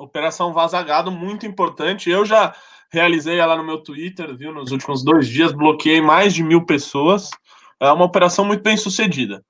Operação 0.00 0.50
Vaza 0.54 0.82
Gado, 0.82 1.10
muito 1.10 1.44
importante. 1.44 2.08
Eu 2.08 2.24
já 2.24 2.54
realizei 2.92 3.38
ela 3.38 3.56
no 3.56 3.64
meu 3.64 3.78
Twitter, 3.78 4.36
viu? 4.36 4.52
Nos 4.52 4.70
últimos 4.72 5.04
dois 5.04 5.28
dias, 5.28 5.52
bloqueei 5.52 6.00
mais 6.00 6.34
de 6.34 6.42
mil 6.42 6.64
pessoas. 6.64 7.30
É 7.78 7.90
uma 7.90 8.04
operação 8.04 8.44
muito 8.44 8.62
bem 8.62 8.76
sucedida. 8.76 9.44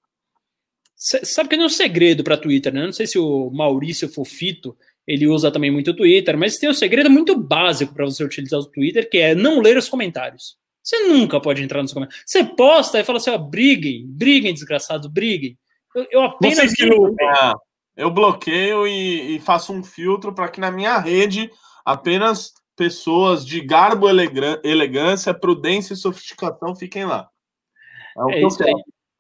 sabe 0.97 1.49
que 1.49 1.57
não 1.57 1.65
é 1.65 1.67
um 1.67 1.71
segredo 1.71 2.23
para 2.23 2.37
Twitter, 2.37 2.73
né? 2.73 2.85
Não 2.85 2.93
sei 2.93 3.07
se 3.07 3.19
o 3.19 3.51
Maurício 3.51 4.09
Fofito 4.09 4.77
ele 5.07 5.27
usa 5.27 5.51
também 5.51 5.71
muito 5.71 5.91
o 5.91 5.97
Twitter, 5.97 6.39
mas 6.39 6.59
tem 6.59 6.71
um 6.71 6.75
segredo 6.75 7.11
muito 7.11 7.37
básico 7.37 7.93
para 7.93 8.05
você 8.05 8.23
utilizar 8.23 8.61
o 8.61 8.67
Twitter, 8.67 9.09
que 9.09 9.19
é 9.19 9.35
não 9.35 9.61
ler 9.61 9.77
os 9.77 9.89
comentários. 9.89 10.57
Você 10.83 11.09
nunca 11.09 11.41
pode 11.41 11.63
entrar 11.63 11.83
nos 11.83 11.93
comentários. 11.93 12.23
Você 12.27 12.45
posta 12.45 13.01
e 13.01 13.05
fala 13.05 13.19
assim: 13.19 13.31
ó, 13.31 13.39
briguem, 13.39 14.07
briguem, 14.07 14.55
desgraçados, 14.55 15.09
briguem. 15.09 15.59
Eu, 15.95 16.07
eu 16.11 16.23
apenas. 16.23 16.59
Vocês 16.59 16.75
que 16.75 16.85
é, 16.85 17.53
eu 17.97 18.11
bloqueio 18.11 18.87
e, 18.87 19.37
e 19.37 19.41
faço 19.41 19.73
um 19.73 19.83
filtro 19.83 20.33
para 20.33 20.49
que 20.49 20.61
na 20.61 20.71
minha 20.71 20.99
rede 20.99 21.51
apenas 21.85 22.53
pessoas 22.81 23.45
de 23.45 23.61
garbo, 23.61 24.07
elegância, 24.09 25.35
prudência 25.35 25.93
e 25.93 25.97
sofisticação 25.99 26.75
fiquem 26.75 27.05
lá. 27.05 27.29
É, 28.31 28.37
é 28.37 28.47
isso 28.47 28.65
aí. 28.65 28.73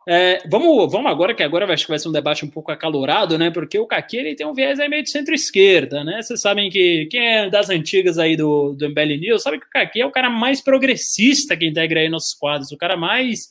É, 0.08 0.42
vamos, 0.48 0.90
vamos 0.90 1.10
agora, 1.10 1.34
que 1.34 1.42
agora 1.42 1.70
acho 1.70 1.84
que 1.84 1.90
vai 1.90 1.98
ser 1.98 2.08
um 2.08 2.12
debate 2.12 2.42
um 2.42 2.48
pouco 2.48 2.72
acalorado, 2.72 3.36
né? 3.36 3.50
Porque 3.50 3.78
o 3.78 3.86
Kaki 3.86 4.16
ele 4.16 4.34
tem 4.34 4.46
um 4.46 4.54
viés 4.54 4.80
aí 4.80 4.88
meio 4.88 5.02
de 5.02 5.10
centro-esquerda, 5.10 6.02
né? 6.02 6.22
Vocês 6.22 6.40
sabem 6.40 6.70
que 6.70 7.06
quem 7.10 7.20
é 7.20 7.50
das 7.50 7.68
antigas 7.68 8.18
aí 8.18 8.34
do, 8.34 8.72
do 8.72 8.88
MBL 8.88 9.20
News 9.20 9.42
sabe 9.42 9.60
que 9.60 9.66
o 9.66 9.70
Kaki 9.70 10.00
é 10.00 10.06
o 10.06 10.10
cara 10.10 10.30
mais 10.30 10.62
progressista 10.62 11.54
que 11.54 11.66
integra 11.66 12.00
aí 12.00 12.08
nossos 12.08 12.32
quadros, 12.32 12.72
o 12.72 12.78
cara 12.78 12.96
mais 12.96 13.50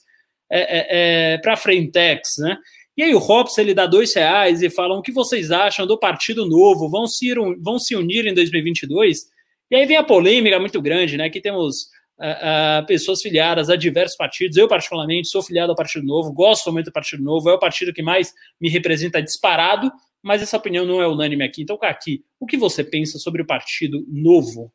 é, 0.51 0.59
é, 0.59 1.33
é 1.33 1.37
para 1.37 1.55
frentex, 1.55 2.37
né? 2.39 2.57
E 2.97 3.03
aí 3.03 3.13
o 3.13 3.19
Hobbs 3.19 3.55
ele 3.59 3.75
dá 3.75 3.85
dois 3.85 4.11
reais 4.15 4.63
e 4.63 4.71
fala 4.71 4.97
o 4.97 5.03
que 5.03 5.11
vocês 5.11 5.51
acham 5.51 5.85
do 5.85 5.99
Partido 5.99 6.47
Novo, 6.47 6.89
vão 6.89 7.05
se, 7.05 7.31
vão 7.61 7.77
se 7.77 7.95
unir 7.95 8.25
em 8.25 8.33
2022? 8.33 9.37
E 9.69 9.75
aí 9.75 9.85
vem 9.85 9.97
a 9.97 10.03
polêmica 10.03 10.59
muito 10.59 10.81
grande, 10.81 11.17
né? 11.17 11.29
Que 11.29 11.39
temos 11.39 11.83
uh, 12.17 12.81
uh, 12.81 12.85
pessoas 12.87 13.21
filiadas 13.21 13.69
a 13.69 13.75
diversos 13.75 14.17
partidos. 14.17 14.57
Eu, 14.57 14.67
particularmente, 14.67 15.27
sou 15.27 15.43
filiado 15.43 15.71
ao 15.71 15.75
Partido 15.75 16.05
Novo, 16.05 16.33
gosto 16.33 16.71
muito 16.71 16.87
do 16.87 16.91
Partido 16.91 17.23
Novo, 17.23 17.49
é 17.49 17.53
o 17.53 17.59
partido 17.59 17.93
que 17.93 18.01
mais 18.01 18.33
me 18.59 18.69
representa 18.69 19.21
disparado, 19.21 19.91
mas 20.21 20.41
essa 20.41 20.57
opinião 20.57 20.85
não 20.85 21.01
é 21.01 21.07
unânime 21.07 21.43
aqui. 21.43 21.61
Então, 21.61 21.77
aqui, 21.81 22.23
o 22.39 22.45
que 22.45 22.57
você 22.57 22.83
pensa 22.83 23.19
sobre 23.19 23.41
o 23.41 23.47
Partido 23.47 24.03
Novo? 24.07 24.71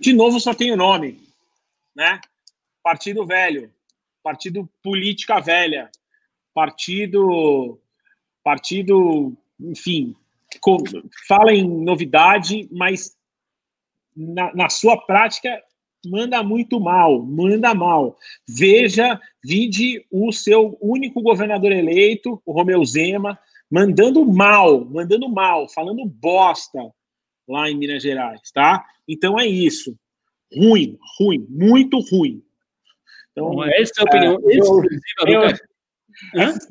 De 0.00 0.12
novo, 0.12 0.40
só 0.40 0.54
tem 0.54 0.72
o 0.72 0.76
nome, 0.76 1.20
né? 1.94 2.20
Partido 2.82 3.26
Velho, 3.26 3.70
Partido 4.22 4.68
Política 4.82 5.40
Velha, 5.40 5.90
Partido. 6.54 7.80
Partido, 8.42 9.36
enfim, 9.60 10.16
fala 11.28 11.52
em 11.52 11.68
novidade, 11.68 12.66
mas 12.72 13.14
na, 14.16 14.54
na 14.54 14.68
sua 14.68 14.96
prática, 14.96 15.62
manda 16.06 16.42
muito 16.42 16.80
mal, 16.80 17.22
manda 17.22 17.74
mal. 17.74 18.16
Veja, 18.48 19.20
vide 19.44 20.04
o 20.10 20.32
seu 20.32 20.78
único 20.80 21.22
governador 21.22 21.72
eleito, 21.72 22.40
o 22.44 22.52
Romeu 22.52 22.84
Zema, 22.84 23.38
mandando 23.70 24.24
mal, 24.24 24.84
mandando 24.84 25.28
mal, 25.28 25.68
falando 25.68 26.04
bosta 26.04 26.80
lá 27.48 27.70
em 27.70 27.76
Minas 27.76 28.02
Gerais, 28.02 28.40
tá? 28.52 28.84
Então 29.08 29.38
é 29.38 29.46
isso. 29.46 29.96
Ruim, 30.56 30.98
ruim, 31.18 31.46
muito 31.48 31.98
ruim. 32.00 32.42
Então, 33.32 33.64
essa 33.64 33.92
é 33.98 34.02
a 34.02 34.04
opinião 34.04 34.38
é, 34.48 34.56
exclusiva 34.56 35.00
eu, 35.26 35.52
do 35.52 35.70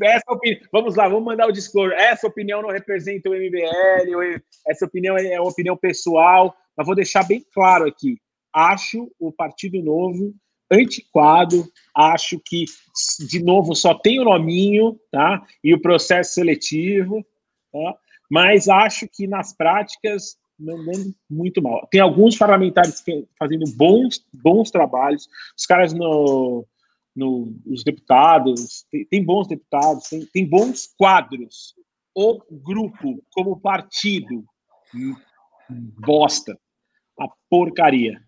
essa 0.03 0.31
opinião, 0.31 0.61
vamos 0.71 0.95
lá, 0.95 1.07
vamos 1.07 1.23
mandar 1.23 1.47
o 1.47 1.51
disclosure. 1.51 1.95
Essa 1.95 2.27
opinião 2.27 2.61
não 2.61 2.69
representa 2.69 3.29
o 3.29 3.33
MBL, 3.33 4.41
essa 4.67 4.85
opinião 4.85 5.17
é 5.17 5.39
uma 5.39 5.49
opinião 5.49 5.75
pessoal, 5.77 6.55
mas 6.79 6.85
vou 6.85 6.95
deixar 6.95 7.27
bem 7.27 7.45
claro 7.53 7.85
aqui. 7.85 8.17
Acho 8.55 9.11
o 9.19 9.33
Partido 9.33 9.83
Novo 9.83 10.33
antiquado, 10.71 11.69
acho 11.93 12.39
que, 12.45 12.63
de 13.27 13.43
novo, 13.43 13.75
só 13.75 13.93
tem 13.93 14.17
o 14.17 14.23
nominho, 14.23 14.97
tá? 15.11 15.45
E 15.61 15.73
o 15.73 15.81
processo 15.81 16.35
seletivo, 16.35 17.21
tá? 17.69 17.97
mas 18.31 18.69
acho 18.69 19.09
que 19.11 19.27
nas 19.27 19.53
práticas 19.53 20.37
não 20.57 20.77
andando 20.77 21.13
muito 21.29 21.61
mal. 21.61 21.85
Tem 21.91 21.99
alguns 21.99 22.37
parlamentares 22.37 23.03
fazendo 23.37 23.65
bons, 23.75 24.25
bons 24.33 24.71
trabalhos, 24.71 25.27
os 25.57 25.65
caras 25.65 25.93
no, 25.93 26.65
no 27.13 27.53
os 27.65 27.83
deputados, 27.83 28.85
tem, 28.89 29.03
tem 29.05 29.21
bons 29.21 29.47
deputados, 29.47 30.07
tem, 30.07 30.25
tem 30.27 30.45
bons 30.45 30.87
quadros. 30.97 31.75
O 32.15 32.41
grupo, 32.49 33.21
como 33.31 33.59
partido, 33.59 34.45
bosta. 35.99 36.57
A 37.19 37.27
porcaria. 37.49 38.21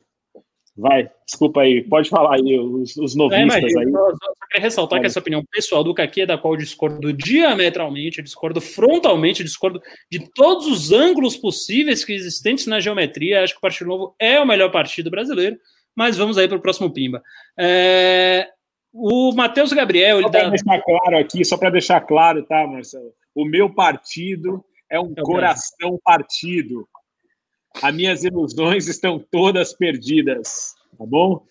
Vai, 0.76 1.10
desculpa 1.26 1.62
aí, 1.62 1.84
pode 1.84 2.10
falar 2.10 2.36
aí, 2.36 2.58
os, 2.58 2.96
os 2.96 3.14
novistas 3.14 3.62
é, 3.62 3.80
aí. 3.80 3.92
Só, 3.92 4.10
só 4.10 4.34
queria 4.50 4.64
ressaltar 4.64 5.00
que 5.02 5.06
essa 5.06 5.20
opinião 5.20 5.44
pessoal 5.52 5.84
do 5.84 5.94
Kaki 5.94 6.22
é 6.22 6.26
da 6.26 6.38
qual 6.38 6.54
eu 6.54 6.60
discordo 6.60 7.12
diametralmente, 7.12 8.20
eu 8.20 8.24
discordo 8.24 8.62
frontalmente, 8.62 9.42
eu 9.42 9.46
discordo 9.46 9.82
de 10.10 10.32
todos 10.34 10.68
os 10.68 10.92
ângulos 10.92 11.36
possíveis 11.36 12.06
que 12.06 12.14
existentes 12.14 12.68
na 12.68 12.80
geometria. 12.80 13.44
Acho 13.44 13.54
que 13.54 13.60
o 13.60 13.62
Partido 13.62 13.88
Novo 13.88 14.16
é 14.18 14.40
o 14.40 14.48
melhor 14.48 14.72
partido 14.72 15.12
brasileiro, 15.12 15.58
mas 15.94 16.18
vamos 16.18 16.38
aí 16.38 16.48
para 16.48 16.58
o 16.58 16.62
próximo 16.62 16.92
Pimba. 16.92 17.22
É, 17.60 18.48
o 18.94 19.34
Matheus 19.34 19.74
Gabriel. 19.74 20.22
Só 20.22 20.30
para 20.30 20.44
dá... 20.44 20.50
deixar 20.50 20.82
claro 20.82 21.18
aqui, 21.18 21.46
só 21.46 21.58
para 21.58 21.70
deixar 21.70 22.02
claro, 22.02 22.44
tá, 22.46 22.66
Marcelo? 22.66 23.12
O 23.36 23.46
meu 23.46 23.74
partido 23.74 24.64
é 24.90 25.00
um 25.00 25.14
é 25.18 25.22
coração 25.22 26.00
partido. 26.04 26.88
As 27.82 27.94
minhas 27.94 28.24
ilusões 28.24 28.88
estão 28.88 29.20
todas 29.20 29.74
perdidas. 29.74 30.76
Tá 30.98 31.06
bom? 31.06 31.46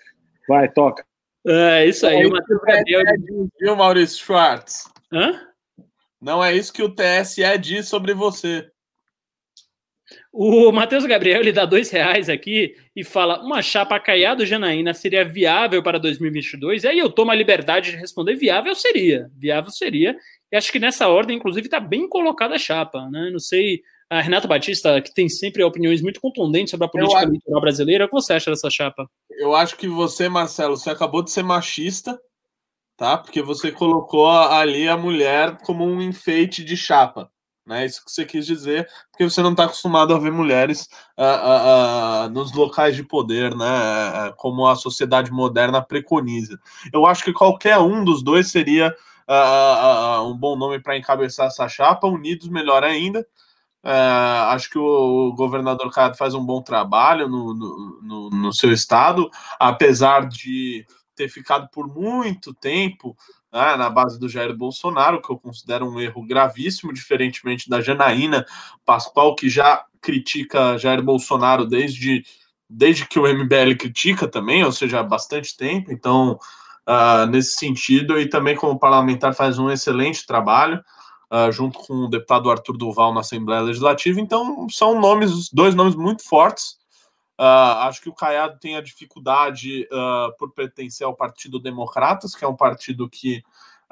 Vai, 0.48 0.68
toca. 0.68 1.04
É 1.46 1.86
isso 1.86 2.06
aí, 2.06 2.26
o 2.26 2.30
Matheus 2.30 2.60
Gabriel. 2.60 3.02
Viu, 3.58 3.76
Maurício 3.76 4.24
Schwartz? 4.24 4.84
Hã? 5.12 5.40
Não 6.20 6.44
é 6.44 6.54
isso 6.54 6.72
que 6.72 6.82
o 6.82 6.94
TSE 6.94 7.58
diz 7.58 7.88
sobre 7.88 8.12
você. 8.12 8.70
O 10.32 10.70
Matheus 10.70 11.04
Gabriel 11.06 11.40
ele 11.40 11.52
dá 11.52 11.64
dois 11.64 11.90
reais 11.90 12.28
aqui 12.28 12.76
e 12.94 13.02
fala: 13.02 13.42
uma 13.42 13.62
chapa 13.62 13.98
caiado 13.98 14.46
Janaína 14.46 14.92
seria 14.92 15.24
viável 15.24 15.82
para 15.82 15.98
2022? 15.98 16.84
E 16.84 16.88
aí 16.88 16.98
eu 16.98 17.10
tomo 17.10 17.30
a 17.30 17.34
liberdade 17.34 17.92
de 17.92 17.96
responder: 17.96 18.34
viável 18.36 18.74
seria, 18.74 19.30
viável 19.36 19.70
seria. 19.70 20.16
E 20.52 20.56
acho 20.56 20.70
que 20.70 20.78
nessa 20.78 21.08
ordem, 21.08 21.36
inclusive, 21.36 21.66
está 21.66 21.80
bem 21.80 22.08
colocada 22.08 22.56
a 22.56 22.58
chapa. 22.58 23.08
Né? 23.10 23.30
Não 23.32 23.38
sei 23.38 23.82
a 24.10 24.20
Renata 24.20 24.48
Batista, 24.48 25.00
que 25.00 25.14
tem 25.14 25.28
sempre 25.28 25.62
opiniões 25.62 26.02
muito 26.02 26.20
contundentes 26.20 26.72
sobre 26.72 26.86
a 26.86 26.90
política 26.90 27.18
acho... 27.18 27.28
eleitoral 27.28 27.60
brasileira, 27.60 28.04
o 28.04 28.08
que 28.08 28.14
você 28.14 28.32
acha 28.32 28.50
dessa 28.50 28.68
chapa? 28.68 29.08
Eu 29.30 29.54
acho 29.54 29.76
que 29.76 29.86
você, 29.86 30.28
Marcelo, 30.28 30.76
você 30.76 30.90
acabou 30.90 31.22
de 31.22 31.30
ser 31.30 31.44
machista, 31.44 32.20
tá? 32.96 33.16
Porque 33.16 33.40
você 33.40 33.70
colocou 33.70 34.28
ali 34.28 34.88
a 34.88 34.96
mulher 34.96 35.58
como 35.58 35.84
um 35.84 36.02
enfeite 36.02 36.64
de 36.64 36.76
chapa. 36.76 37.30
Né? 37.64 37.86
Isso 37.86 38.04
que 38.04 38.10
você 38.10 38.24
quis 38.24 38.44
dizer, 38.44 38.88
porque 39.12 39.22
você 39.22 39.40
não 39.42 39.52
está 39.52 39.64
acostumado 39.64 40.12
a 40.12 40.18
ver 40.18 40.32
mulheres 40.32 40.88
uh, 41.16 41.22
uh, 41.22 42.26
uh, 42.26 42.30
nos 42.30 42.52
locais 42.52 42.96
de 42.96 43.04
poder, 43.04 43.54
né? 43.54 44.32
como 44.36 44.66
a 44.66 44.74
sociedade 44.74 45.30
moderna 45.30 45.80
preconiza. 45.80 46.58
Eu 46.92 47.06
acho 47.06 47.22
que 47.22 47.32
qualquer 47.32 47.78
um 47.78 48.04
dos 48.04 48.24
dois 48.24 48.50
seria 48.50 48.92
um 50.26 50.36
bom 50.36 50.56
nome 50.56 50.80
para 50.80 50.98
encabeçar 50.98 51.46
essa 51.46 51.68
chapa, 51.68 52.08
unidos 52.08 52.48
melhor 52.48 52.82
ainda. 52.82 53.24
Uh, 53.82 54.50
acho 54.50 54.68
que 54.68 54.78
o 54.78 55.32
governador 55.32 55.90
Caiado 55.90 56.16
faz 56.16 56.34
um 56.34 56.44
bom 56.44 56.60
trabalho 56.60 57.26
no, 57.26 57.54
no, 57.54 58.00
no, 58.02 58.30
no, 58.30 58.52
seu 58.52 58.70
estado, 58.70 59.30
apesar 59.58 60.28
de 60.28 60.86
ter 61.16 61.30
ficado 61.30 61.66
por 61.70 61.88
muito 61.88 62.52
tempo 62.52 63.16
né, 63.50 63.76
na 63.76 63.88
base 63.88 64.20
do 64.20 64.28
Jair 64.28 64.54
Bolsonaro, 64.54 65.22
que 65.22 65.30
eu 65.30 65.38
considero 65.38 65.86
um 65.86 65.98
erro 65.98 66.26
gravíssimo, 66.26 66.92
diferentemente 66.92 67.70
da 67.70 67.80
Janaína 67.80 68.44
Pascoal, 68.84 69.34
que 69.34 69.48
já 69.48 69.84
critica 70.00 70.76
Jair 70.76 71.02
Bolsonaro 71.02 71.64
desde, 71.64 72.22
desde 72.68 73.06
que 73.06 73.18
o 73.18 73.26
MBL 73.26 73.76
critica 73.78 74.28
também, 74.28 74.62
ou 74.62 74.72
seja, 74.72 75.00
há 75.00 75.02
bastante 75.02 75.56
tempo. 75.56 75.90
Então, 75.90 76.38
uh, 76.86 77.26
nesse 77.30 77.56
sentido, 77.56 78.20
e 78.20 78.28
também 78.28 78.56
como 78.56 78.78
parlamentar 78.78 79.34
faz 79.34 79.58
um 79.58 79.70
excelente 79.70 80.26
trabalho 80.26 80.82
uh, 81.30 81.52
junto 81.52 81.78
com 81.78 81.94
o 81.94 82.08
deputado 82.08 82.50
Arthur 82.50 82.76
Duval 82.76 83.14
na 83.14 83.20
Assembleia 83.20 83.62
Legislativa. 83.62 84.20
Então, 84.20 84.68
são 84.68 85.00
nomes, 85.00 85.48
dois 85.50 85.74
nomes 85.74 85.94
muito 85.94 86.26
fortes. 86.26 86.78
Uh, 87.38 87.86
acho 87.86 88.02
que 88.02 88.08
o 88.08 88.14
Caiado 88.14 88.58
tem 88.58 88.76
a 88.76 88.82
dificuldade 88.82 89.88
uh, 89.90 90.36
por 90.36 90.52
pertencer 90.52 91.06
ao 91.06 91.16
Partido 91.16 91.58
Democratas, 91.58 92.34
que 92.34 92.44
é 92.44 92.48
um 92.48 92.56
partido 92.56 93.08
que 93.08 93.42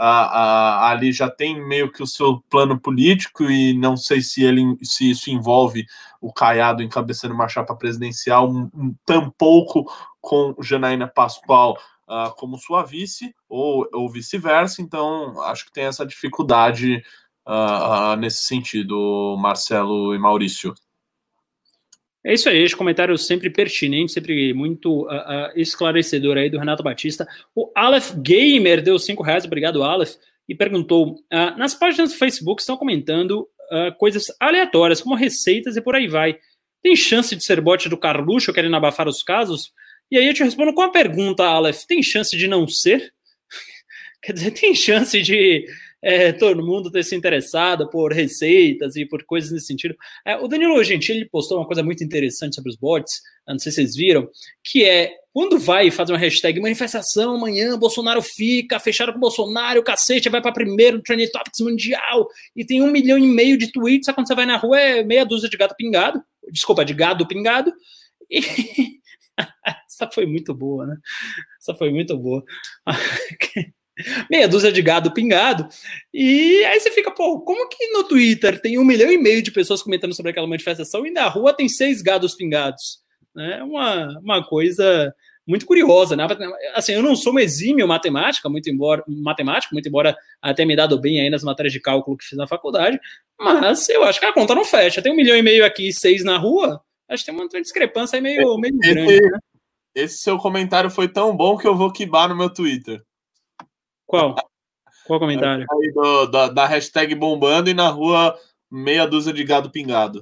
ali 0.00 1.10
já 1.10 1.28
tem 1.28 1.60
meio 1.60 1.90
que 1.90 2.00
o 2.00 2.06
seu 2.06 2.40
plano 2.48 2.78
político 2.78 3.50
e 3.50 3.74
não 3.76 3.96
sei 3.96 4.22
se 4.22 4.44
ele 4.44 4.78
se 4.80 5.10
isso 5.10 5.28
envolve 5.28 5.84
o 6.20 6.32
Caiado 6.32 6.84
encabeçando 6.84 7.34
uma 7.34 7.48
chapa 7.48 7.74
presidencial, 7.74 8.48
um, 8.48 8.70
um, 8.72 8.94
tampouco 9.04 9.92
com 10.20 10.54
Janaína 10.62 11.08
Pascoal 11.08 11.76
como 12.36 12.56
sua 12.56 12.84
vice, 12.84 13.34
ou, 13.48 13.88
ou 13.92 14.08
vice-versa, 14.08 14.80
então 14.80 15.42
acho 15.42 15.66
que 15.66 15.72
tem 15.72 15.84
essa 15.84 16.06
dificuldade 16.06 17.02
uh, 17.48 18.12
uh, 18.12 18.16
nesse 18.16 18.42
sentido, 18.42 19.36
Marcelo 19.38 20.14
e 20.14 20.18
Maurício. 20.18 20.74
É 22.24 22.34
isso 22.34 22.48
aí, 22.48 22.62
esse 22.62 22.76
comentário 22.76 23.16
sempre 23.16 23.48
pertinente, 23.48 24.12
sempre 24.12 24.52
muito 24.52 25.06
uh, 25.06 25.06
uh, 25.06 25.52
esclarecedor 25.56 26.36
aí 26.36 26.50
do 26.50 26.58
Renato 26.58 26.82
Batista. 26.82 27.26
O 27.54 27.72
Aleph 27.74 28.12
Gamer 28.16 28.82
deu 28.82 28.98
cinco 28.98 29.22
reais, 29.22 29.46
obrigado 29.46 29.82
Aleph, 29.82 30.16
e 30.46 30.54
perguntou: 30.54 31.14
uh, 31.14 31.56
nas 31.56 31.74
páginas 31.74 32.12
do 32.12 32.18
Facebook 32.18 32.60
estão 32.60 32.76
comentando 32.76 33.48
coisas 33.98 34.34
aleatórias, 34.40 35.02
como 35.02 35.14
receitas 35.14 35.76
e 35.76 35.82
por 35.82 35.94
aí 35.94 36.08
vai. 36.08 36.38
Tem 36.82 36.96
chance 36.96 37.36
de 37.36 37.44
ser 37.44 37.60
bot 37.60 37.86
do 37.86 37.98
Carluxo 37.98 38.50
querendo 38.50 38.74
abafar 38.74 39.06
os 39.06 39.22
casos? 39.22 39.74
E 40.10 40.16
aí 40.16 40.26
eu 40.26 40.32
te 40.32 40.42
respondo 40.42 40.72
com 40.72 40.80
a 40.80 40.90
pergunta, 40.90 41.44
Aleph: 41.44 41.84
tem 41.84 42.02
chance 42.02 42.34
de 42.34 42.48
não 42.48 42.66
ser? 42.66 43.12
Quer 44.24 44.32
dizer, 44.32 44.50
tem 44.52 44.74
chance 44.74 45.20
de 45.20 45.66
é, 46.02 46.32
todo 46.32 46.64
mundo 46.64 46.90
ter 46.90 47.02
se 47.02 47.16
interessado 47.16 47.88
por 47.90 48.12
receitas 48.12 48.96
e 48.96 49.04
por 49.04 49.24
coisas 49.24 49.50
nesse 49.50 49.66
sentido. 49.66 49.96
É, 50.24 50.36
o 50.36 50.46
Danilo 50.46 50.82
Gentili 50.84 51.28
postou 51.28 51.58
uma 51.58 51.66
coisa 51.66 51.82
muito 51.82 52.02
interessante 52.04 52.54
sobre 52.54 52.70
os 52.70 52.76
bots, 52.76 53.20
não 53.46 53.58
sei 53.58 53.72
se 53.72 53.76
vocês 53.76 53.96
viram, 53.96 54.28
que 54.62 54.84
é 54.84 55.10
quando 55.32 55.58
vai 55.58 55.90
fazer 55.90 56.12
uma 56.12 56.18
hashtag 56.18 56.60
manifestação 56.60 57.36
amanhã, 57.36 57.78
Bolsonaro 57.78 58.20
fica, 58.20 58.78
fechado 58.80 59.12
com 59.12 59.20
Bolsonaro, 59.20 59.82
cacete 59.82 60.28
vai 60.28 60.42
para 60.42 60.52
primeiro 60.52 61.00
Trending 61.02 61.30
Topics 61.30 61.60
mundial 61.60 62.28
e 62.54 62.64
tem 62.64 62.82
um 62.82 62.90
milhão 62.90 63.18
e 63.18 63.26
meio 63.26 63.56
de 63.56 63.70
tweets, 63.70 64.12
quando 64.14 64.26
você 64.26 64.34
vai 64.34 64.46
na 64.46 64.56
rua 64.56 64.78
é 64.80 65.04
meia 65.04 65.24
dúzia 65.24 65.48
de 65.48 65.56
gato 65.56 65.74
pingado, 65.76 66.22
desculpa, 66.50 66.84
de 66.84 66.94
gado 66.94 67.26
pingado, 67.26 67.72
e 68.30 68.40
essa 69.86 70.10
foi 70.12 70.26
muito 70.26 70.52
boa, 70.54 70.86
né? 70.86 70.96
Essa 71.60 71.74
foi 71.74 71.90
muito 71.90 72.16
boa. 72.16 72.44
meia 74.30 74.48
dúzia 74.48 74.72
de 74.72 74.80
gado 74.82 75.12
pingado. 75.12 75.68
E 76.12 76.64
aí 76.64 76.78
você 76.80 76.90
fica, 76.90 77.10
pô, 77.10 77.40
como 77.40 77.68
que 77.68 77.92
no 77.92 78.04
Twitter 78.04 78.60
tem 78.60 78.78
um 78.78 78.84
milhão 78.84 79.10
e 79.10 79.18
meio 79.18 79.42
de 79.42 79.50
pessoas 79.50 79.82
comentando 79.82 80.14
sobre 80.14 80.30
aquela 80.30 80.46
manifestação 80.46 81.06
e 81.06 81.10
na 81.10 81.28
rua 81.28 81.52
tem 81.52 81.68
seis 81.68 82.02
gados 82.02 82.34
pingados? 82.34 83.00
É 83.36 83.62
uma, 83.62 84.18
uma 84.20 84.44
coisa 84.44 85.14
muito 85.46 85.64
curiosa, 85.64 86.14
né? 86.14 86.26
Assim, 86.74 86.92
eu 86.92 87.02
não 87.02 87.16
sou 87.16 87.32
um 87.32 87.38
exímio 87.38 87.88
matemática, 87.88 88.50
muito 88.50 88.68
embora 88.68 89.02
matemático, 89.06 89.74
muito 89.74 89.88
embora 89.88 90.14
até 90.42 90.64
me 90.66 90.76
dado 90.76 91.00
bem 91.00 91.20
aí 91.20 91.30
nas 91.30 91.42
matérias 91.42 91.72
de 91.72 91.80
cálculo 91.80 92.18
que 92.18 92.24
fiz 92.24 92.36
na 92.36 92.46
faculdade, 92.46 93.00
mas 93.40 93.88
eu 93.88 94.04
acho 94.04 94.20
que 94.20 94.26
a 94.26 94.32
conta 94.32 94.54
não 94.54 94.64
fecha. 94.64 95.00
Tem 95.00 95.10
um 95.10 95.16
milhão 95.16 95.36
e 95.36 95.42
meio 95.42 95.64
aqui 95.64 95.88
e 95.88 95.92
seis 95.92 96.22
na 96.22 96.36
rua, 96.36 96.82
acho 97.08 97.24
que 97.24 97.30
tem 97.30 97.40
uma 97.40 97.48
discrepância 97.48 98.16
aí 98.16 98.22
meio, 98.22 98.58
meio 98.58 98.76
grande. 98.76 99.22
Né? 99.22 99.38
Esse 99.94 100.18
seu 100.18 100.36
comentário 100.36 100.90
foi 100.90 101.08
tão 101.08 101.34
bom 101.34 101.56
que 101.56 101.66
eu 101.66 101.74
vou 101.74 101.90
quibar 101.90 102.28
no 102.28 102.36
meu 102.36 102.52
Twitter. 102.52 103.02
Qual? 104.08 104.34
Qual 105.06 105.20
comentário? 105.20 105.66
Do, 105.94 106.26
da, 106.26 106.48
da, 106.48 106.66
hashtag 106.66 107.14
bombando 107.14 107.70
e 107.70 107.74
na 107.74 107.88
rua 107.88 108.36
meia 108.70 109.06
dúzia 109.06 109.32
de 109.32 109.44
gado 109.44 109.70
pingado. 109.70 110.20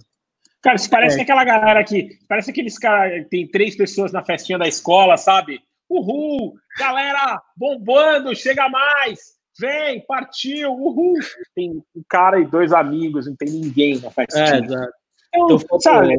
Cara, 0.60 0.76
isso 0.76 0.90
parece 0.90 1.20
é. 1.20 1.22
aquela 1.22 1.44
galera 1.44 1.82
que. 1.84 2.18
Parece 2.28 2.50
aqueles 2.50 2.76
caras. 2.78 3.26
Tem 3.30 3.48
três 3.48 3.76
pessoas 3.76 4.12
na 4.12 4.24
festinha 4.24 4.58
da 4.58 4.66
escola, 4.66 5.16
sabe? 5.16 5.60
Uhul! 5.88 6.54
Galera, 6.78 7.40
bombando, 7.56 8.34
chega 8.34 8.68
mais! 8.68 9.36
Vem, 9.58 10.04
partiu, 10.04 10.72
uhul! 10.72 11.14
Tem 11.54 11.70
um 11.70 12.02
cara 12.08 12.40
e 12.40 12.44
dois 12.44 12.72
amigos, 12.72 13.26
não 13.26 13.36
tem 13.36 13.48
ninguém 13.48 14.00
na 14.00 14.10
festinha. 14.10 14.44
É, 14.44 14.58
exato. 14.58 14.92
Então, 15.32 15.56
então 15.56 15.80
sabe, 15.80 16.16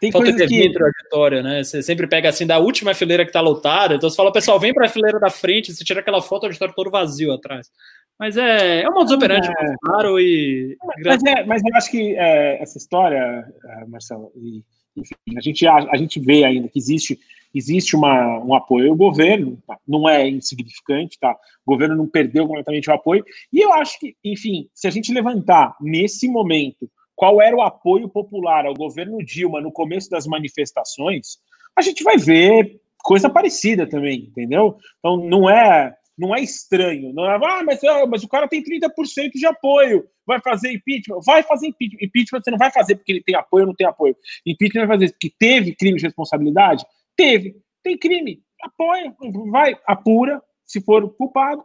tem 0.00 0.10
Falta 0.10 0.30
coisas 0.30 0.48
que... 0.48 0.72
trajetória, 0.72 1.42
né? 1.42 1.62
Você 1.62 1.82
sempre 1.82 2.06
pega 2.06 2.28
assim 2.28 2.46
da 2.46 2.58
última 2.58 2.94
fileira 2.94 3.24
que 3.24 3.32
tá 3.32 3.40
lotada, 3.40 3.94
então 3.94 4.10
você 4.10 4.16
fala, 4.16 4.32
pessoal, 4.32 4.58
vem 4.58 4.72
para 4.72 4.86
a 4.86 4.88
fileira 4.88 5.20
da 5.20 5.30
frente, 5.30 5.72
você 5.72 5.84
tira 5.84 6.00
aquela 6.00 6.20
foto, 6.20 6.48
de 6.48 6.54
estar 6.54 6.72
todo 6.72 6.90
vazio 6.90 7.32
atrás. 7.32 7.70
Mas 8.18 8.36
é, 8.36 8.82
é 8.82 8.88
um 8.88 8.94
modus 8.94 9.12
operandi 9.12 9.48
é. 9.48 9.74
claro 9.82 10.18
e. 10.18 10.76
Mas, 11.04 11.22
é, 11.24 11.44
mas 11.44 11.62
eu 11.64 11.76
acho 11.76 11.90
que 11.90 12.16
é, 12.16 12.62
essa 12.62 12.78
história, 12.78 13.44
é, 13.64 13.86
Marcelo, 13.86 14.32
e, 14.36 14.62
enfim, 14.96 15.14
a 15.36 15.40
gente, 15.40 15.66
a, 15.66 15.76
a, 15.76 15.96
gente 15.96 16.20
vê 16.20 16.44
ainda 16.44 16.68
que 16.68 16.78
existe 16.78 17.18
existe 17.54 17.94
uma, 17.94 18.38
um 18.38 18.54
apoio 18.54 18.90
ao 18.90 18.96
governo, 18.96 19.62
tá? 19.66 19.78
não 19.86 20.08
é 20.08 20.26
insignificante, 20.26 21.18
tá? 21.18 21.36
O 21.66 21.72
governo 21.72 21.94
não 21.94 22.06
perdeu 22.06 22.46
completamente 22.46 22.88
o 22.88 22.94
apoio. 22.94 23.22
E 23.52 23.60
eu 23.60 23.72
acho 23.74 24.00
que, 24.00 24.16
enfim, 24.24 24.68
se 24.72 24.86
a 24.86 24.90
gente 24.90 25.12
levantar 25.12 25.76
nesse 25.80 26.28
momento 26.28 26.90
qual 27.22 27.40
era 27.40 27.54
o 27.54 27.62
apoio 27.62 28.08
popular 28.08 28.66
ao 28.66 28.74
governo 28.74 29.18
Dilma 29.18 29.60
no 29.60 29.70
começo 29.70 30.10
das 30.10 30.26
manifestações, 30.26 31.38
a 31.76 31.80
gente 31.80 32.02
vai 32.02 32.18
ver 32.18 32.80
coisa 32.98 33.30
parecida 33.30 33.88
também, 33.88 34.24
entendeu? 34.24 34.76
Então 34.98 35.18
não 35.18 35.48
é 35.48 35.94
não 36.18 36.34
é 36.34 36.40
estranho, 36.40 37.12
não 37.12 37.24
é, 37.24 37.36
ah, 37.36 37.62
mas, 37.64 37.84
ah, 37.84 38.06
mas 38.08 38.24
o 38.24 38.28
cara 38.28 38.48
tem 38.48 38.60
30% 38.60 39.30
de 39.34 39.46
apoio, 39.46 40.04
vai 40.26 40.40
fazer 40.40 40.72
impeachment, 40.72 41.20
vai 41.24 41.44
fazer 41.44 41.68
impeachment. 41.68 41.98
Impeachment 42.02 42.40
você 42.42 42.50
não 42.50 42.58
vai 42.58 42.72
fazer 42.72 42.96
porque 42.96 43.12
ele 43.12 43.22
tem 43.22 43.36
apoio 43.36 43.62
ou 43.62 43.68
não 43.68 43.76
tem 43.76 43.86
apoio. 43.86 44.16
Impeachment 44.44 44.88
vai 44.88 44.98
fazer 44.98 45.12
porque 45.12 45.32
teve 45.38 45.76
crime 45.76 45.98
de 45.98 46.04
responsabilidade? 46.04 46.84
Teve. 47.16 47.54
Tem 47.84 47.96
crime, 47.96 48.42
apoia, 48.60 49.14
vai, 49.48 49.78
apura, 49.86 50.42
se 50.66 50.80
for 50.80 51.08
culpado, 51.14 51.64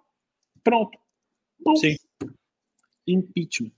pronto. 0.64 1.00
Sim. 1.80 1.96
Impeachment. 3.08 3.77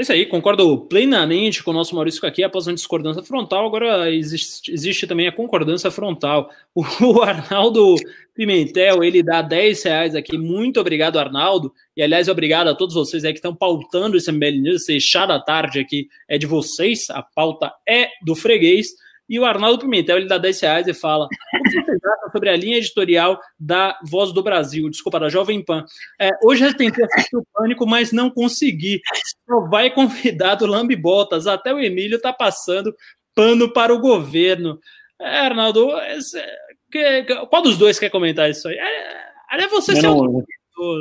É 0.00 0.02
isso 0.02 0.12
aí, 0.12 0.24
concordo 0.24 0.78
plenamente 0.86 1.62
com 1.62 1.72
o 1.72 1.74
nosso 1.74 1.94
Maurício 1.94 2.26
aqui, 2.26 2.42
após 2.42 2.66
uma 2.66 2.72
discordância 2.72 3.22
frontal, 3.22 3.66
agora 3.66 4.10
existe, 4.10 4.72
existe 4.72 5.06
também 5.06 5.28
a 5.28 5.32
concordância 5.32 5.90
frontal. 5.90 6.50
O, 6.74 6.82
Arnaldo 7.20 7.96
Pimentel, 8.34 9.04
ele 9.04 9.22
dá 9.22 9.42
10 9.42 9.82
reais 9.82 10.14
aqui, 10.14 10.38
muito 10.38 10.80
obrigado, 10.80 11.18
Arnaldo, 11.18 11.70
e 11.94 12.02
aliás, 12.02 12.28
obrigado 12.28 12.68
a 12.68 12.74
todos 12.74 12.94
vocês 12.94 13.26
aí 13.26 13.34
que 13.34 13.40
estão 13.40 13.54
pautando 13.54 14.16
esse 14.16 14.32
MBL 14.32 14.62
News, 14.62 14.88
esse 14.88 14.98
chá 15.02 15.26
da 15.26 15.38
tarde 15.38 15.80
aqui 15.80 16.08
é 16.26 16.38
de 16.38 16.46
vocês, 16.46 17.10
a 17.10 17.22
pauta 17.22 17.70
é 17.86 18.08
do 18.24 18.34
freguês, 18.34 18.94
e 19.30 19.38
o 19.38 19.44
Arnaldo 19.44 19.78
Pimentel 19.78 20.16
ele 20.16 20.26
dá 20.26 20.36
10 20.36 20.60
reais 20.60 20.86
e 20.88 20.92
fala: 20.92 21.26
O 21.26 21.62
que 21.62 21.70
vocês 21.70 22.04
acham 22.04 22.32
sobre 22.32 22.50
a 22.50 22.56
linha 22.56 22.78
editorial 22.78 23.40
da 23.56 23.96
Voz 24.02 24.32
do 24.32 24.42
Brasil? 24.42 24.90
Desculpa, 24.90 25.20
da 25.20 25.28
Jovem 25.28 25.64
Pan. 25.64 25.84
É, 26.20 26.30
hoje 26.42 26.64
eu 26.64 26.76
tentei 26.76 27.04
assistir 27.04 27.36
o 27.36 27.46
Pânico, 27.54 27.86
mas 27.86 28.10
não 28.10 28.28
consegui. 28.28 29.00
Só 29.48 29.60
vai 29.68 29.88
convidado 29.88 30.66
Lambi 30.66 30.96
Botas. 30.96 31.46
Até 31.46 31.72
o 31.72 31.78
Emílio 31.78 32.20
tá 32.20 32.32
passando 32.32 32.92
pano 33.32 33.72
para 33.72 33.94
o 33.94 34.00
governo. 34.00 34.80
É, 35.20 35.38
Arnaldo, 35.38 35.88
esse, 36.08 36.42
que, 36.90 37.22
qual 37.48 37.62
dos 37.62 37.78
dois 37.78 38.00
quer 38.00 38.10
comentar 38.10 38.50
isso 38.50 38.66
aí? 38.66 38.76
É, 38.76 39.62
é 39.62 39.68
você 39.68 39.94
ser 39.94 40.08
um. 40.08 40.42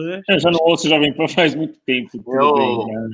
Né? 0.05 0.21
Eu 0.29 0.39
já 0.39 0.51
não 0.51 0.59
ouço 0.61 0.87
Jovem 0.87 1.13
Pan 1.13 1.27
faz 1.27 1.55
muito 1.55 1.79
tempo. 1.83 2.11
Eu, 2.27 2.53
bem, 2.53 2.85
né? 2.85 3.09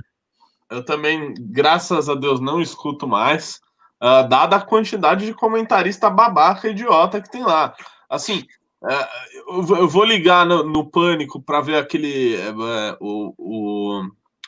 eu 0.71 0.83
também, 0.83 1.33
graças 1.39 2.09
a 2.09 2.15
Deus, 2.15 2.41
não 2.41 2.59
escuto 2.59 3.07
mais 3.07 3.63
uh, 4.01 4.27
dada 4.27 4.57
a 4.57 4.61
quantidade 4.61 5.25
de 5.25 5.33
comentarista 5.33 6.09
babaca 6.09 6.69
idiota 6.69 7.21
que 7.21 7.31
tem 7.31 7.43
lá. 7.43 7.73
Assim, 8.09 8.43
uh, 8.83 9.75
eu 9.75 9.87
vou 9.87 10.03
ligar 10.03 10.45
no, 10.45 10.63
no 10.63 10.89
Pânico 10.89 11.41
para 11.41 11.61
ver 11.61 11.77
aquele. 11.77 12.35
Uh, 12.37 12.97
o, 12.99 13.33
o, 13.37 14.01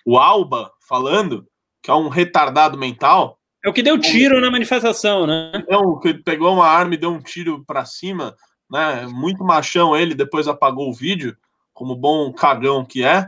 o 0.06 0.18
Alba 0.18 0.72
falando, 0.88 1.46
que 1.82 1.92
é 1.92 1.94
um 1.94 2.08
retardado 2.08 2.78
mental. 2.78 3.40
É 3.64 3.70
o 3.70 3.74
que 3.74 3.84
deu 3.84 4.00
tiro 4.00 4.40
na 4.40 4.50
manifestação, 4.50 5.28
né? 5.28 5.52
É 5.68 5.78
um 5.78 6.00
que 6.00 6.14
pegou 6.14 6.54
uma 6.54 6.68
arma 6.68 6.94
e 6.94 6.98
deu 6.98 7.12
um 7.12 7.20
tiro 7.20 7.64
para 7.66 7.84
cima, 7.86 8.36
né? 8.70 9.06
Muito 9.08 9.44
machão 9.44 9.96
ele, 9.96 10.16
depois 10.16 10.48
apagou 10.48 10.90
o 10.90 10.94
vídeo, 10.94 11.36
como 11.74 11.96
bom 11.96 12.32
cagão 12.32 12.86
que 12.86 13.04
é, 13.04 13.28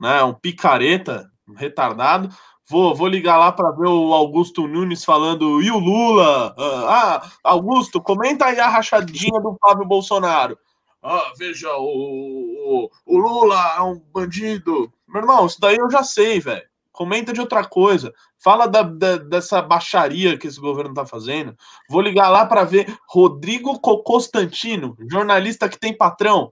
né? 0.00 0.22
Um 0.22 0.32
picareta, 0.32 1.30
um 1.46 1.54
retardado. 1.54 2.30
Vou, 2.66 2.94
vou 2.94 3.08
ligar 3.08 3.36
lá 3.36 3.52
para 3.52 3.70
ver 3.72 3.88
o 3.88 4.14
Augusto 4.14 4.66
Nunes 4.66 5.04
falando, 5.04 5.60
e 5.60 5.70
o 5.70 5.78
Lula? 5.78 6.54
Ah, 6.58 7.20
ah, 7.22 7.30
Augusto, 7.42 8.00
comenta 8.00 8.46
aí 8.46 8.58
a 8.58 8.68
rachadinha 8.68 9.38
do 9.40 9.56
Flávio 9.60 9.84
Bolsonaro. 9.84 10.58
Ah, 11.02 11.32
veja, 11.36 11.70
o, 11.76 11.84
o, 11.84 12.90
o 13.04 13.18
Lula 13.18 13.74
é 13.76 13.82
um 13.82 14.00
bandido. 14.12 14.90
Meu 15.06 15.20
irmão, 15.20 15.44
isso 15.44 15.60
daí 15.60 15.76
eu 15.76 15.90
já 15.90 16.02
sei, 16.02 16.40
velho. 16.40 16.64
Comenta 16.90 17.32
de 17.32 17.40
outra 17.40 17.64
coisa. 17.66 18.14
Fala 18.38 18.66
da, 18.66 18.82
da, 18.82 19.18
dessa 19.18 19.60
baixaria 19.60 20.38
que 20.38 20.46
esse 20.46 20.58
governo 20.58 20.94
tá 20.94 21.04
fazendo. 21.04 21.54
Vou 21.90 22.00
ligar 22.00 22.30
lá 22.30 22.46
para 22.46 22.64
ver 22.64 22.96
Rodrigo 23.06 23.78
Cocostantino, 23.80 24.96
jornalista 25.10 25.68
que 25.68 25.78
tem 25.78 25.94
patrão 25.94 26.50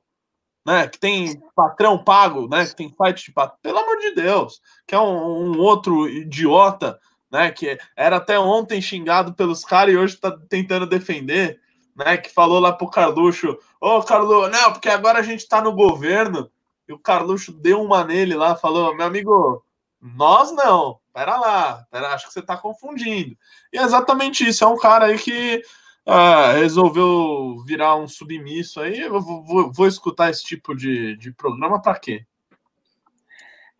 né, 0.65 0.87
que 0.89 0.99
tem 0.99 1.41
patrão 1.55 2.03
pago, 2.03 2.49
né, 2.49 2.67
que 2.67 2.77
tem 2.77 2.93
site 2.95 3.27
de 3.27 3.33
patrão, 3.33 3.59
pelo 3.63 3.79
amor 3.79 3.99
de 3.99 4.15
Deus, 4.15 4.61
que 4.87 4.95
é 4.95 4.99
um, 4.99 5.53
um, 5.53 5.59
outro 5.59 6.09
idiota, 6.09 6.99
né, 7.31 7.51
que 7.51 7.79
era 7.97 8.17
até 8.17 8.39
ontem 8.39 8.81
xingado 8.81 9.35
pelos 9.35 9.65
caras 9.65 9.95
e 9.95 9.97
hoje 9.97 10.15
está 10.15 10.31
tentando 10.49 10.87
defender, 10.87 11.61
né, 11.97 12.17
que 12.17 12.33
falou 12.33 12.61
lá 12.61 12.73
pro 12.73 12.91
Carluxo, 12.91 13.59
ô 13.81 13.97
oh, 13.97 14.03
Carluxo, 14.03 14.51
não, 14.51 14.73
porque 14.73 14.89
agora 14.89 15.19
a 15.19 15.23
gente 15.23 15.41
está 15.41 15.61
no 15.61 15.73
governo, 15.73 16.51
e 16.89 16.93
o 16.93 16.99
Carluxo 16.99 17.53
deu 17.53 17.83
uma 17.83 18.05
nele 18.05 18.35
lá, 18.35 18.55
falou, 18.55 18.95
meu 18.95 19.07
amigo, 19.07 19.65
nós 20.01 20.53
não, 20.53 20.99
pera 21.13 21.37
lá, 21.37 21.87
pera, 21.91 22.15
acho 22.15 22.27
que 22.27 22.33
você 22.33 22.41
está 22.41 22.57
confundindo. 22.57 23.37
E 23.73 23.79
é 23.79 23.83
exatamente 23.83 24.47
isso, 24.47 24.65
é 24.65 24.67
um 24.67 24.79
cara 24.79 25.07
aí 25.07 25.19
que 25.19 25.63
ah, 26.05 26.53
resolveu 26.53 27.63
virar 27.65 27.97
um 27.97 28.09
submisso 28.09 28.81
aí, 28.81 29.01
eu 29.01 29.21
vou, 29.21 29.45
vou, 29.45 29.73
vou 29.73 29.87
escutar 29.87 30.31
esse 30.31 30.43
tipo 30.43 30.75
de, 30.75 31.17
de 31.17 31.33
programa 31.33 31.81
para 31.81 31.99
quê? 31.99 32.25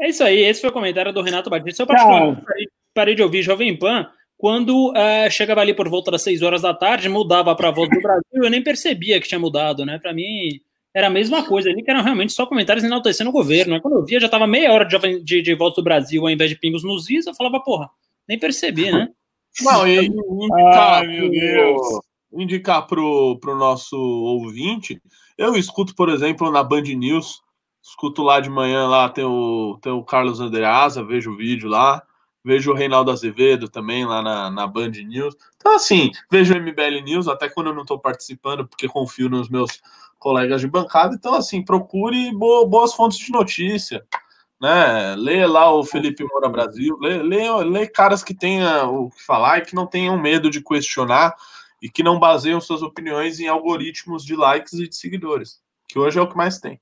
É 0.01 0.09
isso 0.09 0.23
aí, 0.23 0.39
esse 0.39 0.61
foi 0.61 0.71
o 0.71 0.73
comentário 0.73 1.13
do 1.13 1.23
Renato 1.23 1.51
Batista. 1.51 1.83
Eu 1.83 1.87
particularmente 1.87 2.45
parei, 2.45 2.69
parei 2.95 3.15
de 3.15 3.23
ouvir 3.23 3.43
Jovem 3.43 3.77
Pan 3.77 4.09
quando 4.37 4.91
uh, 4.91 5.31
chegava 5.31 5.61
ali 5.61 5.75
por 5.75 5.89
volta 5.89 6.11
das 6.11 6.23
6 6.23 6.43
horas 6.43 6.63
da 6.63 6.75
tarde, 6.75 7.09
mudava 7.09 7.55
para 7.55 7.69
a 7.69 7.73
Voz 7.73 7.89
do 7.89 8.01
Brasil, 8.01 8.43
eu 8.43 8.51
nem 8.51 8.63
percebia 8.63 9.21
que 9.21 9.29
tinha 9.29 9.39
mudado, 9.39 9.85
né? 9.85 9.99
Para 9.99 10.13
mim 10.13 10.61
era 10.95 11.07
a 11.07 11.11
mesma 11.11 11.45
coisa 11.45 11.71
ali, 11.71 11.83
que 11.83 11.91
eram 11.91 12.03
realmente 12.03 12.33
só 12.33 12.45
comentários 12.47 12.85
enaltecendo 12.85 13.31
o 13.31 13.33
governo. 13.33 13.75
Né? 13.75 13.81
Quando 13.81 13.95
eu 13.95 14.05
via, 14.05 14.21
já 14.21 14.27
estava 14.27 14.47
meia 14.47 14.73
hora 14.73 14.85
de, 14.85 15.21
de, 15.21 15.43
de 15.43 15.55
Voz 15.55 15.75
do 15.75 15.83
Brasil 15.83 16.23
ao 16.23 16.31
invés 16.31 16.51
de 16.51 16.57
pingos 16.57 16.85
nos 16.85 17.09
is, 17.09 17.27
eu 17.27 17.35
falava, 17.35 17.61
porra, 17.61 17.89
nem 18.29 18.39
percebi, 18.39 18.93
né? 18.93 19.09
Não, 19.63 19.87
e, 19.87 20.11
Ai, 20.75 21.07
meu 21.07 21.31
Deus 21.31 22.12
indicar 22.33 22.87
para 22.87 23.01
o 23.01 23.39
nosso 23.57 23.97
ouvinte, 23.97 25.01
eu 25.37 25.57
escuto, 25.57 25.95
por 25.95 26.09
exemplo, 26.09 26.51
na 26.51 26.63
Band 26.63 26.83
News, 26.83 27.43
escuto 27.83 28.23
lá 28.23 28.41
de 28.41 28.49
manhã, 28.49 28.87
lá 28.87 29.09
tem 29.09 29.25
o, 29.25 29.79
tem 29.83 29.93
o 29.93 30.05
Carlos 30.05 30.41
Andreasa, 30.41 31.05
vejo 31.05 31.33
o 31.33 31.37
vídeo 31.37 31.69
lá, 31.69 32.03
vejo 32.45 32.71
o 32.71 32.75
Reinaldo 32.75 33.11
Azevedo 33.11 33.69
também 33.69 34.05
lá 34.05 34.23
na, 34.23 34.51
na 34.51 34.67
Band 34.67 34.91
News. 34.91 35.35
Então, 35.57 35.75
assim, 35.75 36.11
vejo 36.31 36.55
o 36.55 36.61
MBL 36.61 37.03
News, 37.05 37.29
até 37.29 37.49
quando 37.49 37.69
eu 37.69 37.75
não 37.75 37.83
estou 37.83 37.99
participando, 37.99 38.67
porque 38.67 38.89
confio 38.89 39.29
nos 39.29 39.49
meus 39.49 39.81
colegas 40.19 40.61
de 40.61 40.69
bancada. 40.69 41.15
Então, 41.15 41.35
assim, 41.35 41.65
procure 41.65 42.33
boas 42.33 42.95
fontes 42.95 43.19
de 43.19 43.33
notícia. 43.33 44.05
Né? 44.61 45.17
Lê 45.17 45.45
lá 45.45 45.73
o 45.73 45.83
Felipe 45.83 46.25
Moura 46.25 46.49
Brasil, 46.49 46.97
lê, 47.01 47.21
lê, 47.21 47.65
lê 47.65 47.87
caras 47.87 48.23
que 48.23 48.33
tenham 48.33 48.95
o 48.95 49.11
que 49.11 49.21
falar 49.25 49.59
e 49.59 49.63
que 49.63 49.75
não 49.75 49.89
tenham 49.89 50.17
medo 50.17 50.49
de 50.49 50.63
questionar 50.63 51.35
e 51.83 51.91
que 51.91 52.03
não 52.03 52.19
baseiam 52.19 52.61
suas 52.61 52.81
opiniões 52.81 53.41
em 53.41 53.49
algoritmos 53.49 54.25
de 54.25 54.37
likes 54.37 54.75
e 54.75 54.89
de 54.89 54.95
seguidores, 54.95 55.59
que 55.89 55.99
hoje 55.99 56.19
é 56.19 56.23
o 56.23 56.29
que 56.29 56.37
mais 56.37 56.61
tem. 56.61 56.81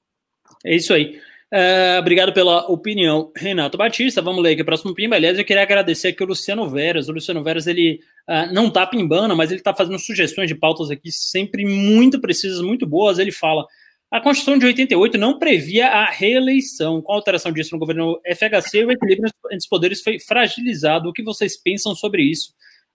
É 0.64 0.76
isso 0.76 0.92
aí. 0.92 1.18
Uh, 1.52 1.98
obrigado 1.98 2.32
pela 2.32 2.66
opinião, 2.70 3.32
Renato 3.34 3.76
Batista. 3.76 4.22
Vamos 4.22 4.42
ler 4.42 4.52
aqui 4.52 4.62
o 4.62 4.64
próximo 4.64 4.94
pimba. 4.94 5.16
Aliás, 5.16 5.36
eu 5.36 5.44
queria 5.44 5.62
agradecer 5.62 6.08
aqui 6.08 6.22
o 6.22 6.26
Luciano 6.26 6.68
Veras. 6.68 7.08
O 7.08 7.12
Luciano 7.12 7.42
Veras, 7.42 7.66
ele 7.66 7.98
uh, 8.28 8.52
não 8.52 8.70
tá 8.70 8.86
pimbando, 8.86 9.34
mas 9.36 9.50
ele 9.50 9.60
está 9.60 9.74
fazendo 9.74 9.98
sugestões 9.98 10.46
de 10.46 10.54
pautas 10.54 10.90
aqui 10.90 11.10
sempre 11.10 11.64
muito 11.64 12.20
precisas, 12.20 12.60
muito 12.60 12.86
boas. 12.86 13.18
Ele 13.18 13.32
fala: 13.32 13.66
a 14.12 14.20
Constituição 14.20 14.58
de 14.58 14.66
88 14.66 15.18
não 15.18 15.40
previa 15.40 15.88
a 15.88 16.04
reeleição. 16.04 17.02
Com 17.02 17.12
a 17.12 17.16
alteração 17.16 17.50
disso 17.50 17.70
no 17.72 17.80
governo 17.80 18.20
FHC, 18.24 18.84
o 18.84 18.92
equilíbrio 18.92 19.28
entre 19.46 19.58
os 19.58 19.66
poderes 19.66 20.02
foi 20.02 20.20
fragilizado. 20.20 21.08
O 21.08 21.12
que 21.12 21.22
vocês 21.22 21.60
pensam 21.60 21.96
sobre 21.96 22.22
isso? 22.22 22.52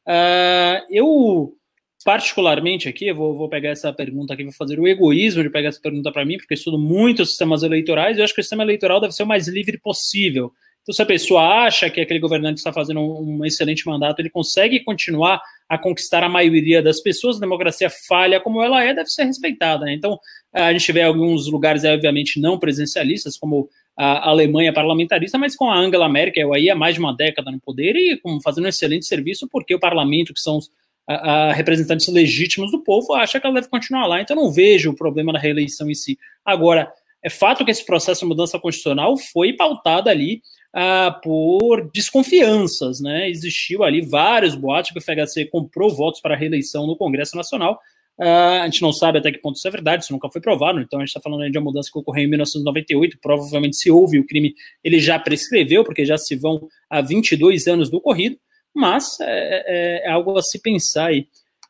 Uh, 0.07 0.85
eu 0.89 1.57
particularmente 2.05 2.87
aqui, 2.87 3.07
eu 3.07 3.15
vou, 3.15 3.35
vou 3.35 3.49
pegar 3.49 3.71
essa 3.71 3.91
pergunta 3.91 4.31
aqui, 4.31 4.43
vou 4.43 4.53
fazer 4.53 4.79
o 4.79 4.87
egoísmo 4.87 5.41
de 5.41 5.49
pegar 5.49 5.69
essa 5.69 5.81
pergunta 5.81 6.11
para 6.11 6.23
mim, 6.23 6.37
porque 6.37 6.53
eu 6.53 6.55
estudo 6.55 6.77
muito 6.77 7.25
sistemas 7.25 7.63
eleitorais 7.63 8.15
e 8.15 8.19
eu 8.19 8.23
acho 8.23 8.33
que 8.33 8.41
o 8.41 8.43
sistema 8.43 8.61
eleitoral 8.61 9.01
deve 9.01 9.11
ser 9.11 9.23
o 9.23 9.27
mais 9.27 9.47
livre 9.47 9.79
possível. 9.79 10.53
Então, 10.83 10.93
se 10.93 11.01
a 11.01 11.05
pessoa 11.05 11.65
acha 11.65 11.89
que 11.89 11.99
aquele 11.99 12.19
governante 12.19 12.59
está 12.59 12.71
fazendo 12.71 12.99
um, 12.99 13.39
um, 13.39 13.45
excelente 13.45 13.87
mandato, 13.87 14.19
ele 14.19 14.29
consegue 14.29 14.81
continuar 14.81 15.41
a 15.67 15.79
conquistar 15.79 16.23
a 16.23 16.29
maioria 16.29 16.79
das 16.79 17.01
pessoas, 17.01 17.37
a 17.37 17.39
democracia 17.39 17.89
falha 17.89 18.39
como 18.39 18.61
ela 18.61 18.83
é, 18.83 18.93
deve 18.93 19.09
ser 19.09 19.23
respeitada. 19.23 19.85
Né? 19.85 19.95
Então, 19.95 20.19
a 20.53 20.71
gente 20.71 20.91
vê 20.91 21.01
alguns 21.01 21.51
lugares, 21.51 21.83
obviamente, 21.85 22.39
não 22.39 22.59
presencialistas, 22.59 23.35
como 23.35 23.67
a 23.97 24.29
Alemanha 24.29 24.71
parlamentarista, 24.71 25.39
mas 25.39 25.55
com 25.55 25.71
a 25.71 25.75
Angela 25.75 26.07
Merkel 26.07 26.53
aí 26.53 26.69
há 26.69 26.75
mais 26.75 26.93
de 26.93 26.99
uma 26.99 27.15
década 27.15 27.49
no 27.49 27.59
poder 27.59 27.95
e 27.95 28.21
fazendo 28.43 28.65
um 28.65 28.67
excelente 28.67 29.07
serviço, 29.07 29.47
porque 29.51 29.73
o 29.73 29.79
parlamento, 29.79 30.35
que 30.35 30.39
são 30.39 30.57
os 30.57 30.69
a, 31.07 31.49
a, 31.49 31.53
representantes 31.53 32.07
legítimos 32.07 32.71
do 32.71 32.83
povo, 32.83 33.13
acha 33.13 33.39
que 33.39 33.45
ela 33.45 33.55
deve 33.55 33.69
continuar 33.69 34.07
lá. 34.07 34.21
Então, 34.21 34.35
eu 34.35 34.43
não 34.43 34.51
vejo 34.51 34.91
o 34.91 34.95
problema 34.95 35.33
da 35.33 35.39
reeleição 35.39 35.89
em 35.89 35.95
si. 35.95 36.17
Agora, 36.43 36.91
é 37.23 37.29
fato 37.29 37.65
que 37.65 37.71
esse 37.71 37.85
processo 37.85 38.21
de 38.21 38.27
mudança 38.27 38.59
constitucional 38.59 39.17
foi 39.17 39.53
pautado 39.53 40.09
ali 40.09 40.41
ah, 40.77 41.19
por 41.23 41.89
desconfianças, 41.93 42.99
né? 42.99 43.29
Existiu 43.29 43.83
ali 43.83 44.01
vários 44.01 44.55
boatos 44.55 44.91
que 44.91 44.99
o 44.99 45.01
FHC 45.01 45.45
comprou 45.45 45.89
votos 45.89 46.19
para 46.19 46.35
reeleição 46.35 46.85
no 46.85 46.97
Congresso 46.97 47.37
Nacional. 47.37 47.79
Uh, 48.19 48.61
a 48.61 48.65
gente 48.65 48.81
não 48.81 48.93
sabe 48.93 49.17
até 49.17 49.31
que 49.31 49.39
ponto 49.39 49.55
isso 49.55 49.67
é 49.67 49.71
verdade, 49.71 50.03
isso 50.03 50.13
nunca 50.13 50.29
foi 50.29 50.39
provado, 50.39 50.79
então 50.79 50.99
a 50.99 51.01
gente 51.01 51.09
está 51.09 51.19
falando 51.19 51.49
de 51.49 51.57
uma 51.57 51.65
mudança 51.65 51.89
que 51.91 51.99
ocorreu 51.99 52.23
em 52.23 52.29
1998, 52.29 53.17
provavelmente 53.21 53.75
se 53.75 53.91
houve 53.91 54.19
o 54.19 54.25
crime, 54.25 54.53
ele 54.81 54.99
já 54.99 55.19
prescreveu, 55.19 55.83
porque 55.83 56.05
já 56.05 56.17
se 56.17 56.33
vão 56.35 56.65
a 56.89 57.01
22 57.01 57.67
anos 57.67 57.89
do 57.89 57.97
ocorrido, 57.97 58.37
mas 58.75 59.19
é, 59.21 59.63
é, 60.05 60.07
é 60.07 60.11
algo 60.11 60.37
a 60.37 60.41
se 60.41 60.59
pensar 60.61 61.07
aí. 61.07 61.27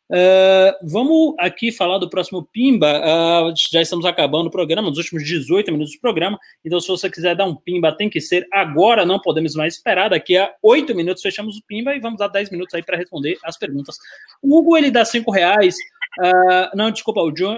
Uh, 0.08 0.78
vamos 0.84 1.34
aqui 1.40 1.72
falar 1.72 1.98
do 1.98 2.10
próximo 2.10 2.48
Pimba. 2.52 3.00
Uh, 3.00 3.54
já 3.72 3.82
estamos 3.82 4.06
acabando 4.06 4.48
o 4.48 4.52
programa, 4.52 4.90
nos 4.90 4.98
últimos 4.98 5.24
18 5.24 5.72
minutos 5.72 5.94
do 5.96 6.00
programa. 6.00 6.38
Então, 6.64 6.80
se 6.80 6.88
você 6.88 7.10
quiser 7.10 7.36
dar 7.36 7.46
um 7.46 7.56
Pimba, 7.56 7.92
tem 7.92 8.10
que 8.10 8.22
ser 8.22 8.48
agora, 8.52 9.06
não 9.06 9.20
podemos 9.20 9.56
mais 9.56 9.76
esperar. 9.76 10.10
Daqui 10.10 10.38
a 10.38 10.54
8 10.62 10.94
minutos 10.94 11.24
fechamos 11.24 11.58
o 11.58 11.64
Pimba 11.68 11.96
e 11.96 12.00
vamos 12.00 12.20
dar 12.20 12.28
10 12.28 12.52
minutos 12.52 12.74
aí 12.76 12.84
para 12.84 12.98
responder 12.98 13.38
as 13.44 13.58
perguntas. 13.58 13.96
O 14.44 14.58
Hugo 14.58 14.78
ele 14.78 14.92
dá 14.92 15.04
5 15.04 15.32
reais. 15.32 15.76
Uh, 16.20 16.76
não, 16.76 16.92
desculpa, 16.92 17.22
o 17.22 17.32
John. 17.32 17.58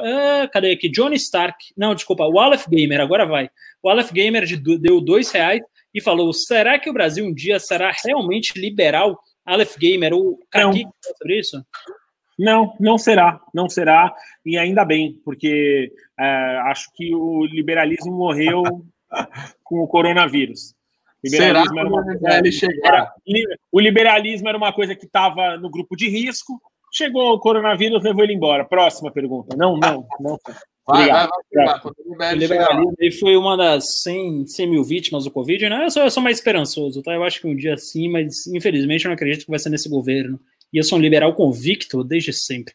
cadê 0.51 0.71
aqui? 0.71 0.87
Johnny 0.89 1.17
Stark. 1.17 1.57
Não, 1.75 1.93
desculpa, 1.93 2.25
o 2.25 2.39
Aleph 2.39 2.65
Gamer, 2.69 3.01
agora 3.01 3.25
vai. 3.25 3.49
O 3.83 3.89
Aleph 3.89 4.11
Gamer 4.11 4.45
deu 4.79 5.01
2 5.01 5.31
reais 5.31 5.61
e 5.93 6.01
falou: 6.01 6.31
será 6.31 6.79
que 6.79 6.89
o 6.89 6.93
Brasil 6.93 7.25
um 7.25 7.33
dia 7.33 7.59
será 7.59 7.91
realmente 8.05 8.59
liberal? 8.59 9.19
Aleph 9.47 9.77
Gamer, 9.77 10.13
o 10.13 10.37
Kaki 10.51 10.85
sobre 11.01 11.39
isso? 11.39 11.65
Não, 12.37 12.75
não 12.79 12.97
será, 12.97 13.41
não 13.51 13.67
será, 13.67 14.13
e 14.45 14.57
ainda 14.57 14.85
bem, 14.85 15.19
porque 15.25 15.91
é, 16.19 16.25
acho 16.65 16.91
que 16.93 17.15
o 17.15 17.45
liberalismo 17.45 18.11
morreu 18.11 18.61
com 19.63 19.79
o 19.79 19.87
coronavírus. 19.87 20.75
Liberalismo 21.23 21.75
será 21.75 21.87
uma, 21.87 22.31
é, 22.31 22.37
ele 22.37 22.51
chegar? 22.51 23.11
O 23.71 23.79
liberalismo 23.79 24.47
era 24.47 24.57
uma 24.57 24.71
coisa 24.71 24.95
que 24.95 25.05
estava 25.05 25.57
no 25.57 25.69
grupo 25.69 25.95
de 25.95 26.07
risco, 26.07 26.61
chegou 26.91 27.33
o 27.33 27.39
coronavírus, 27.39 28.03
levou 28.03 28.23
ele 28.23 28.33
embora. 28.33 28.65
Próxima 28.65 29.11
pergunta. 29.11 29.55
Não, 29.57 29.77
não, 29.77 30.05
não. 30.19 30.37
Vai, 30.87 31.09
vai, 31.09 31.27
vai, 31.53 31.79
vai, 32.17 32.33
o 32.33 32.37
liberalismo 32.37 33.19
foi 33.19 33.35
uma 33.35 33.57
das 33.57 34.01
100, 34.03 34.47
100 34.47 34.69
mil 34.69 34.83
vítimas 34.85 35.25
do 35.25 35.31
Covid, 35.31 35.67
né? 35.67 35.83
Eu 35.83 35.91
sou, 35.91 36.03
eu 36.03 36.09
sou 36.09 36.23
mais 36.23 36.37
esperançoso, 36.37 37.01
tá? 37.01 37.13
Eu 37.13 37.23
acho 37.23 37.41
que 37.41 37.47
um 37.47 37.55
dia 37.55 37.75
sim, 37.75 38.07
mas 38.07 38.47
infelizmente 38.47 39.03
eu 39.03 39.09
não 39.09 39.15
acredito 39.15 39.43
que 39.43 39.51
vai 39.51 39.59
ser 39.59 39.69
nesse 39.69 39.89
governo. 39.89 40.39
E 40.71 40.77
eu 40.77 40.83
sou 40.85 40.97
um 40.97 41.01
liberal 41.01 41.35
convicto 41.35 42.05
desde 42.05 42.31
sempre. 42.31 42.73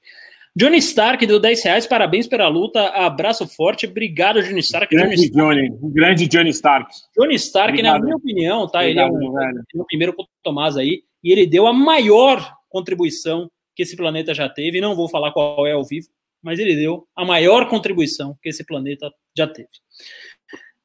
Johnny 0.55 0.77
Stark 0.79 1.27
deu 1.27 1.41
10 1.41 1.65
reais, 1.65 1.87
parabéns 1.87 2.27
pela 2.27 2.47
luta, 2.49 2.87
abraço 2.89 3.49
forte, 3.49 3.87
obrigado, 3.87 4.43
Johnny 4.43 4.61
Stark. 4.61 4.95
Grande 4.95 5.31
Johnny, 5.31 5.71
Johnny 5.71 5.93
grande 5.95 6.29
Johnny 6.29 6.51
Stark. 6.51 6.93
Johnny 7.17 7.37
Stark, 7.37 7.71
obrigado. 7.71 7.99
na 8.01 8.05
minha 8.05 8.17
opinião, 8.17 8.69
tá? 8.69 8.81
Obrigado, 8.81 9.17
ele 9.17 9.25
é, 9.25 9.49
ele 9.49 9.61
é 9.79 9.81
o 9.81 9.87
primeiro 9.87 10.13
com 10.13 10.23
o 10.23 10.27
Tomás 10.43 10.77
aí, 10.77 11.03
e 11.25 11.33
ele 11.33 11.47
deu 11.47 11.67
a 11.67 11.73
maior 11.73 12.55
contribuição 12.69 13.51
que 13.75 13.83
esse 13.83 13.97
planeta 13.97 14.35
já 14.35 14.47
teve. 14.47 14.83
Não 14.83 14.95
vou 14.95 15.09
falar 15.09 15.33
qual 15.33 15.67
é 15.67 15.73
ao 15.73 15.85
vivo, 15.85 16.09
mas 16.43 16.59
ele 16.59 16.75
deu 16.77 17.07
a 17.15 17.25
maior 17.25 17.69
contribuição 17.69 18.37
que 18.43 18.49
esse 18.49 18.65
planeta 18.65 19.11
já 19.37 19.47
teve. 19.47 19.69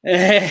É, 0.05 0.41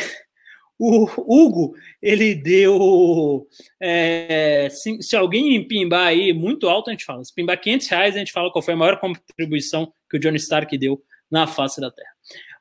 o 0.78 1.04
Hugo, 1.04 1.74
ele 2.02 2.34
deu. 2.34 3.46
É, 3.80 4.68
se, 4.70 5.00
se, 5.02 5.16
alguém 5.16 5.66
pimbar 5.66 6.08
aí 6.08 6.32
muito 6.32 6.68
alto, 6.68 6.90
a 6.90 6.92
gente 6.92 7.04
fala. 7.04 7.24
Se 7.24 7.34
pimbar 7.34 7.60
500 7.60 7.88
reais, 7.88 8.14
a 8.14 8.18
gente 8.18 8.32
fala 8.32 8.50
qual 8.52 8.62
foi 8.62 8.74
a 8.74 8.76
maior 8.76 9.00
contribuição 9.00 9.90
que 10.10 10.16
o 10.16 10.20
Johnny 10.20 10.36
Stark 10.36 10.76
deu 10.76 11.02
na 11.30 11.46
face 11.46 11.80
da 11.80 11.90
Terra. 11.90 12.10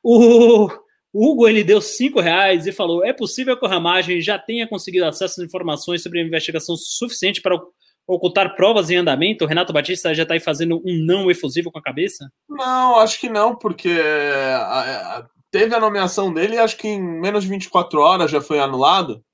O, 0.02 0.68
Hugo, 1.12 1.48
ele 1.48 1.64
deu 1.64 1.80
5 1.80 2.20
reais 2.20 2.66
e 2.66 2.72
falou: 2.72 3.04
é 3.04 3.12
possível 3.12 3.56
que 3.58 3.64
o 3.64 3.68
Ramagem 3.68 4.20
já 4.20 4.38
tenha 4.38 4.66
conseguido 4.66 5.04
acesso 5.04 5.40
às 5.40 5.46
informações 5.46 6.02
sobre 6.02 6.20
a 6.20 6.22
investigação 6.22 6.76
suficiente 6.76 7.42
para 7.42 7.58
ocultar 8.06 8.54
provas 8.54 8.90
em 8.90 8.96
andamento? 8.96 9.44
O 9.44 9.48
Renato 9.48 9.72
Batista 9.72 10.14
já 10.14 10.22
está 10.22 10.34
aí 10.34 10.40
fazendo 10.40 10.80
um 10.84 11.04
não 11.04 11.30
efusivo 11.30 11.70
com 11.70 11.78
a 11.78 11.82
cabeça? 11.82 12.30
Não, 12.48 12.96
acho 13.00 13.20
que 13.20 13.28
não, 13.28 13.56
porque 13.56 13.94
teve 15.50 15.74
a 15.74 15.80
nomeação 15.80 16.32
dele 16.32 16.56
e 16.56 16.58
acho 16.58 16.76
que 16.76 16.88
em 16.88 17.02
menos 17.02 17.44
de 17.44 17.50
24 17.50 18.00
horas 18.00 18.30
já 18.30 18.40
foi 18.40 18.60
anulado. 18.60 19.24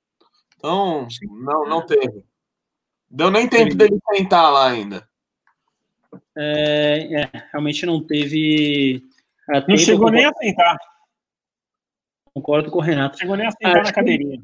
Então, 0.56 1.06
não, 1.42 1.68
não 1.68 1.84
teve. 1.84 2.24
Deu 3.10 3.30
nem 3.30 3.48
tempo 3.48 3.74
dele 3.74 3.98
tentar 4.10 4.48
lá 4.50 4.70
ainda. 4.70 5.06
É, 6.36 7.22
é, 7.22 7.30
realmente 7.50 7.84
não 7.84 8.02
teve. 8.02 9.02
Não 9.68 9.76
chegou 9.76 10.10
nem 10.10 10.24
a 10.24 10.32
tentar. 10.32 10.78
Concordo 12.32 12.70
com 12.70 12.78
o 12.78 12.82
Renato. 12.82 13.18
Chegou 13.18 13.36
nem 13.36 13.46
a 13.46 13.50
sentar 13.50 13.82
na 13.82 13.92
cadeirinha. 13.92 14.40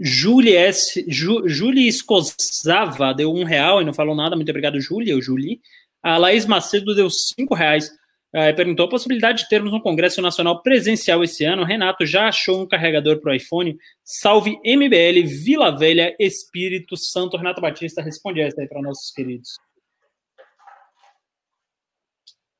Julie, 0.00 0.56
S, 0.56 1.04
Ju, 1.06 1.46
Julie 1.46 1.86
Escosava 1.86 3.12
deu 3.12 3.32
um 3.32 3.44
real 3.44 3.82
e 3.82 3.84
não 3.84 3.92
falou 3.92 4.14
nada. 4.14 4.34
Muito 4.34 4.48
obrigado, 4.48 4.80
Julie, 4.80 5.12
ou 5.12 5.20
Julie. 5.20 5.60
A 6.02 6.16
Laís 6.16 6.46
Macedo 6.46 6.94
deu 6.94 7.10
cinco 7.10 7.54
reais. 7.54 7.90
Uh, 8.34 8.54
perguntou 8.56 8.86
a 8.86 8.88
possibilidade 8.88 9.42
de 9.42 9.48
termos 9.48 9.72
um 9.72 9.80
Congresso 9.80 10.22
Nacional 10.22 10.62
presencial 10.62 11.22
esse 11.22 11.44
ano. 11.44 11.64
Renato 11.64 12.06
já 12.06 12.28
achou 12.28 12.62
um 12.62 12.66
carregador 12.66 13.20
para 13.20 13.32
o 13.32 13.34
iPhone? 13.34 13.76
Salve 14.02 14.58
MBL, 14.64 15.26
Vila 15.26 15.76
Velha, 15.76 16.16
Espírito 16.18 16.96
Santo. 16.96 17.36
Renato 17.36 17.60
Batista, 17.60 18.00
responde 18.00 18.40
essa 18.40 18.60
aí 18.60 18.68
para 18.68 18.80
nossos 18.80 19.10
queridos. 19.12 19.58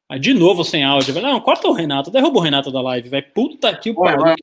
Ah, 0.09 0.19
de 0.19 0.35
novo 0.35 0.65
sem 0.65 0.85
áudio. 0.85 1.15
Não, 1.23 1.41
corta 1.41 1.69
o 1.69 1.73
Renato, 1.73 2.11
derruba 2.11 2.41
o 2.41 2.43
Renato 2.43 2.71
da 2.73 2.83
live, 2.83 3.09
vai. 3.09 3.23
Puta 3.23 3.75
que 3.77 3.91
o 3.91 3.95
pariu. 3.95 4.35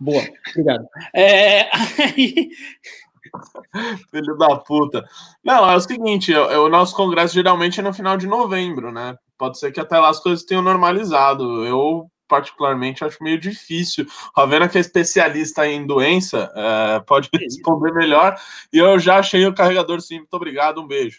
Boa, 0.00 0.22
obrigado. 0.50 0.86
É, 1.14 1.68
aí, 1.72 2.50
Filho 4.10 4.36
da 4.36 4.56
puta. 4.56 5.04
Não, 5.42 5.68
é 5.68 5.76
o 5.76 5.80
seguinte, 5.80 6.32
é, 6.32 6.36
é, 6.36 6.58
o 6.58 6.68
nosso 6.68 6.94
congresso 6.94 7.34
geralmente 7.34 7.80
é 7.80 7.82
no 7.82 7.92
final 7.92 8.16
de 8.16 8.26
novembro, 8.26 8.92
né? 8.92 9.16
Pode 9.36 9.58
ser 9.58 9.72
que 9.72 9.80
até 9.80 9.98
lá 9.98 10.08
as 10.08 10.20
coisas 10.20 10.44
tenham 10.44 10.62
normalizado. 10.62 11.64
Eu, 11.64 12.10
particularmente, 12.28 13.04
acho 13.04 13.22
meio 13.22 13.38
difícil. 13.38 14.06
Ravena, 14.36 14.68
que 14.68 14.78
é 14.78 14.80
especialista 14.80 15.66
em 15.66 15.86
doença, 15.86 16.50
é, 16.54 17.00
pode 17.00 17.28
responder 17.32 17.92
melhor. 17.92 18.36
E 18.72 18.78
eu 18.78 18.98
já 18.98 19.18
achei 19.18 19.44
o 19.46 19.54
carregador 19.54 20.00
sim. 20.00 20.18
Muito 20.18 20.34
obrigado, 20.34 20.80
um 20.80 20.86
beijo. 20.86 21.18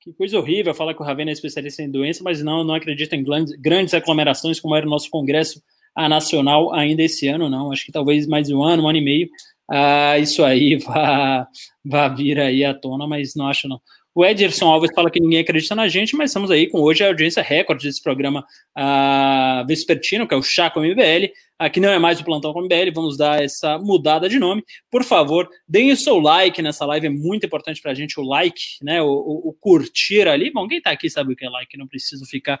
Que 0.00 0.12
coisa 0.12 0.38
horrível 0.38 0.72
falar 0.72 0.94
que 0.94 1.02
o 1.02 1.04
Ravena 1.04 1.30
é 1.30 1.32
especialista 1.32 1.82
em 1.82 1.90
doença, 1.90 2.22
mas 2.22 2.40
não, 2.40 2.62
não 2.62 2.74
acredito 2.74 3.12
em 3.14 3.24
grandes, 3.24 3.56
grandes 3.58 3.92
aglomerações 3.92 4.60
como 4.60 4.76
era 4.76 4.86
o 4.86 4.90
nosso 4.90 5.10
congresso 5.10 5.60
a 5.96 6.08
nacional 6.08 6.72
ainda 6.74 7.02
esse 7.02 7.26
ano, 7.26 7.48
não. 7.48 7.72
Acho 7.72 7.86
que 7.86 7.92
talvez 7.92 8.26
mais 8.26 8.50
um 8.50 8.62
ano, 8.62 8.84
um 8.84 8.88
ano 8.88 8.98
e 8.98 9.04
meio 9.04 9.28
ah, 9.68 10.18
isso 10.18 10.44
aí 10.44 10.76
vá 11.84 12.08
vir 12.08 12.38
aí 12.38 12.64
à 12.64 12.72
tona, 12.74 13.06
mas 13.06 13.34
não 13.34 13.48
acho 13.48 13.68
não. 13.68 13.80
O 14.14 14.24
Ederson 14.24 14.66
Alves 14.66 14.92
fala 14.94 15.10
que 15.10 15.20
ninguém 15.20 15.40
acredita 15.40 15.74
na 15.74 15.88
gente, 15.88 16.16
mas 16.16 16.30
estamos 16.30 16.50
aí 16.50 16.70
com 16.70 16.80
hoje 16.80 17.04
a 17.04 17.08
audiência 17.08 17.42
recorde 17.42 17.86
desse 17.86 18.02
programa 18.02 18.46
ah, 18.74 19.62
vespertino, 19.68 20.26
que 20.26 20.32
é 20.32 20.36
o 20.36 20.42
Chá 20.42 20.70
com 20.70 20.80
MBL. 20.80 21.32
Aqui 21.58 21.80
não 21.80 21.90
é 21.90 21.98
mais 21.98 22.18
o 22.18 22.24
Plantão 22.24 22.54
com 22.54 22.62
MBL, 22.62 22.92
vamos 22.94 23.18
dar 23.18 23.42
essa 23.42 23.78
mudada 23.78 24.26
de 24.26 24.38
nome. 24.38 24.64
Por 24.90 25.04
favor, 25.04 25.46
deem 25.68 25.92
o 25.92 25.96
seu 25.96 26.18
like 26.18 26.62
nessa 26.62 26.86
live, 26.86 27.08
é 27.08 27.10
muito 27.10 27.44
importante 27.44 27.82
para 27.82 27.90
a 27.90 27.94
gente 27.94 28.18
o 28.18 28.22
like, 28.22 28.62
né? 28.80 29.02
O, 29.02 29.06
o, 29.06 29.48
o, 29.50 29.52
curtir 29.52 30.26
ali. 30.28 30.50
Bom, 30.50 30.66
quem 30.66 30.78
está 30.78 30.92
aqui 30.92 31.10
sabe 31.10 31.34
o 31.34 31.36
que 31.36 31.44
é 31.44 31.50
like, 31.50 31.76
não 31.76 31.86
preciso 31.86 32.24
ficar 32.24 32.58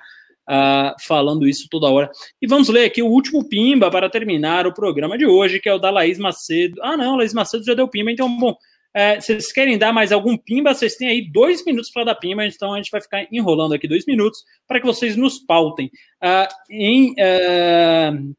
uh, 0.48 0.94
falando 1.06 1.46
isso 1.46 1.68
toda 1.70 1.90
hora. 1.90 2.10
E 2.40 2.46
vamos 2.46 2.68
ler 2.68 2.84
aqui 2.84 3.02
o 3.02 3.08
último 3.08 3.48
Pimba 3.48 3.90
para 3.90 4.10
terminar 4.10 4.66
o 4.66 4.74
programa 4.74 5.18
de 5.18 5.26
hoje, 5.26 5.60
que 5.60 5.68
é 5.68 5.74
o 5.74 5.78
da 5.78 5.90
Laís 5.90 6.18
Macedo. 6.18 6.80
Ah, 6.82 6.96
não, 6.96 7.16
Laís 7.16 7.34
Macedo 7.34 7.64
já 7.64 7.74
deu 7.74 7.88
Pimba, 7.88 8.10
então, 8.10 8.28
bom. 8.38 8.56
É, 8.98 9.20
vocês 9.20 9.52
querem 9.52 9.76
dar 9.76 9.92
mais 9.92 10.10
algum 10.10 10.38
pimba? 10.38 10.72
Vocês 10.72 10.96
têm 10.96 11.08
aí 11.08 11.30
dois 11.30 11.62
minutos 11.66 11.90
para 11.90 12.04
dar 12.04 12.14
pimba, 12.14 12.46
então 12.46 12.72
a 12.72 12.78
gente 12.78 12.90
vai 12.90 12.98
ficar 12.98 13.26
enrolando 13.30 13.74
aqui 13.74 13.86
dois 13.86 14.06
minutos 14.06 14.42
para 14.66 14.80
que 14.80 14.86
vocês 14.86 15.14
nos 15.16 15.38
pautem. 15.38 15.90
Uh, 16.24 16.48
em, 16.70 17.10
uh, 17.12 18.34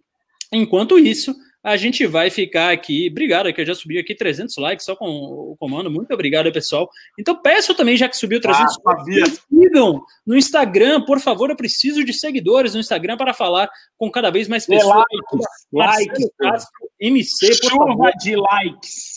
enquanto 0.51 0.97
isso, 0.97 1.35
a 1.63 1.75
gente 1.75 2.05
vai 2.05 2.29
ficar 2.29 2.71
aqui. 2.71 3.07
Obrigado, 3.11 3.51
que 3.51 3.61
eu 3.61 3.65
já 3.65 3.75
subi 3.75 3.97
aqui 3.97 4.15
300 4.15 4.55
likes 4.57 4.85
só 4.85 4.95
com 4.95 5.05
o 5.05 5.55
comando. 5.59 5.91
Muito 5.91 6.13
obrigado, 6.13 6.51
pessoal. 6.51 6.89
Então 7.19 7.41
peço 7.41 7.73
também, 7.73 7.97
já 7.97 8.07
que 8.07 8.15
subiu 8.15 8.39
300 8.39 8.75
ah, 8.85 8.91
likes, 8.91 9.41
sigam 9.49 10.01
no 10.25 10.37
Instagram, 10.37 11.01
por 11.05 11.19
favor. 11.19 11.49
Eu 11.49 11.55
preciso 11.55 12.03
de 12.03 12.13
seguidores 12.13 12.73
no 12.73 12.79
Instagram 12.79 13.17
para 13.17 13.33
falar 13.33 13.69
com 13.97 14.09
cada 14.09 14.29
vez 14.29 14.47
mais 14.47 14.65
pessoas. 14.65 15.03
Likes, 15.73 16.29
likes. 16.39 16.65
MC, 16.99 17.47
por 17.61 17.69
Chuva 17.69 17.87
favor. 17.87 18.11
de 18.21 18.35
likes. 18.35 19.16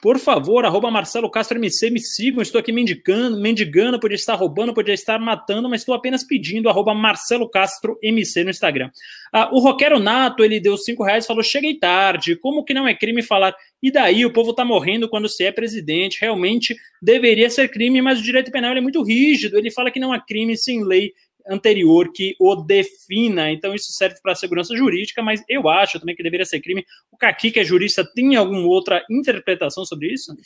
Por 0.00 0.16
favor, 0.16 0.64
arroba 0.64 0.92
Marcelo 0.92 1.28
Castro 1.28 1.58
MC, 1.58 1.90
me 1.90 1.98
sigam. 1.98 2.40
Estou 2.40 2.60
aqui 2.60 2.70
mendigando, 2.70 3.40
mendigando, 3.40 3.98
podia 3.98 4.14
estar 4.14 4.36
roubando, 4.36 4.72
podia 4.72 4.94
estar 4.94 5.18
matando, 5.18 5.68
mas 5.68 5.80
estou 5.80 5.92
apenas 5.92 6.22
pedindo 6.22 6.68
arroba 6.68 6.94
Marcelo 6.94 7.50
Castro 7.50 7.98
MC 8.00 8.44
no 8.44 8.50
Instagram. 8.50 8.90
Ah, 9.32 9.50
o 9.52 9.58
Roquero 9.58 9.98
Nato, 9.98 10.44
ele 10.44 10.60
deu 10.60 10.76
cinco 10.76 11.02
reais 11.02 11.26
falou: 11.26 11.42
cheguei 11.42 11.76
tarde. 11.76 12.36
Como 12.36 12.64
que 12.64 12.72
não 12.72 12.86
é 12.86 12.94
crime 12.94 13.24
falar? 13.24 13.52
E 13.82 13.90
daí, 13.90 14.24
o 14.24 14.32
povo 14.32 14.52
tá 14.52 14.64
morrendo 14.64 15.08
quando 15.08 15.28
se 15.28 15.42
é 15.42 15.50
presidente. 15.50 16.18
Realmente 16.20 16.76
deveria 17.02 17.50
ser 17.50 17.68
crime, 17.68 18.00
mas 18.00 18.20
o 18.20 18.22
direito 18.22 18.52
penal 18.52 18.76
é 18.76 18.80
muito 18.80 19.02
rígido. 19.02 19.58
Ele 19.58 19.70
fala 19.70 19.90
que 19.90 19.98
não 19.98 20.12
há 20.12 20.20
crime 20.20 20.56
sem 20.56 20.84
lei 20.84 21.12
anterior 21.48 22.12
que 22.12 22.36
o 22.38 22.54
defina. 22.56 23.50
Então, 23.50 23.74
isso 23.74 23.92
serve 23.92 24.20
para 24.22 24.34
segurança 24.34 24.76
jurídica, 24.76 25.22
mas 25.22 25.42
eu 25.48 25.68
acho 25.68 25.98
também 25.98 26.14
que 26.14 26.22
deveria 26.22 26.46
ser 26.46 26.60
crime. 26.60 26.84
O 27.10 27.16
Kaki, 27.16 27.52
que 27.52 27.60
é 27.60 27.64
jurista, 27.64 28.04
tem 28.04 28.36
alguma 28.36 28.66
outra 28.66 29.04
interpretação 29.10 29.84
sobre 29.84 30.12
isso? 30.12 30.36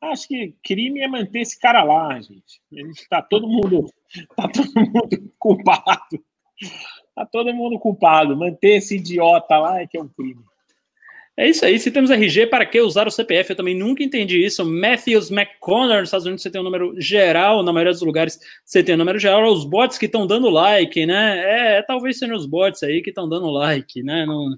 Acho 0.00 0.26
que 0.26 0.54
crime 0.64 1.00
é 1.00 1.06
manter 1.06 1.40
esse 1.40 1.58
cara 1.58 1.84
lá, 1.84 2.20
gente. 2.20 2.60
Está 2.90 3.22
todo 3.22 3.46
mundo, 3.46 3.86
tá 4.36 4.48
todo 4.48 4.72
mundo 4.74 5.32
culpado. 5.38 6.24
Tá 7.14 7.26
todo 7.26 7.54
mundo 7.54 7.78
culpado. 7.78 8.36
Manter 8.36 8.78
esse 8.78 8.96
idiota 8.96 9.58
lá 9.58 9.80
é 9.80 9.86
que 9.86 9.96
é 9.96 10.02
um 10.02 10.08
crime. 10.08 10.42
É 11.36 11.48
isso 11.48 11.64
aí. 11.64 11.78
Se 11.78 11.90
temos 11.90 12.10
RG, 12.10 12.46
para 12.46 12.66
que 12.66 12.80
usar 12.80 13.08
o 13.08 13.10
CPF? 13.10 13.50
Eu 13.50 13.56
também 13.56 13.74
nunca 13.74 14.02
entendi 14.02 14.44
isso. 14.44 14.64
Matthews 14.64 15.30
McConnor, 15.30 16.00
nos 16.00 16.08
Estados 16.08 16.26
Unidos, 16.26 16.42
você 16.42 16.50
tem 16.50 16.60
um 16.60 16.64
número 16.64 16.94
geral. 17.00 17.62
Na 17.62 17.72
maioria 17.72 17.92
dos 17.92 18.02
lugares, 18.02 18.38
você 18.64 18.82
tem 18.82 18.94
um 18.94 18.98
número 18.98 19.18
geral. 19.18 19.50
Os 19.50 19.64
bots 19.64 19.96
que 19.96 20.06
estão 20.06 20.26
dando 20.26 20.50
like, 20.50 21.06
né? 21.06 21.38
É, 21.38 21.78
é 21.78 21.82
talvez 21.82 22.18
sejam 22.18 22.36
os 22.36 22.44
bots 22.44 22.82
aí 22.82 23.00
que 23.00 23.10
estão 23.10 23.28
dando 23.28 23.50
like, 23.50 24.02
né? 24.02 24.26
Não, 24.26 24.50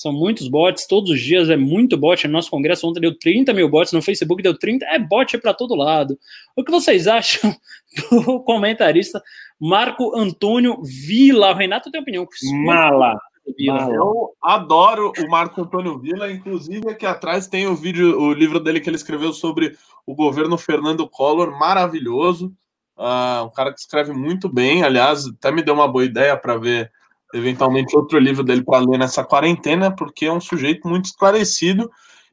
são 0.00 0.12
muitos 0.12 0.48
bots, 0.48 0.86
todos 0.86 1.10
os 1.10 1.20
dias 1.20 1.50
é 1.50 1.56
muito 1.56 1.96
bot. 1.96 2.26
No 2.26 2.32
nosso 2.32 2.50
congresso 2.50 2.86
ontem 2.86 3.00
deu 3.00 3.18
30 3.18 3.52
mil 3.52 3.68
bots, 3.68 3.92
no 3.92 4.00
Facebook 4.00 4.42
deu 4.42 4.56
30, 4.56 4.86
é 4.86 4.98
bot 4.98 5.36
para 5.38 5.52
todo 5.52 5.74
lado. 5.74 6.18
O 6.56 6.64
que 6.64 6.70
vocês 6.70 7.06
acham 7.06 7.54
do 8.10 8.40
comentarista 8.40 9.22
Marco 9.60 10.16
Antônio 10.16 10.80
Vila? 10.82 11.50
O 11.50 11.54
Renato 11.54 11.90
tem 11.90 12.00
opinião. 12.00 12.26
Mala. 12.64 13.18
Mala. 13.66 13.94
Eu 13.94 14.30
adoro 14.42 15.12
o 15.18 15.30
Marco 15.30 15.62
Antônio 15.62 15.98
Vila, 15.98 16.30
inclusive 16.30 16.88
aqui 16.88 17.06
atrás 17.06 17.46
tem 17.46 17.66
o 17.66 17.74
vídeo, 17.74 18.20
o 18.20 18.32
livro 18.32 18.60
dele 18.60 18.80
que 18.80 18.88
ele 18.88 18.96
escreveu 18.96 19.32
sobre 19.32 19.76
o 20.06 20.14
governo 20.14 20.56
Fernando 20.58 21.08
Collor, 21.08 21.58
maravilhoso. 21.58 22.52
Uh, 22.96 23.44
um 23.46 23.50
cara 23.50 23.72
que 23.72 23.80
escreve 23.80 24.12
muito 24.12 24.48
bem, 24.48 24.82
aliás, 24.82 25.26
até 25.26 25.50
me 25.50 25.62
deu 25.62 25.74
uma 25.74 25.88
boa 25.88 26.04
ideia 26.04 26.36
para 26.36 26.58
ver 26.58 26.92
eventualmente 27.32 27.96
outro 27.96 28.18
livro 28.18 28.42
dele 28.42 28.62
para 28.62 28.84
ler 28.84 28.98
nessa 28.98 29.24
quarentena, 29.24 29.94
porque 29.94 30.26
é 30.26 30.32
um 30.32 30.40
sujeito 30.40 30.86
muito 30.86 31.06
esclarecido 31.06 31.90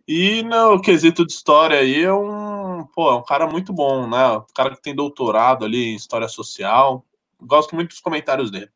e 0.07 0.41
no 0.43 0.79
quesito 0.81 1.25
de 1.25 1.33
história 1.33 1.79
aí 1.79 2.03
é 2.03 2.13
um, 2.13 2.85
pô, 2.95 3.11
é 3.11 3.15
um 3.15 3.23
cara 3.23 3.45
muito 3.45 3.73
bom, 3.73 4.07
né? 4.07 4.37
Um 4.37 4.45
cara 4.55 4.73
que 4.73 4.81
tem 4.81 4.95
doutorado 4.95 5.65
ali 5.65 5.87
em 5.87 5.95
história 5.95 6.29
social. 6.29 7.05
Gosto 7.41 7.75
muito 7.75 7.89
dos 7.89 7.99
comentários 7.99 8.49
dele. 8.49 8.69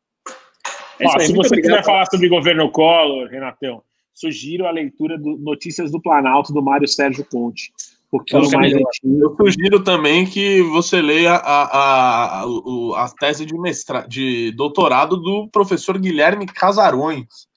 É 1.01 1.07
Ó, 1.07 1.19
se 1.19 1.33
você 1.33 1.55
quiser 1.55 1.83
falar 1.83 2.05
sobre 2.05 2.29
governo 2.29 2.69
Collor, 2.69 3.27
Renatão, 3.27 3.81
sugiro 4.13 4.67
a 4.67 4.71
leitura 4.71 5.17
do 5.17 5.37
Notícias 5.37 5.91
do 5.91 6.01
Planalto 6.01 6.53
do 6.53 6.61
Mário 6.61 6.87
Sérgio 6.87 7.25
Conte. 7.25 7.71
Porque 8.11 8.35
eu, 8.35 8.41
mais 8.51 8.73
eu 8.73 9.35
sugiro 9.39 9.81
também 9.83 10.25
que 10.25 10.61
você 10.63 11.01
leia 11.01 11.31
a, 11.31 11.63
a, 11.63 12.43
a, 12.43 13.05
a 13.05 13.09
tese 13.17 13.45
de, 13.45 13.57
mestra, 13.57 14.05
de 14.05 14.51
doutorado 14.51 15.15
do 15.15 15.47
professor 15.47 15.97
Guilherme 15.97 16.45
Casarões, 16.45 17.47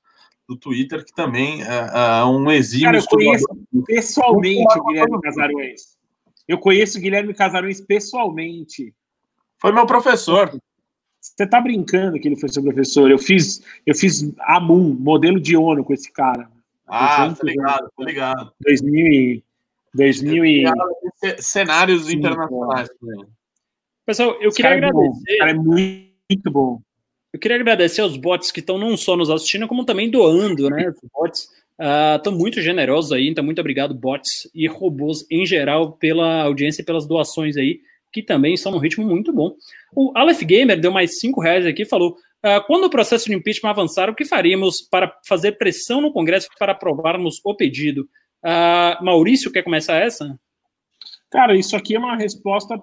do 0.48 0.56
Twitter, 0.56 1.04
que 1.04 1.12
também 1.12 1.60
é, 1.62 2.20
é 2.20 2.24
um 2.24 2.50
exímio. 2.52 2.84
Cara, 2.84 2.98
eu 2.98 3.04
conheço 3.04 3.46
pessoalmente 3.84 4.78
o 4.78 4.84
Guilherme 4.84 5.20
Casarões. 5.20 5.80
Eu 6.46 6.58
conheço 6.58 6.98
o 6.98 7.00
Guilherme 7.00 7.34
Casarões 7.34 7.80
pessoalmente. 7.80 8.94
Foi 9.60 9.72
meu 9.72 9.86
professor. 9.86 10.56
Você 11.24 11.46
tá 11.46 11.59
brincando 11.59 12.18
que 12.18 12.28
ele 12.28 12.36
foi 12.36 12.51
seu 12.51 12.62
professor? 12.62 13.10
Eu 13.10 13.18
fiz, 13.18 13.62
eu 13.86 13.94
fiz 13.94 14.30
AMUN, 14.40 14.94
modelo 14.94 15.40
de 15.40 15.56
ONU 15.56 15.82
com 15.82 15.94
esse 15.94 16.12
cara. 16.12 16.51
Ah, 16.86 17.34
tá 17.34 17.42
ligado, 17.42 17.90
tá 17.96 18.05
ligado. 18.05 18.52
2000 18.60 19.42
2000 19.94 20.44
e... 20.44 20.64
Cenários 21.38 22.10
internacionais. 22.10 22.88
Pessoal, 24.05 24.36
eu 24.40 24.51
queria 24.51 24.72
é 24.72 24.74
agradecer. 24.74 25.38
Cara, 25.38 25.51
é 25.52 25.55
muito 25.55 26.51
bom. 26.51 26.80
Eu 27.32 27.40
queria 27.40 27.56
agradecer 27.56 28.02
aos 28.02 28.16
bots 28.16 28.51
que 28.51 28.60
estão 28.60 28.76
não 28.76 28.96
só 28.96 29.16
nos 29.16 29.30
assistindo, 29.30 29.66
como 29.66 29.84
também 29.84 30.10
doando, 30.10 30.68
né? 30.68 30.90
Os 30.90 31.10
bots 31.12 31.48
estão 32.16 32.34
uh, 32.34 32.36
muito 32.36 32.60
generosos 32.60 33.12
aí, 33.12 33.28
então 33.28 33.42
muito 33.42 33.60
obrigado, 33.60 33.94
bots 33.94 34.48
e 34.55 34.68
robôs 34.68 35.26
em 35.30 35.46
geral, 35.46 35.92
pela 35.92 36.42
audiência 36.42 36.82
e 36.82 36.84
pelas 36.84 37.06
doações 37.06 37.56
aí, 37.56 37.80
que 38.15 38.23
também 38.23 38.55
estão 38.55 38.70
num 38.70 38.78
ritmo 38.78 39.05
muito 39.05 39.32
bom. 39.32 39.57
O 39.93 40.12
Aleph 40.15 40.43
Gamer 40.43 40.81
deu 40.81 40.93
mais 40.93 41.19
cinco 41.19 41.41
reais 41.41 41.66
aqui 41.66 41.82
e 41.82 41.86
falou: 41.86 42.12
uh, 42.12 42.65
quando 42.69 42.85
o 42.85 42.91
processo 42.91 43.27
de 43.27 43.35
impeachment 43.35 43.70
avançar, 43.70 44.09
o 44.09 44.15
que 44.15 44.24
faríamos 44.24 44.81
para 44.81 45.12
fazer 45.27 45.59
pressão 45.59 46.01
no 46.01 46.12
Congresso 46.12 46.49
para 46.57 46.73
aprovarmos 46.73 47.41
o 47.45 47.55
pedido? 47.57 48.09
Uh, 48.45 49.05
Maurício, 49.05 49.51
quer 49.51 49.65
começar 49.65 49.97
essa? 49.97 50.39
Cara, 51.28 51.57
isso 51.57 51.74
aqui 51.74 51.97
é 51.97 51.99
uma 51.99 52.16
resposta 52.16 52.81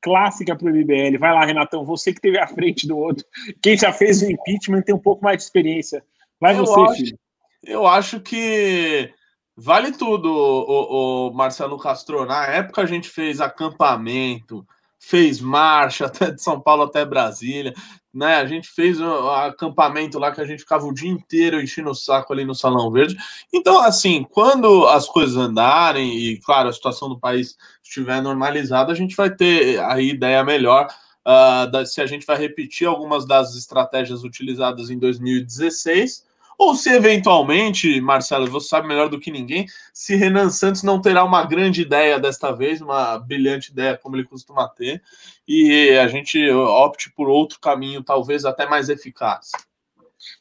clássica 0.00 0.56
para 0.56 0.66
o 0.66 0.74
MBL. 0.74 1.16
Vai 1.20 1.32
lá, 1.32 1.44
Renatão, 1.44 1.84
você 1.84 2.12
que 2.12 2.20
teve 2.20 2.38
à 2.38 2.48
frente 2.48 2.88
do 2.88 2.98
outro. 2.98 3.24
Quem 3.62 3.78
já 3.78 3.92
fez 3.92 4.20
o 4.20 4.30
impeachment 4.30 4.82
tem 4.82 4.94
um 4.94 4.98
pouco 4.98 5.22
mais 5.22 5.36
de 5.36 5.44
experiência. 5.44 6.02
Vai 6.40 6.58
eu 6.58 6.66
você, 6.66 6.80
acho, 6.80 6.96
filho. 6.96 7.18
Eu 7.62 7.86
acho 7.86 8.18
que 8.18 9.08
vale 9.56 9.92
tudo, 9.92 10.30
o, 10.30 11.28
o, 11.28 11.34
Marcelo 11.34 11.78
Castro. 11.78 12.24
Na 12.26 12.46
época 12.46 12.82
a 12.82 12.86
gente 12.86 13.08
fez 13.08 13.40
acampamento, 13.40 14.66
fez 14.98 15.40
marcha 15.40 16.06
até 16.06 16.30
de 16.30 16.42
São 16.42 16.60
Paulo 16.60 16.84
até 16.84 17.04
Brasília, 17.04 17.74
né? 18.12 18.36
A 18.36 18.46
gente 18.46 18.68
fez 18.68 19.00
o 19.00 19.30
acampamento 19.30 20.18
lá 20.18 20.30
que 20.32 20.40
a 20.40 20.44
gente 20.44 20.60
ficava 20.60 20.86
o 20.86 20.94
dia 20.94 21.10
inteiro 21.10 21.60
enchendo 21.60 21.90
o 21.90 21.94
saco 21.94 22.32
ali 22.32 22.44
no 22.44 22.54
Salão 22.54 22.90
Verde. 22.90 23.16
Então, 23.52 23.80
assim, 23.80 24.24
quando 24.30 24.86
as 24.86 25.08
coisas 25.08 25.36
andarem 25.36 26.16
e, 26.16 26.38
claro, 26.40 26.68
a 26.68 26.72
situação 26.72 27.08
do 27.08 27.18
país 27.18 27.56
estiver 27.82 28.22
normalizada, 28.22 28.92
a 28.92 28.94
gente 28.94 29.16
vai 29.16 29.34
ter 29.34 29.80
a 29.80 30.00
ideia 30.00 30.44
melhor 30.44 30.86
uh, 31.26 31.70
da, 31.70 31.86
se 31.86 32.00
a 32.00 32.06
gente 32.06 32.26
vai 32.26 32.36
repetir 32.36 32.86
algumas 32.86 33.26
das 33.26 33.54
estratégias 33.54 34.24
utilizadas 34.24 34.90
em 34.90 34.98
2016 34.98 36.31
ou 36.58 36.74
se 36.74 36.90
eventualmente, 36.90 38.00
Marcelo, 38.00 38.50
você 38.50 38.68
sabe 38.68 38.88
melhor 38.88 39.08
do 39.08 39.18
que 39.18 39.30
ninguém, 39.30 39.66
se 39.92 40.14
Renan 40.16 40.50
Santos 40.50 40.82
não 40.82 41.00
terá 41.00 41.24
uma 41.24 41.44
grande 41.44 41.82
ideia 41.82 42.18
desta 42.18 42.52
vez, 42.52 42.80
uma 42.80 43.18
brilhante 43.18 43.72
ideia 43.72 43.96
como 43.96 44.16
ele 44.16 44.24
costuma 44.24 44.68
ter, 44.68 45.02
e 45.46 45.90
a 45.98 46.06
gente 46.08 46.50
opte 46.50 47.10
por 47.12 47.28
outro 47.28 47.58
caminho, 47.60 48.02
talvez 48.02 48.44
até 48.44 48.66
mais 48.66 48.88
eficaz. 48.88 49.50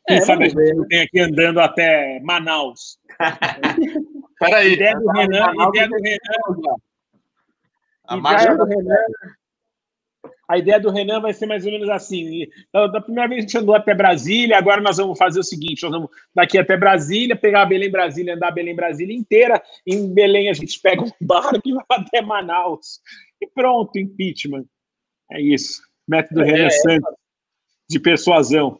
Quem 0.07 0.17
é, 0.17 0.21
sabe 0.21 0.45
a 0.45 0.49
gente 0.49 0.73
não 0.75 0.87
tem 0.87 1.01
aqui 1.01 1.19
andando 1.19 1.59
até 1.59 2.19
Manaus. 2.21 2.99
Peraí. 4.39 4.73
Ideia 4.73 4.95
do 4.95 5.11
Renan, 5.11 5.51
ideia 5.69 5.87
do 5.87 5.95
Renan. 5.95 6.75
A 8.07 8.17
ideia 8.17 8.57
do 8.57 8.65
Renan 8.65 8.95
a 10.51 10.57
ideia 10.57 10.79
do 10.81 10.91
Renan 10.91 11.21
vai 11.21 11.33
ser 11.33 11.45
mais 11.45 11.65
ou 11.65 11.71
menos 11.71 11.87
assim. 11.89 12.45
Da 12.73 12.99
primeira 12.99 13.29
vez 13.29 13.39
a 13.39 13.41
gente 13.41 13.57
andou 13.57 13.73
até 13.73 13.95
Brasília, 13.95 14.57
agora 14.57 14.81
nós 14.81 14.97
vamos 14.97 15.17
fazer 15.17 15.39
o 15.39 15.43
seguinte: 15.43 15.83
nós 15.83 15.91
vamos 15.93 16.09
daqui 16.35 16.57
até 16.57 16.75
Brasília, 16.75 17.37
pegar 17.37 17.61
a 17.61 17.65
Belém 17.65 17.89
Brasília, 17.89 18.35
andar 18.35 18.49
a 18.49 18.51
Belém 18.51 18.75
Brasília 18.75 19.15
inteira. 19.15 19.63
Em 19.87 20.13
Belém 20.13 20.49
a 20.49 20.53
gente 20.53 20.77
pega 20.81 21.03
um 21.03 21.11
barco 21.21 21.57
e 21.63 21.73
vai 21.73 21.85
até 21.89 22.21
Manaus. 22.21 22.99
E 23.39 23.47
pronto, 23.47 23.97
impeachment. 23.97 24.65
É 25.31 25.41
isso. 25.41 25.81
Método 26.05 26.41
é, 26.41 26.45
Renan 26.45 26.69
Santos 26.69 27.13
de 27.89 27.99
persuasão. 27.99 28.77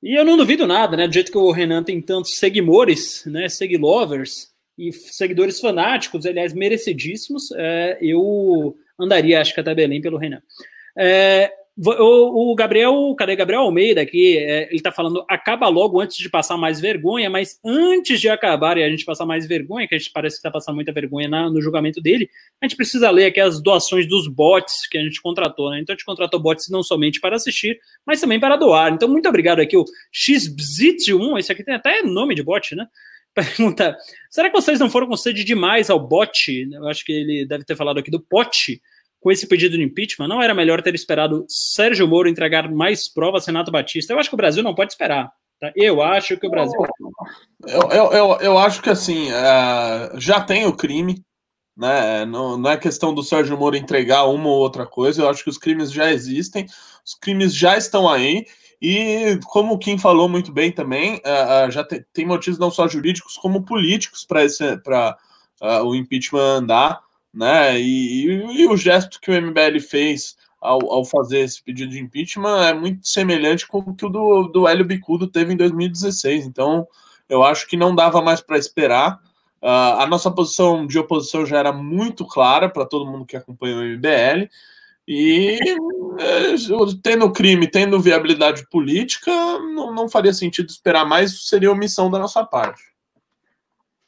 E 0.00 0.14
eu 0.14 0.24
não 0.24 0.36
duvido 0.36 0.64
nada, 0.64 0.96
né? 0.96 1.08
Do 1.08 1.14
jeito 1.14 1.32
que 1.32 1.38
o 1.38 1.50
Renan 1.50 1.82
tem 1.82 2.00
tantos 2.00 2.38
seguidores, 2.38 3.24
né? 3.26 3.48
Seguilovers 3.48 4.54
e 4.78 4.92
seguidores 4.92 5.58
fanáticos, 5.58 6.24
aliás, 6.24 6.52
merecidíssimos, 6.52 7.50
é, 7.52 7.98
eu 8.00 8.76
andaria, 8.98 9.40
acho 9.40 9.54
que 9.54 9.60
até 9.60 9.74
Belém 9.74 10.00
pelo 10.00 10.18
Renan. 10.18 10.40
É, 10.98 11.52
o, 11.78 12.52
o, 12.52 12.54
Gabriel, 12.54 13.14
cadê 13.18 13.36
Gabriel 13.36 13.60
Almeida 13.60 14.00
aqui? 14.00 14.38
É, 14.38 14.62
ele 14.68 14.76
está 14.76 14.90
falando, 14.90 15.22
acaba 15.28 15.68
logo 15.68 16.00
antes 16.00 16.16
de 16.16 16.30
passar 16.30 16.56
mais 16.56 16.80
vergonha, 16.80 17.28
mas 17.28 17.60
antes 17.62 18.18
de 18.18 18.30
acabar 18.30 18.78
e 18.78 18.82
a 18.82 18.88
gente 18.88 19.04
passar 19.04 19.26
mais 19.26 19.46
vergonha, 19.46 19.86
que 19.86 19.94
a 19.94 19.98
gente 19.98 20.10
parece 20.10 20.36
que 20.36 20.38
está 20.38 20.50
passando 20.50 20.74
muita 20.74 20.90
vergonha 20.90 21.28
na, 21.28 21.50
no 21.50 21.60
julgamento 21.60 22.00
dele, 22.00 22.30
a 22.62 22.66
gente 22.66 22.76
precisa 22.76 23.10
ler 23.10 23.26
aqui 23.26 23.40
as 23.40 23.62
doações 23.62 24.08
dos 24.08 24.26
bots 24.26 24.88
que 24.90 24.96
a 24.96 25.02
gente 25.02 25.20
contratou, 25.20 25.70
né? 25.70 25.80
Então 25.80 25.92
a 25.92 25.96
gente 25.96 26.06
contratou 26.06 26.40
bots 26.40 26.70
não 26.70 26.82
somente 26.82 27.20
para 27.20 27.36
assistir, 27.36 27.78
mas 28.06 28.22
também 28.22 28.40
para 28.40 28.56
doar. 28.56 28.94
Então, 28.94 29.06
muito 29.06 29.28
obrigado 29.28 29.60
aqui, 29.60 29.76
o 29.76 29.84
XBZit1, 30.14 31.38
esse 31.38 31.52
aqui 31.52 31.62
tem 31.62 31.74
até 31.74 32.02
nome 32.02 32.34
de 32.34 32.42
bot, 32.42 32.74
né? 32.74 32.86
Pergunta: 33.36 33.96
será 34.30 34.48
que 34.50 34.56
vocês 34.56 34.80
não 34.80 34.88
foram 34.88 35.06
com 35.06 35.16
sede 35.16 35.44
demais 35.44 35.90
ao 35.90 36.00
bote? 36.00 36.68
Eu 36.72 36.88
acho 36.88 37.04
que 37.04 37.12
ele 37.12 37.46
deve 37.46 37.64
ter 37.64 37.76
falado 37.76 37.98
aqui 37.98 38.10
do 38.10 38.20
pote 38.20 38.80
com 39.20 39.30
esse 39.30 39.46
pedido 39.46 39.76
de 39.76 39.82
impeachment. 39.82 40.28
Não 40.28 40.42
era 40.42 40.54
melhor 40.54 40.80
ter 40.80 40.94
esperado 40.94 41.44
Sérgio 41.48 42.08
Moro 42.08 42.28
entregar 42.28 42.70
mais 42.70 43.12
provas 43.12 43.46
Renato 43.46 43.70
Batista? 43.70 44.12
Eu 44.12 44.18
acho 44.18 44.30
que 44.30 44.34
o 44.34 44.38
Brasil 44.38 44.62
não 44.62 44.74
pode 44.74 44.92
esperar. 44.92 45.30
Tá? 45.60 45.72
Eu 45.74 46.02
acho 46.02 46.36
que 46.38 46.46
o 46.46 46.50
Brasil. 46.50 46.78
Eu, 47.66 47.90
eu, 47.90 48.12
eu, 48.12 48.38
eu 48.40 48.58
acho 48.58 48.82
que 48.82 48.90
assim, 48.90 49.28
uh, 49.30 50.18
já 50.18 50.40
tem 50.40 50.66
o 50.66 50.76
crime. 50.76 51.22
Né? 51.76 52.24
Não, 52.24 52.56
não 52.56 52.70
é 52.70 52.76
questão 52.78 53.12
do 53.12 53.22
Sérgio 53.22 53.56
Moro 53.58 53.76
entregar 53.76 54.24
uma 54.24 54.48
ou 54.48 54.58
outra 54.58 54.86
coisa. 54.86 55.22
Eu 55.22 55.28
acho 55.28 55.44
que 55.44 55.50
os 55.50 55.58
crimes 55.58 55.92
já 55.92 56.10
existem, 56.10 56.66
os 57.04 57.14
crimes 57.14 57.54
já 57.54 57.76
estão 57.76 58.08
aí. 58.08 58.46
E 58.80 59.38
como 59.46 59.74
o 59.74 59.78
Kim 59.78 59.98
falou 59.98 60.28
muito 60.28 60.52
bem 60.52 60.70
também, 60.70 61.16
uh, 61.16 61.68
uh, 61.68 61.70
já 61.70 61.82
te, 61.82 62.04
tem 62.12 62.26
motivos 62.26 62.58
não 62.58 62.70
só 62.70 62.86
jurídicos 62.86 63.36
como 63.36 63.62
políticos 63.62 64.24
para 64.24 65.16
uh, 65.62 65.84
o 65.84 65.94
impeachment 65.94 66.58
andar, 66.58 67.00
né? 67.32 67.80
E, 67.80 68.26
e, 68.26 68.62
e, 68.62 68.66
o 68.66 68.76
gesto 68.76 69.20
que 69.20 69.30
o 69.30 69.42
MBL 69.42 69.80
fez 69.80 70.36
ao, 70.60 70.92
ao, 70.92 71.04
fazer 71.04 71.40
esse 71.40 71.62
pedido 71.62 71.92
de 71.92 72.00
impeachment 72.00 72.64
é 72.64 72.74
muito 72.74 73.06
semelhante 73.06 73.66
com 73.66 73.78
o 73.78 73.94
que 73.94 74.06
o 74.06 74.08
do, 74.08 74.48
do 74.48 74.68
Hélio 74.68 74.84
Bicudo 74.84 75.26
teve 75.26 75.52
em 75.52 75.56
2016. 75.56 76.46
Então, 76.46 76.86
eu 77.28 77.42
acho 77.42 77.66
que 77.66 77.76
não 77.76 77.94
dava 77.94 78.22
mais 78.22 78.40
para 78.40 78.58
esperar. 78.58 79.20
Uh, 79.62 80.00
a 80.00 80.06
nossa 80.06 80.30
posição 80.30 80.86
de 80.86 80.98
oposição 80.98 81.44
já 81.44 81.58
era 81.58 81.72
muito 81.72 82.26
clara 82.26 82.68
para 82.68 82.86
todo 82.86 83.10
mundo 83.10 83.26
que 83.26 83.36
acompanha 83.36 83.76
o 83.76 83.82
MBL. 83.82 84.48
E 85.06 85.58
é, 86.18 86.54
tendo 87.02 87.30
crime, 87.32 87.68
tendo 87.68 88.00
viabilidade 88.00 88.68
política, 88.68 89.30
não, 89.30 89.94
não 89.94 90.08
faria 90.08 90.32
sentido 90.32 90.68
esperar 90.68 91.04
mais, 91.04 91.46
seria 91.46 91.70
omissão 91.70 92.10
da 92.10 92.18
nossa 92.18 92.44
parte. 92.44 92.82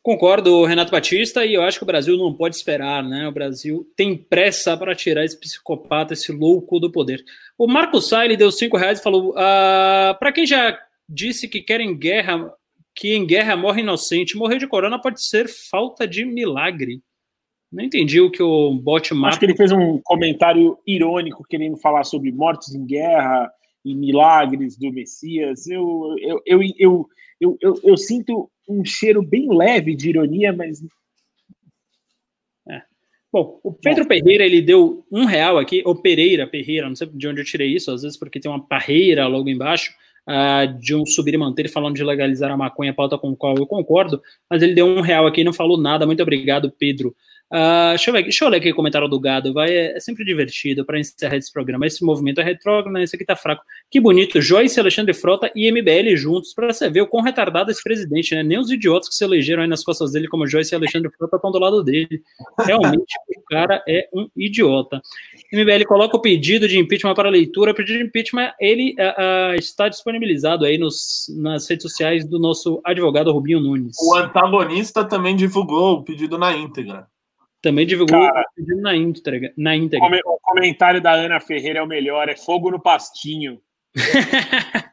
Concordo, 0.03 0.65
Renato 0.65 0.91
Batista, 0.91 1.45
e 1.45 1.53
eu 1.53 1.62
acho 1.62 1.79
que 1.79 1.85
o 1.85 1.87
Brasil 1.87 2.16
não 2.16 2.33
pode 2.33 2.57
esperar, 2.57 3.03
né? 3.03 3.29
O 3.29 3.33
Brasil 3.33 3.87
tem 3.95 4.16
pressa 4.16 4.77
para 4.77 4.95
tirar 4.95 5.25
esse 5.25 5.39
psicopata, 5.39 6.15
esse 6.15 6.33
louco 6.33 6.81
do 6.81 6.91
poder. 6.91 7.23
O 7.59 7.66
Marco 7.66 8.01
Sai 8.01 8.35
deu 8.37 8.51
cinco 8.51 8.79
reais 8.79 9.01
e 9.01 9.03
falou: 9.03 9.35
ah, 9.37 10.16
para 10.19 10.33
quem 10.33 10.47
já 10.47 10.79
disse 11.09 11.47
que 11.47 11.61
querem 11.61 11.97
guerra, 11.97 12.51
que 12.95 13.15
em 13.15 13.27
guerra 13.27 13.57
morre 13.57 13.83
inocente. 13.83 14.37
Morrer 14.37 14.59
de 14.59 14.66
corona 14.66 15.01
pode 15.01 15.23
ser 15.23 15.47
falta 15.47 16.07
de 16.07 16.25
milagre. 16.25 17.03
Não 17.70 17.85
entendi 17.85 18.20
o 18.20 18.31
que 18.31 18.43
o 18.43 18.74
bot 18.74 19.12
mata. 19.15 19.28
Acho 19.28 19.39
que 19.39 19.45
ele 19.47 19.57
fez 19.57 19.70
um 19.70 20.01
comentário 20.03 20.78
irônico 20.86 21.45
querendo 21.49 21.77
falar 21.77 22.05
sobre 22.05 22.32
mortes 22.32 22.74
em 22.74 22.85
guerra 22.86 23.51
e 23.85 23.95
milagres 23.95 24.77
do 24.77 24.90
Messias. 24.90 25.66
Eu, 25.66 26.15
eu, 26.19 26.43
eu, 26.47 26.61
eu, 26.78 27.09
eu, 27.40 27.59
eu, 27.61 27.74
eu 27.85 27.97
sinto 27.97 28.51
um 28.69 28.85
cheiro 28.85 29.23
bem 29.23 29.49
leve 29.55 29.95
de 29.95 30.09
ironia, 30.09 30.53
mas. 30.53 30.82
É. 32.69 32.82
Bom, 33.31 33.61
o 33.62 33.73
Pedro 33.73 34.05
Bom. 34.05 34.09
Pereira 34.09 34.45
ele 34.45 34.62
deu 34.62 35.05
um 35.12 35.24
real 35.24 35.59
aqui, 35.59 35.82
ou 35.85 35.95
Pereira, 35.95 36.47
Pereira, 36.47 36.89
não 36.89 36.97
sei 36.97 37.07
de 37.07 37.28
onde 37.28 37.40
eu 37.40 37.45
tirei 37.45 37.69
isso, 37.69 37.90
às 37.90 38.03
vezes 38.03 38.19
porque 38.19 38.40
tem 38.40 38.51
uma 38.51 38.66
parreira 38.66 39.27
logo 39.27 39.49
embaixo 39.49 39.93
uh, 40.27 40.78
de 40.78 40.95
um 40.95 41.05
subir 41.05 41.35
e 41.35 41.39
manter, 41.39 41.69
falando 41.69 41.97
de 41.97 42.05
legalizar 42.05 42.51
a 42.51 42.57
maconha, 42.57 42.95
pauta 42.95 43.19
com 43.19 43.31
a 43.31 43.36
qual 43.36 43.57
eu 43.57 43.66
concordo, 43.66 44.23
mas 44.51 44.62
ele 44.62 44.74
deu 44.74 44.86
um 44.86 45.01
real 45.03 45.27
aqui 45.27 45.43
e 45.43 45.45
não 45.45 45.53
falou 45.53 45.78
nada. 45.78 46.07
Muito 46.07 46.23
obrigado, 46.23 46.73
Pedro. 46.78 47.15
Uh, 47.51 47.91
deixa, 47.91 48.11
eu 48.11 48.15
ver, 48.15 48.23
deixa 48.25 48.45
eu 48.45 48.49
ler 48.51 48.59
aqui 48.59 48.70
o 48.70 48.75
comentário 48.75 49.09
do 49.09 49.19
Gado, 49.19 49.55
vai, 49.55 49.70
é, 49.70 49.97
é 49.97 50.01
sempre 50.01 50.23
divertido 50.23 50.85
para 50.85 50.99
encerrar 50.99 51.37
esse 51.37 51.51
programa. 51.51 51.87
Esse 51.87 52.05
movimento 52.05 52.41
é 52.41 52.45
retrógrado, 52.45 52.99
esse 52.99 53.16
aqui 53.16 53.25
tá 53.25 53.35
fraco. 53.35 53.62
Que 53.91 53.99
bonito, 53.99 54.41
Joyce, 54.41 54.79
Alexandre 54.79 55.15
Frota 55.15 55.51
e 55.55 55.70
MBL 55.70 56.15
juntos, 56.15 56.53
para 56.53 56.73
você 56.73 56.91
ver 56.91 57.01
o 57.01 57.07
quão 57.07 57.23
retardado 57.23 57.70
esse 57.70 57.83
presidente, 57.83 58.35
né? 58.35 58.43
Nem 58.43 58.59
os 58.59 58.70
idiotas 58.70 59.09
que 59.09 59.15
se 59.15 59.25
elegeram 59.25 59.62
aí 59.62 59.69
nas 59.69 59.83
costas 59.83 60.12
dele, 60.12 60.29
como 60.29 60.47
Joyce 60.47 60.75
e 60.75 60.77
Alexandre 60.77 61.11
Frota, 61.16 61.37
estão 61.37 61.51
do 61.51 61.59
lado 61.59 61.83
dele. 61.83 62.23
Realmente, 62.59 63.15
o 63.37 63.43
cara 63.49 63.83
é 63.89 64.09
um 64.12 64.29
idiota. 64.37 65.01
MBL 65.51 65.87
coloca 65.87 66.19
o 66.19 66.20
pedido 66.20 66.69
de 66.69 66.79
impeachment 66.79 67.15
para 67.15 67.31
leitura. 67.31 67.73
O 67.73 67.75
pedido 67.75 67.99
de 67.99 68.05
impeachment 68.05 68.53
ele 68.61 68.95
uh, 68.99 69.53
uh, 69.53 69.55
está 69.55 69.89
disponibilizado 69.89 70.66
aí 70.66 70.77
nos, 70.77 71.35
nas 71.39 71.66
redes 71.69 71.85
sociais 71.85 72.27
do 72.27 72.39
nosso 72.39 72.81
advogado 72.85 73.33
Rubinho 73.33 73.61
Nunes. 73.61 73.97
O 74.03 74.15
antagonista 74.16 75.03
também 75.03 75.35
divulgou 75.35 75.95
o 75.95 76.05
pedido 76.05 76.37
na 76.37 76.55
íntegra. 76.55 77.07
Também 77.60 77.86
divulgou 77.86 78.20
Cara, 78.20 78.44
na 78.80 78.94
íntegra. 78.94 79.52
Na 79.56 79.74
íntegra. 79.74 80.20
O 80.24 80.39
comentário 80.40 81.01
da 81.01 81.12
Ana 81.12 81.40
Ferreira 81.40 81.80
é 81.80 81.82
o 81.82 81.86
melhor, 81.86 82.28
é 82.28 82.36
fogo 82.36 82.70
no 82.70 82.80
pastinho. 82.80 83.60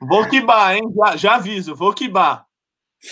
vou 0.00 0.28
quibar, 0.28 0.76
hein? 0.76 0.82
Já, 0.94 1.16
já 1.16 1.34
aviso, 1.36 1.74
vou 1.74 1.94
quibar. 1.94 2.46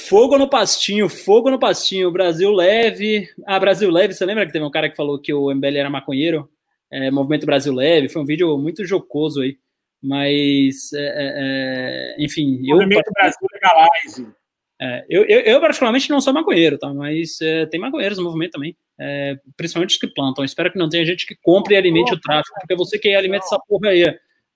Fogo 0.08 0.38
no 0.38 0.48
pastinho, 0.48 1.08
fogo 1.08 1.50
no 1.50 1.58
pastinho. 1.58 2.10
Brasil 2.10 2.50
leve. 2.50 3.28
Ah, 3.46 3.60
Brasil 3.60 3.90
leve. 3.90 4.14
Você 4.14 4.24
lembra 4.24 4.46
que 4.46 4.52
teve 4.52 4.64
um 4.64 4.70
cara 4.70 4.88
que 4.88 4.96
falou 4.96 5.20
que 5.20 5.32
o 5.32 5.50
MBL 5.54 5.76
era 5.78 5.90
maconheiro? 5.90 6.48
É, 6.90 7.10
Movimento 7.10 7.46
Brasil 7.46 7.72
Leve. 7.72 8.08
Foi 8.08 8.20
um 8.20 8.26
vídeo 8.26 8.56
muito 8.58 8.84
jocoso 8.84 9.40
aí. 9.40 9.58
Mas, 10.02 10.92
é, 10.94 10.98
é, 10.98 12.16
é 12.18 12.24
enfim. 12.24 12.58
Movimento 12.62 13.06
eu, 13.06 13.12
Brasil 13.12 13.48
Legalize. 13.52 14.41
É, 14.82 15.06
eu, 15.08 15.24
eu, 15.26 15.40
eu, 15.42 15.60
particularmente, 15.60 16.10
não 16.10 16.20
sou 16.20 16.32
maconheiro, 16.32 16.76
tá? 16.76 16.92
Mas 16.92 17.40
é, 17.40 17.66
tem 17.66 17.78
maconheiros 17.78 18.18
no 18.18 18.24
movimento 18.24 18.52
também. 18.52 18.76
É, 18.98 19.38
principalmente 19.56 19.90
os 19.90 19.96
que 19.96 20.08
plantam. 20.08 20.44
Espero 20.44 20.72
que 20.72 20.78
não 20.78 20.88
tenha 20.88 21.06
gente 21.06 21.24
que 21.24 21.36
compre 21.40 21.74
e 21.74 21.78
alimente 21.78 22.12
o 22.12 22.20
tráfico, 22.20 22.58
porque 22.58 22.74
você 22.74 22.98
que 22.98 23.14
alimenta 23.14 23.44
essa 23.44 23.60
porra 23.60 23.90
aí. 23.90 24.04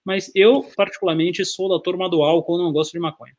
Mas 0.04 0.30
eu, 0.34 0.64
particularmente, 0.76 1.44
sou 1.44 1.68
da 1.68 1.80
turma 1.80 2.10
do 2.10 2.22
álcool, 2.24 2.58
não 2.58 2.72
gosto 2.72 2.92
de 2.92 2.98
maconha. 2.98 3.34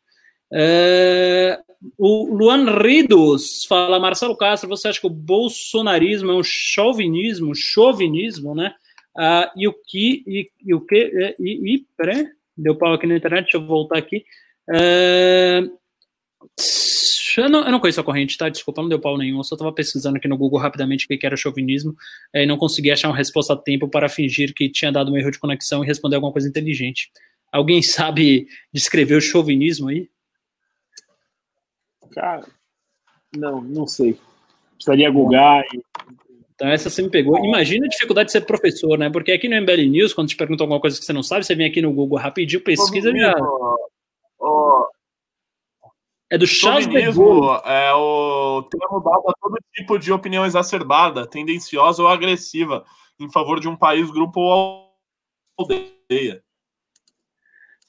É, 0.53 1.59
o 1.97 2.33
Luan 2.33 2.79
Ridos 2.81 3.65
fala, 3.65 3.99
Marcelo 3.99 4.37
Castro, 4.37 4.69
você 4.69 4.87
acha 4.87 5.01
que 5.01 5.07
o 5.07 5.09
bolsonarismo 5.09 6.31
é 6.31 6.35
um 6.35 6.43
chauvinismo, 6.43 7.53
chauvinismo, 7.53 8.55
né? 8.55 8.73
Ah, 9.17 9.51
e 9.57 9.67
o 9.67 9.73
que, 9.73 10.23
e, 10.25 10.49
e 10.65 10.73
o 10.73 10.79
que, 10.79 10.95
é, 10.95 11.35
e, 11.37 11.75
e 11.75 11.85
peraí, 11.97 12.27
deu 12.55 12.77
pau 12.77 12.93
aqui 12.93 13.05
na 13.05 13.17
internet, 13.17 13.43
deixa 13.43 13.57
eu 13.57 13.65
voltar 13.65 13.97
aqui. 13.97 14.23
É, 14.73 15.63
eu 17.37 17.49
não, 17.49 17.65
eu 17.65 17.71
não 17.71 17.79
conheço 17.79 18.01
a 18.01 18.03
corrente, 18.03 18.37
tá? 18.37 18.49
Desculpa, 18.49 18.81
não 18.81 18.89
deu 18.89 18.99
pau 18.99 19.17
nenhum. 19.17 19.37
Eu 19.37 19.43
só 19.43 19.55
estava 19.55 19.71
pesquisando 19.71 20.17
aqui 20.17 20.27
no 20.27 20.37
Google 20.37 20.59
rapidamente 20.59 21.05
o 21.05 21.07
que 21.07 21.25
era 21.25 21.37
chauvinismo 21.37 21.95
é, 22.33 22.43
e 22.43 22.45
não 22.45 22.57
consegui 22.57 22.91
achar 22.91 23.09
uma 23.09 23.17
resposta 23.17 23.53
a 23.53 23.57
tempo 23.57 23.87
para 23.87 24.09
fingir 24.09 24.53
que 24.53 24.69
tinha 24.69 24.91
dado 24.91 25.11
um 25.11 25.17
erro 25.17 25.31
de 25.31 25.39
conexão 25.39 25.83
e 25.83 25.87
responder 25.87 26.15
alguma 26.15 26.31
coisa 26.31 26.47
inteligente. 26.47 27.11
Alguém 27.51 27.81
sabe 27.83 28.47
descrever 28.73 29.15
o 29.15 29.21
chauvinismo 29.21 29.89
aí? 29.89 30.09
Cara, 32.11 32.47
não, 33.35 33.61
não 33.61 33.85
sei. 33.85 34.17
Precisaria 34.75 35.09
googar 35.09 35.63
e 35.73 35.81
então 36.57 36.67
essa 36.69 36.89
você 36.89 37.03
me 37.03 37.09
pegou. 37.11 37.37
Imagina 37.45 37.85
a 37.85 37.89
dificuldade 37.89 38.27
de 38.27 38.31
ser 38.31 38.41
professor, 38.41 38.97
né? 38.97 39.11
Porque 39.11 39.31
aqui 39.31 39.47
no 39.47 39.55
MBL 39.61 39.91
News, 39.91 40.11
quando 40.11 40.27
te 40.27 40.35
perguntam 40.35 40.63
alguma 40.63 40.81
coisa 40.81 40.97
que 40.97 41.05
você 41.05 41.13
não 41.13 41.21
sabe, 41.21 41.45
você 41.45 41.53
vem 41.53 41.67
aqui 41.67 41.83
no 41.83 41.93
Google 41.93 42.17
rapidinho, 42.17 42.63
pesquisa 42.63 43.11
e 43.11 43.19
já. 43.19 43.35
É 46.29 46.37
do 46.37 46.45
Charles 46.45 46.87
de 46.87 47.01
Gaulle. 47.11 47.61
É 47.65 47.93
o 47.93 48.63
termo 48.63 48.99
dado 48.99 49.29
a 49.29 49.33
todo 49.41 49.57
tipo 49.73 49.97
de 49.97 50.11
opinião 50.11 50.45
exacerbada, 50.45 51.25
tendenciosa 51.25 52.01
ou 52.01 52.07
agressiva 52.07 52.83
em 53.19 53.31
favor 53.31 53.59
de 53.59 53.67
um 53.67 53.75
país, 53.75 54.11
grupo 54.11 54.39
ou 54.41 54.91
aldeia. 55.57 56.43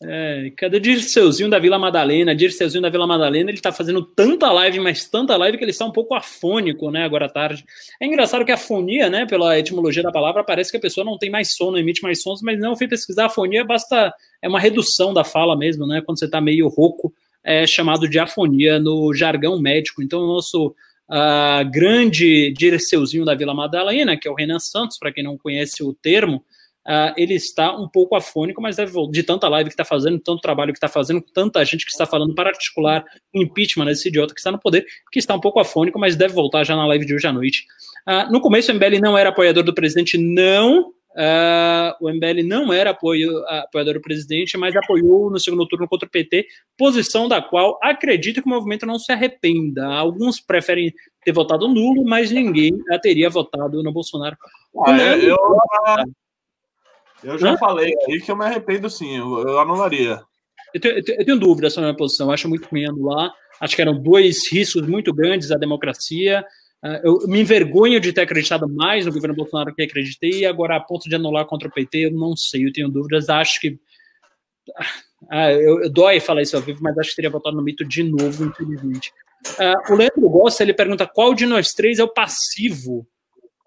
É, 0.01 0.53
cadê 0.57 0.79
Dirceuzinho 0.79 1.51
da 1.51 1.59
Vila 1.59 1.77
Madalena? 1.77 2.33
Dirceuzinho 2.33 2.81
da 2.81 2.89
Vila 2.89 3.05
Madalena, 3.05 3.51
ele 3.51 3.61
tá 3.61 3.73
fazendo 3.73 4.01
tanta 4.01 4.51
live, 4.53 4.79
mas 4.79 5.09
tanta 5.09 5.37
live 5.37 5.59
que 5.59 5.65
ele 5.65 5.73
está 5.73 5.85
um 5.85 5.91
pouco 5.91 6.15
afônico, 6.15 6.89
né, 6.89 7.03
agora 7.03 7.27
à 7.27 7.29
tarde. 7.29 7.65
É 8.01 8.07
engraçado 8.07 8.45
que 8.45 8.53
a 8.53 8.55
afonia, 8.55 9.11
né, 9.11 9.27
pela 9.27 9.59
etimologia 9.59 10.05
da 10.05 10.13
palavra, 10.13 10.45
parece 10.45 10.71
que 10.71 10.77
a 10.77 10.81
pessoa 10.81 11.05
não 11.05 11.19
tem 11.19 11.31
mais 11.31 11.57
sono, 11.57 11.77
emite 11.77 12.01
mais 12.01 12.23
sons, 12.23 12.41
mas 12.43 12.61
não, 12.61 12.71
eu 12.71 12.77
fui 12.77 12.87
pesquisar, 12.87 13.25
a 13.25 13.27
afonia 13.27 13.65
basta, 13.65 14.15
é 14.41 14.49
uma 14.49 14.61
redução 14.61 15.13
da 15.13 15.25
fala 15.25 15.57
mesmo, 15.57 15.85
né, 15.85 16.01
quando 16.01 16.21
você 16.21 16.31
tá 16.31 16.41
meio 16.41 16.69
rouco, 16.69 17.13
é 17.49 17.67
chamado 17.67 18.07
de 18.07 18.19
afonia 18.19 18.79
no 18.79 19.15
jargão 19.15 19.59
médico. 19.59 20.03
Então, 20.03 20.21
o 20.21 20.27
nosso 20.27 20.75
uh, 21.09 21.71
grande 21.73 22.53
Dirceuzinho 22.53 23.25
da 23.25 23.35
Vila 23.35 23.55
Madalena, 23.55 24.19
que 24.19 24.29
é 24.29 24.31
o 24.31 24.35
Renan 24.35 24.59
Santos, 24.59 24.99
para 24.99 25.11
quem 25.11 25.25
não 25.25 25.39
conhece 25.39 25.83
o 25.83 25.95
termo, 25.95 26.45
uh, 26.87 27.15
ele 27.17 27.33
está 27.33 27.75
um 27.75 27.89
pouco 27.89 28.15
afônico, 28.15 28.61
mas 28.61 28.77
deve, 28.77 28.93
de 29.11 29.23
tanta 29.23 29.49
live 29.49 29.71
que 29.71 29.73
está 29.73 29.85
fazendo, 29.85 30.19
tanto 30.19 30.43
trabalho 30.43 30.75
que 30.75 30.77
está 30.77 30.89
fazendo, 30.89 31.23
tanta 31.33 31.65
gente 31.65 31.87
que 31.87 31.91
está 31.91 32.05
falando 32.05 32.35
para 32.35 32.51
articular 32.51 33.03
o 33.35 33.43
impeachment 33.43 33.87
desse 33.87 34.09
idiota 34.09 34.35
que 34.35 34.41
está 34.41 34.53
no 34.53 34.61
poder, 34.61 34.85
que 35.11 35.19
está 35.19 35.35
um 35.35 35.41
pouco 35.41 35.59
afônico, 35.59 35.99
mas 35.99 36.17
deve 36.17 36.35
voltar 36.35 36.65
já 36.65 36.77
na 36.77 36.87
live 36.87 37.07
de 37.07 37.15
hoje 37.15 37.27
à 37.27 37.33
noite. 37.33 37.65
Uh, 38.07 38.31
no 38.31 38.43
começo, 38.43 38.71
o 38.71 38.75
MBL 38.75 39.01
não 39.01 39.17
era 39.17 39.31
apoiador 39.31 39.65
do 39.65 39.73
presidente, 39.73 40.19
não. 40.19 40.93
Uh, 41.19 41.93
o 42.01 42.09
MBL 42.09 42.47
não 42.47 42.73
era 42.73 42.91
apoio, 42.91 43.45
apoiador 43.49 43.95
do 43.95 44.01
presidente, 44.01 44.57
mas 44.57 44.77
apoiou 44.77 45.29
no 45.29 45.41
segundo 45.41 45.67
turno 45.67 45.89
contra 45.89 46.07
o 46.07 46.11
PT, 46.11 46.47
posição 46.77 47.27
da 47.27 47.43
qual 47.43 47.77
acredito 47.83 48.41
que 48.41 48.47
o 48.47 48.51
movimento 48.51 48.87
não 48.87 49.01
se 49.01 49.11
arrependa. 49.11 49.85
Alguns 49.85 50.39
preferem 50.39 50.95
ter 51.25 51.33
votado 51.33 51.67
nulo, 51.67 52.05
mas 52.05 52.31
ninguém 52.31 52.79
teria 53.03 53.29
votado 53.29 53.83
no 53.83 53.93
Bolsonaro. 53.93 54.37
Ah, 54.87 54.97
eu, 55.17 55.37
eu 57.25 57.37
já 57.37 57.55
Hã? 57.55 57.59
falei 57.59 57.93
aí 58.07 58.21
que 58.21 58.31
eu 58.31 58.37
me 58.37 58.45
arrependo 58.45 58.89
sim, 58.89 59.19
eu, 59.19 59.41
eu 59.41 59.59
anularia. 59.59 60.23
Eu 60.73 60.81
tenho, 60.81 60.99
eu 60.99 61.25
tenho 61.25 61.39
dúvidas 61.41 61.73
sobre 61.73 61.87
a 61.87 61.93
minha 61.93 61.99
posição, 61.99 62.31
acho 62.31 62.49
muito 62.49 62.69
ruim 62.69 62.87
anular. 62.87 63.33
Acho 63.61 63.75
que 63.75 63.83
eram 63.83 64.01
dois 64.01 64.53
riscos 64.53 64.87
muito 64.87 65.13
grandes 65.13 65.51
à 65.51 65.57
democracia. 65.57 66.45
Uh, 66.85 67.01
eu 67.03 67.29
me 67.29 67.41
envergonho 67.41 68.01
de 68.01 68.13
ter 68.13 68.21
acreditado 68.21 68.69
mais 68.69 69.05
no 69.05 69.13
governo 69.13 69.35
Bolsonaro 69.35 69.75
que 69.75 69.83
acreditei, 69.83 70.41
e 70.41 70.47
agora, 70.47 70.77
a 70.77 70.81
ponto 70.81 71.09
de 71.09 71.15
anular 71.15 71.45
contra 71.47 71.69
o 71.69 71.73
PT, 71.73 72.07
eu 72.07 72.11
não 72.13 72.37
sei, 72.37 72.67
eu 72.67 72.73
tenho 72.73 72.89
dúvidas. 72.89 73.29
Acho 73.29 73.61
que. 73.61 73.79
Ah, 75.31 75.51
eu, 75.53 75.83
eu 75.83 75.91
dói 75.91 76.21
falar 76.21 76.43
isso 76.43 76.57
ao 76.57 76.63
vivo, 76.63 76.79
mas 76.81 76.97
acho 76.97 77.11
que 77.11 77.17
teria 77.17 77.31
votado 77.31 77.57
no 77.57 77.63
mito 77.63 77.85
de 77.85 78.05
novo, 78.05 78.45
infelizmente. 78.45 79.13
Uh, 79.59 79.93
o 79.93 79.97
Leandro 79.97 80.29
Gosta 80.29 80.63
ele 80.63 80.75
pergunta 80.75 81.07
qual 81.07 81.35
de 81.35 81.47
nós 81.47 81.73
três 81.73 81.99
é 81.99 82.05
o 82.05 82.09
passivo 82.09 83.07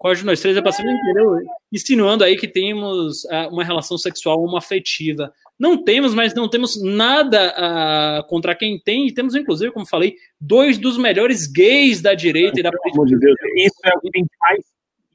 qual 0.02 0.16
de 0.16 0.24
nós 0.24 0.40
três 0.40 0.56
é 0.56 0.60
passivo, 0.60 0.88
entendeu? 0.88 1.38
Insinuando 1.72 2.24
aí 2.24 2.36
que 2.36 2.48
temos 2.48 3.22
uh, 3.22 3.48
uma 3.52 3.62
relação 3.62 3.96
sexual, 3.96 4.42
uma 4.42 4.58
afetiva. 4.58 5.32
Não 5.62 5.80
temos, 5.80 6.12
mas 6.12 6.34
não 6.34 6.48
temos 6.48 6.82
nada 6.82 7.54
uh, 7.54 8.26
contra 8.26 8.52
quem 8.52 8.80
tem, 8.80 9.06
e 9.06 9.14
temos, 9.14 9.36
inclusive, 9.36 9.70
como 9.70 9.86
falei, 9.86 10.16
dois 10.40 10.76
dos 10.76 10.98
melhores 10.98 11.46
gays 11.46 12.02
da 12.02 12.14
direita 12.14 12.58
e 12.58 12.64
da 12.64 12.72
política. 12.72 13.28
Isso 13.56 13.78
é 13.84 13.96
o 13.96 14.00
que 14.00 14.10
tem 14.10 14.24
de 14.24 14.30
mais, 14.40 14.64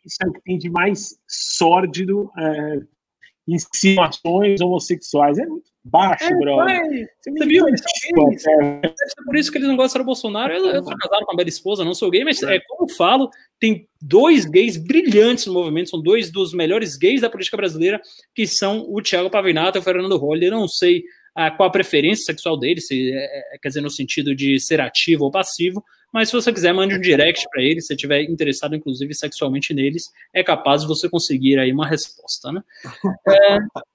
isso 0.05 0.17
é 0.23 0.27
o 0.27 0.31
que 0.31 0.41
tem 0.45 0.57
de 0.57 0.69
mais 0.69 1.19
sórdido. 1.27 2.31
É, 2.39 2.79
insinuações 3.47 4.61
homossexuais. 4.61 5.37
É 5.37 5.45
muito 5.45 5.67
baixo, 5.83 6.25
é, 6.25 6.35
brother. 6.37 7.09
Você, 7.21 7.31
você 7.31 7.45
viu? 7.45 7.65
Isso, 7.69 8.49
é. 8.49 8.81
por 9.25 9.35
isso 9.35 9.51
que 9.51 9.57
eles 9.57 9.67
não 9.67 9.77
gostam 9.77 10.01
do 10.01 10.05
Bolsonaro. 10.05 10.53
Eu, 10.53 10.65
eu 10.65 10.83
sou 10.83 10.97
casado 10.97 11.25
com 11.25 11.31
uma 11.31 11.37
bela 11.37 11.49
esposa, 11.49 11.85
não 11.85 11.93
sou 11.93 12.11
gay, 12.11 12.23
mas 12.23 12.41
é. 12.43 12.55
é, 12.55 12.59
como 12.67 12.89
eu 12.89 12.95
falo, 12.95 13.29
tem 13.59 13.87
dois 14.01 14.45
gays 14.45 14.77
brilhantes 14.77 15.45
no 15.45 15.53
movimento, 15.53 15.89
são 15.89 16.01
dois 16.01 16.31
dos 16.31 16.53
melhores 16.53 16.97
gays 16.97 17.21
da 17.21 17.29
política 17.29 17.57
brasileira, 17.57 18.01
que 18.35 18.45
são 18.45 18.85
o 18.89 19.01
Thiago 19.01 19.29
Pavinato 19.29 19.77
e 19.77 19.79
o 19.79 19.83
Fernando 19.83 20.17
Holly. 20.17 20.45
Eu 20.45 20.51
não 20.51 20.67
sei 20.67 21.03
ah, 21.35 21.51
qual 21.51 21.69
a 21.69 21.71
preferência 21.71 22.25
sexual 22.25 22.57
dele, 22.57 22.81
se, 22.81 23.11
é, 23.11 23.55
é, 23.55 23.57
quer 23.61 23.69
dizer, 23.69 23.81
no 23.81 23.89
sentido 23.89 24.35
de 24.35 24.59
ser 24.59 24.81
ativo 24.81 25.25
ou 25.25 25.31
passivo, 25.31 25.83
mas 26.17 26.29
se 26.29 26.35
você 26.35 26.51
quiser, 26.51 26.73
mande 26.73 26.95
um 26.95 26.99
direct 26.99 27.45
para 27.51 27.61
ele, 27.61 27.79
se 27.79 27.93
estiver 27.93 28.23
interessado, 28.23 28.75
inclusive, 28.75 29.13
sexualmente 29.13 29.71
neles, 29.71 30.11
é 30.33 30.43
capaz 30.43 30.81
de 30.81 30.87
você 30.87 31.07
conseguir 31.07 31.59
aí 31.59 31.71
uma 31.71 31.85
resposta, 31.85 32.51
né? 32.51 32.63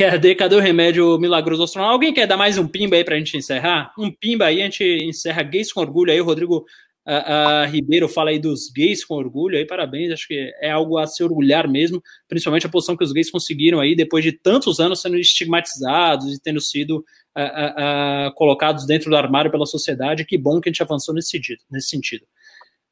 É, 0.00 0.10
cadê, 0.10 0.34
cadê 0.34 0.56
o 0.56 0.60
remédio 0.60 1.18
milagroso 1.18 1.64
astronauta? 1.64 1.92
Alguém 1.92 2.14
quer 2.14 2.26
dar 2.26 2.38
mais 2.38 2.56
um 2.56 2.66
pimba 2.66 2.96
aí 2.96 3.04
para 3.04 3.14
a 3.14 3.18
gente 3.18 3.36
encerrar? 3.36 3.92
Um 3.98 4.10
pimba 4.10 4.46
aí, 4.46 4.62
a 4.62 4.64
gente 4.64 4.82
encerra 5.04 5.42
gays 5.42 5.70
com 5.70 5.80
orgulho 5.80 6.10
aí, 6.10 6.18
o 6.18 6.24
Rodrigo 6.24 6.64
a, 7.04 7.62
a, 7.62 7.66
Ribeiro 7.66 8.08
fala 8.08 8.30
aí 8.30 8.38
dos 8.38 8.70
gays 8.74 9.04
com 9.04 9.14
orgulho, 9.14 9.58
aí 9.58 9.66
parabéns, 9.66 10.12
acho 10.12 10.26
que 10.26 10.50
é 10.60 10.70
algo 10.70 10.96
a 10.96 11.06
se 11.06 11.22
orgulhar 11.22 11.68
mesmo, 11.68 12.02
principalmente 12.26 12.66
a 12.66 12.70
posição 12.70 12.96
que 12.96 13.04
os 13.04 13.12
gays 13.12 13.30
conseguiram 13.30 13.80
aí 13.80 13.94
depois 13.94 14.24
de 14.24 14.32
tantos 14.32 14.80
anos 14.80 15.02
sendo 15.02 15.18
estigmatizados 15.18 16.32
e 16.32 16.40
tendo 16.40 16.60
sido 16.60 17.04
a, 17.34 18.32
colocados 18.34 18.86
dentro 18.86 19.10
do 19.10 19.16
armário 19.16 19.50
pela 19.50 19.66
sociedade. 19.66 20.24
Que 20.24 20.38
bom 20.38 20.60
que 20.60 20.68
a 20.68 20.72
gente 20.72 20.82
avançou 20.82 21.14
nesse 21.14 21.30
sentido. 21.30 21.60
Nesse 21.70 21.88
sentido. 21.88 22.24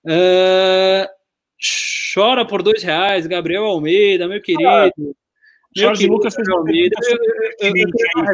Uh, 0.05 1.07
chora 2.15 2.45
por 2.45 2.62
dois 2.62 2.83
reais, 2.83 3.27
Gabriel 3.27 3.65
Almeida, 3.65 4.27
meu 4.27 4.41
querido. 4.41 4.69
Ah, 4.69 4.91
Jorge 5.77 6.07
Lucas 6.07 6.35
fez 6.35 6.49
Almeida. 6.49 6.97
Eu, 7.61 7.73
eu, 7.77 7.85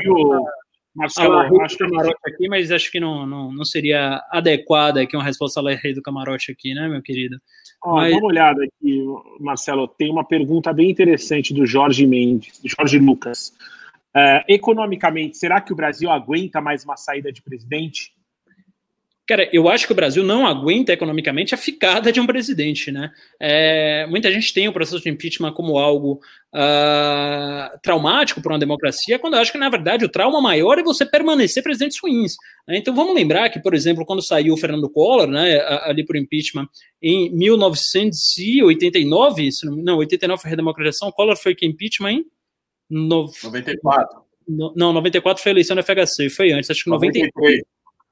eu, 0.05 0.45
Marcelo, 0.97 1.35
ah, 1.35 1.65
acho 1.65 1.77
que 1.77 1.85
é 1.85 1.89
camarote 1.89 2.21
aqui, 2.27 2.49
mas 2.49 2.73
acho 2.73 2.91
que 2.91 2.99
não, 2.99 3.27
não, 3.27 3.53
não 3.53 3.65
seria 3.67 4.23
adequada 4.31 5.03
aqui 5.03 5.15
uma 5.15 5.25
resposta 5.25 5.61
ao 5.61 5.67
rei 5.67 5.93
do 5.93 6.01
camarote 6.01 6.51
aqui, 6.51 6.73
né, 6.73 6.89
meu 6.89 7.03
querido? 7.03 7.37
Ó, 7.85 7.97
mas... 7.97 8.13
Dá 8.13 8.17
uma 8.17 8.27
olhada 8.27 8.65
aqui, 8.65 9.05
Marcelo. 9.39 9.87
Tem 9.87 10.11
uma 10.11 10.25
pergunta 10.25 10.73
bem 10.73 10.89
interessante 10.89 11.53
do 11.53 11.67
Jorge 11.67 12.07
Mendes, 12.07 12.59
Jorge 12.65 12.99
Lucas. 12.99 13.53
É, 14.17 14.45
economicamente, 14.49 15.37
será 15.37 15.61
que 15.61 15.73
o 15.73 15.77
Brasil 15.77 16.11
aguenta 16.11 16.61
mais 16.61 16.85
uma 16.85 16.97
saída 16.97 17.31
de 17.31 17.43
presidente? 17.43 18.17
Cara, 19.27 19.49
eu 19.53 19.69
acho 19.69 19.87
que 19.87 19.93
o 19.93 19.97
Brasil 19.97 20.23
não 20.23 20.47
aguenta 20.47 20.93
economicamente 20.93 21.53
a 21.53 21.59
ficada 21.59 22.13
de 22.13 22.21
um 22.21 22.27
presidente, 22.27 22.93
né? 22.93 23.11
É, 23.41 24.07
muita 24.07 24.31
gente 24.31 24.55
tem 24.55 24.69
o 24.69 24.73
processo 24.73 25.03
de 25.03 25.11
impeachment 25.11 25.53
como 25.53 25.79
algo 25.79 26.21
uh, 26.55 27.77
traumático 27.83 28.41
para 28.41 28.53
uma 28.53 28.59
democracia, 28.59 29.19
quando 29.19 29.35
eu 29.35 29.41
acho 29.41 29.51
que, 29.51 29.59
na 29.59 29.69
verdade, 29.69 30.05
o 30.05 30.09
trauma 30.09 30.41
maior 30.41 30.79
é 30.79 30.83
você 30.83 31.05
permanecer 31.05 31.61
presidentes 31.61 31.99
ruins. 32.01 32.37
Né? 32.69 32.79
Então, 32.79 32.95
vamos 32.95 33.17
lembrar 33.17 33.51
que, 33.51 33.61
por 33.61 33.75
exemplo, 33.75 34.07
quando 34.07 34.25
saiu 34.25 34.55
o 34.55 34.57
Fernando 34.57 34.89
Collor, 34.89 35.27
né, 35.27 35.59
ali 35.83 36.07
por 36.07 36.17
impeachment, 36.17 36.69
em 37.03 37.29
1989, 37.37 39.49
não, 39.83 39.99
89 39.99 40.41
foi 40.41 40.51
redemocratização, 40.51 41.11
Collor 41.11 41.37
foi 41.37 41.57
que 41.57 41.67
impeachment 41.67 42.13
em... 42.13 42.25
No... 42.89 43.31
94. 43.43 44.23
No, 44.49 44.73
não, 44.77 44.93
94 44.93 45.43
foi 45.43 45.51
a 45.51 45.55
eleição 45.55 45.75
do 45.75 45.83
FHC, 45.83 46.31
foi 46.31 46.53
antes, 46.53 46.71
acho 46.71 46.85
que 46.85 46.91
93. 46.91 47.33
93 47.35 47.63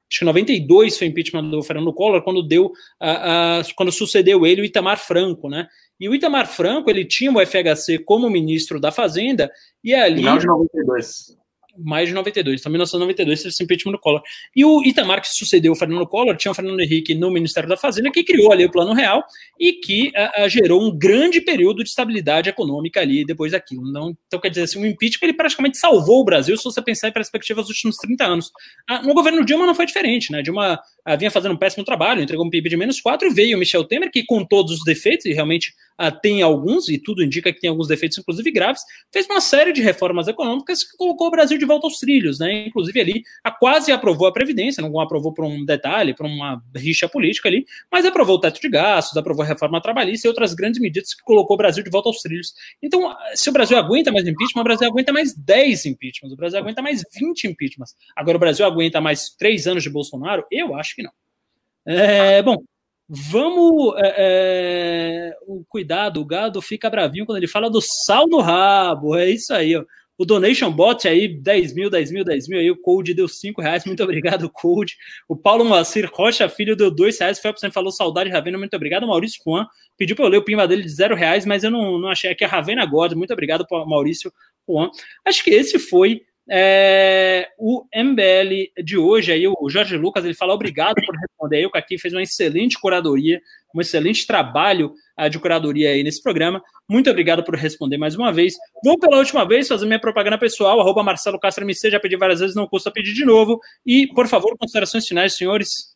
acho 0.07 0.19
que 0.19 0.25
92 0.25 0.97
foi 0.97 1.07
o 1.07 1.09
impeachment 1.09 1.49
do 1.49 1.63
Fernando 1.63 1.93
Collor, 1.93 2.21
quando 2.23 2.47
deu, 2.47 2.65
uh, 2.65 2.69
uh, 2.69 3.75
quando 3.75 3.91
sucedeu 3.91 4.45
ele 4.45 4.61
o 4.61 4.65
Itamar 4.65 4.99
Franco, 4.99 5.49
né? 5.49 5.67
E 5.99 6.07
o 6.07 6.13
Itamar 6.13 6.47
Franco, 6.47 6.89
ele 6.89 7.05
tinha 7.05 7.31
o 7.31 7.45
FHC 7.45 7.99
como 7.99 8.29
ministro 8.29 8.79
da 8.79 8.91
Fazenda, 8.91 9.51
e 9.83 9.93
ali... 9.93 10.17
Final 10.17 10.37
de 10.37 10.45
92 10.45 11.37
mais 11.77 12.07
de 12.07 12.13
92, 12.13 12.59
então 12.59 12.71
1992 12.71 13.39
teve 13.39 13.49
esse 13.49 13.63
impeachment 13.63 13.93
do 13.93 13.99
Collor. 13.99 14.21
E 14.55 14.63
o 14.63 14.83
Itamar, 14.83 15.21
que 15.21 15.27
sucedeu 15.27 15.73
o 15.73 15.75
Fernando 15.75 16.05
Collor, 16.07 16.35
tinha 16.35 16.51
o 16.51 16.55
Fernando 16.55 16.79
Henrique 16.79 17.13
no 17.15 17.29
Ministério 17.31 17.67
da 17.67 17.77
Fazenda, 17.77 18.11
que 18.11 18.23
criou 18.23 18.51
ali 18.51 18.65
o 18.65 18.71
Plano 18.71 18.93
Real 18.93 19.23
e 19.59 19.73
que 19.73 20.09
uh, 20.09 20.45
uh, 20.45 20.49
gerou 20.49 20.81
um 20.81 20.97
grande 20.97 21.41
período 21.41 21.83
de 21.83 21.89
estabilidade 21.89 22.49
econômica 22.49 22.99
ali 22.99 23.25
depois 23.25 23.51
daquilo. 23.51 23.91
Não, 23.91 24.15
então, 24.27 24.39
quer 24.39 24.49
dizer 24.49 24.63
assim, 24.63 24.81
o 24.81 24.85
impeachment 24.85 25.27
ele 25.27 25.33
praticamente 25.33 25.77
salvou 25.77 26.21
o 26.21 26.25
Brasil, 26.25 26.55
se 26.57 26.63
você 26.63 26.81
pensar 26.81 27.09
em 27.09 27.13
perspectiva 27.13 27.61
dos 27.61 27.69
últimos 27.69 27.97
30 27.97 28.25
anos. 28.25 28.47
Uh, 28.89 29.05
no 29.05 29.13
governo 29.13 29.43
Dilma 29.45 29.65
não 29.65 29.75
foi 29.75 29.85
diferente, 29.85 30.31
né? 30.31 30.41
Dilma 30.41 30.79
vinha 31.19 31.29
fazendo 31.29 31.53
um 31.53 31.57
péssimo 31.57 31.85
trabalho, 31.85 32.21
entregou 32.21 32.43
um 32.43 32.49
PIB 32.49 32.67
de 32.67 32.77
menos 32.77 32.99
4 32.99 33.27
e 33.27 33.31
veio 33.31 33.55
o 33.55 33.59
Michel 33.59 33.83
Temer, 33.83 34.09
que 34.09 34.23
com 34.23 34.43
todos 34.43 34.79
os 34.79 34.83
defeitos, 34.83 35.27
e 35.27 35.33
realmente 35.33 35.71
tem 36.21 36.41
alguns, 36.41 36.89
e 36.89 36.97
tudo 36.97 37.23
indica 37.23 37.53
que 37.53 37.59
tem 37.59 37.69
alguns 37.69 37.87
defeitos, 37.87 38.17
inclusive 38.17 38.49
graves, 38.51 38.81
fez 39.13 39.27
uma 39.27 39.39
série 39.39 39.71
de 39.71 39.81
reformas 39.81 40.27
econômicas 40.27 40.83
que 40.83 40.97
colocou 40.97 41.27
o 41.27 41.31
Brasil 41.31 41.59
de 41.59 41.64
volta 41.65 41.87
aos 41.87 41.97
trilhos, 41.97 42.39
né? 42.39 42.67
Inclusive 42.67 42.99
ali 42.99 43.23
a 43.43 43.51
quase 43.51 43.91
aprovou 43.91 44.27
a 44.27 44.31
Previdência, 44.31 44.81
não 44.81 44.99
aprovou 44.99 45.33
por 45.33 45.45
um 45.45 45.65
detalhe, 45.65 46.13
por 46.13 46.25
uma 46.25 46.61
rixa 46.75 47.07
política 47.07 47.49
ali, 47.49 47.65
mas 47.91 48.05
aprovou 48.05 48.35
o 48.35 48.39
teto 48.39 48.59
de 48.59 48.69
gastos, 48.69 49.17
aprovou 49.17 49.43
a 49.43 49.47
reforma 49.47 49.81
trabalhista 49.81 50.27
e 50.27 50.29
outras 50.29 50.53
grandes 50.53 50.79
medidas 50.79 51.13
que 51.13 51.23
colocou 51.23 51.55
o 51.55 51.57
Brasil 51.57 51.83
de 51.83 51.89
volta 51.89 52.09
aos 52.09 52.21
trilhos. 52.21 52.53
Então, 52.81 53.15
se 53.33 53.49
o 53.49 53.53
Brasil 53.53 53.77
aguenta 53.77 54.11
mais 54.11 54.27
impeachment, 54.27 54.61
o 54.61 54.63
Brasil 54.63 54.87
aguenta 54.87 55.11
mais 55.11 55.33
10 55.33 55.85
impeachments, 55.85 56.33
o 56.33 56.37
Brasil 56.37 56.59
aguenta 56.59 56.81
mais 56.81 57.03
20 57.13 57.47
impeachments. 57.47 57.95
Agora, 58.15 58.37
o 58.37 58.39
Brasil 58.39 58.65
aguenta 58.65 59.01
mais 59.01 59.29
3 59.37 59.67
anos 59.67 59.83
de 59.83 59.89
Bolsonaro? 59.89 60.45
Eu 60.51 60.75
acho 60.75 60.95
que 60.95 61.03
não. 61.03 61.11
É, 61.85 62.41
bom, 62.41 62.57
Vamos. 63.07 63.93
É, 63.97 64.15
é, 64.17 65.37
o 65.47 65.63
cuidado, 65.69 66.19
o 66.19 66.25
gado 66.25 66.61
fica 66.61 66.89
bravinho 66.89 67.25
quando 67.25 67.37
ele 67.37 67.47
fala 67.47 67.69
do 67.69 67.79
sal 67.81 68.27
no 68.27 68.39
rabo. 68.39 69.15
É 69.15 69.29
isso 69.29 69.53
aí, 69.53 69.75
ó. 69.75 69.83
O 70.17 70.25
Donation 70.25 70.71
Bot 70.71 71.07
aí, 71.07 71.27
10 71.27 71.73
mil, 71.73 71.89
10 71.89 72.11
mil, 72.11 72.23
10 72.23 72.47
mil 72.47 72.59
aí. 72.59 72.71
O 72.71 72.77
Code 72.77 73.13
deu 73.13 73.27
5 73.27 73.61
reais. 73.61 73.85
Muito 73.85 74.01
obrigado, 74.03 74.49
Code. 74.49 74.95
O 75.27 75.35
Paulo 75.35 75.65
Moacir 75.65 76.09
Rocha 76.11 76.47
Filho 76.47 76.75
deu 76.75 76.89
2 76.89 77.19
reais. 77.19 77.39
Você 77.39 77.71
falou 77.71 77.91
saudade, 77.91 78.29
Ravena. 78.29 78.57
Muito 78.57 78.75
obrigado. 78.75 79.07
Maurício 79.07 79.41
Juan 79.45 79.65
pediu 79.97 80.15
para 80.15 80.25
eu 80.25 80.29
ler 80.29 80.37
o 80.37 80.43
pimba 80.43 80.67
dele 80.67 80.83
de 80.83 80.89
0 80.89 81.15
reais, 81.15 81.45
mas 81.45 81.63
eu 81.63 81.71
não, 81.71 81.97
não 81.99 82.09
achei. 82.09 82.31
Aqui 82.31 82.43
a 82.43 82.47
Ravena 82.47 82.85
God. 82.85 83.13
Muito 83.13 83.33
obrigado, 83.33 83.65
Maurício 83.85 84.31
Juan. 84.67 84.89
Acho 85.25 85.43
que 85.43 85.51
esse 85.51 85.79
foi 85.79 86.21
é, 86.49 87.49
o 87.57 87.83
MBL 87.93 88.83
de 88.83 88.97
hoje, 88.97 89.31
aí 89.31 89.47
o 89.47 89.69
Jorge 89.69 89.97
Lucas, 89.97 90.23
ele 90.23 90.33
fala 90.33 90.53
obrigado 90.53 90.95
por 91.03 91.15
responder 91.15 91.57
aí, 91.57 91.65
o 91.65 91.71
Caqui 91.71 91.97
fez 91.97 92.13
uma 92.13 92.21
excelente 92.21 92.79
curadoria, 92.79 93.41
um 93.75 93.81
excelente 93.81 94.25
trabalho 94.25 94.93
uh, 95.19 95.29
de 95.29 95.37
curadoria 95.37 95.89
aí 95.89 96.01
nesse 96.01 96.23
programa. 96.23 96.61
Muito 96.89 97.09
obrigado 97.09 97.43
por 97.43 97.55
responder 97.55 97.97
mais 97.97 98.15
uma 98.15 98.31
vez. 98.31 98.53
Vou 98.83 98.97
pela 98.97 99.17
última 99.17 99.45
vez 99.45 99.67
fazer 99.67 99.85
minha 99.85 99.99
propaganda 99.99 100.37
pessoal, 100.37 100.79
arroba 100.79 101.03
Marcelo 101.03 101.39
Castro 101.39 101.65
MC, 101.65 101.91
já 101.91 101.99
pedi 101.99 102.15
várias 102.15 102.39
vezes, 102.39 102.55
não 102.55 102.67
custa 102.67 102.91
pedir 102.91 103.13
de 103.13 103.25
novo. 103.25 103.59
E, 103.85 104.07
por 104.07 104.27
favor, 104.27 104.55
considerações 104.57 105.05
finais, 105.05 105.35
senhores. 105.35 105.95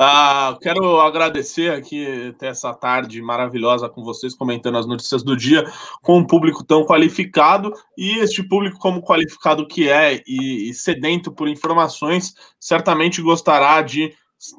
Ah, 0.00 0.56
quero 0.62 1.00
agradecer 1.00 1.72
aqui 1.72 2.32
ter 2.38 2.46
essa 2.46 2.72
tarde 2.72 3.20
maravilhosa 3.20 3.88
com 3.88 4.04
vocês, 4.04 4.32
comentando 4.32 4.78
as 4.78 4.86
notícias 4.86 5.24
do 5.24 5.36
dia, 5.36 5.64
com 6.02 6.18
um 6.18 6.24
público 6.24 6.62
tão 6.62 6.84
qualificado 6.84 7.72
e 7.96 8.18
este 8.18 8.42
público, 8.42 8.78
como 8.78 9.02
qualificado 9.02 9.66
que 9.66 9.88
é 9.88 10.22
e, 10.24 10.70
e 10.70 10.74
sedento 10.74 11.32
por 11.32 11.48
informações, 11.48 12.32
certamente 12.60 13.20
gostará 13.20 13.82
de 13.82 14.14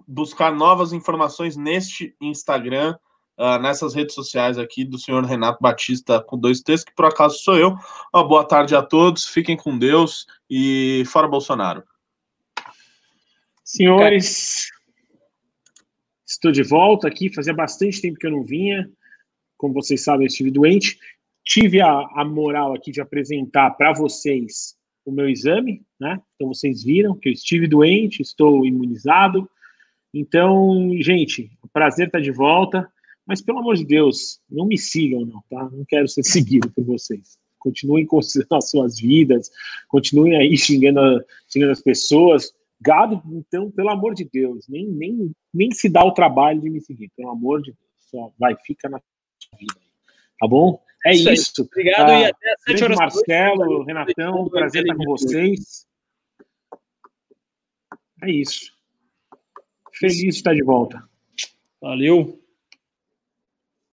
buscar 0.08 0.54
novas 0.54 0.94
informações 0.94 1.56
neste 1.56 2.16
Instagram, 2.22 2.98
uh, 3.38 3.60
nessas 3.62 3.94
redes 3.94 4.16
sociais 4.16 4.58
aqui 4.58 4.84
do 4.84 4.98
senhor 4.98 5.24
Renato 5.24 5.60
Batista 5.62 6.22
com 6.22 6.38
dois 6.38 6.62
textos, 6.62 6.86
que 6.86 6.96
por 6.96 7.06
acaso 7.06 7.40
sou 7.40 7.58
eu. 7.58 7.76
Uma 8.14 8.28
boa 8.28 8.46
tarde 8.46 8.76
a 8.76 8.82
todos, 8.82 9.26
fiquem 9.26 9.56
com 9.56 9.78
Deus 9.78 10.26
e 10.50 11.04
fora 11.08 11.28
Bolsonaro. 11.28 11.84
Senhores, 13.64 14.68
Estou 16.30 16.52
de 16.52 16.62
volta 16.62 17.08
aqui, 17.08 17.34
fazia 17.34 17.56
bastante 17.56 18.00
tempo 18.00 18.20
que 18.20 18.28
eu 18.28 18.32
não 18.32 18.44
vinha. 18.44 18.88
Como 19.58 19.74
vocês 19.74 20.04
sabem, 20.04 20.26
eu 20.26 20.28
estive 20.28 20.52
doente. 20.52 21.00
Tive 21.44 21.82
a, 21.82 21.90
a 21.90 22.24
moral 22.24 22.76
aqui 22.76 22.92
de 22.92 23.02
apresentar 23.02 23.72
para 23.72 23.92
vocês 23.94 24.78
o 25.04 25.12
meu 25.12 25.28
exame, 25.28 25.82
né? 26.00 26.22
Então 26.36 26.50
vocês 26.50 26.84
viram 26.84 27.18
que 27.18 27.30
eu 27.30 27.34
estive 27.34 27.68
doente, 27.68 28.22
estou 28.22 28.64
imunizado. 28.64 29.50
Então, 30.14 30.90
gente, 31.00 31.52
o 31.62 31.68
prazer 31.68 32.08
estar 32.08 32.20
tá 32.20 32.24
de 32.24 32.32
volta. 32.32 32.90
Mas 33.30 33.44
pelo 33.44 33.60
amor 33.60 33.76
de 33.76 33.86
Deus, 33.86 34.42
não 34.50 34.66
me 34.66 34.76
sigam, 34.76 35.24
não, 35.24 35.44
tá? 35.48 35.70
Não 35.72 35.86
quero 35.88 36.08
ser 36.08 36.24
seguido 36.26 36.68
por 36.72 36.84
vocês. 36.84 37.38
Continuem 37.60 38.04
com 38.04 38.18
as 38.18 38.70
suas 38.70 39.00
vidas, 39.00 39.52
continuem 39.88 40.36
aí 40.36 40.58
xingando, 40.58 41.24
xingando 41.48 41.74
as 41.74 41.82
pessoas. 41.82 42.52
Gado, 42.82 43.22
então, 43.28 43.70
pelo 43.70 43.90
amor 43.90 44.16
de 44.16 44.24
Deus, 44.24 44.66
nem, 44.68 44.88
nem, 44.88 45.32
nem 45.54 45.70
se 45.72 45.88
dá 45.90 46.04
o 46.04 46.14
trabalho 46.14 46.60
de 46.60 46.72
me 46.72 46.82
seguir, 46.82 47.12
pelo 47.16 47.30
amor 47.30 47.62
de 47.62 47.72
Deus. 47.72 47.92
Só 48.00 48.34
vai, 48.40 48.56
fica 48.66 48.90
na 48.90 49.00
vida. 49.60 49.76
Tá 50.40 50.48
bom? 50.48 50.82
É 51.06 51.14
isso. 51.14 51.30
isso. 51.30 51.62
Obrigado 51.62 52.10
ah, 52.10 52.22
e 52.22 52.26
até 52.26 52.54
às 52.54 52.62
7 52.64 52.84
horas 52.84 52.98
Marcelo, 52.98 53.84
Renatão, 53.84 54.50
prazer 54.50 54.82
estar 54.82 54.96
com 54.96 55.04
vocês. 55.04 55.86
É 58.24 58.32
isso. 58.32 58.79
Feliz 60.00 60.18
de 60.18 60.28
estar 60.30 60.54
de 60.54 60.64
volta. 60.64 61.04
Valeu. 61.82 62.40